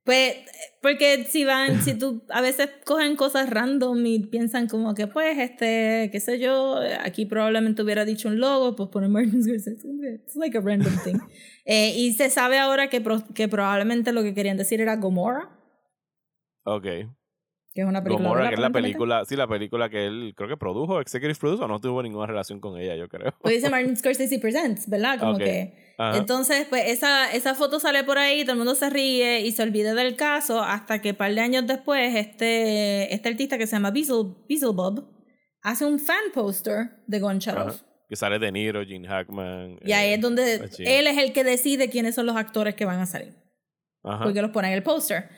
Pues, 0.03 0.35
porque 0.81 1.25
si 1.29 1.45
van, 1.45 1.83
si 1.83 1.93
tú, 1.95 2.23
a 2.31 2.41
veces 2.41 2.71
cogen 2.87 3.17
cosas 3.17 3.51
random 3.51 4.05
y 4.07 4.19
piensan 4.21 4.67
como 4.67 4.95
que, 4.95 5.07
pues, 5.07 5.37
este, 5.39 6.09
qué 6.11 6.21
sé 6.21 6.39
yo, 6.39 6.81
aquí 7.05 7.27
probablemente 7.27 7.83
hubiera 7.83 8.05
dicho 8.07 8.29
un 8.29 8.41
logo, 8.41 8.75
pues 8.77 8.89
ponen 8.89 9.13
Martin 9.13 9.45
Scorsese. 9.45 9.87
It's 10.25 10.37
like 10.37 10.57
a 10.57 10.61
random 10.61 10.97
thing. 11.05 11.19
Eh, 11.67 11.93
y 11.97 12.15
se 12.15 12.31
sabe 12.31 12.59
ahora 12.59 12.89
que, 12.89 13.01
pro- 13.01 13.23
que 13.35 13.47
probablemente 13.47 14.13
lo 14.13 14.23
que 14.23 14.35
querían 14.35 14.57
decir 14.57 14.81
era 14.81 14.97
Gomorrah, 14.97 15.51
Ok. 16.65 16.87
Que 17.73 17.83
es 17.83 17.87
una 17.87 18.03
película. 18.03 18.49
Que 18.49 18.55
es 18.55 18.61
la 18.61 18.71
película, 18.71 19.25
sí, 19.25 19.37
la 19.37 19.47
película 19.47 19.89
que 19.89 20.07
él 20.07 20.35
creo 20.37 20.49
que 20.49 20.57
produjo, 20.57 21.01
Executive 21.01 21.39
Producer, 21.39 21.65
o 21.65 21.69
no 21.69 21.81
tuvo 21.81 22.03
ninguna 22.03 22.27
relación 22.27 22.61
con 22.61 22.79
ella, 22.79 22.97
yo 22.97 23.09
creo. 23.09 23.33
Pues 23.41 23.55
dice 23.55 23.71
Martin 23.71 23.97
Scorsese 23.97 24.39
Presents, 24.39 24.89
¿verdad? 24.89 25.19
Como 25.19 25.39
que. 25.39 25.95
Ajá. 25.99 26.17
Entonces, 26.17 26.67
pues 26.69 26.89
esa, 26.89 27.31
esa 27.31 27.55
foto 27.55 27.79
sale 27.79 28.05
por 28.05 28.19
ahí, 28.19 28.43
todo 28.43 28.53
el 28.53 28.59
mundo 28.59 28.75
se 28.75 28.89
ríe 28.89 29.41
y 29.41 29.53
se 29.53 29.63
olvida 29.63 29.95
del 29.95 30.17
caso 30.17 30.63
hasta 30.63 31.01
que 31.01 31.11
un 31.11 31.17
par 31.17 31.35
de 31.35 31.41
años 31.43 31.67
después 31.67 32.17
este, 32.17 33.15
este 33.15 33.29
artista 33.29 33.59
que 33.59 33.67
se 33.67 33.77
llama 33.77 33.91
Beazle, 33.91 34.35
Beazlebob 34.49 35.05
hace 35.63 35.85
un 35.85 35.99
fan 35.99 36.33
poster 36.33 37.03
de 37.07 37.21
Goncharov. 37.21 37.69
Ajá. 37.69 37.77
Que 38.09 38.17
sale 38.17 38.41
De 38.41 38.51
Niro, 38.51 38.85
Gene 38.85 39.07
Hackman. 39.07 39.79
Y 39.85 39.93
ahí 39.93 40.11
eh, 40.11 40.15
es 40.15 40.21
donde 40.21 40.55
él 40.55 41.07
es 41.07 41.19
el 41.19 41.33
que 41.33 41.45
decide 41.45 41.91
quiénes 41.91 42.17
son 42.17 42.27
los 42.27 42.35
actores 42.35 42.75
que 42.75 42.85
van 42.85 42.99
a 42.99 43.07
salir. 43.07 43.37
Ajá. 44.03 44.25
Porque 44.25 44.43
los 44.43 44.51
pone 44.51 44.67
en 44.67 44.75
el 44.75 44.83
póster. 44.83 45.29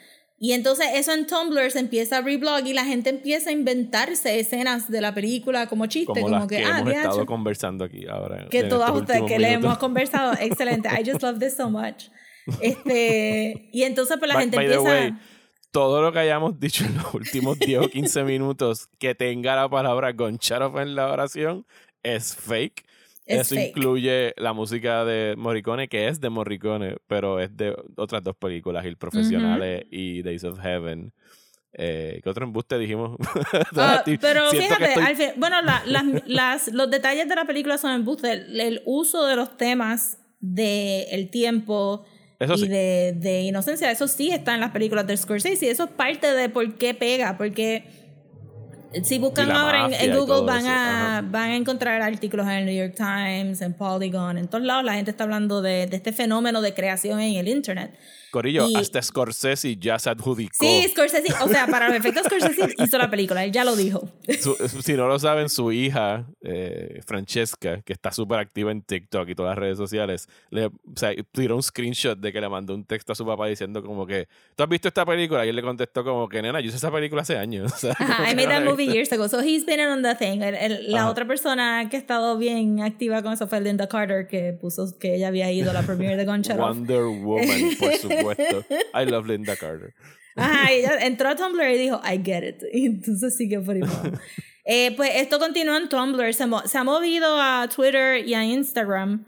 Y 0.44 0.55
entonces 0.55 0.89
eso 0.94 1.12
en 1.12 1.28
Tumblr 1.28 1.70
se 1.70 1.78
empieza 1.78 2.19
a 2.19 2.20
reblog 2.20 2.66
y 2.66 2.73
la 2.73 2.85
gente 2.85 3.10
empieza 3.10 3.51
a 3.51 3.52
inventarse 3.52 4.40
escenas 4.40 4.90
de 4.90 5.01
la 5.01 5.14
película 5.14 5.69
como 5.69 5.86
chiste, 5.86 6.06
como, 6.06 6.23
como, 6.23 6.36
las 6.36 6.48
que, 6.48 6.56
que, 6.56 6.64
ah, 6.64 6.81
hemos 6.81 6.93
estado 6.94 7.27
conversando 7.27 7.85
aquí 7.85 8.09
ahora. 8.09 8.48
que 8.51 8.64
todas 8.64 8.90
ustedes 8.90 9.23
que 9.23 9.39
le 9.39 9.52
hemos 9.52 9.78
conversado, 9.78 10.32
excelente. 10.40 10.89
I 10.89 11.09
just 11.09 11.23
love 11.23 11.39
this 11.39 11.55
so 11.55 11.70
much. 11.70 12.09
Este, 12.60 13.69
y 13.73 13.85
entonces 13.85 14.16
pues 14.19 14.28
la 14.28 14.35
By- 14.35 14.43
gente 14.43 14.56
by 14.56 14.66
the 14.66 14.74
empieza 14.74 15.01
way, 15.01 15.14
todo 15.70 16.02
lo 16.02 16.12
que 16.12 16.19
hayamos 16.19 16.59
dicho 16.59 16.85
en 16.86 16.97
los 16.97 17.14
últimos 17.14 17.56
10 17.60 17.78
o 17.78 17.89
15 17.89 18.24
minutos 18.24 18.89
que 18.98 19.14
tenga 19.14 19.55
la 19.55 19.69
palabra 19.69 20.10
Goncharov 20.10 20.77
en 20.81 20.97
la 20.97 21.12
oración 21.12 21.66
es 22.02 22.35
fake. 22.35 22.85
Es 23.33 23.41
Eso 23.47 23.55
fake. 23.57 23.69
incluye 23.77 24.35
la 24.37 24.53
música 24.53 25.05
de 25.05 25.35
Morricone, 25.37 25.89
que 25.89 26.09
es 26.09 26.21
de 26.21 26.31
Morricone, 26.31 26.97
pero 27.07 27.41
es 27.41 27.57
de 27.57 27.75
otras 27.97 28.23
dos 28.23 28.37
películas, 28.37 28.85
El 28.85 28.97
Profesionales 28.97 29.85
y 29.91 30.23
Days 30.23 30.45
of 30.45 30.59
Heaven. 30.61 31.13
Eh, 31.75 32.21
¿Qué 32.23 32.29
otro 32.29 32.45
embuste 32.45 32.79
dijimos? 32.79 33.17
Ah, 33.77 34.03
pero 34.21 34.51
fíjate, 34.51 34.85
estoy- 34.85 35.05
al 35.05 35.17
fin- 35.17 35.33
bueno, 35.39 35.63
la- 35.63 35.83
las, 35.87 36.05
las- 36.27 36.69
los 36.73 36.91
detalles 36.91 37.29
de 37.29 37.35
la 37.35 37.45
película 37.47 37.79
son 37.79 37.93
embuste. 37.93 38.31
El, 38.33 38.61
el 38.61 38.83
uso 38.85 39.27
de 39.27 39.37
los 39.37 39.57
temas 39.57 40.19
del 40.41 41.07
el 41.11 41.31
tiempo 41.31 42.05
Eso 42.39 42.55
y 42.55 42.59
sí. 42.59 42.69
de, 42.69 43.15
de 43.17 43.43
inocencia, 43.43 43.91
eso 43.91 44.07
sí 44.09 44.31
está 44.31 44.55
en 44.55 44.61
las 44.61 44.73
películas 44.73 45.07
de 45.07 45.17
Scorsese 45.17 45.65
y 45.65 45.69
eso 45.69 45.85
es 45.85 45.91
parte 45.91 46.27
de 46.35 46.49
por 46.49 46.75
qué 46.75 46.93
pega, 46.95 47.39
porque 47.39 47.85
si 49.02 49.19
buscan 49.19 49.51
ahora 49.51 49.89
en, 49.90 50.16
Google 50.16 50.43
van 50.44 50.66
a, 50.66 51.19
ajá. 51.19 51.28
van 51.28 51.51
a 51.51 51.56
encontrar 51.56 52.02
artículos 52.02 52.47
en 52.47 52.52
el 52.52 52.66
New 52.66 52.74
York 52.74 52.94
Times, 52.97 53.60
en 53.60 53.73
Polygon, 53.73 54.39
en 54.39 54.48
todos 54.48 54.64
lados 54.64 54.85
la 54.85 54.94
gente 54.94 55.10
está 55.10 55.24
hablando 55.24 55.62
de, 55.62 55.86
de 55.86 55.97
este 55.97 56.12
fenómeno 56.12 56.60
de 56.60 56.74
creación 56.74 57.20
en 57.20 57.36
el 57.36 57.48
Internet. 57.48 57.93
Corillo, 58.33 58.67
y- 58.69 58.75
hasta 58.75 59.01
Scorsese 59.01 59.77
ya 59.77 59.99
se 60.01 60.11
adjudicó. 60.11 60.57
Sí, 60.59 60.85
Scorsese, 60.91 61.33
o 61.45 61.49
sea, 61.49 61.69
para 61.69 61.87
los 61.89 61.97
efectos 61.97 62.25
Scorsese 62.27 62.75
hizo 62.79 62.99
la 62.99 63.09
película, 63.11 63.45
él 63.45 63.53
ya 63.53 63.63
lo 63.65 63.77
dijo. 63.77 64.09
Su- 64.41 64.57
si 64.83 64.95
no 64.95 65.07
lo 65.07 65.19
saben, 65.21 65.49
su 65.49 65.71
hija, 65.71 66.27
eh, 66.43 67.01
Francesca, 67.07 67.81
que 67.83 67.93
está 67.93 68.11
súper 68.11 68.39
activa 68.41 68.73
en 68.73 68.83
TikTok 68.83 69.29
y 69.29 69.35
todas 69.35 69.51
las 69.51 69.59
redes 69.59 69.79
sociales, 69.79 70.29
le 70.51 70.67
o 70.67 70.73
sea, 70.97 71.11
tiró 71.31 71.55
un 71.57 71.63
screenshot 71.63 72.19
de 72.19 72.33
que 72.33 72.41
le 72.41 72.49
mandó 72.49 72.75
un 72.75 72.85
texto 72.85 73.13
a 73.13 73.15
su 73.15 73.25
papá 73.25 73.47
diciendo 73.47 73.83
como 73.83 74.07
que, 74.07 74.27
¿tú 74.57 74.63
has 74.65 74.69
visto 74.69 74.89
esta 74.89 75.05
película? 75.07 75.45
Y 75.47 75.51
él 75.51 75.57
le 75.57 75.63
contestó 75.63 76.03
como 76.03 76.29
que, 76.29 76.41
nena, 76.43 76.61
yo 76.61 76.69
hice 76.69 76.79
esa 76.79 76.91
película 76.91 77.23
hace 77.23 77.37
años. 77.39 77.73
O 77.73 77.77
sea, 77.79 77.93
Ajá, 77.99 78.31
I 78.31 78.35
made 78.35 78.49
that 78.49 78.65
movie 78.65 78.87
years 78.87 79.13
ago. 79.13 79.29
So 79.29 79.41
he's 79.43 79.67
been 79.67 79.81
on 79.81 80.03
the 80.03 80.15
thing. 80.15 80.41
El- 80.43 80.55
el- 80.55 80.91
la 80.93 81.01
Ajá. 81.03 81.11
otra 81.11 81.27
persona 81.27 81.87
que 81.91 81.97
ha 81.97 82.01
estado 82.01 82.39
bien 82.39 82.81
activa 82.81 83.23
con 83.23 83.33
eso 83.33 83.47
fue 83.49 83.61
Linda 83.61 83.89
Carter, 83.89 84.27
que 84.27 84.53
puso 84.53 84.97
que 84.99 85.17
ella 85.17 85.29
había 85.29 85.51
ido 85.53 85.71
a 85.71 85.75
la 85.75 85.83
premiere 85.83 86.17
de 86.17 86.25
Gun 86.25 86.43
Shut 86.43 86.53
Off. 86.59 86.77
Wonder 86.77 87.03
Woman, 87.05 87.47
por 87.79 87.93
supuesto. 87.95 88.09
I 88.94 89.05
love 89.05 89.27
Linda 89.27 89.57
Carter. 89.57 89.94
Ajá, 90.36 90.70
ella 90.73 90.99
entró 91.07 91.28
a 91.28 91.36
Tumblr 91.36 91.70
y 91.74 91.78
dijo, 91.78 92.01
I 92.05 92.20
get 92.24 92.43
it. 92.49 92.62
Y 92.73 92.86
entonces 92.86 93.36
sigue 93.36 93.61
por 93.61 93.74
ahí. 93.77 93.82
Eh, 94.65 94.93
pues 94.97 95.11
esto 95.16 95.39
continúa 95.39 95.77
en 95.78 95.89
Tumblr, 95.89 96.32
se, 96.35 96.47
mo- 96.47 96.62
se 96.66 96.78
ha 96.78 96.85
movido 96.85 97.40
a 97.40 97.69
Twitter 97.74 98.27
y 98.27 98.35
a 98.35 98.44
Instagram. 98.44 99.27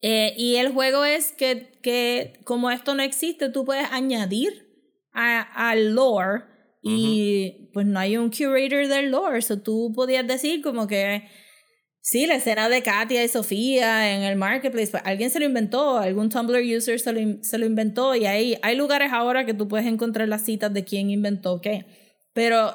Eh, 0.00 0.32
y 0.38 0.56
el 0.56 0.72
juego 0.72 1.04
es 1.04 1.32
que, 1.32 1.78
que 1.82 2.40
como 2.44 2.70
esto 2.70 2.94
no 2.94 3.02
existe, 3.02 3.48
tú 3.50 3.64
puedes 3.64 3.88
añadir 3.90 4.66
al 5.12 5.94
lore 5.94 6.44
y 6.82 7.68
pues 7.74 7.84
no 7.86 7.98
hay 7.98 8.16
un 8.16 8.30
curator 8.30 8.86
del 8.86 9.10
lore. 9.10 9.42
So 9.42 9.60
tú 9.60 9.92
podías 9.94 10.24
decir 10.26 10.62
como 10.62 10.86
que 10.86 11.28
sí, 12.08 12.26
la 12.26 12.36
escena 12.36 12.70
de 12.70 12.82
Katia 12.82 13.22
y 13.22 13.28
Sofía 13.28 14.14
en 14.14 14.22
el 14.22 14.36
marketplace, 14.36 14.90
pues 14.90 15.02
alguien 15.04 15.28
se 15.28 15.38
lo 15.38 15.44
inventó, 15.44 15.98
algún 15.98 16.30
Tumblr 16.30 16.62
user 16.74 16.98
se 16.98 17.12
lo, 17.12 17.42
se 17.42 17.58
lo 17.58 17.66
inventó 17.66 18.14
y 18.14 18.24
hay, 18.24 18.58
hay 18.62 18.76
lugares 18.76 19.12
ahora 19.12 19.44
que 19.44 19.52
tú 19.52 19.68
puedes 19.68 19.86
encontrar 19.86 20.26
las 20.26 20.42
citas 20.42 20.72
de 20.72 20.84
quién 20.84 21.10
inventó 21.10 21.60
qué. 21.60 21.84
Pero 22.32 22.74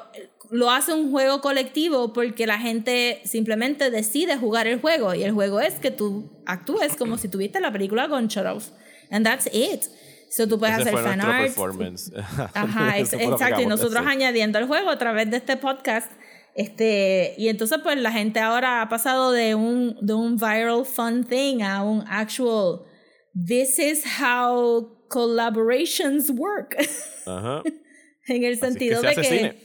lo 0.50 0.70
hace 0.70 0.92
un 0.94 1.10
juego 1.10 1.40
colectivo 1.40 2.12
porque 2.12 2.46
la 2.46 2.60
gente 2.60 3.22
simplemente 3.24 3.90
decide 3.90 4.36
jugar 4.36 4.68
el 4.68 4.80
juego 4.80 5.14
y 5.14 5.24
el 5.24 5.32
juego 5.32 5.60
es 5.60 5.74
que 5.74 5.90
tú 5.90 6.30
actúes 6.46 6.94
como 6.94 7.18
si 7.18 7.26
tuviste 7.26 7.58
la 7.58 7.72
película 7.72 8.08
con 8.08 8.28
Off. 8.46 8.68
And 9.10 9.26
that's 9.26 9.48
it. 9.52 9.82
So 10.30 10.46
tú 10.46 10.60
puedes 10.60 10.78
Ese 10.78 10.90
hacer 10.90 11.02
fan 11.02 11.20
art. 11.20 11.42
performance. 11.42 12.12
Ajá, 12.54 12.98
exacto. 12.98 13.62
Y 13.62 13.66
nosotros 13.66 14.06
añadiendo 14.06 14.60
el 14.60 14.66
juego 14.66 14.90
a 14.90 14.98
través 14.98 15.28
de 15.28 15.38
este 15.38 15.56
podcast. 15.56 16.10
Este, 16.54 17.34
y 17.36 17.48
entonces, 17.48 17.78
pues 17.82 17.96
la 17.98 18.12
gente 18.12 18.38
ahora 18.40 18.80
ha 18.82 18.88
pasado 18.88 19.32
de 19.32 19.54
un, 19.54 19.96
de 20.00 20.14
un 20.14 20.36
viral 20.36 20.84
fun 20.84 21.24
thing 21.24 21.62
a 21.62 21.82
un 21.82 22.04
actual. 22.08 22.82
This 23.34 23.78
is 23.78 24.04
how 24.20 25.06
collaborations 25.08 26.30
work. 26.30 26.76
Ajá. 27.26 27.62
en 28.26 28.42
el 28.44 28.52
Así 28.52 28.60
que 28.60 28.66
sentido 28.66 29.00
se 29.00 29.06
de 29.06 29.12
hace 29.12 29.20
que. 29.22 29.28
cine. 29.28 29.56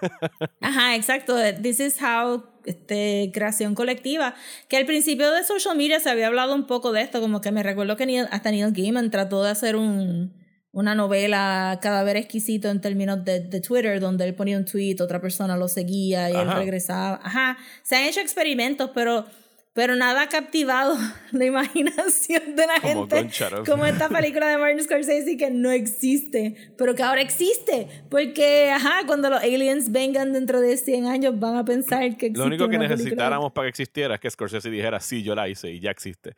Ajá, 0.60 0.94
exacto. 0.94 1.34
This 1.62 1.80
is 1.80 1.96
how 2.02 2.44
este, 2.66 3.30
creación 3.32 3.74
colectiva. 3.74 4.34
Que 4.68 4.76
al 4.76 4.84
principio 4.86 5.30
de 5.32 5.44
social 5.44 5.76
media 5.76 5.98
se 6.00 6.10
había 6.10 6.26
hablado 6.26 6.54
un 6.54 6.66
poco 6.66 6.92
de 6.92 7.00
esto, 7.00 7.20
como 7.20 7.40
que 7.40 7.52
me 7.52 7.62
recuerdo 7.62 7.96
que 7.96 8.06
Neil- 8.06 8.28
hasta 8.30 8.50
Neil 8.50 8.72
Gaiman 8.72 9.10
trató 9.10 9.42
de 9.42 9.50
hacer 9.50 9.76
un, 9.76 10.34
una 10.74 10.96
novela 10.96 11.78
cadáver 11.80 12.16
exquisito 12.16 12.68
en 12.68 12.80
términos 12.80 13.24
de, 13.24 13.40
de 13.40 13.60
Twitter, 13.60 14.00
donde 14.00 14.24
él 14.24 14.34
ponía 14.34 14.58
un 14.58 14.64
tweet, 14.64 14.96
otra 15.00 15.20
persona 15.20 15.56
lo 15.56 15.68
seguía 15.68 16.28
y 16.30 16.32
él 16.32 16.48
Ajá. 16.48 16.58
regresaba. 16.58 17.20
Ajá, 17.22 17.56
se 17.82 17.94
han 17.94 18.02
hecho 18.02 18.20
experimentos, 18.20 18.90
pero, 18.92 19.24
pero 19.72 19.94
nada 19.94 20.22
ha 20.22 20.28
captivado 20.28 20.96
la 21.30 21.44
imaginación 21.44 22.56
de 22.56 22.66
la 22.66 22.80
Como 22.80 23.08
gente. 23.08 23.30
Como 23.64 23.86
esta 23.86 24.08
película 24.08 24.48
de 24.48 24.58
Martin 24.58 24.82
Scorsese 24.82 25.36
que 25.36 25.48
no 25.48 25.70
existe, 25.70 26.56
pero 26.76 26.96
que 26.96 27.04
ahora 27.04 27.20
existe. 27.20 27.86
Porque, 28.10 28.72
ajá, 28.72 29.06
cuando 29.06 29.30
los 29.30 29.44
aliens 29.44 29.92
vengan 29.92 30.32
dentro 30.32 30.60
de 30.60 30.76
100 30.76 31.06
años 31.06 31.38
van 31.38 31.54
a 31.54 31.64
pensar 31.64 32.00
que 32.16 32.26
existe 32.26 32.38
Lo 32.38 32.46
único 32.46 32.68
que 32.68 32.78
necesitáramos 32.78 33.52
para 33.52 33.66
que 33.66 33.70
existiera 33.70 34.16
es 34.16 34.20
que 34.20 34.28
Scorsese 34.28 34.70
dijera, 34.70 34.98
sí, 34.98 35.22
yo 35.22 35.36
la 35.36 35.48
hice 35.48 35.70
y 35.70 35.78
ya 35.78 35.92
existe. 35.92 36.34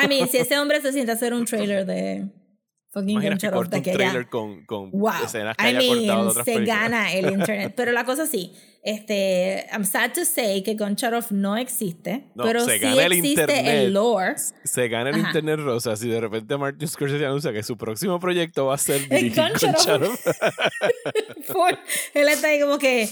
I 0.00 0.06
mean, 0.06 0.28
si 0.28 0.36
ese 0.38 0.56
hombre 0.60 0.80
se 0.80 0.92
siente 0.92 1.10
a 1.10 1.16
hacer 1.16 1.34
un 1.34 1.44
trailer 1.44 1.84
de 1.84 2.28
fucking 2.94 3.10
Imagina 3.10 3.36
que 3.36 3.50
corta 3.50 3.76
un 3.76 3.82
que 3.82 3.92
trailer 3.92 4.28
con, 4.28 4.64
con 4.64 4.90
Wow. 4.92 5.12
escenas 5.26 5.56
que 5.56 5.64
I 5.64 5.66
haya 5.76 5.78
cortado 5.80 6.00
de 6.00 6.06
mean, 6.06 6.18
otras 6.28 6.44
se 6.46 6.52
películas. 6.54 6.80
gana 6.80 7.12
el 7.12 7.24
internet. 7.32 7.72
Pero 7.76 7.92
la 7.92 8.04
cosa 8.04 8.26
sí, 8.26 8.52
este, 8.82 9.66
I'm 9.72 9.84
sad 9.84 10.12
to 10.12 10.24
say 10.24 10.62
que 10.62 10.76
Off 11.14 11.30
no 11.32 11.56
existe, 11.56 12.24
No, 12.34 12.44
pero 12.44 12.64
se 12.64 12.74
sí 12.74 12.78
gana 12.80 13.04
el 13.04 13.12
existe 13.12 13.40
internet. 13.42 13.66
el 13.66 13.92
lore. 13.94 14.34
Se 14.64 14.88
gana 14.88 15.10
el 15.10 15.16
Ajá. 15.16 15.26
internet 15.28 15.58
rosa 15.60 15.96
si 15.96 16.08
de 16.08 16.20
repente 16.20 16.56
Martin 16.56 16.88
Scorsese 16.88 17.26
anuncia 17.26 17.52
que 17.52 17.62
su 17.62 17.76
próximo 17.76 18.18
proyecto 18.20 18.66
va 18.66 18.74
a 18.74 18.78
ser 18.78 19.00
El. 19.10 19.32
Shadow. 19.32 20.12
Por- 21.52 21.78
él 22.14 22.28
está 22.28 22.48
ahí 22.48 22.60
como 22.60 22.78
que, 22.78 23.02
eh, 23.02 23.08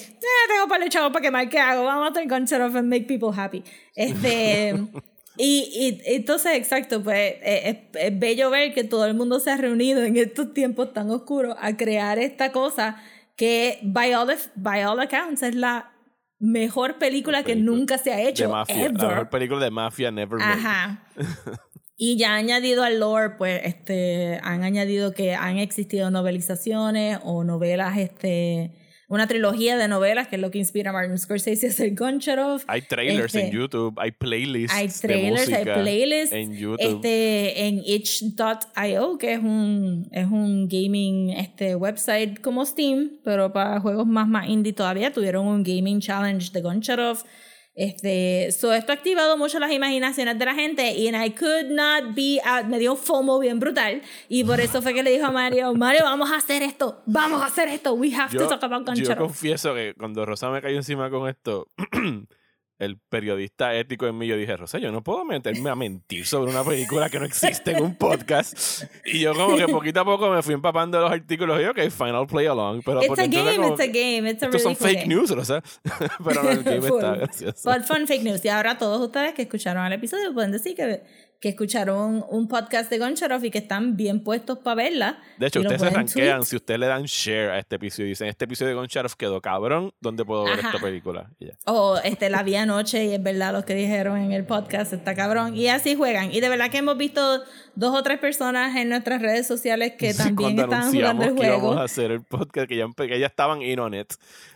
tengo 0.48 0.68
para 0.68 0.84
el 0.84 0.90
chavo 0.90 1.10
para 1.12 1.22
quemar, 1.22 1.48
¿qué 1.48 1.58
hago? 1.58 1.84
Vamos 1.84 2.06
a 2.06 2.08
hacer 2.10 2.62
Off 2.62 2.74
and 2.76 2.88
make 2.88 3.04
people 3.06 3.30
happy. 3.34 3.62
Este, 3.94 4.74
y, 5.36 6.00
y 6.06 6.14
entonces, 6.14 6.52
exacto, 6.54 7.02
pues 7.02 7.16
eh, 7.42 7.88
es, 7.94 8.02
es 8.02 8.18
bello 8.18 8.50
ver 8.50 8.74
que 8.74 8.84
todo 8.84 9.06
el 9.06 9.14
mundo 9.14 9.40
se 9.40 9.50
ha 9.50 9.56
reunido 9.56 10.02
en 10.02 10.16
estos 10.16 10.52
tiempos 10.52 10.92
tan 10.92 11.10
oscuros 11.10 11.56
a 11.60 11.76
crear 11.76 12.18
esta 12.18 12.52
cosa 12.52 13.02
que, 13.36 13.78
by 13.82 14.14
all, 14.14 14.28
by 14.56 14.84
all 14.84 15.00
accounts, 15.00 15.42
es 15.42 15.54
la 15.54 15.92
mejor 16.38 16.98
película 16.98 17.44
que 17.44 17.52
película 17.52 17.76
nunca 17.76 17.98
se 17.98 18.12
ha 18.12 18.20
hecho 18.20 18.44
de 18.44 18.48
mafia. 18.48 18.76
La 18.76 18.84
ever. 18.84 19.08
mejor 19.08 19.30
película 19.30 19.64
de 19.64 19.70
mafia 19.70 20.10
never 20.10 20.38
made. 20.38 20.52
Ajá. 20.52 21.06
Y 22.04 22.16
ya 22.16 22.34
han 22.34 22.46
añadido 22.46 22.82
al 22.82 22.98
lore, 22.98 23.36
pues, 23.38 23.60
este, 23.64 24.40
han 24.42 24.64
añadido 24.64 25.12
que 25.12 25.36
han 25.36 25.58
existido 25.58 26.10
novelizaciones 26.10 27.20
o 27.22 27.44
novelas, 27.44 27.96
este, 27.96 28.72
una 29.12 29.26
trilogía 29.26 29.76
de 29.76 29.88
novelas, 29.88 30.28
que 30.28 30.36
es 30.36 30.40
lo 30.40 30.50
que 30.50 30.56
inspira 30.56 30.88
a 30.88 30.92
Martin 30.94 31.18
Scorsese 31.18 31.66
a 31.66 31.70
hacer 31.70 31.92
Off. 32.38 32.64
Hay 32.66 32.80
trailers 32.80 33.34
Este, 33.34 33.46
en 33.46 33.52
YouTube, 33.52 33.94
hay 33.98 34.10
playlists 34.10 34.74
Hay 34.74 34.86
de 34.86 34.94
trailers, 34.94 35.52
hay 35.52 35.64
playlists. 35.64 36.34
en 36.34 36.56
YouTube. 36.56 36.80
Este, 36.80 37.66
en 37.66 37.82
itch.io, 37.84 39.18
que 39.18 39.34
es 39.34 39.38
un, 39.38 40.08
es 40.12 40.26
un 40.26 40.66
gaming 40.66 41.28
este, 41.28 41.76
website 41.76 42.40
como 42.40 42.64
Steam, 42.64 43.18
pero 43.22 43.52
para 43.52 43.80
juegos 43.80 44.06
más, 44.06 44.26
más 44.26 44.48
indie 44.48 44.72
todavía, 44.72 45.12
tuvieron 45.12 45.46
un 45.46 45.62
gaming 45.62 46.00
challenge 46.00 46.50
de 46.50 46.62
Off. 46.98 47.24
Este, 47.74 48.52
so 48.52 48.74
esto 48.74 48.92
ha 48.92 48.94
activado 48.94 49.38
mucho 49.38 49.58
las 49.58 49.72
imaginaciones 49.72 50.38
de 50.38 50.44
la 50.44 50.54
gente 50.54 50.92
y 50.92 51.08
I 51.08 51.30
could 51.30 51.70
not 51.70 52.14
be 52.14 52.38
out, 52.44 52.66
me 52.66 52.78
dio 52.78 52.92
un 52.92 52.98
FOMO 52.98 53.38
bien 53.38 53.60
brutal 53.60 54.02
y 54.28 54.44
por 54.44 54.60
eso 54.60 54.82
fue 54.82 54.92
que 54.92 55.02
le 55.02 55.10
dijo 55.10 55.24
a 55.24 55.30
Mario, 55.30 55.72
Mario, 55.74 56.02
vamos 56.04 56.30
a 56.30 56.36
hacer 56.36 56.62
esto, 56.62 57.02
vamos 57.06 57.40
a 57.40 57.46
hacer 57.46 57.68
esto, 57.68 57.94
we 57.94 58.14
have 58.14 58.30
to 58.30 58.42
yo, 58.42 58.48
talk 58.48 58.62
about 58.62 58.86
Gun 58.86 58.96
yo 58.96 59.16
confieso 59.16 59.74
que 59.74 59.94
cuando 59.94 60.26
Rosa 60.26 60.50
me 60.50 60.60
cayó 60.60 60.76
encima 60.76 61.08
con 61.08 61.28
esto, 61.28 61.68
el 62.82 62.98
periodista 62.98 63.74
ético 63.74 64.06
en 64.06 64.18
mí, 64.18 64.26
yo 64.26 64.36
dije, 64.36 64.56
Rosa, 64.56 64.78
yo 64.78 64.90
no 64.90 65.02
puedo 65.02 65.24
meterme 65.24 65.70
a 65.70 65.74
mentir 65.76 66.26
sobre 66.26 66.50
una 66.50 66.64
película 66.64 67.08
que 67.08 67.18
no 67.18 67.24
existe 67.24 67.70
en 67.72 67.82
un 67.82 67.96
podcast. 67.96 68.84
Y 69.04 69.20
yo 69.20 69.34
como 69.34 69.56
que 69.56 69.68
poquito 69.68 70.00
a 70.00 70.04
poco 70.04 70.28
me 70.30 70.42
fui 70.42 70.54
empapando 70.54 70.98
de 70.98 71.04
los 71.04 71.12
artículos 71.12 71.60
y, 71.60 71.64
ok, 71.64 71.90
final 71.90 72.26
play 72.26 72.46
along. 72.46 72.82
Pero 72.84 73.00
It's 73.00 73.08
por 73.08 73.20
a 73.20 73.26
game, 73.26 73.56
como 73.56 73.68
it's 73.68 73.80
a 73.80 73.86
game, 73.86 74.30
it's 74.30 74.42
a 74.42 74.46
really 74.46 74.60
son 74.60 74.74
cool 74.74 74.86
fake 74.88 75.00
game. 75.00 75.14
news, 75.14 75.30
Rosa. 75.30 75.62
pero 76.24 76.42
no, 76.42 76.50
el 76.50 76.62
game 76.62 76.86
está 76.86 77.14
gracioso. 77.16 77.70
But 77.70 77.84
fun 77.84 78.06
fake 78.06 78.22
news. 78.22 78.44
Y 78.44 78.48
ahora 78.48 78.76
todos 78.78 79.00
ustedes 79.00 79.34
que 79.34 79.42
escucharon 79.42 79.86
el 79.86 79.92
episodio 79.92 80.32
pueden 80.34 80.52
decir 80.52 80.74
que, 80.74 81.02
que 81.42 81.48
escucharon 81.48 82.24
un 82.30 82.46
podcast 82.46 82.88
de 82.88 82.98
Goncharov 82.98 83.44
y 83.44 83.50
que 83.50 83.58
están 83.58 83.96
bien 83.96 84.22
puestos 84.22 84.58
para 84.58 84.76
verla. 84.76 85.18
De 85.38 85.48
hecho, 85.48 85.60
ustedes 85.60 85.80
se 85.80 86.20
tweet. 86.20 86.44
si 86.44 86.54
ustedes 86.54 86.78
le 86.78 86.86
dan 86.86 87.02
share 87.02 87.50
a 87.50 87.58
este 87.58 87.74
episodio 87.76 88.06
y 88.06 88.08
dicen, 88.10 88.28
este 88.28 88.44
episodio 88.44 88.68
de 88.68 88.74
Goncharov 88.76 89.16
quedó 89.16 89.40
cabrón, 89.40 89.92
¿dónde 90.00 90.24
puedo 90.24 90.44
ver 90.44 90.60
esta 90.60 90.78
película? 90.78 91.28
O 91.64 91.98
este, 92.04 92.30
la 92.30 92.44
vi 92.44 92.54
anoche 92.54 93.06
y 93.06 93.14
es 93.14 93.20
verdad 93.20 93.52
lo 93.52 93.64
que 93.64 93.74
dijeron 93.74 94.18
en 94.18 94.30
el 94.30 94.44
podcast, 94.44 94.92
está 94.92 95.16
cabrón. 95.16 95.56
Y 95.56 95.66
así 95.66 95.96
juegan. 95.96 96.32
Y 96.32 96.38
de 96.38 96.48
verdad 96.48 96.70
que 96.70 96.78
hemos 96.78 96.96
visto 96.96 97.42
dos 97.74 97.92
o 97.98 98.04
tres 98.04 98.20
personas 98.20 98.76
en 98.76 98.88
nuestras 98.88 99.20
redes 99.20 99.44
sociales 99.44 99.94
que 99.98 100.12
Sí, 100.12 100.18
también 100.22 100.60
anunciamos 100.60 100.92
jugando 100.94 101.24
el 101.24 101.34
que 101.34 101.46
íbamos 101.46 101.60
juego. 101.60 101.80
a 101.80 101.84
hacer 101.84 102.12
el 102.12 102.22
podcast, 102.22 102.68
que 102.68 102.76
ya, 102.76 102.86
que 102.96 103.18
ya 103.18 103.26
estaban 103.26 103.62
in 103.62 103.80
on 103.80 103.94
it. 103.94 104.12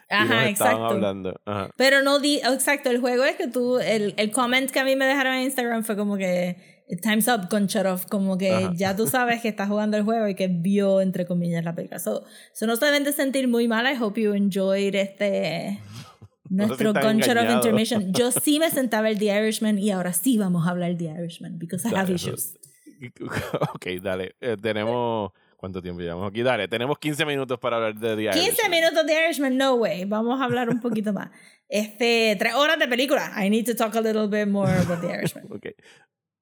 Ajá, 0.08 0.22
estaban 0.22 0.48
exacto. 0.48 0.84
hablando. 0.84 1.40
Ajá. 1.46 1.70
Pero 1.76 2.02
no 2.02 2.20
di, 2.20 2.36
exacto, 2.36 2.90
el 2.90 3.00
juego 3.00 3.24
es 3.24 3.34
que 3.34 3.48
tú, 3.48 3.80
el, 3.80 4.14
el 4.18 4.30
comment 4.30 4.70
que 4.70 4.78
a 4.78 4.84
mí 4.84 4.94
me 4.94 5.04
dejaron 5.04 5.34
en 5.34 5.42
Instagram 5.42 5.82
fue 5.82 5.96
como 5.96 6.16
que 6.16 6.75
time's 7.02 7.26
up 7.28 7.48
con 7.48 7.66
Cherov, 7.66 8.06
como 8.08 8.38
que 8.38 8.50
Ajá. 8.52 8.72
ya 8.74 8.94
tú 8.94 9.06
sabes 9.06 9.42
que 9.42 9.48
estás 9.48 9.68
jugando 9.68 9.96
el 9.96 10.04
juego 10.04 10.28
y 10.28 10.34
que 10.34 10.48
vio 10.48 11.00
entre 11.00 11.26
comillas 11.26 11.64
la 11.64 11.74
película. 11.74 11.98
So, 11.98 12.24
so 12.52 12.66
no 12.66 12.76
se 12.76 12.84
deben 12.86 13.04
de 13.04 13.12
sentir 13.12 13.48
muy 13.48 13.66
mal, 13.66 13.86
I 13.92 13.96
hope 14.00 14.20
you 14.20 14.34
enjoyed 14.34 14.94
este 14.94 15.80
nuestro 16.48 16.90
of 16.90 16.96
engañados. 16.96 17.54
Intermission. 17.54 18.12
Yo 18.12 18.30
sí 18.30 18.58
me 18.60 18.70
sentaba 18.70 19.10
el 19.10 19.18
The 19.18 19.36
Irishman 19.36 19.78
y 19.78 19.90
ahora 19.90 20.12
sí 20.12 20.38
vamos 20.38 20.66
a 20.66 20.70
hablar 20.70 20.96
The 20.96 21.06
Irishman 21.06 21.58
because 21.58 21.88
I 21.88 21.94
have 21.94 22.12
issues. 22.12 22.56
Ok, 23.74 23.86
dale. 24.02 24.36
Eh, 24.40 24.56
tenemos. 24.60 25.32
¿Cuánto 25.56 25.82
tiempo 25.82 26.00
llevamos 26.00 26.30
aquí? 26.30 26.42
Dale, 26.42 26.68
tenemos 26.68 26.98
15 26.98 27.24
minutos 27.24 27.58
para 27.58 27.76
hablar 27.76 27.94
de 27.94 28.14
The 28.16 28.30
15 28.30 28.38
Irishman. 28.46 28.70
minutos 28.70 29.06
de 29.06 29.24
Irishman, 29.24 29.56
no 29.56 29.74
way. 29.74 30.04
Vamos 30.04 30.40
a 30.40 30.44
hablar 30.44 30.68
un 30.68 30.80
poquito 30.80 31.12
más. 31.12 31.30
Este, 31.68 32.36
tres 32.38 32.54
horas 32.54 32.78
de 32.78 32.86
película. 32.86 33.32
I 33.36 33.50
need 33.50 33.66
to 33.66 33.74
talk 33.74 33.96
a 33.96 34.00
little 34.00 34.28
bit 34.28 34.46
more 34.46 34.70
about 34.70 35.00
The 35.00 35.08
Irishman. 35.08 35.46
Ok. 35.50 35.66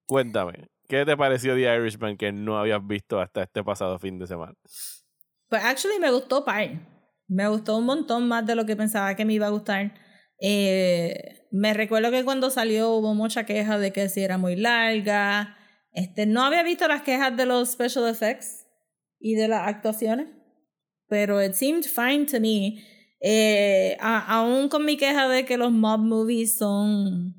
Cuéntame, 0.06 0.68
¿qué 0.89 1.05
te 1.05 1.16
pareció 1.16 1.55
The 1.55 1.76
Irishman 1.76 2.16
que 2.16 2.32
no 2.32 2.59
habías 2.59 2.86
visto 2.86 3.20
hasta 3.20 3.43
este 3.43 3.64
pasado 3.64 3.98
fin 3.98 4.18
de 4.18 4.26
semana? 4.26 4.55
Pues 5.48 5.64
actually 5.64 5.98
me 5.98 6.10
gustó 6.10 6.44
par. 6.44 6.68
Me 7.26 7.48
gustó 7.48 7.78
un 7.78 7.86
montón 7.86 8.28
más 8.28 8.44
de 8.44 8.55
lo 8.55 8.66
que 8.66 8.76
pensaba 8.76 9.14
que 9.16 9.24
me 9.24 9.32
iba 9.32 9.47
a 9.47 9.51
gustar. 9.51 9.94
Eh, 10.40 11.47
me 11.51 11.72
recuerdo 11.72 12.10
que 12.10 12.24
cuando 12.24 12.51
salió 12.51 12.90
hubo 12.90 13.14
mucha 13.14 13.47
queja 13.47 13.78
de 13.78 13.93
que 13.93 14.09
si 14.09 14.22
era 14.22 14.36
muy 14.36 14.56
larga. 14.56 15.56
Este, 15.93 16.26
no 16.26 16.43
había 16.43 16.62
visto 16.62 16.86
las 16.89 17.02
quejas 17.02 17.36
de 17.36 17.47
los 17.47 17.70
special 17.70 18.09
effects 18.09 18.66
y 19.20 19.36
de 19.36 19.48
las 19.48 19.68
actuaciones, 19.68 20.26
pero 21.09 21.43
it 21.43 21.55
seemed 21.55 21.85
fine 21.85 22.26
to 22.26 22.40
me. 22.40 22.85
Eh, 23.20 23.97
aún 24.01 24.68
con 24.68 24.85
mi 24.85 24.97
queja 24.97 25.28
de 25.28 25.44
que 25.44 25.56
los 25.56 25.72
mob 25.72 26.01
movies 26.01 26.59
son 26.59 27.35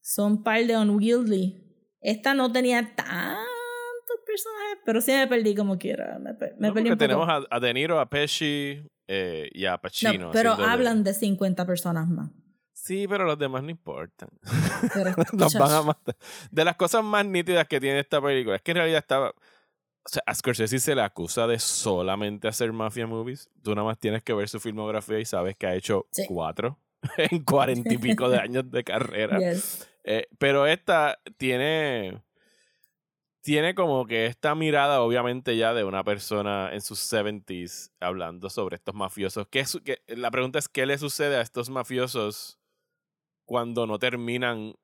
son 0.00 0.42
par 0.42 0.64
de 0.64 0.76
unwieldy. 0.76 1.67
Esta 2.00 2.34
no 2.34 2.50
tenía 2.52 2.94
tantos 2.94 4.20
personajes, 4.26 4.78
pero 4.84 5.00
sí 5.00 5.12
me 5.12 5.26
perdí 5.26 5.54
como 5.54 5.78
quiera. 5.78 6.18
Me, 6.18 6.34
per- 6.34 6.54
me 6.58 6.68
No, 6.68 6.74
perdí 6.74 6.90
porque 6.90 7.04
un 7.04 7.10
poco. 7.16 7.26
tenemos 7.26 7.28
a, 7.50 7.56
a 7.56 7.60
De 7.60 7.74
Niro, 7.74 7.98
a 8.00 8.08
Pesci 8.08 8.82
eh, 9.08 9.48
y 9.52 9.64
a 9.66 9.78
Pacino. 9.78 10.26
No, 10.26 10.30
pero 10.30 10.52
haciendo 10.52 10.66
de- 10.66 10.72
hablan 10.72 11.04
de 11.04 11.14
50 11.14 11.66
personas 11.66 12.08
más. 12.08 12.30
Sí, 12.72 13.06
pero 13.08 13.24
los 13.24 13.38
demás 13.38 13.62
no 13.64 13.70
importan. 13.70 14.28
Nos 15.32 15.54
van 15.54 15.72
a 15.72 15.82
matar. 15.82 16.16
De 16.50 16.64
las 16.64 16.76
cosas 16.76 17.02
más 17.04 17.26
nítidas 17.26 17.66
que 17.66 17.80
tiene 17.80 17.98
esta 18.00 18.20
película 18.22 18.56
es 18.56 18.62
que 18.62 18.70
en 18.70 18.76
realidad 18.78 18.98
estaba. 18.98 19.30
O 19.30 20.10
sea, 20.10 20.22
a 20.24 20.34
Scorsese 20.34 20.78
se 20.78 20.94
le 20.94 21.02
acusa 21.02 21.46
de 21.46 21.58
solamente 21.58 22.48
hacer 22.48 22.72
mafia 22.72 23.06
movies. 23.06 23.50
Tú 23.62 23.74
nada 23.74 23.84
más 23.86 23.98
tienes 23.98 24.22
que 24.22 24.32
ver 24.32 24.48
su 24.48 24.58
filmografía 24.60 25.18
y 25.18 25.24
sabes 25.26 25.54
que 25.56 25.66
ha 25.66 25.74
hecho 25.74 26.06
Sí. 26.12 26.24
cuatro 26.26 26.78
en 27.30 27.44
cuarenta 27.44 27.92
y 27.94 27.98
pico 27.98 28.28
de 28.28 28.38
años 28.38 28.70
de 28.70 28.84
carrera. 28.84 29.38
yes. 29.38 29.88
Eh, 30.04 30.26
pero 30.38 30.66
esta 30.66 31.20
tiene. 31.36 32.22
Tiene 33.40 33.74
como 33.74 34.04
que 34.06 34.26
esta 34.26 34.54
mirada, 34.54 35.00
obviamente, 35.00 35.56
ya 35.56 35.72
de 35.72 35.84
una 35.84 36.02
persona 36.04 36.70
en 36.72 36.80
sus 36.80 36.98
70s 36.98 37.92
hablando 38.00 38.50
sobre 38.50 38.76
estos 38.76 38.94
mafiosos. 38.94 39.46
¿Qué 39.48 39.64
qué- 39.84 40.02
la 40.08 40.30
pregunta 40.30 40.58
es: 40.58 40.68
¿qué 40.68 40.84
le 40.86 40.98
sucede 40.98 41.36
a 41.36 41.40
estos 41.40 41.70
mafiosos 41.70 42.58
cuando 43.46 43.86
no 43.86 43.98
terminan 43.98 44.74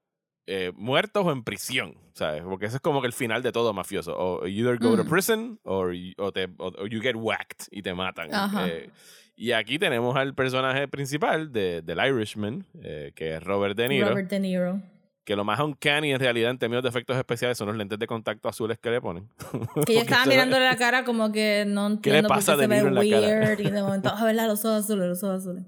eh, 0.47 0.73
muertos 0.77 1.27
o 1.27 1.33
en 1.33 1.43
prisión? 1.43 1.99
¿Sabes? 2.15 2.43
Porque 2.43 2.67
eso 2.67 2.77
es 2.77 2.83
como 2.83 3.01
que 3.01 3.09
el 3.09 3.13
final 3.13 3.43
de 3.43 3.51
todo 3.53 3.73
mafioso. 3.75 4.15
O 4.17 4.47
you 4.47 4.65
either 4.65 4.79
go 4.79 4.97
to 4.97 5.05
Mm. 5.05 5.09
prison 5.09 5.61
or, 5.65 5.93
te, 6.33 6.49
you 6.91 7.01
get 7.03 7.17
whacked 7.17 7.67
y 7.71 7.83
te 7.83 7.93
matan. 7.93 8.31
Eh, 8.61 8.89
y 9.37 9.53
aquí 9.53 9.79
tenemos 9.79 10.17
al 10.17 10.35
personaje 10.35 10.89
principal 10.89 11.53
de, 11.53 11.83
del 11.83 11.99
Irishman, 11.99 12.67
eh, 12.83 13.13
que 13.15 13.35
es 13.35 13.43
Robert 13.43 13.77
De 13.77 13.89
Niro 13.89 14.11
Robert 14.11 14.31
De 14.31 14.41
Niro. 14.41 14.81
que 15.25 15.35
lo 15.37 15.45
más 15.45 15.59
uncanny 15.61 16.13
en 16.13 16.21
realidad 16.21 16.51
en 16.51 16.59
términos 16.59 16.83
de 16.83 16.89
efectos 16.91 17.17
especiales 17.17 17.57
son 17.59 17.69
los 17.69 17.77
lentes 17.77 17.99
de 17.99 18.07
contacto 18.07 18.49
azules 18.49 18.79
que 18.79 18.91
le 18.91 19.01
ponen. 19.01 19.29
Que 19.87 19.95
yo 19.95 20.01
estaba 20.01 20.27
mirándole 20.27 20.65
la 20.65 20.77
cara 20.77 21.05
como 21.05 21.33
que 21.33 21.65
no 21.67 22.01
¿Qué 22.03 22.11
le 22.11 22.19
entiendo 22.19 22.29
por 22.29 22.37
pasa 22.37 22.53
a 22.53 22.57
qué 22.57 22.63
se 22.63 22.69
De 22.69 22.83
ve 22.83 22.91
la 22.91 23.01
cara? 23.01 23.27
weird. 23.47 23.61
Y 23.61 23.71
de 23.71 23.83
momento, 23.83 24.09
a 24.11 24.25
ver, 24.25 24.35
los 24.37 24.65
ojos 24.65 24.85
azules, 24.85 25.09
los 25.09 25.23
ojos 25.25 25.39
azules. 25.43 25.65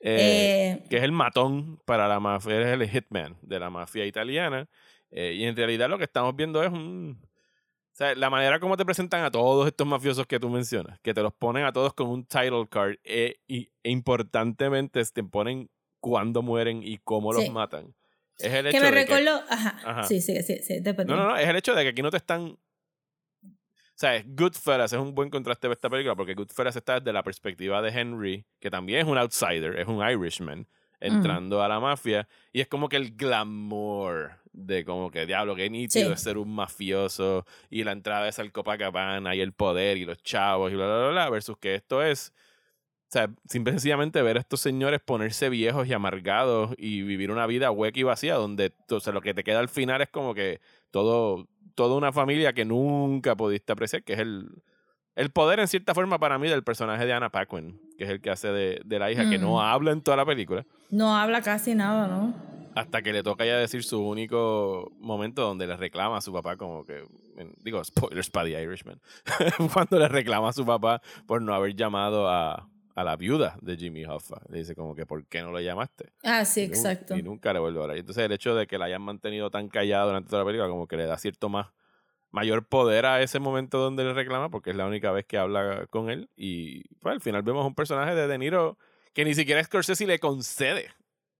eh, 0.00 0.80
Eh, 0.80 0.84
que 0.90 0.96
es 0.98 1.02
el 1.02 1.12
matón 1.12 1.78
para 1.84 2.08
la 2.08 2.18
mafia, 2.20 2.60
es 2.60 2.66
el 2.80 2.88
hitman 2.88 3.36
de 3.42 3.58
la 3.60 3.70
mafia 3.70 4.04
italiana. 4.06 4.66
Eh, 5.10 5.34
y 5.34 5.44
en 5.44 5.54
realidad 5.56 5.88
lo 5.88 5.98
que 5.98 6.04
estamos 6.04 6.34
viendo 6.34 6.62
es 6.64 6.70
un... 6.72 7.18
O 7.94 7.96
sea, 7.96 8.12
la 8.16 8.28
manera 8.28 8.58
como 8.58 8.76
te 8.76 8.84
presentan 8.84 9.22
a 9.22 9.30
todos 9.30 9.68
estos 9.68 9.86
mafiosos 9.86 10.26
que 10.26 10.40
tú 10.40 10.50
mencionas, 10.50 10.98
que 10.98 11.14
te 11.14 11.22
los 11.22 11.32
ponen 11.32 11.64
a 11.64 11.72
todos 11.72 11.94
con 11.94 12.08
un 12.08 12.26
title 12.26 12.66
card 12.68 12.96
eh, 13.04 13.36
y, 13.46 13.70
e 13.84 13.90
importantemente 13.90 15.04
te 15.04 15.22
ponen 15.22 15.70
cuándo 16.00 16.42
mueren 16.42 16.82
y 16.82 16.98
cómo 16.98 17.32
los 17.32 17.44
Sí. 17.44 17.50
matan. 17.50 17.94
Es 18.40 18.52
el 18.52 18.64
que 18.64 18.70
hecho 18.70 18.80
me 18.80 18.86
de 18.86 18.90
recuerdo. 18.90 19.40
Ajá. 19.48 19.80
Ajá. 19.84 20.02
Sí, 20.08 20.20
sí, 20.20 20.42
sí. 20.42 20.58
sí 20.60 20.80
No, 20.82 21.14
no, 21.14 21.28
no, 21.28 21.36
es 21.36 21.48
el 21.48 21.54
hecho 21.54 21.72
de 21.72 21.84
que 21.84 21.90
aquí 21.90 22.02
no 22.02 22.10
te 22.10 22.16
están. 22.16 22.58
O 23.44 23.96
sea, 23.96 24.20
Goodfellas 24.26 24.92
es 24.92 24.98
un 24.98 25.14
buen 25.14 25.30
contraste 25.30 25.68
de 25.68 25.74
esta 25.74 25.88
película 25.88 26.16
porque 26.16 26.34
Goodfellas 26.34 26.74
está 26.74 26.98
desde 26.98 27.12
la 27.12 27.22
perspectiva 27.22 27.80
de 27.80 27.90
Henry, 27.90 28.44
que 28.58 28.72
también 28.72 29.02
es 29.02 29.06
un 29.06 29.18
outsider, 29.18 29.78
es 29.78 29.86
un 29.86 30.02
Irishman, 30.04 30.66
entrando 30.98 31.62
a 31.62 31.68
la 31.68 31.78
mafia. 31.78 32.26
Y 32.52 32.60
es 32.60 32.66
como 32.66 32.88
que 32.88 32.96
el 32.96 33.14
glamour 33.14 34.42
de 34.54 34.84
como 34.84 35.10
que, 35.10 35.26
diablo, 35.26 35.54
qué 35.56 35.68
nítido 35.68 36.08
Sí. 36.08 36.12
es 36.14 36.20
ser 36.20 36.38
un 36.38 36.54
mafioso 36.54 37.44
y 37.70 37.84
la 37.84 37.92
entrada 37.92 38.28
es 38.28 38.38
al 38.38 38.52
Copacabana 38.52 39.34
y 39.34 39.40
el 39.40 39.52
poder 39.52 39.96
y 39.98 40.04
los 40.04 40.22
chavos 40.22 40.72
y 40.72 40.76
bla, 40.76 40.86
bla, 40.86 40.98
bla, 41.00 41.08
bla, 41.10 41.30
versus 41.30 41.56
que 41.58 41.74
esto 41.74 42.02
es. 42.02 42.32
O 43.08 43.12
sea, 43.14 43.30
simple 43.48 43.72
y 43.72 43.74
sencillamente 43.74 44.22
ver 44.22 44.36
a 44.38 44.40
estos 44.40 44.60
señores 44.60 45.00
ponerse 45.00 45.48
viejos 45.48 45.86
y 45.86 45.92
amargados 45.92 46.74
y 46.78 47.02
vivir 47.02 47.30
una 47.30 47.46
vida 47.46 47.70
hueca 47.70 48.00
y 48.00 48.02
vacía, 48.02 48.34
donde 48.34 48.72
o 48.90 48.98
sea, 49.00 49.12
lo 49.12 49.20
que 49.20 49.34
te 49.34 49.44
queda 49.44 49.60
al 49.60 49.68
final 49.68 50.00
es 50.02 50.08
como 50.08 50.34
que 50.34 50.60
todo, 50.90 51.46
toda 51.74 51.96
una 51.96 52.12
familia 52.12 52.52
que 52.54 52.64
nunca 52.64 53.36
pudiste 53.36 53.72
apreciar, 53.72 54.02
que 54.02 54.14
es 54.14 54.18
el, 54.20 54.48
el 55.14 55.30
poder 55.30 55.60
en 55.60 55.68
cierta 55.68 55.94
forma 55.94 56.18
para 56.18 56.38
mí 56.38 56.48
del 56.48 56.64
personaje 56.64 57.06
de 57.06 57.12
Anna 57.12 57.30
Paquin, 57.30 57.80
que 57.98 58.04
es 58.04 58.10
el 58.10 58.20
que 58.20 58.30
hace 58.30 58.48
de, 58.48 58.80
de 58.84 58.98
la 58.98 59.12
hija, 59.12 59.28
que 59.30 59.38
no 59.38 59.56
Mm. 59.56 59.60
habla 59.60 59.90
en 59.92 60.00
toda 60.02 60.16
la 60.16 60.26
película, 60.26 60.64
No 60.90 61.16
habla 61.16 61.40
casi 61.42 61.74
nada, 61.74 62.08
¿no? 62.08 62.34
Hasta 62.74 63.02
que 63.02 63.12
le 63.12 63.22
toca 63.22 63.44
ya 63.44 63.56
decir 63.56 63.82
su 63.84 64.00
único 64.06 64.90
momento 64.98 65.42
donde 65.42 65.66
le 65.66 65.76
reclama 65.76 66.16
a 66.18 66.20
su 66.20 66.32
papá 66.32 66.56
como 66.56 66.84
que, 66.84 67.04
en- 67.36 67.54
digo, 67.62 67.82
spoilers 67.84 68.30
para 68.30 68.46
The 68.48 68.62
Irishman, 68.62 69.00
cuando 69.72 69.98
le 69.98 70.08
reclama 70.08 70.48
a 70.48 70.52
su 70.52 70.64
papá 70.66 71.00
por 71.26 71.40
no 71.42 71.54
haber 71.54 71.74
llamado 71.74 72.28
a, 72.28 72.68
a 72.94 73.04
la 73.04 73.16
viuda 73.16 73.56
de 73.60 73.76
Jimmy 73.76 74.04
Hoffa. 74.04 74.40
Le 74.48 74.58
dice 74.58 74.74
como 74.74 74.94
que, 74.94 75.06
¿por 75.06 75.26
qué 75.26 75.42
no 75.42 75.50
lo 75.52 75.60
llamaste? 75.60 76.12
Ah, 76.22 76.44
sí, 76.44 76.62
Y 76.62 76.64
exacto. 76.64 77.16
Y 77.16 77.22
nunca 77.22 77.52
le 77.52 77.58
vuelve 77.60 77.78
a 77.78 77.82
hablar. 77.82 77.96
Y 77.96 78.00
Entonces 78.00 78.24
el 78.24 78.32
hecho 78.32 78.54
de 78.54 78.66
que 78.66 78.78
la 78.78 78.86
hayan 78.86 79.02
mantenido 79.02 79.50
tan 79.50 79.68
callada 79.68 80.06
durante 80.06 80.30
toda 80.30 80.42
la 80.42 80.46
película 80.46 80.68
como 80.68 80.86
que 80.86 80.96
le 80.96 81.06
da 81.06 81.16
cierto 81.18 81.48
más 81.48 81.68
mayor 82.30 82.66
poder 82.66 83.06
a 83.06 83.22
ese 83.22 83.38
momento 83.38 83.78
donde 83.78 84.02
le 84.02 84.12
reclama 84.12 84.48
porque 84.50 84.70
es 84.70 84.76
la 84.76 84.86
única 84.86 85.12
vez 85.12 85.24
que 85.24 85.38
habla 85.38 85.86
con 85.88 86.10
él 86.10 86.28
y 86.36 86.82
pues 86.98 87.12
al 87.12 87.20
final 87.20 87.42
vemos 87.44 87.64
un 87.64 87.76
personaje 87.76 88.12
de 88.16 88.26
De 88.26 88.38
Niro 88.38 88.76
que 89.12 89.24
ni 89.24 89.34
siquiera 89.36 89.62
Scorsese 89.62 90.04
le 90.04 90.18
concede 90.18 90.90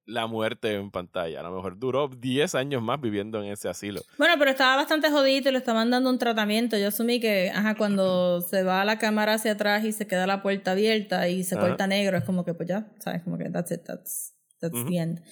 la 0.07 0.27
muerte 0.27 0.75
en 0.75 0.91
pantalla. 0.91 1.41
A 1.41 1.43
lo 1.43 1.51
mejor 1.51 1.79
duró 1.79 2.09
10 2.09 2.55
años 2.55 2.83
más 2.83 3.01
viviendo 3.01 3.43
en 3.43 3.51
ese 3.51 3.69
asilo. 3.69 4.03
Bueno, 4.19 4.35
pero 4.39 4.51
estaba 4.51 4.77
bastante 4.77 5.11
jodido 5.11 5.49
y 5.49 5.53
le 5.53 5.59
estaban 5.59 5.91
dando 5.91 6.11
un 6.11 6.19
tratamiento. 6.19 6.77
Yo 6.77 6.89
asumí 6.89 7.21
que, 7.21 7.51
ajá, 7.55 7.75
cuando 7.77 8.41
se 8.51 8.63
va 8.63 8.85
la 8.85 8.99
cámara 8.99 9.35
hacia 9.35 9.53
atrás 9.53 9.85
y 9.85 9.93
se 9.93 10.07
queda 10.07 10.27
la 10.27 10.43
puerta 10.43 10.73
abierta 10.73 11.29
y 11.29 11.45
se 11.45 11.57
Ajá. 11.57 11.69
corta 11.69 11.87
negro, 11.87 12.19
es 12.19 12.25
como 12.25 12.45
que, 12.45 12.55
pues 12.55 12.69
ya, 12.69 12.93
¿sabes? 13.01 13.23
Como 13.23 13.39
que 13.39 13.51
that's 13.51 13.71
it, 13.71 13.83
that's, 13.85 14.35
that's 14.61 14.85
the 14.87 14.97
end. 14.97 15.23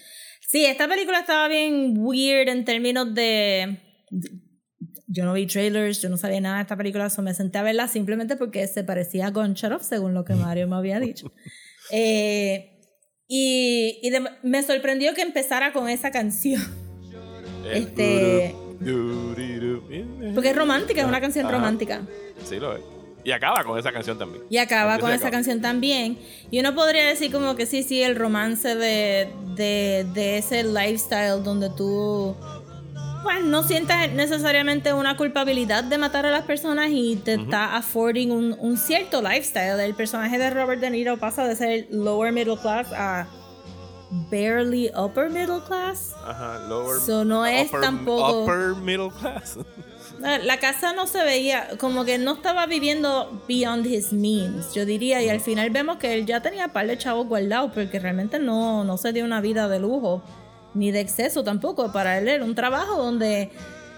Sí, 0.40 0.64
esta 0.64 0.88
película 0.88 1.20
estaba 1.20 1.48
bien 1.48 1.94
weird 1.98 2.48
en 2.48 2.64
términos 2.64 3.14
de. 3.14 3.78
Yo 5.06 5.24
no 5.24 5.34
vi 5.34 5.46
trailers, 5.46 6.00
yo 6.00 6.08
no 6.08 6.16
sabía 6.16 6.40
nada 6.40 6.56
de 6.56 6.62
esta 6.62 6.76
película, 6.76 7.10
so 7.10 7.22
me 7.22 7.34
senté 7.34 7.58
a 7.58 7.62
verla 7.62 7.86
simplemente 7.88 8.36
porque 8.36 8.66
se 8.66 8.82
parecía 8.82 9.26
a 9.26 9.30
Goncharov, 9.30 9.82
según 9.82 10.14
lo 10.14 10.24
que 10.24 10.34
Mario 10.34 10.68
me 10.68 10.76
había 10.76 11.00
dicho. 11.00 11.30
Eh, 11.90 12.71
y 13.34 13.98
y 14.02 14.10
de- 14.10 14.28
me 14.42 14.62
sorprendió 14.62 15.14
que 15.14 15.22
empezara 15.22 15.72
con 15.72 15.88
esa 15.88 16.10
canción. 16.10 16.60
Este- 17.72 18.54
Porque 20.34 20.50
es 20.50 20.56
romántica, 20.56 21.00
es 21.02 21.06
una 21.06 21.20
canción 21.20 21.46
romántica. 21.50 22.02
Sí, 22.44 22.56
lo 22.56 22.74
es. 22.76 22.82
Y 23.24 23.30
acaba 23.30 23.62
con 23.62 23.78
esa 23.78 23.92
canción 23.92 24.18
también. 24.18 24.42
Y 24.50 24.56
acaba 24.58 24.98
con 24.98 25.12
esa 25.12 25.30
canción 25.30 25.60
también. 25.60 26.18
Y 26.50 26.58
uno 26.58 26.74
podría 26.74 27.06
decir 27.06 27.30
como 27.30 27.54
que 27.54 27.66
sí, 27.66 27.84
sí, 27.84 28.02
el 28.02 28.16
romance 28.16 28.74
de, 28.74 29.28
de, 29.54 30.04
de 30.12 30.38
ese 30.38 30.64
lifestyle 30.64 31.42
donde 31.44 31.70
tú 31.70 32.34
pues 33.22 33.44
no 33.44 33.62
sientas 33.62 34.10
necesariamente 34.12 34.92
una 34.92 35.16
culpabilidad 35.16 35.84
de 35.84 35.98
matar 35.98 36.26
a 36.26 36.30
las 36.30 36.44
personas 36.44 36.88
y 36.90 37.16
te 37.16 37.34
está 37.34 37.76
affording 37.76 38.30
un, 38.30 38.56
un 38.58 38.76
cierto 38.76 39.22
lifestyle. 39.22 39.78
El 39.80 39.94
personaje 39.94 40.38
de 40.38 40.50
Robert 40.50 40.80
De 40.80 40.90
Niro 40.90 41.16
pasa 41.18 41.44
de 41.46 41.54
ser 41.56 41.86
lower 41.90 42.32
middle 42.32 42.56
class 42.58 42.88
a 42.92 43.26
barely 44.30 44.90
upper 44.96 45.30
middle 45.30 45.60
class. 45.66 46.12
Ajá, 46.26 46.58
lower. 46.68 47.00
So, 47.00 47.24
no 47.24 47.46
es 47.46 47.68
upper, 47.68 47.80
tampoco- 47.80 48.42
Upper 48.44 48.74
middle 48.82 49.10
class. 49.10 49.58
La 50.20 50.58
casa 50.58 50.92
no 50.92 51.06
se 51.08 51.24
veía, 51.24 51.68
como 51.78 52.04
que 52.04 52.16
no 52.18 52.34
estaba 52.34 52.66
viviendo 52.66 53.42
beyond 53.48 53.84
his 53.86 54.12
means, 54.12 54.72
yo 54.72 54.84
diría, 54.84 55.20
y 55.22 55.28
al 55.28 55.40
final 55.40 55.70
vemos 55.70 55.96
que 55.96 56.14
él 56.14 56.26
ya 56.26 56.40
tenía 56.40 56.68
par 56.68 56.86
de 56.86 56.96
chavos 56.96 57.26
guardados, 57.26 57.72
porque 57.74 57.98
realmente 57.98 58.38
no, 58.38 58.84
no 58.84 58.98
se 58.98 59.12
dio 59.12 59.24
una 59.24 59.40
vida 59.40 59.66
de 59.68 59.80
lujo, 59.80 60.22
ni 60.74 60.90
de 60.90 61.00
exceso 61.00 61.42
tampoco. 61.44 61.92
Para 61.92 62.18
él 62.18 62.28
era 62.28 62.44
un 62.44 62.54
trabajo 62.54 62.96
donde 62.96 63.50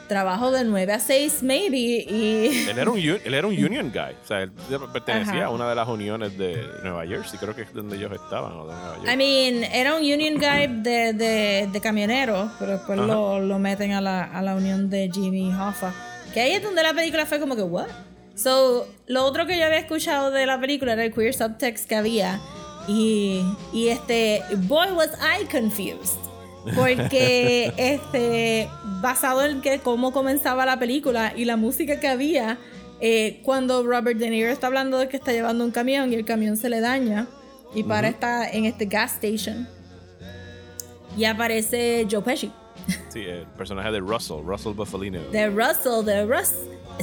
trabajo 0.09 0.51
de 0.51 0.65
9 0.65 0.93
a 0.93 1.01
6 1.01 1.43
maybe, 1.43 1.77
y 1.77 2.67
él, 2.69 2.79
era 2.79 2.91
un, 2.91 2.99
él 2.99 3.35
era 3.35 3.47
un 3.47 3.55
union 3.55 3.91
guy. 3.91 4.15
O 4.23 4.27
sea, 4.27 4.43
él 4.43 4.53
pertenecía 4.93 5.35
Ajá. 5.35 5.45
a 5.47 5.51
una 5.51 5.69
de 5.69 5.75
las 5.75 5.89
uniones 5.89 6.37
de 6.37 6.63
Nueva 6.83 7.07
Jersey. 7.07 7.39
Creo 7.39 7.55
que 7.55 7.63
es 7.63 7.73
donde 7.73 7.97
ellos 7.97 8.13
estaban. 8.13 8.53
O 8.53 8.67
de 8.67 8.75
Nueva 8.75 8.97
York. 8.97 9.11
I 9.13 9.17
mean, 9.17 9.65
era 9.73 9.95
un 9.95 10.03
union 10.03 10.35
guy 10.35 10.83
de, 10.83 11.13
de, 11.13 11.69
de 11.73 11.81
camioneros, 11.81 12.51
pero 12.59 12.73
después 12.73 12.99
lo, 12.99 13.41
lo 13.41 13.59
meten 13.59 13.93
a 13.93 14.01
la, 14.01 14.25
a 14.25 14.43
la 14.43 14.55
unión 14.55 14.91
de 14.91 15.11
Jimmy 15.13 15.53
Hoffa. 15.53 15.93
Que 16.33 16.41
ahí 16.41 16.53
es 16.53 16.63
donde 16.63 16.83
la 16.83 16.93
película 16.93 17.27
fue 17.27 17.39
como 17.39 17.57
que, 17.57 17.63
¿what? 17.63 17.87
So, 18.35 18.89
lo 19.07 19.25
otro 19.25 19.47
que 19.47 19.57
yo 19.57 19.65
había 19.65 19.79
escuchado 19.79 20.33
de 20.33 20.45
la 20.47 20.61
película 20.61 20.95
era 20.95 21.05
el 21.05 21.15
queer 21.15 21.33
subtext 21.33 21.89
que 21.89 21.95
había. 21.95 22.41
Y, 22.89 23.43
y 23.73 23.89
este, 23.89 24.43
boy 24.67 24.91
was 24.93 25.11
I 25.21 25.45
confused. 25.47 26.24
Porque, 26.75 27.73
este, 27.77 28.69
basado 29.01 29.45
en 29.45 29.61
que 29.61 29.81
cómo 29.81 30.13
comenzaba 30.13 30.65
la 30.65 30.79
película 30.79 31.33
y 31.37 31.45
la 31.45 31.57
música 31.57 32.01
que 32.01 32.09
había, 32.09 32.59
eh, 33.01 33.41
cuando 33.45 33.83
Robert 33.83 34.19
De 34.19 34.31
Niro 34.31 34.49
está 34.49 34.69
hablando 34.69 34.99
de 34.99 35.09
que 35.09 35.17
está 35.17 35.33
llevando 35.33 35.65
un 35.65 35.71
camión 35.71 36.13
y 36.13 36.17
el 36.17 36.25
camión 36.25 36.57
se 36.57 36.71
le 36.71 36.81
daña 36.81 37.27
y 37.75 37.83
para 37.83 38.09
está 38.09 38.49
en 38.49 38.65
este 38.65 38.87
gas 38.87 39.15
station 39.15 39.69
y 41.17 41.25
aparece 41.25 42.07
Joe 42.11 42.23
Pesci. 42.23 42.51
Sí, 43.09 43.21
el 43.21 43.47
personaje 43.57 43.91
de 43.91 44.01
Russell, 44.01 44.43
Russell 44.45 44.73
Buffalino. 44.73 45.21
de 45.31 45.49
Russell 45.49 46.05
de 46.05 46.25
Russ. 46.25 46.55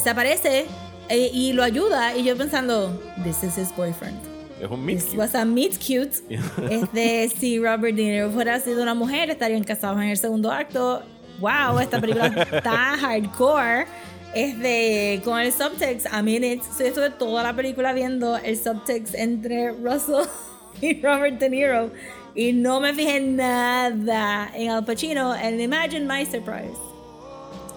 Se 0.02 0.10
aparece 0.10 0.66
eh, 1.10 1.30
y 1.34 1.54
lo 1.54 1.64
ayuda 1.64 2.16
y 2.16 2.24
yo 2.24 2.38
pensando 2.38 2.90
this 3.24 3.44
is 3.44 3.58
his 3.58 3.76
boyfriend 3.76 4.31
es 4.62 4.70
un 4.70 4.86
meet 4.86 5.04
cute. 5.04 5.18
was 5.18 5.36
a 5.36 5.46
meet 5.46 5.78
cute. 5.78 6.12
Este 6.70 7.30
si 7.30 7.58
Robert 7.60 7.96
De 7.96 8.04
Niro 8.04 8.30
fuera 8.32 8.60
sido 8.60 8.82
una 8.82 8.94
mujer 8.94 9.30
estarían 9.30 9.64
casados 9.64 9.98
en 9.98 10.10
el 10.10 10.18
segundo 10.18 10.52
acto. 10.52 11.02
Wow 11.40 11.80
esta 11.80 12.00
película 12.00 12.28
está 12.28 12.98
hardcore. 13.02 13.86
Este 14.34 15.22
con 15.26 15.40
el 15.40 15.52
subtext 15.52 16.08
a 16.12 16.22
minutes 16.22 16.66
so 16.66 16.84
yo 16.84 16.88
estuve 16.90 17.10
toda 17.10 17.44
la 17.44 17.54
película 17.54 17.92
viendo 17.94 18.38
el 18.38 18.56
subtext 18.58 19.14
entre 19.16 19.72
Russell 19.74 20.26
y 20.82 21.02
Robert 21.02 21.40
De 21.40 21.50
Niro. 21.50 21.92
Y 22.34 22.54
no 22.54 22.80
me 22.80 22.94
fijé 22.94 23.20
nada. 23.20 24.50
En 24.56 24.70
Al 24.72 24.86
Pacino 24.86 25.32
and 25.34 25.60
imagine 25.60 26.06
my 26.08 26.26
surprise. 26.26 26.78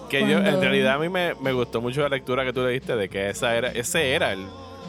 Que 0.09 0.21
yo, 0.21 0.37
en 0.37 0.43
Cuando- 0.43 0.61
realidad, 0.61 0.93
a 0.93 0.99
mí 0.99 1.09
me, 1.09 1.33
me 1.41 1.51
gustó 1.51 1.81
mucho 1.81 2.01
la 2.03 2.09
lectura 2.09 2.45
que 2.45 2.53
tú 2.53 2.61
le 2.63 2.69
diste 2.69 2.95
de 2.95 3.09
que 3.09 3.29
esa 3.31 3.55
era, 3.55 3.69
ese 3.71 4.13
era 4.13 4.31
el 4.33 4.45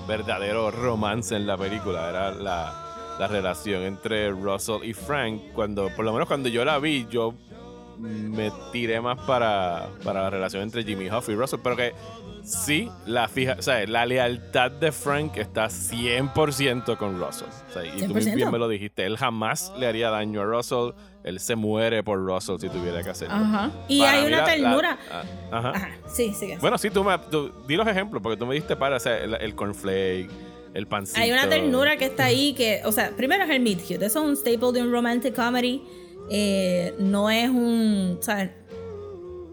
verdadero 0.06 0.70
romance 0.70 1.34
en 1.34 1.46
la 1.46 1.56
película. 1.56 2.08
Era 2.08 2.30
la, 2.32 3.16
la 3.18 3.26
relación 3.26 3.82
entre 3.82 4.30
Russell 4.30 4.84
y 4.84 4.92
Frank. 4.92 5.52
Cuando, 5.54 5.88
por 5.94 6.04
lo 6.04 6.12
menos 6.12 6.28
cuando 6.28 6.48
yo 6.48 6.64
la 6.64 6.78
vi, 6.78 7.06
yo 7.10 7.34
me 7.98 8.50
tiré 8.72 9.00
más 9.00 9.18
para, 9.26 9.88
para 10.04 10.22
la 10.22 10.30
relación 10.30 10.62
entre 10.62 10.84
Jimmy 10.84 11.10
Huff 11.10 11.28
y 11.28 11.34
Russell. 11.34 11.60
Pero 11.62 11.76
que 11.76 11.92
sí, 12.44 12.88
la 13.06 13.28
fija, 13.28 13.56
o 13.58 13.62
sea, 13.62 13.84
la 13.86 14.06
lealtad 14.06 14.70
de 14.70 14.92
Frank 14.92 15.36
está 15.36 15.68
100% 15.68 16.96
con 16.96 17.18
Russell. 17.20 17.48
O 17.70 17.72
sea, 17.72 17.84
y 17.84 18.02
tú 18.06 18.12
muy 18.14 18.22
100%. 18.22 18.34
bien 18.34 18.50
me 18.50 18.58
lo 18.58 18.68
dijiste. 18.68 19.04
Él 19.06 19.16
jamás 19.16 19.72
le 19.78 19.86
haría 19.86 20.10
daño 20.10 20.40
a 20.40 20.44
Russell. 20.44 20.90
Él 21.24 21.40
se 21.40 21.56
muere 21.56 22.02
por 22.04 22.18
Russell 22.24 22.56
si 22.60 22.68
tuviera 22.68 23.02
que 23.02 23.10
hacerlo. 23.10 23.34
Ajá. 23.34 23.70
Y 23.88 23.98
Para 24.00 24.12
hay 24.12 24.20
una 24.26 24.30
la- 24.30 24.36
la- 24.38 24.44
ternura. 24.44 24.98
ah, 25.10 25.22
ajá. 25.50 25.70
Ajá, 25.70 25.88
sí, 26.06 26.32
sigue. 26.34 26.58
Bueno, 26.58 26.78
sí, 26.78 26.90
tú 26.90 27.02
me 27.02 27.18
tú- 27.18 27.52
di 27.66 27.74
los 27.76 27.86
ejemplos, 27.88 28.22
porque 28.22 28.36
tú 28.36 28.46
me 28.46 28.54
diste 28.54 28.76
para 28.76 28.96
o 28.96 29.00
sea, 29.00 29.18
el, 29.18 29.34
el 29.34 29.54
cornflake, 29.56 30.30
el 30.74 30.86
pancito. 30.86 31.20
Hay 31.20 31.32
una 31.32 31.48
ternura 31.48 31.96
que 31.96 32.04
está 32.04 32.26
ahí 32.26 32.52
que, 32.54 32.80
o 32.84 32.92
sea, 32.92 33.10
primero 33.16 33.42
es 33.42 33.50
el 33.50 33.60
meet 33.60 33.80
cute. 33.82 34.04
Eso 34.06 34.20
es 34.22 34.28
un 34.28 34.36
staple 34.36 34.72
de 34.72 34.82
un 34.82 34.92
romantic 34.92 35.34
comedy. 35.34 35.82
Eh, 36.30 36.94
no 36.98 37.30
es 37.30 37.48
un, 37.50 38.16
o 38.18 38.22
sea, 38.22 38.52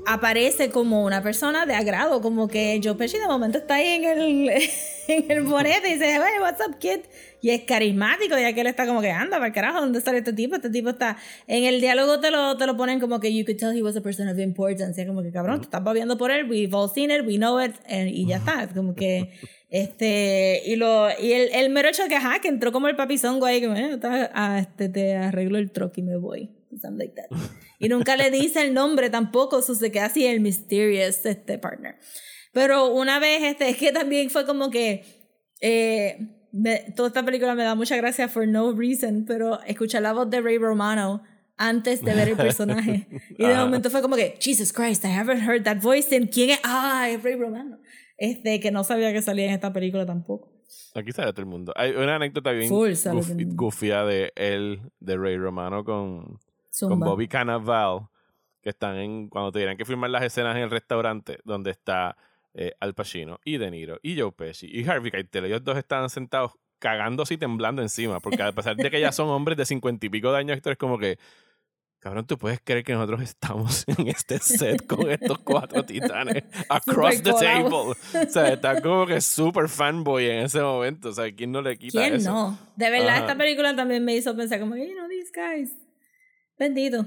aparece 0.05 0.69
como 0.69 1.05
una 1.05 1.21
persona 1.23 1.65
de 1.65 1.75
agrado, 1.75 2.21
como 2.21 2.47
que 2.47 2.81
Joe 2.83 2.95
Pesci 2.95 3.17
de 3.17 3.27
momento 3.27 3.57
está 3.59 3.75
ahí 3.75 3.87
en 3.87 4.03
el, 4.03 4.49
en 5.07 5.31
el 5.31 5.41
bonete 5.43 5.89
y 5.89 5.93
dice, 5.93 6.13
hey, 6.15 6.39
what's 6.41 6.59
up, 6.67 6.77
kid? 6.77 6.99
Y 7.41 7.49
es 7.51 7.61
carismático, 7.63 8.37
y 8.37 8.43
aquel 8.43 8.67
está 8.67 8.85
como 8.87 9.01
que 9.01 9.11
anda, 9.11 9.37
para 9.37 9.47
el 9.47 9.53
carajo, 9.53 9.81
¿dónde 9.81 9.99
está 9.99 10.15
este 10.15 10.33
tipo? 10.33 10.55
Este 10.55 10.69
tipo 10.69 10.89
está. 10.89 11.17
En 11.47 11.65
el 11.65 11.79
diálogo 11.81 12.19
te 12.19 12.31
lo, 12.31 12.57
te 12.57 12.65
lo 12.65 12.75
ponen 12.77 12.99
como 12.99 13.19
que 13.19 13.33
you 13.33 13.45
could 13.45 13.57
tell 13.57 13.75
he 13.77 13.81
was 13.83 13.95
a 13.97 14.01
person 14.01 14.27
of 14.29 14.39
importance. 14.39 14.99
Y 14.99 15.03
es 15.03 15.07
como 15.07 15.21
que 15.21 15.31
cabrón, 15.31 15.59
te 15.59 15.65
estás 15.65 15.83
babiando 15.83 16.17
por 16.17 16.31
él, 16.31 16.49
we've 16.49 16.73
all 16.75 16.89
seen 16.89 17.11
it, 17.11 17.25
we 17.27 17.35
know 17.37 17.61
it, 17.61 17.73
and- 17.89 18.09
y 18.09 18.25
ya 18.25 18.37
está. 18.37 18.63
Es 18.63 18.69
como 18.73 18.95
que. 18.95 19.29
Este, 19.69 20.61
y 20.65 20.75
lo, 20.75 21.07
y 21.19 21.31
el, 21.33 21.49
el 21.53 21.69
mero 21.71 21.89
hecho 21.89 22.03
que, 22.07 22.15
ajá, 22.15 22.39
que 22.39 22.47
entró 22.47 22.71
como 22.71 22.87
el 22.87 22.95
papizongo 22.95 23.45
ahí, 23.45 23.59
que 23.59 23.67
me, 23.67 23.93
está- 23.93 24.31
ah, 24.33 24.59
este, 24.59 24.87
te 24.87 25.15
arreglo 25.15 25.57
el 25.57 25.71
truck 25.71 25.97
y 25.97 26.01
me 26.03 26.15
voy. 26.15 26.49
Something 26.79 26.97
like 26.99 27.13
that. 27.15 27.37
Y 27.79 27.89
nunca 27.89 28.15
le 28.15 28.31
dice 28.31 28.61
el 28.61 28.73
nombre 28.73 29.09
tampoco, 29.09 29.59
eso 29.59 29.75
se 29.75 29.91
queda 29.91 30.05
así 30.05 30.25
el 30.25 30.39
mysterious, 30.39 31.25
este, 31.25 31.57
partner. 31.57 31.95
Pero 32.51 32.87
una 32.91 33.19
vez, 33.19 33.41
este, 33.43 33.69
es 33.69 33.77
que 33.77 33.91
también 33.91 34.29
fue 34.29 34.45
como 34.45 34.69
que, 34.69 35.03
eh, 35.61 36.17
me- 36.51 36.91
toda 36.95 37.07
esta 37.07 37.23
película 37.23 37.55
me 37.55 37.63
da 37.63 37.75
mucha 37.75 37.95
gracia 37.97 38.27
for 38.27 38.47
no 38.47 38.71
reason, 38.73 39.25
pero 39.25 39.61
escuchar 39.63 40.01
la 40.03 40.13
voz 40.13 40.29
de 40.29 40.39
Ray 40.41 40.57
Romano 40.57 41.23
antes 41.57 42.03
de 42.03 42.13
ver 42.13 42.29
el 42.29 42.35
personaje. 42.37 43.07
Y 43.37 43.43
de 43.45 43.53
Ajá. 43.53 43.65
momento 43.65 43.89
fue 43.89 44.01
como 44.01 44.15
que, 44.15 44.35
Jesus 44.39 44.71
Christ, 44.73 45.03
I 45.05 45.09
haven't 45.17 45.41
heard 45.47 45.63
that 45.63 45.77
voice 45.81 46.15
in 46.15 46.27
quién 46.27 46.51
es, 46.51 46.59
ah, 46.63 47.07
es 47.09 47.23
Ray 47.23 47.35
Romano. 47.35 47.79
Este, 48.17 48.59
que 48.59 48.71
no 48.71 48.83
sabía 48.83 49.11
que 49.11 49.21
salía 49.21 49.45
en 49.47 49.53
esta 49.53 49.73
película 49.73 50.05
tampoco. 50.05 50.51
Aquí 50.95 51.11
sale 51.11 51.31
todo 51.31 51.41
el 51.41 51.47
mundo. 51.47 51.73
Hay 51.75 51.91
una 51.91 52.15
anécdota 52.15 52.51
bien 52.51 52.69
goofy- 52.69 54.05
de 54.07 54.31
él, 54.35 54.79
de 54.99 55.17
Ray 55.17 55.37
Romano 55.37 55.83
con, 55.83 56.39
con 56.79 56.89
Zumba. 56.89 57.07
Bobby 57.07 57.27
Cannavale, 57.27 58.07
que 58.61 58.69
están 58.69 58.97
en, 58.97 59.29
cuando 59.29 59.51
tuvieran 59.51 59.77
que 59.77 59.85
filmar 59.85 60.09
las 60.09 60.23
escenas 60.23 60.55
en 60.55 60.63
el 60.63 60.69
restaurante, 60.71 61.39
donde 61.43 61.71
está 61.71 62.15
eh, 62.53 62.73
Al 62.79 62.93
Pacino 62.93 63.39
y 63.43 63.57
De 63.57 63.69
Niro 63.71 63.99
y 64.01 64.19
Joe 64.19 64.31
Pesci 64.31 64.67
y 64.71 64.87
Harvey 64.87 65.11
Keitel. 65.11 65.45
Ellos 65.45 65.63
dos 65.63 65.77
estaban 65.77 66.09
sentados 66.09 66.51
cagándose 66.79 67.35
y 67.35 67.37
temblando 67.37 67.81
encima, 67.81 68.19
porque 68.19 68.43
a 68.43 68.51
pesar 68.51 68.75
de 68.75 68.91
que 68.91 68.99
ya 68.99 69.11
son 69.11 69.29
hombres 69.29 69.57
de 69.57 69.65
cincuenta 69.65 70.05
y 70.05 70.09
pico 70.09 70.31
de 70.31 70.39
años, 70.39 70.57
esto 70.57 70.69
es 70.69 70.77
como 70.77 70.97
que, 70.97 71.17
cabrón, 71.99 72.27
tú 72.27 72.37
puedes 72.37 72.59
creer 72.61 72.83
que 72.83 72.91
nosotros 72.93 73.21
estamos 73.21 73.85
en 73.97 74.07
este 74.09 74.39
set 74.39 74.85
con 74.85 75.09
estos 75.09 75.39
cuatro 75.39 75.85
titanes 75.85 76.43
across 76.69 77.23
the 77.23 77.31
Super 77.31 77.45
table. 77.47 77.69
colado. 77.69 77.89
O 77.91 78.29
sea, 78.29 78.49
está 78.49 78.81
como 78.81 79.05
que 79.07 79.21
super 79.21 79.69
fanboy 79.69 80.25
en 80.29 80.39
ese 80.45 80.61
momento. 80.61 81.09
O 81.09 81.13
sea, 81.13 81.33
¿quién 81.33 81.53
no 81.53 81.61
le 81.61 81.77
quita 81.77 82.01
¿Quién 82.01 82.15
eso? 82.15 82.31
no? 82.31 82.59
De 82.75 82.89
verdad, 82.89 83.09
Ajá. 83.09 83.19
esta 83.19 83.37
película 83.37 83.73
también 83.75 84.03
me 84.03 84.13
hizo 84.15 84.35
pensar 84.35 84.59
como, 84.59 84.75
you 84.75 84.91
know, 84.93 85.07
these 85.07 85.31
guys, 85.33 85.71
bendito. 86.57 87.05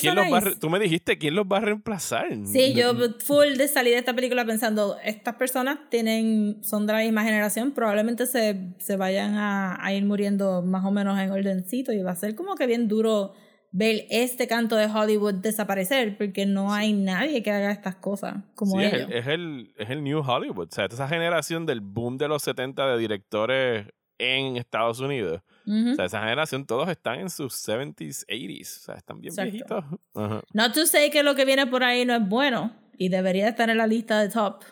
¿Quién 0.00 0.16
los 0.16 0.26
va 0.26 0.42
tú 0.58 0.68
me 0.68 0.80
dijiste, 0.80 1.16
¿quién 1.16 1.36
los 1.36 1.46
va 1.46 1.58
a 1.58 1.60
reemplazar? 1.60 2.26
Sí, 2.44 2.74
yo 2.74 2.92
full 3.20 3.54
de 3.56 3.68
salir 3.68 3.92
de 3.92 4.00
esta 4.00 4.14
película 4.14 4.44
pensando, 4.44 4.96
estas 5.04 5.36
personas 5.36 5.78
tienen, 5.90 6.58
son 6.64 6.86
de 6.86 6.92
la 6.92 6.98
misma 7.00 7.22
generación, 7.22 7.70
probablemente 7.70 8.26
se, 8.26 8.74
se 8.78 8.96
vayan 8.96 9.34
a, 9.36 9.78
a 9.84 9.94
ir 9.94 10.04
muriendo 10.04 10.62
más 10.62 10.84
o 10.84 10.90
menos 10.90 11.18
en 11.20 11.30
ordencito 11.30 11.92
y 11.92 12.02
va 12.02 12.10
a 12.10 12.16
ser 12.16 12.34
como 12.34 12.56
que 12.56 12.66
bien 12.66 12.88
duro 12.88 13.34
ver 13.70 14.06
este 14.10 14.48
canto 14.48 14.74
de 14.74 14.86
Hollywood 14.86 15.34
desaparecer 15.34 16.16
porque 16.16 16.46
no 16.46 16.72
hay 16.72 16.92
nadie 16.92 17.42
que 17.42 17.50
haga 17.52 17.70
estas 17.70 17.96
cosas 17.96 18.38
como 18.54 18.80
Sí, 18.80 18.86
es 18.86 18.92
ellos. 18.92 19.08
el, 19.10 19.12
es, 19.12 19.26
el, 19.28 19.74
es 19.76 19.90
el 19.90 20.02
New 20.02 20.20
Hollywood. 20.20 20.68
O 20.68 20.74
sea, 20.74 20.86
esa 20.86 21.06
generación 21.06 21.64
del 21.66 21.80
boom 21.80 22.16
de 22.16 22.26
los 22.26 22.42
70 22.42 22.86
de 22.88 22.98
directores 22.98 23.86
en 24.18 24.56
Estados 24.56 24.98
Unidos. 24.98 25.42
Ujú. 25.66 25.92
O 25.92 25.94
sea, 25.96 26.04
esa 26.04 26.20
generación 26.20 26.64
todos 26.64 26.88
están 26.88 27.20
en 27.20 27.30
sus 27.30 27.54
70s, 27.54 28.24
80s. 28.26 28.76
O 28.76 28.80
sea, 28.84 28.94
están 28.94 29.20
bien 29.20 29.32
Exacto. 29.32 29.50
viejitos. 29.52 29.84
Ajá. 30.14 30.42
Not 30.52 30.74
to 30.74 30.86
say 30.86 31.10
que 31.10 31.22
lo 31.22 31.34
que 31.34 31.44
viene 31.44 31.66
por 31.66 31.82
ahí 31.82 32.04
no 32.04 32.14
es 32.14 32.26
bueno 32.28 32.72
y 32.96 33.08
debería 33.08 33.48
estar 33.48 33.68
en 33.68 33.78
la 33.78 33.86
lista 33.86 34.20
de 34.20 34.28
top 34.28 34.62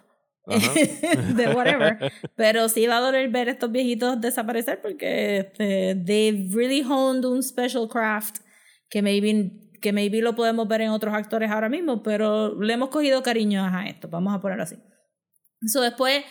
Ajá. 0.46 0.72
de 1.34 1.48
whatever. 1.48 2.12
Pero 2.36 2.68
sí 2.68 2.86
va 2.86 2.98
a 2.98 3.00
doler 3.00 3.28
ver 3.28 3.48
estos 3.48 3.70
viejitos 3.72 4.20
desaparecer 4.20 4.80
porque 4.80 5.38
este, 5.38 5.94
they've 5.96 6.54
really 6.54 6.82
honed 6.82 7.24
un 7.24 7.42
special 7.42 7.88
craft 7.88 8.38
que 8.88 9.02
maybe, 9.02 9.50
que 9.80 9.92
maybe 9.92 10.20
lo 10.20 10.36
podemos 10.36 10.68
ver 10.68 10.82
en 10.82 10.90
otros 10.90 11.12
actores 11.14 11.50
ahora 11.50 11.68
mismo, 11.68 12.02
pero 12.02 12.60
le 12.60 12.72
hemos 12.74 12.90
cogido 12.90 13.22
cariño 13.22 13.64
a 13.64 13.86
esto, 13.88 14.08
vamos 14.08 14.32
a 14.32 14.40
ponerlo 14.40 14.62
así. 14.62 14.76
So, 15.66 15.80
después, 15.80 16.22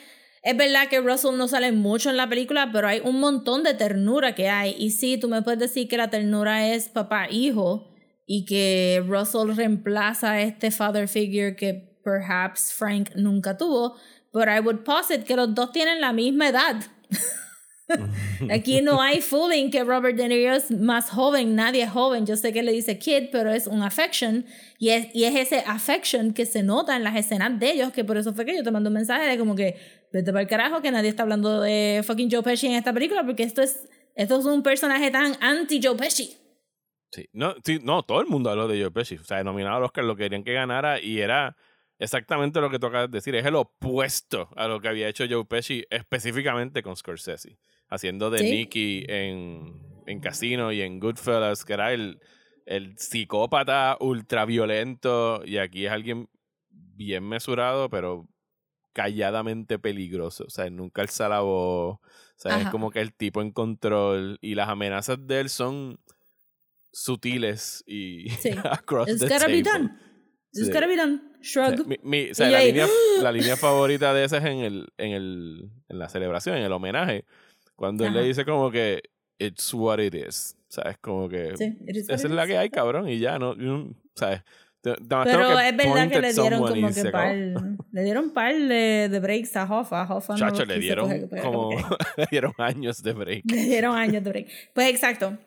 es 0.43 0.57
verdad 0.57 0.89
que 0.89 0.99
Russell 0.99 1.37
no 1.37 1.47
sale 1.47 1.71
mucho 1.71 2.09
en 2.09 2.17
la 2.17 2.27
película, 2.27 2.69
pero 2.73 2.89
hay 2.89 2.99
un 2.99 3.21
montón 3.21 3.63
de 3.63 3.73
ternura 3.73 4.35
que 4.35 4.49
hay. 4.49 4.75
Y 4.77 4.91
sí, 4.91 5.17
tú 5.17 5.29
me 5.29 5.41
puedes 5.41 5.59
decir 5.59 5.87
que 5.87 5.95
la 5.95 6.09
ternura 6.09 6.67
es 6.67 6.89
papá-hijo 6.89 7.87
y 8.25 8.43
que 8.43 9.01
Russell 9.07 9.55
reemplaza 9.55 10.31
a 10.31 10.41
este 10.41 10.69
father 10.69 11.07
figure 11.07 11.55
que 11.55 11.97
perhaps 12.03 12.73
Frank 12.73 13.11
nunca 13.15 13.57
tuvo, 13.57 13.95
pero 14.33 14.53
I 14.53 14.59
would 14.59 14.83
posit 14.83 15.23
que 15.23 15.37
los 15.37 15.55
dos 15.55 15.71
tienen 15.71 16.01
la 16.01 16.11
misma 16.11 16.49
edad. 16.49 16.75
Aquí 18.51 18.81
no 18.81 19.01
hay 19.01 19.21
fooling 19.21 19.69
que 19.69 19.83
Robert 19.83 20.17
De 20.17 20.27
Niro 20.27 20.53
es 20.53 20.71
más 20.71 21.09
joven, 21.09 21.55
nadie 21.55 21.83
es 21.83 21.89
joven. 21.89 22.25
Yo 22.25 22.35
sé 22.35 22.51
que 22.51 22.63
le 22.63 22.71
dice 22.71 22.97
kid, 22.97 23.29
pero 23.31 23.51
es 23.51 23.67
un 23.67 23.81
affection. 23.81 24.45
Y 24.79 24.89
es, 24.89 25.07
y 25.13 25.25
es 25.25 25.35
ese 25.35 25.63
affection 25.65 26.33
que 26.33 26.45
se 26.45 26.63
nota 26.63 26.95
en 26.95 27.03
las 27.03 27.15
escenas 27.15 27.57
de 27.59 27.71
ellos, 27.71 27.93
que 27.93 28.03
por 28.03 28.17
eso 28.17 28.33
fue 28.33 28.45
que 28.45 28.55
yo 28.55 28.63
te 28.63 28.71
mando 28.71 28.89
un 28.89 28.95
mensaje 28.95 29.25
de 29.25 29.37
como 29.37 29.55
que 29.55 30.02
vete 30.13 30.31
para 30.31 30.43
el 30.43 30.47
carajo, 30.47 30.81
que 30.81 30.91
nadie 30.91 31.09
está 31.09 31.23
hablando 31.23 31.59
de 31.59 32.01
fucking 32.05 32.29
Joe 32.31 32.43
Pesci 32.43 32.67
en 32.67 32.73
esta 32.73 32.93
película, 32.93 33.25
porque 33.25 33.43
esto 33.43 33.61
es, 33.61 33.89
esto 34.15 34.39
es 34.39 34.45
un 34.45 34.63
personaje 34.63 35.11
tan 35.11 35.35
anti-Joe 35.41 35.97
Pesci. 35.97 36.37
Sí, 37.11 37.27
no, 37.33 37.55
sí, 37.65 37.79
no, 37.83 38.03
todo 38.03 38.21
el 38.21 38.27
mundo 38.27 38.49
habló 38.49 38.67
de 38.67 38.79
Joe 38.81 38.91
Pesci. 38.91 39.15
O 39.15 39.23
sea, 39.23 39.43
nominado 39.43 39.77
al 39.77 39.83
Oscar 39.83 40.03
lo 40.05 40.15
querían 40.15 40.43
que 40.43 40.53
ganara 40.53 41.01
y 41.01 41.19
era 41.19 41.55
exactamente 41.99 42.61
lo 42.61 42.69
que 42.69 42.79
toca 42.79 43.01
de 43.01 43.07
decir. 43.07 43.35
Es 43.35 43.45
el 43.45 43.55
opuesto 43.55 44.49
a 44.55 44.67
lo 44.67 44.79
que 44.79 44.87
había 44.87 45.07
hecho 45.07 45.25
Joe 45.29 45.45
Pesci 45.45 45.85
específicamente 45.89 46.81
con 46.81 46.95
Scorsese. 46.95 47.57
Haciendo 47.89 48.29
de 48.31 48.39
Sí. 48.39 48.49
Nicky 48.51 49.05
en, 49.07 49.79
en 50.07 50.19
Casino 50.19 50.71
y 50.71 50.81
en 50.81 50.99
Goodfellas, 50.99 51.65
que 51.65 51.73
era 51.73 51.93
el, 51.93 52.19
el 52.65 52.97
psicópata 52.97 53.97
ultraviolento. 53.99 55.43
Y 55.45 55.57
aquí 55.57 55.85
es 55.85 55.91
alguien 55.91 56.29
bien 56.69 57.27
mesurado, 57.27 57.89
pero 57.89 58.27
calladamente 58.93 59.79
peligroso. 59.79 60.45
O 60.45 60.49
sea, 60.49 60.69
nunca 60.69 61.01
alza 61.01 61.27
la 61.29 61.41
voz. 61.41 61.95
O 61.99 61.99
sea, 62.37 62.55
es 62.57 62.61
Ajá. 62.63 62.71
como 62.71 62.91
que 62.91 63.01
el 63.01 63.13
tipo 63.13 63.41
en 63.41 63.51
control. 63.51 64.37
Y 64.41 64.55
las 64.55 64.69
amenazas 64.69 65.17
de 65.27 65.39
él 65.41 65.49
son 65.49 65.99
sutiles 66.91 67.83
y 67.87 68.29
Sí. 68.29 68.49
across 68.63 69.09
It's 69.09 69.19
the 69.19 69.27
gotta 69.27 69.47
be 69.47 69.63
table. 69.63 69.87
done. 69.87 69.99
It's 70.53 70.67
Sí. 70.67 70.71
gotta 70.73 70.87
be 70.87 70.95
done. 70.95 71.15
O 71.15 71.43
sea, 71.43 71.69
Shrug. 71.71 71.87
mi- 71.87 71.97
mi- 72.03 72.29
o 72.31 72.35
sea, 72.35 72.49
la, 72.49 72.63
línea, 72.63 72.87
la 73.21 73.31
línea 73.31 73.57
favorita 73.57 74.13
de 74.13 74.23
esa 74.25 74.37
es 74.37 74.45
en 74.45 74.59
el, 74.59 74.87
en 74.97 75.11
el 75.11 75.69
en 75.89 75.99
la 75.99 76.07
celebración, 76.09 76.57
en 76.57 76.63
el 76.63 76.71
homenaje, 76.71 77.25
cuando 77.75 78.05
él 78.05 78.13
le 78.13 78.19
Ajá. 78.19 78.27
dice 78.27 78.45
como 78.45 78.69
que 78.71 79.01
it's 79.39 79.73
what 79.73 79.99
it 79.99 80.13
is, 80.13 80.55
¿sabes? 80.69 80.97
Como 80.99 81.27
que 81.27 81.57
Sí, 81.57 81.75
esa 81.87 82.13
es 82.13 82.23
la 82.31 82.45
que 82.47 82.57
hay, 82.57 82.69
cabrón, 82.69 83.09
y 83.09 83.19
ya, 83.19 83.39
no, 83.39 83.55
¿sabes? 84.15 84.41
Pero 84.83 85.59
es 85.59 85.77
verdad 85.77 86.09
que 86.09 86.19
le 86.19 86.33
dieron 86.33 86.59
como 86.59 86.93
que 86.93 87.05
par, 87.05 87.35
le 87.91 88.03
dieron 88.03 88.31
par 88.31 88.53
de, 88.53 89.07
de 89.09 89.19
breaks 89.19 89.55
a 89.55 89.63
Hoffa. 89.63 90.03
Hoffa 90.03 90.35
Chacho, 90.35 90.65
le 90.65 90.79
dieron 90.79 91.07
coger, 91.07 91.41
como 91.41 91.69
le 92.17 92.27
dieron 92.29 92.53
años 92.57 93.01
de 93.01 93.13
break. 93.13 93.43
Le 93.49 93.63
dieron 93.63 93.95
años 93.95 94.23
de 94.23 94.29
break. 94.29 94.47
Pues 94.73 94.89
exacto. 94.89 95.37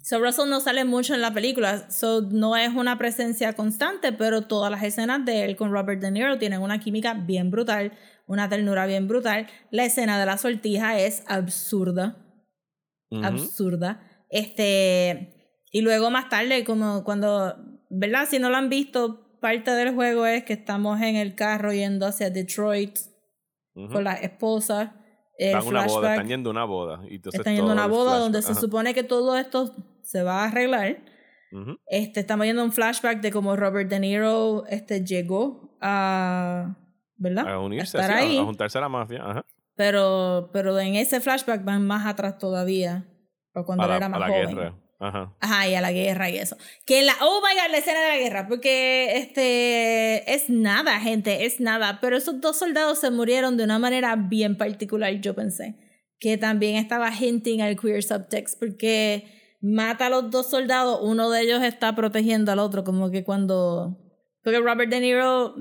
So 0.00 0.18
Russell 0.18 0.48
no 0.48 0.60
sale 0.60 0.86
mucho 0.86 1.14
en 1.14 1.20
la 1.20 1.34
película, 1.34 1.90
so 1.90 2.22
no 2.22 2.56
es 2.56 2.70
una 2.70 2.96
presencia 2.96 3.52
constante, 3.52 4.12
pero 4.12 4.42
todas 4.42 4.70
las 4.70 4.82
escenas 4.82 5.24
de 5.26 5.44
él 5.44 5.54
con 5.54 5.70
Robert 5.70 6.00
De 6.00 6.10
Niro 6.10 6.38
tienen 6.38 6.62
una 6.62 6.80
química 6.80 7.12
bien 7.12 7.50
brutal, 7.50 7.92
una 8.26 8.48
ternura 8.48 8.86
bien 8.86 9.06
brutal. 9.06 9.48
La 9.70 9.84
escena 9.84 10.18
de 10.18 10.24
la 10.24 10.38
sortija 10.38 10.98
es 10.98 11.22
absurda, 11.26 12.16
absurda. 13.22 14.00
Este, 14.30 15.60
y 15.70 15.82
luego 15.82 16.10
más 16.10 16.30
tarde, 16.30 16.64
como 16.64 17.04
cuando, 17.04 17.54
¿verdad? 17.94 18.26
Si 18.28 18.38
no 18.38 18.50
lo 18.50 18.56
han 18.56 18.68
visto, 18.68 19.38
parte 19.40 19.70
del 19.72 19.94
juego 19.94 20.26
es 20.26 20.44
que 20.44 20.52
estamos 20.54 21.00
en 21.02 21.16
el 21.16 21.34
carro 21.34 21.72
yendo 21.72 22.06
hacia 22.06 22.30
Detroit 22.30 22.96
con 23.74 24.04
la 24.04 24.14
esposa. 24.14 24.94
Están 25.38 25.66
una 25.66 25.80
boda, 25.86 25.88
flashback. 25.88 26.10
están 26.12 26.28
yendo 26.28 26.50
a 26.50 26.52
una 26.52 26.64
boda. 26.64 27.00
Y 27.08 27.16
entonces 27.16 27.40
Están 27.40 27.54
yendo 27.56 27.70
a 27.70 27.74
una 27.74 27.86
boda 27.86 28.18
donde 28.18 28.42
se 28.42 28.54
supone 28.54 28.94
que 28.94 29.02
todo 29.02 29.36
esto 29.36 29.74
se 30.02 30.22
va 30.22 30.42
a 30.42 30.48
arreglar. 30.48 30.98
Este, 31.86 32.20
estamos 32.20 32.44
viendo 32.44 32.64
un 32.64 32.72
flashback 32.72 33.20
de 33.20 33.30
cómo 33.30 33.56
Robert 33.56 33.88
De 33.90 33.98
Niro 34.00 34.64
este, 34.68 35.04
llegó 35.04 35.76
a. 35.80 36.76
¿Verdad? 37.16 37.46
A 37.52 37.58
unirse, 37.60 37.98
estar 37.98 38.10
a- 38.10 38.18
ahí. 38.18 38.38
a 38.38 38.44
juntarse 38.44 38.78
a 38.78 38.80
la 38.80 38.88
mafia. 38.88 39.22
Ajá. 39.24 39.44
Pero, 39.74 40.50
pero 40.52 40.78
en 40.78 40.94
ese 40.96 41.20
flashback 41.20 41.64
van 41.64 41.86
más 41.86 42.06
atrás 42.06 42.38
todavía. 42.38 43.06
Para 43.52 43.66
cuando 43.66 43.84
a 43.84 43.86
él 43.86 43.90
la, 43.90 43.96
era 43.96 44.06
a 44.06 44.08
más 44.08 44.20
la 44.20 44.28
joven. 44.28 44.56
guerra. 44.56 44.74
Ajá. 45.02 45.34
Ajá, 45.40 45.68
y 45.68 45.74
a 45.74 45.80
la 45.80 45.90
guerra 45.90 46.30
y 46.30 46.38
eso. 46.38 46.56
Que 46.86 47.02
la, 47.02 47.12
oh 47.22 47.40
my 47.40 47.60
god, 47.60 47.72
la 47.72 47.78
escena 47.78 48.00
de 48.02 48.08
la 48.08 48.18
guerra, 48.18 48.46
porque 48.46 49.16
este 49.16 50.32
es 50.32 50.48
nada, 50.48 51.00
gente, 51.00 51.44
es 51.44 51.58
nada. 51.58 51.98
Pero 52.00 52.16
esos 52.16 52.40
dos 52.40 52.56
soldados 52.56 53.00
se 53.00 53.10
murieron 53.10 53.56
de 53.56 53.64
una 53.64 53.80
manera 53.80 54.14
bien 54.14 54.56
particular, 54.56 55.12
yo 55.20 55.34
pensé. 55.34 55.74
Que 56.20 56.38
también 56.38 56.76
estaba 56.76 57.12
hinting 57.12 57.62
al 57.62 57.76
queer 57.76 58.04
subtext, 58.04 58.60
porque 58.60 59.24
mata 59.60 60.06
a 60.06 60.10
los 60.10 60.30
dos 60.30 60.48
soldados, 60.48 61.00
uno 61.02 61.30
de 61.30 61.40
ellos 61.40 61.64
está 61.64 61.96
protegiendo 61.96 62.52
al 62.52 62.60
otro, 62.60 62.84
como 62.84 63.10
que 63.10 63.24
cuando. 63.24 63.98
Porque 64.44 64.60
Robert 64.60 64.88
De 64.88 65.00
Niro, 65.00 65.56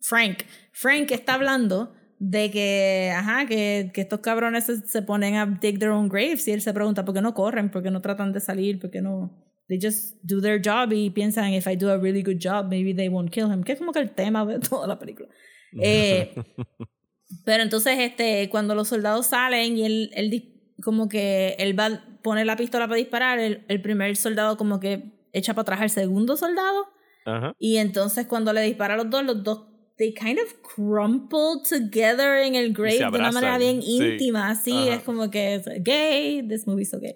Frank, 0.00 0.42
Frank 0.72 1.12
está 1.12 1.34
hablando 1.34 1.94
de 2.24 2.52
que, 2.52 3.12
ajá, 3.12 3.46
que, 3.46 3.90
que 3.92 4.02
estos 4.02 4.20
cabrones 4.20 4.66
se, 4.66 4.86
se 4.86 5.02
ponen 5.02 5.34
a 5.34 5.44
dig 5.44 5.80
their 5.80 5.90
own 5.90 6.08
graves 6.08 6.46
y 6.46 6.52
él 6.52 6.62
se 6.62 6.72
pregunta 6.72 7.04
por 7.04 7.16
qué 7.16 7.20
no 7.20 7.34
corren, 7.34 7.68
por 7.68 7.82
qué 7.82 7.90
no 7.90 8.00
tratan 8.00 8.32
de 8.32 8.38
salir, 8.38 8.78
por 8.78 8.92
qué 8.92 9.02
no... 9.02 9.36
They 9.66 9.80
just 9.82 10.18
do 10.22 10.40
their 10.40 10.62
job 10.64 10.92
y 10.92 11.10
piensan, 11.10 11.52
if 11.52 11.66
I 11.66 11.74
do 11.74 11.90
a 11.90 11.98
really 11.98 12.22
good 12.22 12.38
job, 12.40 12.68
maybe 12.68 12.94
they 12.94 13.08
won't 13.08 13.32
kill 13.32 13.50
him, 13.52 13.64
que 13.64 13.72
es 13.72 13.78
como 13.80 13.90
que 13.90 13.98
el 13.98 14.12
tema 14.12 14.46
de 14.46 14.60
toda 14.68 14.86
la 14.86 15.00
película. 15.00 15.28
Eh, 15.80 16.32
pero 17.44 17.64
entonces, 17.64 17.98
este, 17.98 18.48
cuando 18.50 18.76
los 18.76 18.86
soldados 18.86 19.26
salen 19.26 19.76
y 19.76 19.84
él, 19.84 20.10
él 20.14 20.76
como 20.80 21.08
que 21.08 21.56
él 21.58 21.76
va 21.76 21.86
a 21.86 22.18
poner 22.22 22.46
la 22.46 22.54
pistola 22.54 22.86
para 22.86 22.98
disparar, 22.98 23.40
el, 23.40 23.64
el 23.66 23.82
primer 23.82 24.14
soldado 24.14 24.56
como 24.56 24.78
que 24.78 25.10
echa 25.32 25.54
para 25.54 25.62
atrás 25.62 25.80
al 25.80 25.90
segundo 25.90 26.36
soldado. 26.36 26.86
Ajá. 27.24 27.54
y 27.60 27.76
entonces 27.76 28.26
cuando 28.26 28.52
le 28.52 28.62
dispara 28.62 28.94
a 28.94 28.96
los 28.96 29.08
dos, 29.08 29.24
los 29.24 29.44
dos, 29.44 29.71
they 30.02 30.12
kind 30.12 30.40
of 30.40 30.52
crumple 30.62 31.62
together 31.62 32.42
en 32.42 32.56
el 32.56 32.72
grave 32.72 32.98
de 32.98 33.06
una 33.06 33.30
manera 33.30 33.56
bien 33.56 33.80
sí. 33.80 33.98
íntima, 33.98 34.50
así, 34.50 34.88
es 34.88 35.02
como 35.02 35.30
que 35.30 35.54
es 35.54 35.64
gay, 35.84 36.42
this 36.42 36.66
movie's 36.66 36.90
so 36.90 36.98
gay. 36.98 37.14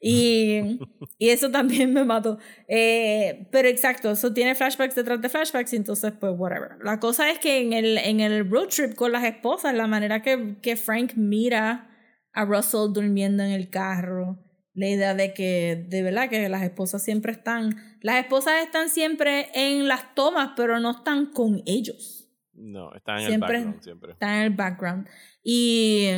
Y, 0.00 0.78
y 1.18 1.30
eso 1.30 1.50
también 1.50 1.92
me 1.92 2.04
mató. 2.04 2.38
Eh, 2.68 3.48
pero 3.50 3.68
exacto, 3.68 4.12
eso 4.12 4.32
tiene 4.32 4.54
flashbacks 4.54 4.94
detrás 4.94 5.20
de 5.20 5.28
flashbacks 5.28 5.72
y 5.72 5.76
entonces 5.76 6.12
pues 6.20 6.32
whatever. 6.36 6.76
La 6.84 7.00
cosa 7.00 7.30
es 7.30 7.40
que 7.40 7.60
en 7.60 7.72
el, 7.72 7.98
en 7.98 8.20
el 8.20 8.48
road 8.48 8.68
trip 8.68 8.94
con 8.94 9.10
las 9.10 9.24
esposas, 9.24 9.74
la 9.74 9.88
manera 9.88 10.22
que, 10.22 10.56
que 10.62 10.76
Frank 10.76 11.14
mira 11.16 11.90
a 12.32 12.44
Russell 12.44 12.92
durmiendo 12.92 13.42
en 13.42 13.50
el 13.50 13.70
carro, 13.70 14.38
la 14.72 14.88
idea 14.88 15.14
de 15.14 15.34
que 15.34 15.84
de 15.88 16.02
verdad 16.04 16.30
que 16.30 16.48
las 16.48 16.62
esposas 16.62 17.02
siempre 17.02 17.32
están, 17.32 17.74
las 18.02 18.20
esposas 18.20 18.62
están 18.62 18.88
siempre 18.88 19.48
en 19.52 19.88
las 19.88 20.14
tomas, 20.14 20.52
pero 20.56 20.78
no 20.78 20.92
están 20.92 21.26
con 21.32 21.64
ellos 21.66 22.19
No, 22.62 22.92
está 22.94 23.14
en 23.20 23.26
Siempre- 23.28 23.56
el 23.56 23.64
background 23.64 23.82
siempre. 23.82 24.12
están 24.12 24.34
en 24.36 24.42
el 24.42 24.50
background. 24.50 25.08
Y, 25.42 26.08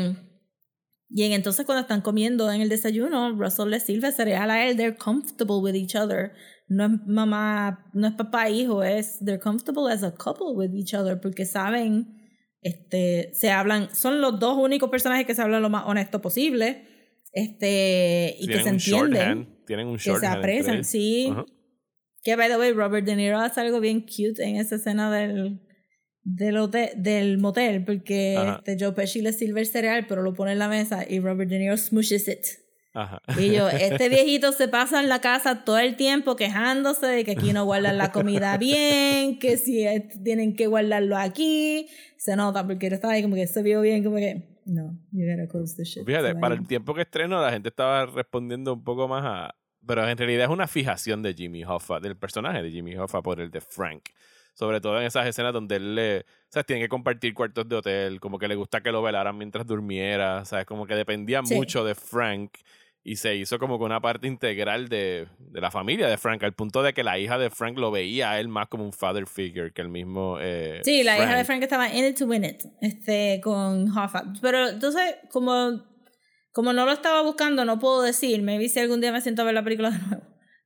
y 1.08 1.22
en, 1.22 1.32
entonces 1.32 1.64
cuando 1.64 1.82
están 1.82 2.00
comiendo 2.00 2.50
en 2.50 2.60
el 2.60 2.68
desayuno, 2.68 3.32
Russell 3.32 3.68
le 3.68 3.80
sirve 3.80 4.10
cereal 4.12 4.50
a 4.50 4.66
él, 4.66 4.76
they're 4.76 4.96
comfortable 4.96 5.56
with 5.62 5.74
each 5.74 5.94
other. 5.94 6.32
No 6.68 6.86
es 6.86 6.90
mamá, 7.06 7.90
no 7.92 8.08
es 8.08 8.14
papá 8.14 8.48
e 8.48 8.52
hijo, 8.52 8.82
es 8.82 9.18
they're 9.24 9.38
comfortable 9.40 9.92
as 9.92 10.02
a 10.02 10.12
couple 10.12 10.54
with 10.54 10.70
each 10.74 10.94
other 10.94 11.20
porque 11.20 11.44
saben, 11.44 12.18
este, 12.62 13.30
se 13.34 13.50
hablan, 13.50 13.94
son 13.94 14.20
los 14.20 14.38
dos 14.40 14.56
únicos 14.56 14.88
personajes 14.90 15.26
que 15.26 15.34
se 15.34 15.42
hablan 15.42 15.62
lo 15.62 15.68
más 15.70 15.84
honesto 15.86 16.20
posible, 16.22 16.88
este, 17.32 18.36
y 18.38 18.46
que 18.46 18.62
se 18.62 18.68
entienden, 18.70 18.78
shorthand. 18.78 19.64
Tienen 19.66 19.86
un 19.88 19.94
que 19.96 20.02
se 20.02 20.10
shorthand. 20.10 20.38
aprecian, 20.38 20.84
sí. 20.84 21.32
Que, 22.24 22.36
by 22.36 22.48
the 22.48 22.56
way, 22.56 22.72
Robert 22.72 23.04
De 23.04 23.16
Niro 23.16 23.38
hace 23.38 23.60
algo 23.60 23.80
bien 23.80 24.00
cute 24.00 24.42
en 24.44 24.56
esa 24.56 24.76
escena 24.76 25.10
del, 25.12 25.60
del, 26.24 26.56
hotel, 26.58 26.90
del 26.96 27.38
motel, 27.38 27.84
porque 27.84 28.36
Ajá. 28.36 28.62
este, 28.64 28.82
Joe 28.82 28.92
Pesci 28.92 29.22
le 29.22 29.32
sirve 29.32 29.60
el 29.60 29.66
cereal, 29.66 30.06
pero 30.08 30.22
lo 30.22 30.34
pone 30.34 30.52
en 30.52 30.58
la 30.58 30.68
mesa 30.68 31.04
y 31.08 31.20
Robert 31.20 31.48
De 31.50 31.58
Niro 31.58 31.76
smushes 31.76 32.28
it. 32.28 32.44
Ajá. 32.94 33.22
Y 33.38 33.52
yo, 33.52 33.68
este 33.70 34.08
viejito 34.08 34.52
se 34.52 34.68
pasa 34.68 35.00
en 35.00 35.08
la 35.08 35.20
casa 35.20 35.64
todo 35.64 35.78
el 35.78 35.96
tiempo 35.96 36.36
quejándose 36.36 37.06
de 37.06 37.24
que 37.24 37.32
aquí 37.32 37.52
no 37.52 37.64
guardan 37.64 37.96
la 37.98 38.12
comida 38.12 38.56
bien, 38.58 39.38
que 39.38 39.56
si 39.56 39.82
es- 39.86 40.22
tienen 40.22 40.54
que 40.54 40.66
guardarlo 40.66 41.16
aquí. 41.16 41.88
Se 42.18 42.36
nota 42.36 42.64
porque 42.66 42.86
él 42.88 42.92
estaba 42.92 43.14
ahí 43.14 43.22
como 43.22 43.34
que 43.34 43.46
se 43.46 43.62
vio 43.62 43.80
bien, 43.80 44.04
como 44.04 44.16
que, 44.16 44.60
no, 44.66 44.96
you 45.10 45.26
gotta 45.28 45.48
close 45.48 45.74
this 45.74 45.88
shit. 45.88 46.04
Fíjate, 46.06 46.32
So, 46.34 46.38
para 46.40 46.54
el 46.54 46.66
tiempo 46.68 46.94
que 46.94 47.02
estreno, 47.02 47.40
la 47.42 47.50
gente 47.50 47.68
estaba 47.70 48.06
respondiendo 48.06 48.74
un 48.74 48.84
poco 48.84 49.08
más 49.08 49.24
a. 49.24 49.54
Pero 49.84 50.08
en 50.08 50.16
realidad 50.16 50.44
es 50.44 50.50
una 50.50 50.68
fijación 50.68 51.22
de 51.22 51.34
Jimmy 51.34 51.64
Hoffa, 51.64 51.98
del 51.98 52.16
personaje 52.16 52.62
de 52.62 52.70
Jimmy 52.70 52.94
Hoffa 52.96 53.20
por 53.22 53.40
el 53.40 53.50
de 53.50 53.60
Frank. 53.60 54.02
Sobre 54.54 54.80
todo 54.80 54.98
en 55.00 55.06
esas 55.06 55.26
escenas 55.26 55.52
donde 55.52 55.76
él 55.76 55.94
le. 55.94 56.18
O 56.20 56.24
sea, 56.50 56.62
tiene 56.62 56.82
que 56.82 56.88
compartir 56.88 57.32
cuartos 57.34 57.68
de 57.68 57.76
hotel, 57.76 58.20
como 58.20 58.38
que 58.38 58.48
le 58.48 58.54
gusta 58.54 58.82
que 58.82 58.92
lo 58.92 59.02
velaran 59.02 59.36
mientras 59.38 59.66
durmiera, 59.66 60.44
¿sabes? 60.44 60.66
Como 60.66 60.86
que 60.86 60.94
dependía 60.94 61.40
Sí. 61.44 61.54
mucho 61.54 61.84
de 61.84 61.94
Frank 61.94 62.52
y 63.04 63.16
se 63.16 63.34
hizo 63.34 63.58
como 63.58 63.78
que 63.78 63.84
una 63.84 64.00
parte 64.00 64.28
integral 64.28 64.88
de, 64.88 65.26
de 65.38 65.60
la 65.60 65.70
familia 65.72 66.06
de 66.06 66.18
Frank, 66.18 66.42
al 66.44 66.52
punto 66.52 66.82
de 66.84 66.92
que 66.92 67.02
la 67.02 67.18
hija 67.18 67.36
de 67.36 67.50
Frank 67.50 67.76
lo 67.78 67.90
veía 67.90 68.30
a 68.32 68.38
él 68.40 68.46
más 68.48 68.68
como 68.68 68.84
un 68.84 68.92
father 68.92 69.26
figure 69.26 69.72
que 69.72 69.80
el 69.82 69.88
mismo. 69.88 70.36
eh, 70.40 70.82
Sí, 70.84 71.02
la 71.02 71.16
hija 71.16 71.34
de 71.34 71.44
Frank 71.44 71.62
estaba 71.62 71.88
in 71.92 72.04
it 72.04 72.16
to 72.18 72.26
win 72.26 72.44
it, 72.44 72.62
este, 72.80 73.40
con 73.42 73.88
Hoffa. 73.96 74.24
Pero 74.40 74.68
entonces, 74.68 75.16
como, 75.32 75.82
como 76.52 76.72
no 76.74 76.84
lo 76.86 76.92
estaba 76.92 77.22
buscando, 77.22 77.64
no 77.64 77.78
puedo 77.80 78.02
decir, 78.02 78.40
maybe 78.42 78.68
si 78.68 78.78
algún 78.78 79.00
día 79.00 79.10
me 79.10 79.20
siento 79.20 79.42
a 79.42 79.46
ver 79.46 79.54
la 79.54 79.64
película 79.64 79.90
de 79.90 79.98
nuevo. 79.98 80.22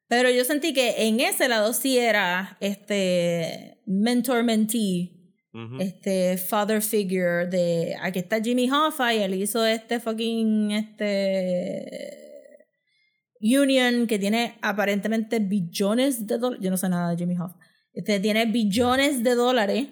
Pero 0.09 0.31
yo 0.31 0.45
sentí 0.45 0.73
que 0.73 1.09
en 1.09 1.21
ese 1.21 1.49
lado 1.49 1.73
sí 1.73 1.99
era 1.99 2.57
este 2.61 3.81
mentor-mentee 3.87 5.17
Ujú. 5.57 5.81
este 5.81 6.37
father 6.37 6.83
figure 6.83 7.47
de 7.47 7.97
aquí 8.03 8.19
está 8.19 8.43
Jimmy 8.43 8.71
Hoffa 8.71 9.15
y 9.15 9.23
él 9.23 9.35
hizo 9.35 9.65
este 9.65 10.01
fucking 10.01 10.73
este 10.73 12.67
Union 13.41 14.07
que 14.07 14.19
tiene 14.19 14.59
aparentemente 14.61 15.39
billones 15.39 16.27
de 16.27 16.37
dólares 16.37 16.63
yo 16.63 16.71
no 16.71 16.77
sé 16.77 16.91
nada 16.91 17.11
de 17.11 17.17
Jimmy 17.17 17.37
Hoffa 17.39 17.57
este 17.95 18.21
tiene 18.21 18.45
billones 18.45 19.23
de 19.23 19.35
dólares 19.35 19.87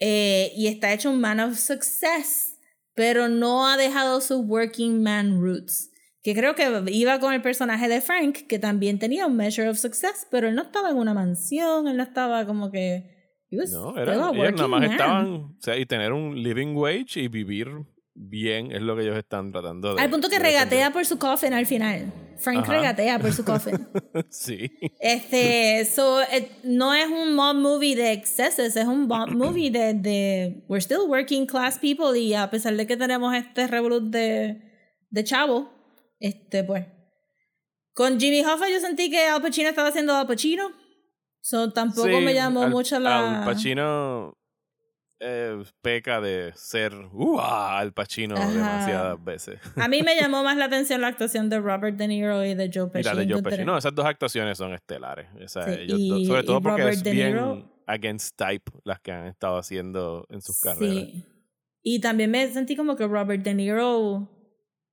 eh, 0.00 0.52
y 0.54 0.66
está 0.66 0.92
hecho 0.92 1.10
un 1.10 1.20
man 1.20 1.40
of 1.40 1.58
success 1.58 2.58
pero 2.94 3.28
no 3.28 3.66
ha 3.68 3.78
dejado 3.78 4.20
sus 4.20 4.44
working 4.44 5.02
man 5.02 5.40
roots 5.40 5.89
que 6.22 6.34
creo 6.34 6.54
que 6.54 6.82
iba 6.92 7.18
con 7.18 7.32
el 7.32 7.42
personaje 7.42 7.88
de 7.88 8.00
Frank 8.00 8.46
que 8.48 8.58
también 8.58 8.98
tenía 8.98 9.26
un 9.26 9.36
measure 9.36 9.68
of 9.68 9.78
success 9.78 10.26
pero 10.30 10.48
él 10.48 10.54
no 10.54 10.62
estaba 10.62 10.90
en 10.90 10.96
una 10.96 11.14
mansión 11.14 11.88
él 11.88 11.96
no 11.96 12.02
estaba 12.02 12.44
como 12.46 12.70
que 12.70 13.38
No, 13.50 13.96
era, 13.96 14.12
a 14.12 14.30
ellos 14.30 14.52
nada 14.52 14.68
más 14.68 14.80
man. 14.80 14.90
estaban, 14.90 15.26
o 15.34 15.56
sea, 15.58 15.76
y 15.76 15.86
tener 15.86 16.12
un 16.12 16.42
living 16.42 16.74
wage 16.74 17.20
y 17.20 17.28
vivir 17.28 17.68
bien 18.14 18.70
es 18.72 18.82
lo 18.82 18.94
que 18.96 19.02
ellos 19.02 19.16
están 19.16 19.50
tratando 19.50 19.94
de. 19.94 20.02
Al 20.02 20.10
punto 20.10 20.28
que 20.28 20.38
regatea 20.38 20.92
por 20.92 21.04
su 21.06 21.18
coffin 21.18 21.52
al 21.52 21.66
final. 21.66 22.12
Frank 22.38 22.58
Ajá. 22.64 22.72
regatea 22.72 23.18
por 23.18 23.32
su 23.32 23.44
coffin. 23.44 23.78
Sí. 24.30 24.70
Este, 25.00 25.84
so, 25.84 26.22
eh, 26.22 26.50
no 26.64 26.94
es 26.94 27.06
un 27.06 27.34
mob 27.34 27.54
movie 27.56 27.94
de 27.96 28.12
excesos, 28.12 28.76
es 28.76 28.86
un 28.86 29.06
mob 29.06 29.30
movie 29.30 29.70
de, 29.70 29.94
de 29.94 30.64
we're 30.68 30.80
still 30.82 31.06
working 31.08 31.46
class 31.46 31.78
people 31.78 32.18
y 32.18 32.34
a 32.34 32.48
pesar 32.50 32.76
de 32.76 32.86
que 32.86 32.96
tenemos 32.96 33.34
este 33.34 33.66
revolut 33.66 34.04
de, 34.04 34.62
de 35.10 35.24
chavo, 35.24 35.70
este, 36.20 36.62
pues. 36.64 36.86
Con 37.92 38.20
Jimmy 38.20 38.42
Hoffa 38.44 38.68
yo 38.70 38.78
sentí 38.80 39.10
que 39.10 39.26
Al 39.26 39.42
Pacino 39.42 39.68
estaba 39.68 39.88
haciendo 39.88 40.14
Al 40.14 40.26
Pacino. 40.26 40.70
So, 41.42 41.72
tampoco 41.72 42.06
Sí, 42.08 42.14
me 42.24 42.34
llamó 42.34 42.62
Al- 42.62 42.70
mucho 42.70 42.98
la... 43.00 43.40
Al 43.40 43.44
Pacino 43.46 44.36
eh, 45.22 45.62
peca 45.82 46.20
de 46.20 46.52
ser 46.54 46.94
uh, 47.12 47.38
Al 47.40 47.92
Pacino 47.92 48.36
Ajá. 48.36 48.48
demasiadas 48.50 49.22
veces. 49.24 49.58
A 49.76 49.88
mí 49.88 50.02
me 50.02 50.14
llamó 50.18 50.42
más 50.42 50.56
la 50.56 50.64
atención 50.66 51.00
la 51.00 51.08
actuación 51.08 51.48
de 51.50 51.58
Robert 51.60 51.96
De 51.96 52.08
Niro 52.08 52.44
y 52.44 52.54
de 52.54 52.70
Joe 52.72 52.88
Pesci. 52.88 53.04
la 53.08 53.14
de 53.14 53.30
Joe 53.32 53.42
Pesci. 53.42 53.64
No, 53.64 53.76
esas 53.76 53.94
dos 53.94 54.06
actuaciones 54.06 54.56
son 54.56 54.72
estelares. 54.72 55.26
O 55.42 55.48
sea, 55.48 55.64
Sí, 55.64 55.80
ellos 55.80 55.98
y- 55.98 56.08
dos- 56.10 56.26
sobre 56.26 56.42
todo 56.44 56.60
porque 56.62 56.80
Robert 56.82 56.96
es 56.96 57.02
De 57.02 57.10
bien 57.12 57.70
against 57.86 58.36
type 58.36 58.70
las 58.84 59.00
que 59.00 59.12
han 59.12 59.26
estado 59.26 59.58
haciendo 59.58 60.24
en 60.30 60.40
sus 60.42 60.60
carreras. 60.60 60.94
Sí. 60.94 61.24
Y 61.82 62.00
también 62.00 62.30
me 62.30 62.46
sentí 62.52 62.76
como 62.76 62.94
que 62.96 63.06
Robert 63.06 63.42
De 63.42 63.52
Niro, 63.54 64.28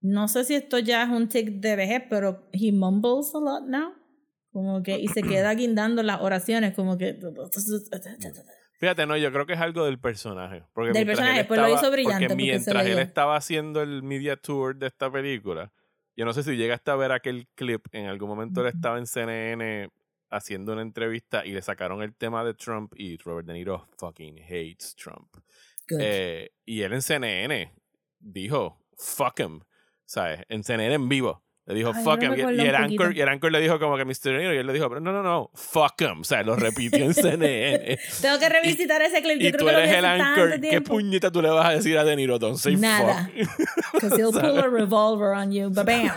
no 0.08 0.28
sé 0.28 0.44
si 0.44 0.56
esto 0.56 0.80
ya 0.80 1.04
es 1.04 1.10
un 1.10 1.28
tic 1.28 1.60
de 1.60 1.76
vejez, 1.76 2.04
pero 2.10 2.48
he 2.52 2.72
mumbles 2.72 3.34
a 3.36 3.40
lot 3.40 3.68
now. 3.68 3.94
Como 4.52 4.82
que, 4.82 4.98
y 4.98 5.08
se 5.10 5.22
queda 5.22 5.54
guindando 5.54 6.02
las 6.02 6.22
oraciones, 6.22 6.74
como 6.74 6.98
que... 6.98 7.20
Fíjate, 8.80 9.06
no, 9.06 9.18
yo 9.18 9.32
creo 9.32 9.46
que 9.46 9.54
es 9.54 9.60
algo 9.60 9.86
del 9.86 10.00
personaje. 10.00 10.64
Porque 10.74 10.94
Del 10.94 11.06
personaje, 11.06 11.46
pues 11.46 11.60
lo 11.60 11.74
hizo 11.74 11.92
brillante, 11.92 12.28
Porque 12.28 12.36
mientras 12.36 12.86
él 12.86 13.00
estaba 13.00 13.36
haciendo 13.36 13.82
el 13.82 14.02
media 14.02 14.38
tour 14.38 14.76
de 14.76 14.88
esta 14.88 15.12
película, 15.12 15.72
yo 16.16 16.26
no 16.26 16.34
sé 16.34 16.44
si 16.44 16.56
llegaste 16.56 16.90
a 16.90 16.96
ver 16.96 17.12
aquel 17.12 17.48
clip, 17.54 17.86
en 17.92 18.08
algún 18.08 18.30
momento 18.30 18.62
él 18.62 18.68
estaba 18.68 18.98
en 18.98 19.06
CNN 19.06 19.90
haciendo 20.30 20.74
una 20.74 20.82
entrevista 20.82 21.46
y 21.46 21.52
le 21.52 21.62
sacaron 21.62 22.02
el 22.02 22.16
tema 22.16 22.44
de 22.44 22.54
Trump 22.54 22.94
y 22.96 23.18
Robert 23.18 23.48
De 23.48 23.54
Niro 23.54 23.88
fucking 23.98 24.40
hates 24.44 24.96
Trump. 24.96 25.36
Eh, 26.00 26.52
y 26.66 26.82
él 26.82 26.94
en 26.94 27.02
CNN 27.02 27.74
dijo, 28.20 28.84
fuck 28.98 29.40
him, 29.40 29.62
¿sabes? 30.08 30.40
En 30.50 30.64
CNN 30.64 30.96
en 30.96 31.08
vivo. 31.08 31.44
Le 31.68 31.76
dijo, 31.76 31.92
Ay, 31.94 32.02
fuck 32.02 32.22
yo 32.22 32.34
him. 32.34 32.50
Y, 32.50 32.62
y 32.64 32.66
el 32.66 32.76
anchor, 32.76 33.18
y 33.18 33.20
el 33.20 33.28
anchor 33.28 33.52
le 33.52 33.60
dijo 33.60 33.78
como 33.78 33.98
que 33.98 34.06
Mr. 34.06 34.38
Niro. 34.38 34.54
Y 34.54 34.58
él 34.58 34.66
le 34.66 34.72
dijo, 34.72 34.88
pero 34.88 35.02
no, 35.02 35.12
no, 35.12 35.22
no, 35.22 35.52
fuck 35.54 36.00
him. 36.00 36.22
O 36.22 36.24
sea, 36.24 36.42
lo 36.42 36.56
repitió 36.56 37.04
en 37.04 37.14
CNN. 37.14 38.00
Tengo 38.22 38.40
que 38.40 38.48
revisitar 38.48 39.02
ese 39.02 39.22
clip. 39.22 39.38
Yo 39.42 39.50
y 39.50 39.52
creo 39.52 39.66
tú 39.66 39.66
que 39.66 39.72
eres 39.84 39.98
el 39.98 40.06
anchor. 40.06 40.62
¿Qué 40.62 40.80
puñeta 40.80 41.30
tú 41.30 41.42
le 41.42 41.50
vas 41.50 41.66
a 41.66 41.72
decir 41.72 41.98
a 41.98 42.06
De 42.06 42.16
Niro? 42.16 42.40
Don't 42.40 42.58
say 42.58 42.78
Nada. 42.78 43.30
fuck. 43.36 43.60
Because 43.96 44.16
he'll 44.18 44.32
pull 44.40 44.58
a 44.58 44.70
revolver 44.70 45.34
on 45.36 45.52
you. 45.52 45.70
Bam. 45.70 46.10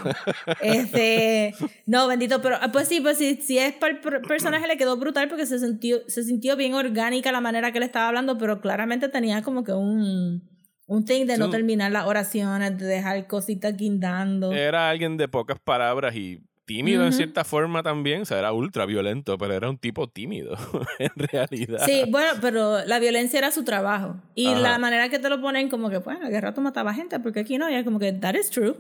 Este, 0.61 1.53
no, 1.85 2.07
bendito, 2.07 2.41
pero 2.41 2.57
ah, 2.61 2.71
pues 2.71 2.87
sí, 2.87 3.01
pues 3.01 3.19
sí, 3.19 3.41
sí 3.43 3.59
es 3.59 3.73
para 3.73 3.95
el 3.95 4.01
per- 4.01 4.23
personaje 4.23 4.69
le 4.69 4.77
quedó 4.77 4.97
brutal 4.99 5.29
porque 5.29 5.47
se 5.47 5.59
sintió, 5.59 5.99
se 6.07 6.23
sintió 6.23 6.55
bien 6.55 6.75
orgánica 6.75 7.33
la 7.33 7.41
manera 7.41 7.73
que 7.73 7.81
le 7.81 7.87
estaba 7.87 8.07
hablando, 8.07 8.39
pero 8.39 8.61
claramente 8.61 9.09
tenía 9.09 9.43
como 9.43 9.65
que 9.65 9.73
un, 9.73 10.49
un 10.91 11.05
thing 11.05 11.25
de 11.25 11.39
no 11.39 11.51
terminar 11.51 11.93
las 11.93 12.05
oraciones, 12.05 12.77
de 12.77 12.85
dejar 12.85 13.29
cositas 13.29 13.77
guindando. 13.77 14.53
Era 14.53 14.91
alguien 14.91 15.17
de 15.17 15.29
pocas 15.29 15.61
palabras 15.61 16.17
y 16.17 16.41
tímido 16.65 17.07
en 17.07 17.13
cierta 17.13 17.45
forma 17.45 17.85
también. 17.85 18.23
O 18.23 18.25
sea, 18.25 18.41
era 18.41 18.53
ultra 18.53 18.87
violento, 18.87 19.39
pero 19.39 19.55
era 19.55 19.71
un 19.71 19.79
tipo 19.79 20.09
tímido 20.09 20.57
en 20.99 21.13
realidad. 21.15 21.83
Sí, 21.87 22.03
bueno, 22.09 22.33
pero 22.41 22.85
la 22.87 22.99
violencia 22.99 23.39
era 23.39 23.53
su 23.53 23.63
trabajo. 23.63 24.17
Y 24.35 24.49
Ajá. 24.49 24.59
la 24.59 24.79
manera 24.79 25.09
que 25.09 25.21
te 25.21 25.29
lo 25.29 25.41
ponen 25.41 25.69
como 25.69 25.91
que, 25.91 26.01
pues, 26.01 26.21
a 26.21 26.29
guerra 26.29 26.55
tú 26.55 26.61
mataba 26.61 26.93
gente, 26.93 27.21
porque 27.21 27.39
aquí 27.39 27.57
no, 27.57 27.71
y 27.71 27.75
es 27.75 27.85
como 27.85 28.01
que, 28.01 28.13
that 28.13 28.35
is 28.35 28.51
true. 28.51 28.75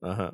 Ajá. 0.00 0.32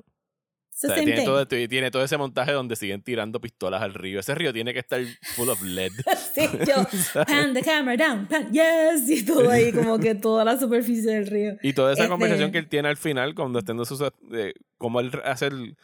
O 0.76 0.88
sea, 0.88 0.94
tiene, 0.94 1.24
todo, 1.24 1.46
tiene 1.48 1.90
todo 1.90 2.04
ese 2.04 2.18
montaje 2.18 2.52
donde 2.52 2.76
siguen 2.76 3.00
tirando 3.02 3.40
pistolas 3.40 3.80
al 3.80 3.94
río. 3.94 4.20
Ese 4.20 4.34
río 4.34 4.52
tiene 4.52 4.74
que 4.74 4.80
estar 4.80 5.00
full 5.34 5.48
of 5.48 5.62
lead. 5.62 5.90
Sí, 6.34 6.42
yo, 6.66 6.86
pan 7.26 7.54
the 7.54 7.62
camera 7.62 7.96
down, 7.96 8.26
pan, 8.26 8.52
yes, 8.52 9.08
y 9.08 9.24
todo 9.24 9.48
ahí, 9.50 9.72
como 9.72 9.98
que 9.98 10.14
toda 10.14 10.44
la 10.44 10.58
superficie 10.60 11.12
del 11.14 11.26
río. 11.28 11.56
Y 11.62 11.72
toda 11.72 11.94
esa 11.94 12.02
Este- 12.02 12.10
conversación 12.10 12.52
que 12.52 12.58
él 12.58 12.68
tiene 12.68 12.88
al 12.88 12.98
final, 12.98 13.34
cuando 13.34 13.58
está. 13.58 13.72
De, 14.20 14.52
cómo 14.76 15.00
él 15.00 15.10
hace 15.24 15.46
el, 15.46 15.78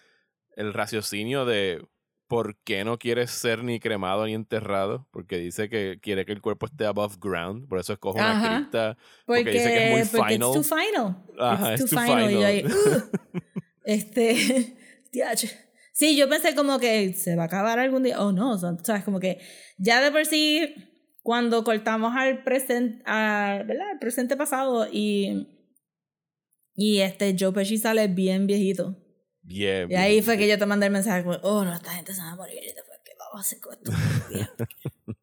el 0.56 0.74
raciocinio 0.74 1.46
de 1.46 1.82
por 2.28 2.56
qué 2.64 2.84
no 2.84 2.98
quiere 2.98 3.26
ser 3.28 3.64
ni 3.64 3.80
cremado 3.80 4.26
ni 4.26 4.34
enterrado. 4.34 5.06
Porque 5.10 5.38
dice 5.38 5.70
que 5.70 5.98
quiere 6.02 6.26
que 6.26 6.32
el 6.32 6.42
cuerpo 6.42 6.66
esté 6.66 6.84
above 6.84 7.16
ground. 7.18 7.66
Por 7.66 7.78
eso 7.78 7.94
escoge 7.94 8.18
una 8.18 8.32
Ajá. 8.38 8.56
cripta. 8.58 8.98
Porque, 9.24 9.42
Porque 9.44 9.50
dice 9.52 9.68
que 9.68 9.84
es 9.84 9.90
muy 10.12 10.18
porque 10.20 10.34
final. 10.34 10.48
it's 10.54 10.68
too 10.68 10.76
final. 10.76 11.16
Ajá, 11.38 11.72
it's 11.72 11.80
it's 11.82 11.90
too 11.90 11.96
too 11.96 12.04
final. 12.06 12.30
Y 12.30 12.34
yo 12.34 12.38
final. 12.38 12.44
ahí, 12.44 12.64
"Ugh". 12.66 13.10
este, 13.84 14.76
diache. 15.12 15.50
Sí, 15.92 16.16
yo 16.16 16.28
pensé 16.28 16.54
como 16.54 16.78
que 16.78 17.12
se 17.12 17.36
va 17.36 17.44
a 17.44 17.46
acabar 17.46 17.78
algún 17.78 18.02
día. 18.02 18.20
Oh, 18.20 18.32
no, 18.32 18.52
o 18.52 18.58
sabes, 18.58 19.04
como 19.04 19.20
que 19.20 19.40
ya 19.76 20.00
de 20.00 20.10
por 20.10 20.24
sí, 20.24 20.74
cuando 21.22 21.62
cortamos 21.64 22.14
al 22.16 22.42
presente, 22.42 23.04
presente 24.00 24.36
pasado 24.36 24.88
y, 24.90 25.48
y 26.74 27.00
este 27.00 27.36
Joe 27.38 27.52
Pesci 27.52 27.78
sale 27.78 28.08
bien 28.08 28.46
viejito. 28.46 28.98
Bien. 29.42 29.90
Y 29.90 29.94
ahí 29.94 30.22
fue 30.22 30.38
que 30.38 30.48
yo 30.48 30.58
te 30.58 30.66
mandé 30.66 30.86
el 30.86 30.92
mensaje 30.92 31.24
como, 31.24 31.36
oh, 31.42 31.64
no, 31.64 31.74
esta 31.74 31.90
gente 31.90 32.14
se 32.14 32.22
va 32.22 32.32
a 32.32 32.36
morir. 32.36 32.58
¿qué 33.04 33.12
vamos 33.18 33.36
a 33.36 33.40
hacer 33.40 33.60
con 33.60 33.74
esto? 33.74 33.92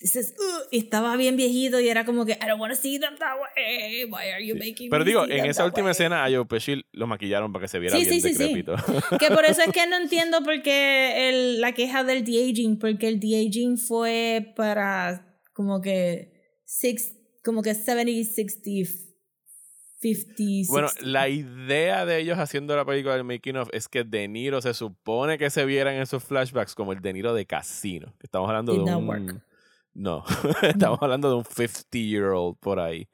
Dices, 0.00 0.34
estaba 0.72 1.16
bien 1.16 1.36
viejito 1.36 1.80
y 1.80 1.88
era 1.88 2.04
como 2.04 2.24
que, 2.24 2.32
I 2.32 2.46
don't 2.46 2.60
want 2.60 2.72
to 2.74 2.80
see 2.80 2.98
them 2.98 3.16
that 3.18 3.34
way. 3.38 4.04
Why 4.04 4.30
are 4.34 4.46
you 4.46 4.54
making 4.56 4.90
Pero 4.90 5.04
me 5.04 5.10
digo, 5.10 5.24
see 5.26 5.32
en 5.32 5.38
them 5.42 5.50
esa 5.50 5.62
that 5.62 5.66
última 5.66 5.86
way?" 5.86 5.92
escena 5.92 6.24
a 6.24 6.30
Joe 6.30 6.46
Pesci 6.46 6.84
lo 6.92 7.06
maquillaron 7.06 7.52
para 7.52 7.64
que 7.64 7.68
se 7.68 7.78
viera 7.78 7.96
Sí, 7.98 8.04
bien 8.04 8.20
sí, 8.20 8.28
sí, 8.28 8.34
sí. 8.34 8.38
decrépito. 8.54 8.76
Que 9.18 9.28
por 9.28 9.44
eso 9.44 9.62
es 9.62 9.72
que 9.72 9.86
no 9.86 9.96
entiendo 10.00 10.42
por 10.42 10.62
qué 10.62 11.28
el, 11.28 11.60
la 11.60 11.72
queja 11.72 12.04
del 12.04 12.24
de-aging, 12.24 12.78
porque 12.78 13.08
el 13.08 13.20
de-aging 13.20 13.78
fue 13.78 14.52
para 14.56 15.38
como 15.52 15.80
que, 15.80 16.32
six, 16.64 17.14
como 17.44 17.62
que 17.62 17.74
70, 17.74 18.30
60, 18.32 18.90
50, 20.00 20.70
Bueno, 20.72 20.88
60. 20.88 21.06
la 21.10 21.28
idea 21.28 22.06
de 22.06 22.20
ellos 22.20 22.38
haciendo 22.38 22.76
la 22.76 22.84
película 22.84 23.14
del 23.16 23.24
making 23.24 23.56
of 23.56 23.68
es 23.72 23.88
que 23.88 24.04
De 24.04 24.28
Niro 24.28 24.60
se 24.62 24.72
supone 24.72 25.38
que 25.38 25.50
se 25.50 25.64
vieran 25.64 25.96
esos 25.96 26.22
flashbacks 26.22 26.76
como 26.76 26.92
el 26.92 27.00
De 27.00 27.12
Niro 27.12 27.34
de 27.34 27.46
Casino. 27.46 28.14
Estamos 28.22 28.48
hablando 28.48 28.72
Did 28.72 28.84
de 28.84 28.94
un. 28.94 29.42
No, 29.98 30.24
estamos 30.62 30.98
hablando 31.02 31.28
de 31.28 31.34
un 31.36 31.44
50 31.44 31.98
year 31.98 32.24
old 32.26 32.56
por 32.60 32.78
ahí. 32.80 33.08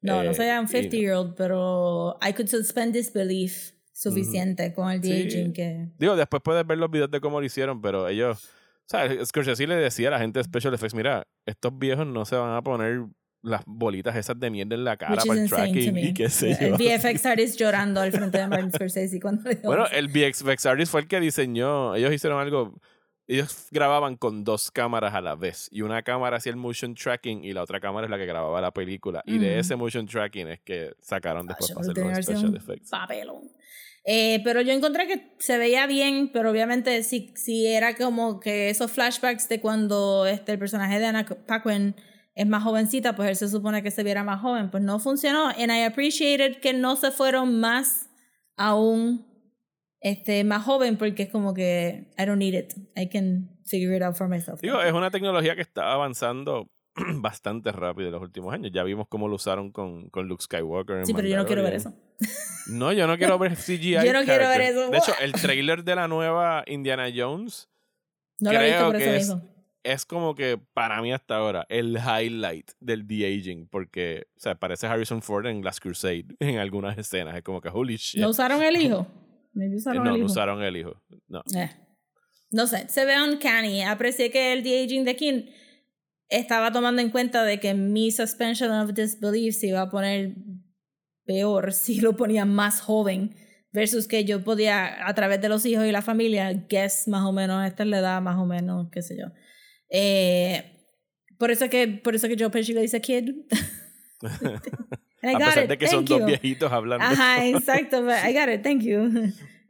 No, 0.00 0.22
no 0.22 0.30
Eh, 0.30 0.34
soy 0.34 0.46
un 0.46 0.64
y- 0.64 0.68
50 0.68 0.96
year 0.96 1.14
old, 1.14 1.34
pero 1.36 2.16
I 2.26 2.32
could 2.32 2.48
suspend 2.48 2.92
disbelief 2.94 3.72
suficiente 3.92 4.72
con 4.72 4.90
el 4.90 5.02
Sí. 5.02 5.08
de-aging 5.10 5.52
que... 5.52 5.88
Digo, 5.98 6.14
después 6.16 6.40
puedes 6.42 6.64
ver 6.66 6.78
los 6.78 6.90
videos 6.90 7.10
de 7.10 7.20
cómo 7.20 7.40
lo 7.40 7.46
hicieron, 7.46 7.82
pero 7.82 8.06
ellos, 8.08 8.44
o 8.44 8.48
sea, 8.86 9.08
Scorsese 9.26 9.66
le 9.66 9.74
decía 9.74 10.06
a 10.08 10.12
la 10.12 10.18
gente 10.20 10.38
de 10.38 10.44
Special 10.44 10.72
Effects, 10.72 10.94
mira, 10.94 11.26
estos 11.46 11.76
viejos 11.76 12.06
no 12.06 12.24
se 12.24 12.36
van 12.36 12.54
a 12.54 12.62
poner 12.62 13.00
las 13.42 13.62
bolitas 13.66 14.14
esas 14.16 14.38
de 14.38 14.50
mierda 14.50 14.74
en 14.76 14.84
la 14.84 14.96
cara 14.96 15.14
Which 15.14 15.26
para 15.26 15.40
el 15.42 15.48
tracking 15.48 15.96
y 15.98 16.14
qué 16.14 16.28
sé 16.28 16.52
El 16.60 16.76
yo. 16.76 16.76
VFX 16.76 17.26
artist 17.26 17.58
llorando 17.58 18.00
al 18.00 18.12
frente 18.12 18.38
de 18.38 18.46
Martin 18.46 18.70
Scorsese 18.72 19.20
cuando 19.20 19.48
le 19.48 19.56
Bueno, 19.64 19.86
el 19.88 20.08
VFX 20.08 20.66
artist 20.66 20.90
fue 20.92 21.00
el 21.02 21.08
que 21.08 21.18
diseñó. 21.20 21.94
Ellos 21.96 22.12
hicieron 22.12 22.40
algo. 22.40 22.80
Ellos 23.28 23.68
grababan 23.70 24.16
con 24.16 24.42
dos 24.42 24.70
cámaras 24.70 25.14
a 25.14 25.20
la 25.20 25.34
vez. 25.34 25.68
Y 25.70 25.82
una 25.82 26.02
cámara 26.02 26.38
hacía 26.38 26.50
el 26.50 26.56
motion 26.56 26.94
tracking 26.94 27.44
y 27.44 27.52
la 27.52 27.62
otra 27.62 27.78
cámara 27.78 28.06
es 28.06 28.10
la 28.10 28.16
que 28.16 28.24
grababa 28.24 28.58
la 28.62 28.70
película. 28.70 29.22
Y 29.26 29.36
de 29.36 29.58
ese 29.58 29.76
motion 29.76 30.06
tracking 30.06 30.48
es 30.48 30.60
que 30.60 30.94
sacaron 31.00 31.46
después 31.46 31.70
para 31.72 31.90
hacer 31.90 31.96
los 31.98 32.24
special 32.24 32.56
effects. 32.56 32.88
Papelón. 32.88 33.50
Eh, 34.04 34.40
pero 34.42 34.62
yo 34.62 34.72
encontré 34.72 35.06
que 35.06 35.34
se 35.38 35.58
veía 35.58 35.86
bien, 35.86 36.30
pero 36.32 36.50
obviamente 36.50 37.02
si, 37.02 37.34
si 37.36 37.66
era 37.66 37.94
como 37.94 38.40
que 38.40 38.70
esos 38.70 38.90
flashbacks 38.90 39.50
de 39.50 39.60
cuando 39.60 40.26
este, 40.26 40.52
el 40.52 40.58
personaje 40.58 40.98
de 40.98 41.04
Anna 41.04 41.26
Paquin 41.46 41.94
es 42.34 42.46
más 42.46 42.62
jovencita, 42.62 43.14
pues 43.14 43.28
él 43.28 43.36
se 43.36 43.48
supone 43.48 43.82
que 43.82 43.90
se 43.90 44.02
viera 44.04 44.24
más 44.24 44.40
joven. 44.40 44.70
Pues 44.70 44.82
no 44.82 44.98
funcionó. 45.00 45.48
And 45.48 45.70
I 45.70 45.82
appreciated 45.82 46.60
que 46.62 46.72
no 46.72 46.96
se 46.96 47.10
fueron 47.10 47.60
más 47.60 48.08
aún 48.56 49.27
este, 50.00 50.44
más 50.44 50.64
joven 50.64 50.96
porque 50.96 51.24
es 51.24 51.28
como 51.30 51.54
que 51.54 52.10
I 52.18 52.24
don't 52.24 52.38
need 52.38 52.54
it. 52.54 52.72
I 52.96 53.08
can 53.08 53.50
figure 53.66 53.96
it 53.96 54.02
out 54.02 54.14
for 54.16 54.28
myself. 54.28 54.60
Digo, 54.60 54.80
es 54.82 54.92
una 54.92 55.10
tecnología 55.10 55.54
que 55.56 55.62
está 55.62 55.92
avanzando 55.92 56.70
bastante 57.16 57.72
rápido 57.72 58.08
en 58.08 58.12
los 58.14 58.22
últimos 58.22 58.52
años. 58.54 58.70
Ya 58.72 58.82
vimos 58.84 59.06
cómo 59.08 59.28
lo 59.28 59.36
usaron 59.36 59.70
con, 59.72 60.08
con 60.10 60.28
Luke 60.28 60.42
Skywalker. 60.42 60.98
en 60.98 61.06
Sí, 61.06 61.14
pero 61.14 61.28
yo 61.28 61.36
no 61.36 61.46
quiero 61.46 61.62
ver 61.62 61.74
eso. 61.74 61.94
No, 62.68 62.92
yo 62.92 63.06
no 63.06 63.16
quiero 63.18 63.38
ver 63.38 63.56
CGI. 63.56 63.92
Yo 64.04 64.12
no 64.12 64.24
quiero 64.24 64.48
ver 64.48 64.60
eso. 64.62 64.90
De 64.90 64.98
hecho, 64.98 65.12
el 65.20 65.32
trailer 65.32 65.84
de 65.84 65.94
la 65.94 66.08
nueva 66.08 66.64
Indiana 66.66 67.06
Jones 67.14 67.68
No 68.40 68.52
lo 68.52 68.60
he 68.60 68.64
visto 68.66 68.78
Creo 68.78 68.86
por 68.92 68.96
eso 68.96 69.04
que 69.10 69.16
es- 69.16 69.28
mismo. 69.28 69.48
es 69.84 70.04
como 70.04 70.34
que 70.34 70.60
para 70.74 71.00
mí 71.02 71.12
hasta 71.12 71.36
ahora 71.36 71.66
el 71.68 71.96
highlight 71.98 72.70
del 72.80 73.06
de-aging 73.06 73.68
porque, 73.68 74.26
o 74.36 74.40
sea, 74.40 74.54
parece 74.56 74.86
Harrison 74.86 75.22
Ford 75.22 75.46
en 75.46 75.62
Last 75.64 75.80
Crusade 75.80 76.26
en 76.40 76.58
algunas 76.58 76.96
escenas. 76.98 77.36
Es 77.36 77.42
como 77.42 77.60
que 77.60 77.68
holy 77.68 77.96
shit. 77.96 78.20
¿No 78.20 78.28
usaron 78.30 78.62
el 78.62 78.76
hijo? 78.76 79.06
Maybe 79.52 79.76
usaron 79.76 80.04
no, 80.04 80.14
el 80.14 80.20
no 80.20 80.26
usaron 80.26 80.62
el 80.62 80.76
hijo. 80.76 81.02
No. 81.28 81.42
Eh. 81.56 81.70
No 82.50 82.66
sé, 82.66 82.88
se 82.88 83.04
ve 83.04 83.20
uncanny. 83.22 83.82
Aprecié 83.82 84.30
que 84.30 84.52
el 84.52 84.62
de-aging 84.62 85.04
de 85.04 85.16
King 85.16 85.42
estaba 86.28 86.72
tomando 86.72 87.02
en 87.02 87.10
cuenta 87.10 87.44
de 87.44 87.60
que 87.60 87.74
mi 87.74 88.10
suspension 88.10 88.70
of 88.70 88.92
disbelief 88.94 89.56
se 89.56 89.68
iba 89.68 89.82
a 89.82 89.90
poner 89.90 90.34
peor 91.24 91.72
si 91.72 92.00
lo 92.00 92.16
ponía 92.16 92.44
más 92.44 92.80
joven 92.80 93.34
versus 93.72 94.08
que 94.08 94.24
yo 94.24 94.42
podía 94.42 95.06
a 95.06 95.14
través 95.14 95.40
de 95.40 95.48
los 95.48 95.64
hijos 95.66 95.84
y 95.84 95.92
la 95.92 96.02
familia 96.02 96.52
guess 96.68 97.06
más 97.06 97.24
o 97.24 97.32
menos 97.32 97.66
esta 97.66 97.82
es 97.82 97.88
la 97.88 97.98
edad 97.98 98.22
más 98.22 98.36
o 98.38 98.46
menos 98.46 98.88
qué 98.90 99.02
sé 99.02 99.16
yo 99.18 99.26
eh, 99.90 100.74
por 101.38 101.50
eso 101.50 101.68
que 101.68 101.86
por 101.86 102.14
eso 102.14 102.28
que 102.28 102.36
Joe 102.38 102.50
Pesci 102.50 102.72
le 102.72 102.80
dice 102.80 103.00
kid 103.02 103.30
I 105.22 105.34
A 105.34 105.38
pesar 105.38 105.64
it, 105.64 105.68
de 105.70 105.78
que 105.78 105.86
son 105.88 106.04
thank 106.04 106.08
dos 106.08 106.20
you. 106.20 106.26
viejitos 106.26 106.70
hablando. 106.72 107.04
Ajá, 107.04 107.44
exacto. 107.48 107.98
I 108.08 108.32
got 108.32 108.48
it, 108.48 108.62
thank 108.62 108.82
you. 108.82 109.10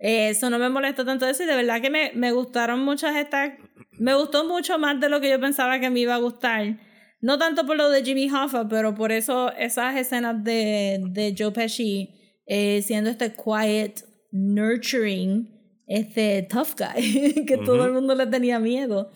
Eh, 0.01 0.29
Eso 0.31 0.49
no 0.51 0.59
me 0.59 0.69
molesta 0.69 1.05
tanto 1.05 1.27
eso 1.27 1.43
y 1.43 1.47
de 1.47 1.57
verdad 1.57 1.81
que 1.81 1.91
me, 1.91 2.13
me 2.15 2.33
gustaron 2.33 2.81
muchas 2.85 3.17
estas. 3.17 3.53
Me 3.99 4.15
gustó 4.15 4.45
mucho 4.47 4.79
más 4.79 5.01
de 5.01 5.09
lo 5.09 5.21
que 5.21 5.29
yo 5.31 5.41
pensaba 5.41 5.81
que 5.81 5.91
me 5.91 6.01
iba 6.01 6.15
a 6.15 6.19
gustar. 6.19 6.77
No 7.21 7.37
tanto 7.39 7.67
por 7.67 7.77
lo 7.77 7.89
de 7.91 8.05
Jimmy 8.05 8.31
Hoffa, 8.31 8.69
pero 8.69 8.95
por 8.95 9.11
eso 9.11 9.53
esas 9.55 9.97
escenas 9.97 10.45
de, 10.45 11.01
de 11.11 11.35
Joe 11.37 11.51
Pesci 11.51 12.11
eh, 12.47 12.81
siendo 12.83 13.11
este 13.11 13.33
quiet, 13.35 14.05
nurturing, 14.31 15.49
este 15.87 16.43
tough 16.49 16.75
guy, 16.79 17.45
que 17.47 17.57
todo 17.57 17.77
Ujú. 17.77 17.85
el 17.87 17.93
mundo 17.93 18.15
le 18.15 18.27
tenía 18.27 18.59
miedo. 18.61 19.11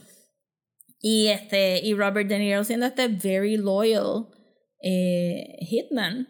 Y, 1.01 1.29
este, 1.29 1.81
y 1.85 1.95
Robert 1.95 2.29
De 2.29 2.39
Niro 2.39 2.65
siendo 2.65 2.87
este 2.87 3.09
very 3.09 3.57
loyal 3.57 4.27
eh, 4.83 5.57
hitman. 5.61 6.29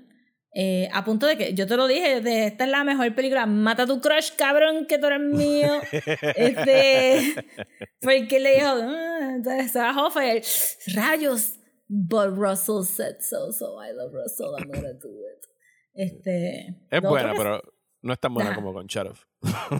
Eh, 0.55 0.87
a 0.93 1.03
punto 1.03 1.27
de 1.27 1.39
que 1.39 1.55
yo 1.55 1.67
te 1.67 1.77
lo 1.79 1.87
dije, 1.87 2.21
de, 2.21 2.47
esta 2.47 2.65
es 2.65 2.71
la 2.71 2.85
mejor 2.85 3.15
película, 3.15 3.47
mata 3.47 3.85
a 3.85 3.87
tu 3.87 4.03
crush, 4.03 4.33
cabrón, 4.37 4.87
que 4.87 4.99
tú 4.99 5.07
eres 5.07 5.21
mío. 5.21 5.81
este, 6.37 7.35
porque 8.01 8.39
le 8.39 8.57
dijo, 8.57 8.69
"Ah", 8.69 9.37
el, 10.23 10.43
rayos, 10.95 11.59
but 11.89 12.37
Russell 12.37 12.85
said 12.85 13.17
so, 13.21 13.51
so 13.51 13.83
I 13.83 13.93
love 13.93 14.13
Russell, 14.13 14.55
I'm 14.59 14.71
gonna 14.71 14.93
do 14.93 15.09
it. 15.09 15.47
Este, 15.95 16.77
es 16.91 17.01
buena, 17.01 17.33
pero 17.35 17.63
no 18.03 18.13
es 18.13 18.19
tan 18.19 18.35
buena 18.35 18.51
Ajá. 18.51 18.57
como 18.57 18.73
con 18.73 18.87
Shadow. 18.87 19.15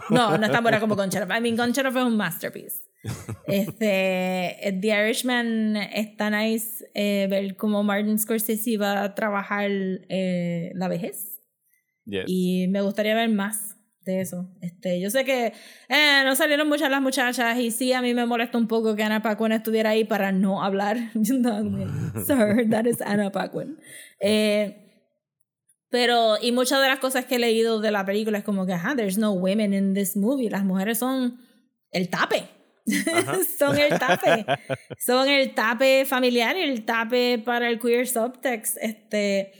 no, 0.09 0.37
no 0.37 0.45
es 0.45 0.51
tan 0.51 0.63
buena 0.63 0.79
como 0.79 0.95
Conchero. 0.95 1.25
I 1.37 1.41
mean, 1.41 1.57
Conchero 1.57 1.91
fue 1.91 2.03
un 2.03 2.17
masterpiece. 2.17 2.83
Este, 3.47 4.67
eh, 4.67 4.79
The 4.79 4.87
Irishman 4.87 5.75
está 5.75 6.29
nice 6.29 6.85
eh, 6.93 7.27
ver 7.29 7.57
cómo 7.57 7.83
Martin 7.83 8.17
Scorsese 8.17 8.77
va 8.77 9.03
a 9.03 9.15
trabajar 9.15 9.69
eh, 9.69 10.71
la 10.75 10.87
vejez. 10.87 11.41
Yes. 12.05 12.23
Y 12.27 12.67
me 12.69 12.81
gustaría 12.81 13.13
ver 13.13 13.29
más 13.29 13.77
de 14.05 14.21
eso. 14.21 14.49
Este, 14.61 14.99
yo 14.99 15.09
sé 15.09 15.23
que 15.25 15.53
eh, 15.89 16.21
no 16.25 16.35
salieron 16.35 16.67
muchas 16.67 16.89
las 16.89 17.01
muchachas 17.01 17.57
y 17.57 17.71
sí, 17.71 17.93
a 17.93 18.01
mí 18.01 18.13
me 18.13 18.25
molesta 18.25 18.57
un 18.57 18.67
poco 18.67 18.95
que 18.95 19.03
Anna 19.03 19.21
Paquin 19.21 19.51
estuviera 19.51 19.91
ahí 19.91 20.03
para 20.03 20.31
no 20.31 20.63
hablar. 20.63 20.97
Sir, 22.25 22.69
that 22.69 22.85
is 22.85 23.01
Anna 23.01 23.31
Paquin. 23.31 23.77
Eh, 24.19 24.82
pero, 25.93 26.37
y 26.41 26.51
muchas 26.51 26.81
de 26.81 26.87
las 26.87 26.97
cosas 26.97 27.25
que 27.25 27.35
he 27.35 27.39
leído 27.39 27.79
de 27.79 27.91
la 27.91 28.03
película 28.03 28.39
es 28.39 28.43
como 28.43 28.65
que, 28.65 28.73
ajá, 28.73 28.95
there's 28.95 29.19
no 29.19 29.33
women 29.33 29.75
in 29.75 29.93
this 29.93 30.17
movie. 30.17 30.49
Las 30.49 30.63
mujeres 30.63 30.97
son 30.97 31.39
el 31.91 32.09
tape. 32.09 32.45
son 33.59 33.77
el 33.77 33.99
tape. 33.99 34.43
son 34.97 35.29
el 35.29 35.53
tape 35.53 36.05
familiar 36.05 36.57
y 36.57 36.61
el 36.61 36.83
tape 36.83 37.37
para 37.45 37.69
el 37.69 37.77
queer 37.77 38.07
subtext. 38.07 38.75
Este, 38.81 39.51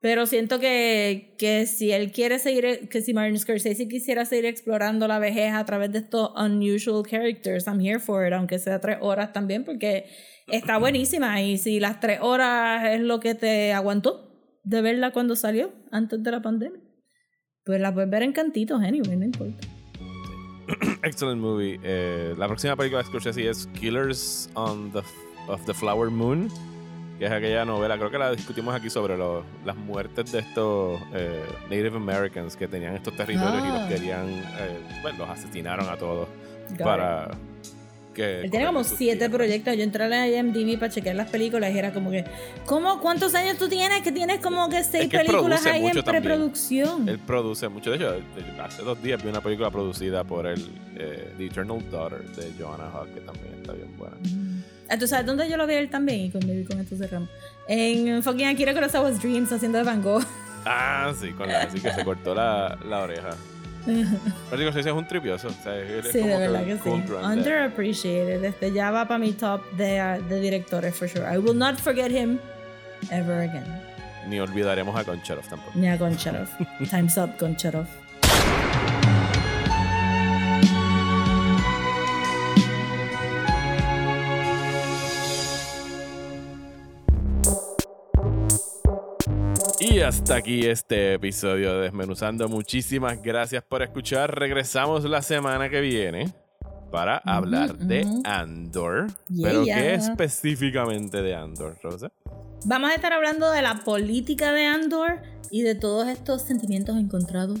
pero 0.00 0.24
siento 0.24 0.58
que, 0.58 1.34
que 1.36 1.66
si 1.66 1.92
él 1.92 2.10
quiere 2.10 2.38
seguir, 2.38 2.88
que 2.88 3.02
si 3.02 3.12
Martin 3.12 3.38
Scorsese 3.38 3.86
quisiera 3.86 4.24
seguir 4.24 4.46
explorando 4.46 5.06
la 5.06 5.18
vejez 5.18 5.52
a 5.52 5.66
través 5.66 5.92
de 5.92 5.98
estos 5.98 6.30
unusual 6.38 7.02
characters, 7.06 7.66
I'm 7.66 7.78
here 7.78 7.98
for 7.98 8.26
it, 8.26 8.32
aunque 8.32 8.58
sea 8.58 8.80
tres 8.80 8.96
horas 9.02 9.34
también, 9.34 9.62
porque 9.62 10.06
está 10.46 10.78
buenísima. 10.78 11.42
Y 11.42 11.58
si 11.58 11.80
las 11.80 12.00
tres 12.00 12.20
horas 12.22 12.82
es 12.94 13.02
lo 13.02 13.20
que 13.20 13.34
te 13.34 13.74
aguantó 13.74 14.31
de 14.64 14.82
verla 14.82 15.10
cuando 15.12 15.36
salió, 15.36 15.72
antes 15.90 16.22
de 16.22 16.30
la 16.30 16.40
pandemia, 16.42 16.80
pues 17.64 17.80
la 17.80 17.92
puedes 17.92 18.10
ver 18.10 18.22
en 18.22 18.32
cantitos, 18.32 18.80
anyway, 18.82 19.16
no 19.16 19.24
importa. 19.24 19.66
Excellent 21.02 21.40
movie. 21.40 21.78
Eh, 21.82 22.34
la 22.38 22.46
próxima 22.46 22.76
película 22.76 23.02
de 23.02 23.08
Scorsese 23.08 23.48
es 23.48 23.66
Killers 23.78 24.50
on 24.54 24.92
the, 24.92 25.00
of 25.48 25.64
the 25.66 25.74
Flower 25.74 26.10
Moon, 26.10 26.48
que 27.18 27.26
es 27.26 27.30
aquella 27.32 27.64
novela, 27.64 27.96
creo 27.98 28.10
que 28.10 28.18
la 28.18 28.30
discutimos 28.32 28.74
aquí 28.74 28.88
sobre 28.90 29.16
lo- 29.16 29.44
las 29.64 29.76
muertes 29.76 30.32
de 30.32 30.40
estos 30.40 31.00
eh, 31.14 31.44
Native 31.64 31.96
Americans 31.96 32.56
que 32.56 32.66
tenían 32.68 32.94
estos 32.94 33.14
territorios 33.16 33.64
y 33.64 33.68
los 33.68 33.80
Ah. 33.80 33.88
querían, 33.88 34.28
eh, 34.28 34.78
bueno, 35.02 35.18
los 35.18 35.28
asesinaron 35.30 35.88
a 35.88 35.96
todos 35.96 36.28
Got 36.70 36.78
para 36.78 37.30
que... 38.12 38.42
Él 38.42 38.50
tiene 38.50 38.66
como 38.66 38.84
siete 38.84 39.28
proyectos. 39.30 39.76
Yo 39.76 39.82
entré 39.82 40.04
a 40.04 40.08
la 40.08 40.28
IMDb 40.28 40.78
para 40.78 40.92
chequear 40.92 41.16
las 41.16 41.28
películas 41.30 41.74
y 41.74 41.78
era 41.78 41.92
como 41.92 42.10
que, 42.10 42.24
¿cómo? 42.66 43.00
¿Cuántos 43.00 43.34
años 43.34 43.58
tú 43.58 43.68
tienes? 43.68 44.02
Que 44.02 44.12
tienes 44.12 44.40
como 44.40 44.68
que 44.68 44.84
seis 44.84 45.04
Es 45.04 45.10
que 45.10 45.16
él 45.18 45.26
películas 45.26 45.66
ahí 45.66 45.86
en 45.86 46.02
preproducción. 46.02 47.08
Él 47.08 47.18
produce 47.18 47.68
mucho. 47.68 47.90
De 47.90 47.96
hecho, 47.96 48.16
hace 48.62 48.82
dos 48.82 49.02
días 49.02 49.22
vi 49.22 49.28
una 49.28 49.40
película 49.40 49.70
producida 49.70 50.24
por 50.24 50.46
el 50.46 50.60
eh, 50.96 51.32
The 51.36 51.46
Eternal 51.46 51.82
Daughter 51.90 52.22
de 52.22 52.52
Joanna 52.58 52.90
Hawke, 52.90 53.14
que 53.14 53.20
también 53.20 53.54
está 53.60 53.72
bien 53.72 53.96
buena. 53.96 54.16
¿Tú 54.98 55.06
sabes 55.06 55.24
dónde 55.24 55.48
yo 55.48 55.56
lo 55.56 55.66
vi 55.66 55.74
él 55.74 55.88
también? 55.88 56.20
Y 56.20 56.30
con, 56.30 56.42
con 56.42 56.80
esto 56.80 56.96
cerramos. 56.96 57.28
En 57.66 58.22
fucking 58.22 58.46
Akira 58.46 58.74
Kurosawa's 58.74 59.22
Dreams 59.22 59.50
haciendo 59.52 59.78
de 59.78 59.84
Van 59.84 60.02
Gogh. 60.02 60.24
Ah, 60.64 61.12
sí, 61.18 61.32
con 61.32 61.48
la 61.48 61.62
así 61.62 61.80
que 61.80 61.92
se 61.92 62.04
cortó 62.04 62.34
la, 62.34 62.78
la 62.88 63.00
oreja. 63.00 63.30
Pero 64.50 64.60
digo, 64.60 64.72
sí, 64.72 64.80
es 64.80 64.86
un 64.86 65.06
tripioso. 65.06 65.48
O 65.48 65.62
sea, 65.62 65.76
es 65.78 66.06
Sí, 66.12 66.20
como 66.20 66.30
de 66.38 66.38
verdad 66.48 66.64
que 66.64 66.74
sí. 66.74 66.80
cultural 66.82 67.22
de- 67.30 67.36
Underappreciated. 67.38 68.44
Este 68.44 68.72
ya 68.72 68.90
va 68.90 69.06
para 69.06 69.18
mi 69.18 69.32
top 69.32 69.62
de, 69.72 70.20
de 70.28 70.40
directores, 70.40 70.94
for 70.94 71.08
sure. 71.08 71.24
I 71.32 71.38
will 71.38 71.56
not 71.56 71.76
forget 71.78 72.10
him 72.10 72.38
ever 73.10 73.40
again. 73.48 73.64
Ni 74.28 74.38
olvidaremos 74.38 74.94
a 74.96 75.02
Goncharov 75.02 75.46
tampoco. 75.48 75.72
Ni 75.74 75.88
a 75.88 75.96
Goncharov. 75.96 76.48
Time's 76.90 77.16
up, 77.18 77.30
Goncharov. 77.40 77.86
Y 89.92 90.00
hasta 90.00 90.36
aquí 90.36 90.64
este 90.64 91.12
episodio 91.12 91.74
de 91.74 91.82
Desmenuzando. 91.82 92.48
Muchísimas 92.48 93.22
gracias 93.22 93.62
por 93.62 93.82
escuchar. 93.82 94.34
Regresamos 94.38 95.04
la 95.04 95.20
semana 95.20 95.68
que 95.68 95.82
viene 95.82 96.32
para 96.90 97.18
hablar 97.18 97.76
de. 97.76 98.06
Andor. 98.24 99.08
Yeah, 99.28 99.50
Pero 99.50 99.64
yeah. 99.64 99.76
¿qué 99.76 99.94
específicamente 99.94 101.20
de 101.20 101.34
Andor, 101.34 101.76
Rosa? 101.82 102.10
Vamos 102.64 102.90
a 102.90 102.94
estar 102.94 103.12
hablando 103.12 103.50
de 103.50 103.60
la 103.60 103.84
política 103.84 104.52
de 104.52 104.64
Andor 104.64 105.20
y 105.50 105.60
de 105.60 105.74
todos 105.74 106.08
estos 106.08 106.40
sentimientos 106.40 106.96
encontrados 106.96 107.60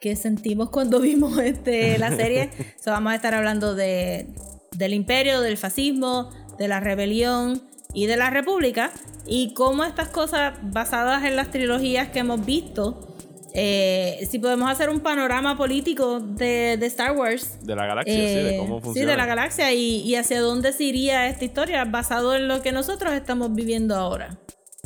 que 0.00 0.16
sentimos 0.16 0.70
cuando 0.70 0.98
vimos 1.02 1.36
este, 1.36 1.98
la 1.98 2.16
serie. 2.16 2.52
so, 2.82 2.90
vamos 2.90 3.12
a 3.12 3.16
estar 3.16 3.34
hablando 3.34 3.74
de, 3.74 4.34
del 4.72 4.94
imperio, 4.94 5.42
del 5.42 5.58
fascismo, 5.58 6.30
de 6.56 6.68
la 6.68 6.80
rebelión 6.80 7.73
y 7.94 8.06
de 8.06 8.16
la 8.16 8.30
república 8.30 8.90
y 9.26 9.54
cómo 9.54 9.84
estas 9.84 10.08
cosas 10.08 10.54
basadas 10.62 11.24
en 11.24 11.36
las 11.36 11.50
trilogías 11.50 12.08
que 12.08 12.18
hemos 12.18 12.44
visto, 12.44 13.14
eh, 13.54 14.26
si 14.28 14.38
podemos 14.40 14.68
hacer 14.68 14.90
un 14.90 15.00
panorama 15.00 15.56
político 15.56 16.18
de, 16.18 16.76
de 16.76 16.86
Star 16.86 17.16
Wars 17.16 17.58
De 17.62 17.76
la 17.76 17.86
galaxia, 17.86 18.14
sí, 18.14 18.20
de 18.20 18.56
eh, 18.56 18.58
cómo 18.58 18.78
sí, 18.78 18.84
funciona. 18.86 19.10
de 19.12 19.16
la 19.16 19.26
galaxia 19.26 19.72
y, 19.72 20.00
y 20.00 20.16
hacia 20.16 20.40
dónde 20.40 20.72
se 20.72 20.84
iría 20.84 21.28
esta 21.28 21.44
historia 21.44 21.84
basado 21.84 22.34
en 22.34 22.48
lo 22.48 22.62
que 22.62 22.72
nosotros 22.72 23.12
estamos 23.12 23.54
viviendo 23.54 23.94
ahora. 23.94 24.36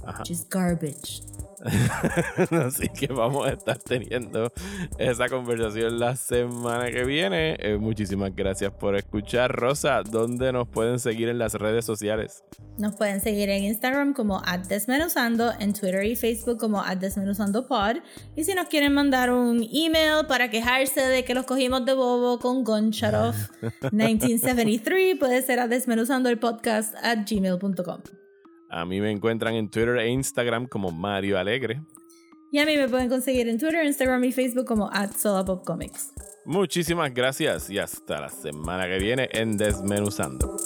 Ajá. 0.05 0.21
Which 0.21 0.31
is 0.31 0.47
garbage. 0.49 1.23
Así 2.51 2.89
que 2.89 3.09
vamos 3.09 3.47
a 3.47 3.51
estar 3.51 3.79
teniendo 3.79 4.53
esa 4.99 5.29
conversación 5.29 5.99
la 5.99 6.17
semana 6.17 6.91
que 6.91 7.05
viene. 7.05 7.57
Eh, 7.59 7.77
muchísimas 7.79 8.35
gracias 8.35 8.73
por 8.73 8.97
escuchar. 8.97 9.53
Rosa, 9.53 10.03
¿dónde 10.03 10.53
nos 10.53 10.69
pueden 10.69 10.99
seguir 10.99 11.29
en 11.29 11.39
las 11.39 11.55
redes 11.55 11.85
sociales? 11.85 12.45
Nos 12.79 12.95
pueden 12.97 13.21
seguir 13.21 13.49
en 13.51 13.65
Instagram 13.65 14.13
como 14.15 14.43
Desmenuzando, 14.69 15.53
en 15.59 15.73
Twitter 15.73 16.05
y 16.05 16.17
Facebook 16.17 16.59
como 16.59 16.83
@desmenuzandopod. 16.83 17.97
Y 18.37 18.45
si 18.45 18.55
nos 18.55 18.69
quieren 18.69 18.95
mandar 18.95 19.33
un 19.33 19.67
email 19.73 20.27
para 20.27 20.51
quejarse 20.51 21.01
de 21.01 21.25
que 21.25 21.35
los 21.35 21.47
cogimos 21.47 21.85
de 21.85 21.95
bobo 21.95 22.39
con 22.39 22.65
Goncharov 22.65 23.35
1973, 23.93 25.19
puede 25.19 25.43
ser 25.43 25.61
a 25.61 25.69
desmenuzando 25.69 26.29
el 26.29 26.39
podcast 26.39 26.95
at 27.03 27.19
gmail.com. 27.29 28.28
A 28.71 28.85
mí 28.85 29.01
me 29.01 29.11
encuentran 29.11 29.55
en 29.55 29.71
Twitter 29.71 29.97
e 29.97 30.09
Instagram 30.09 30.67
como 30.67 30.91
Mario 30.91 31.39
Alegre. 31.39 31.83
Y 32.51 32.59
a 32.59 32.67
mí 32.67 32.77
me 32.77 32.89
pueden 32.89 33.09
conseguir 33.09 33.49
en 33.49 33.59
Twitter, 33.59 33.85
Instagram 33.85 34.25
y 34.25 34.33
Facebook 34.33 34.67
como 34.67 34.91
at 34.93 35.11
Comics. 35.65 36.13
Muchísimas 36.47 37.13
gracias 37.13 37.69
y 37.69 37.79
hasta 37.79 38.23
la 38.23 38.31
semana 38.31 38.87
que 38.87 38.99
viene 38.99 39.29
en 39.33 39.59
Desmenuzando. 39.59 40.57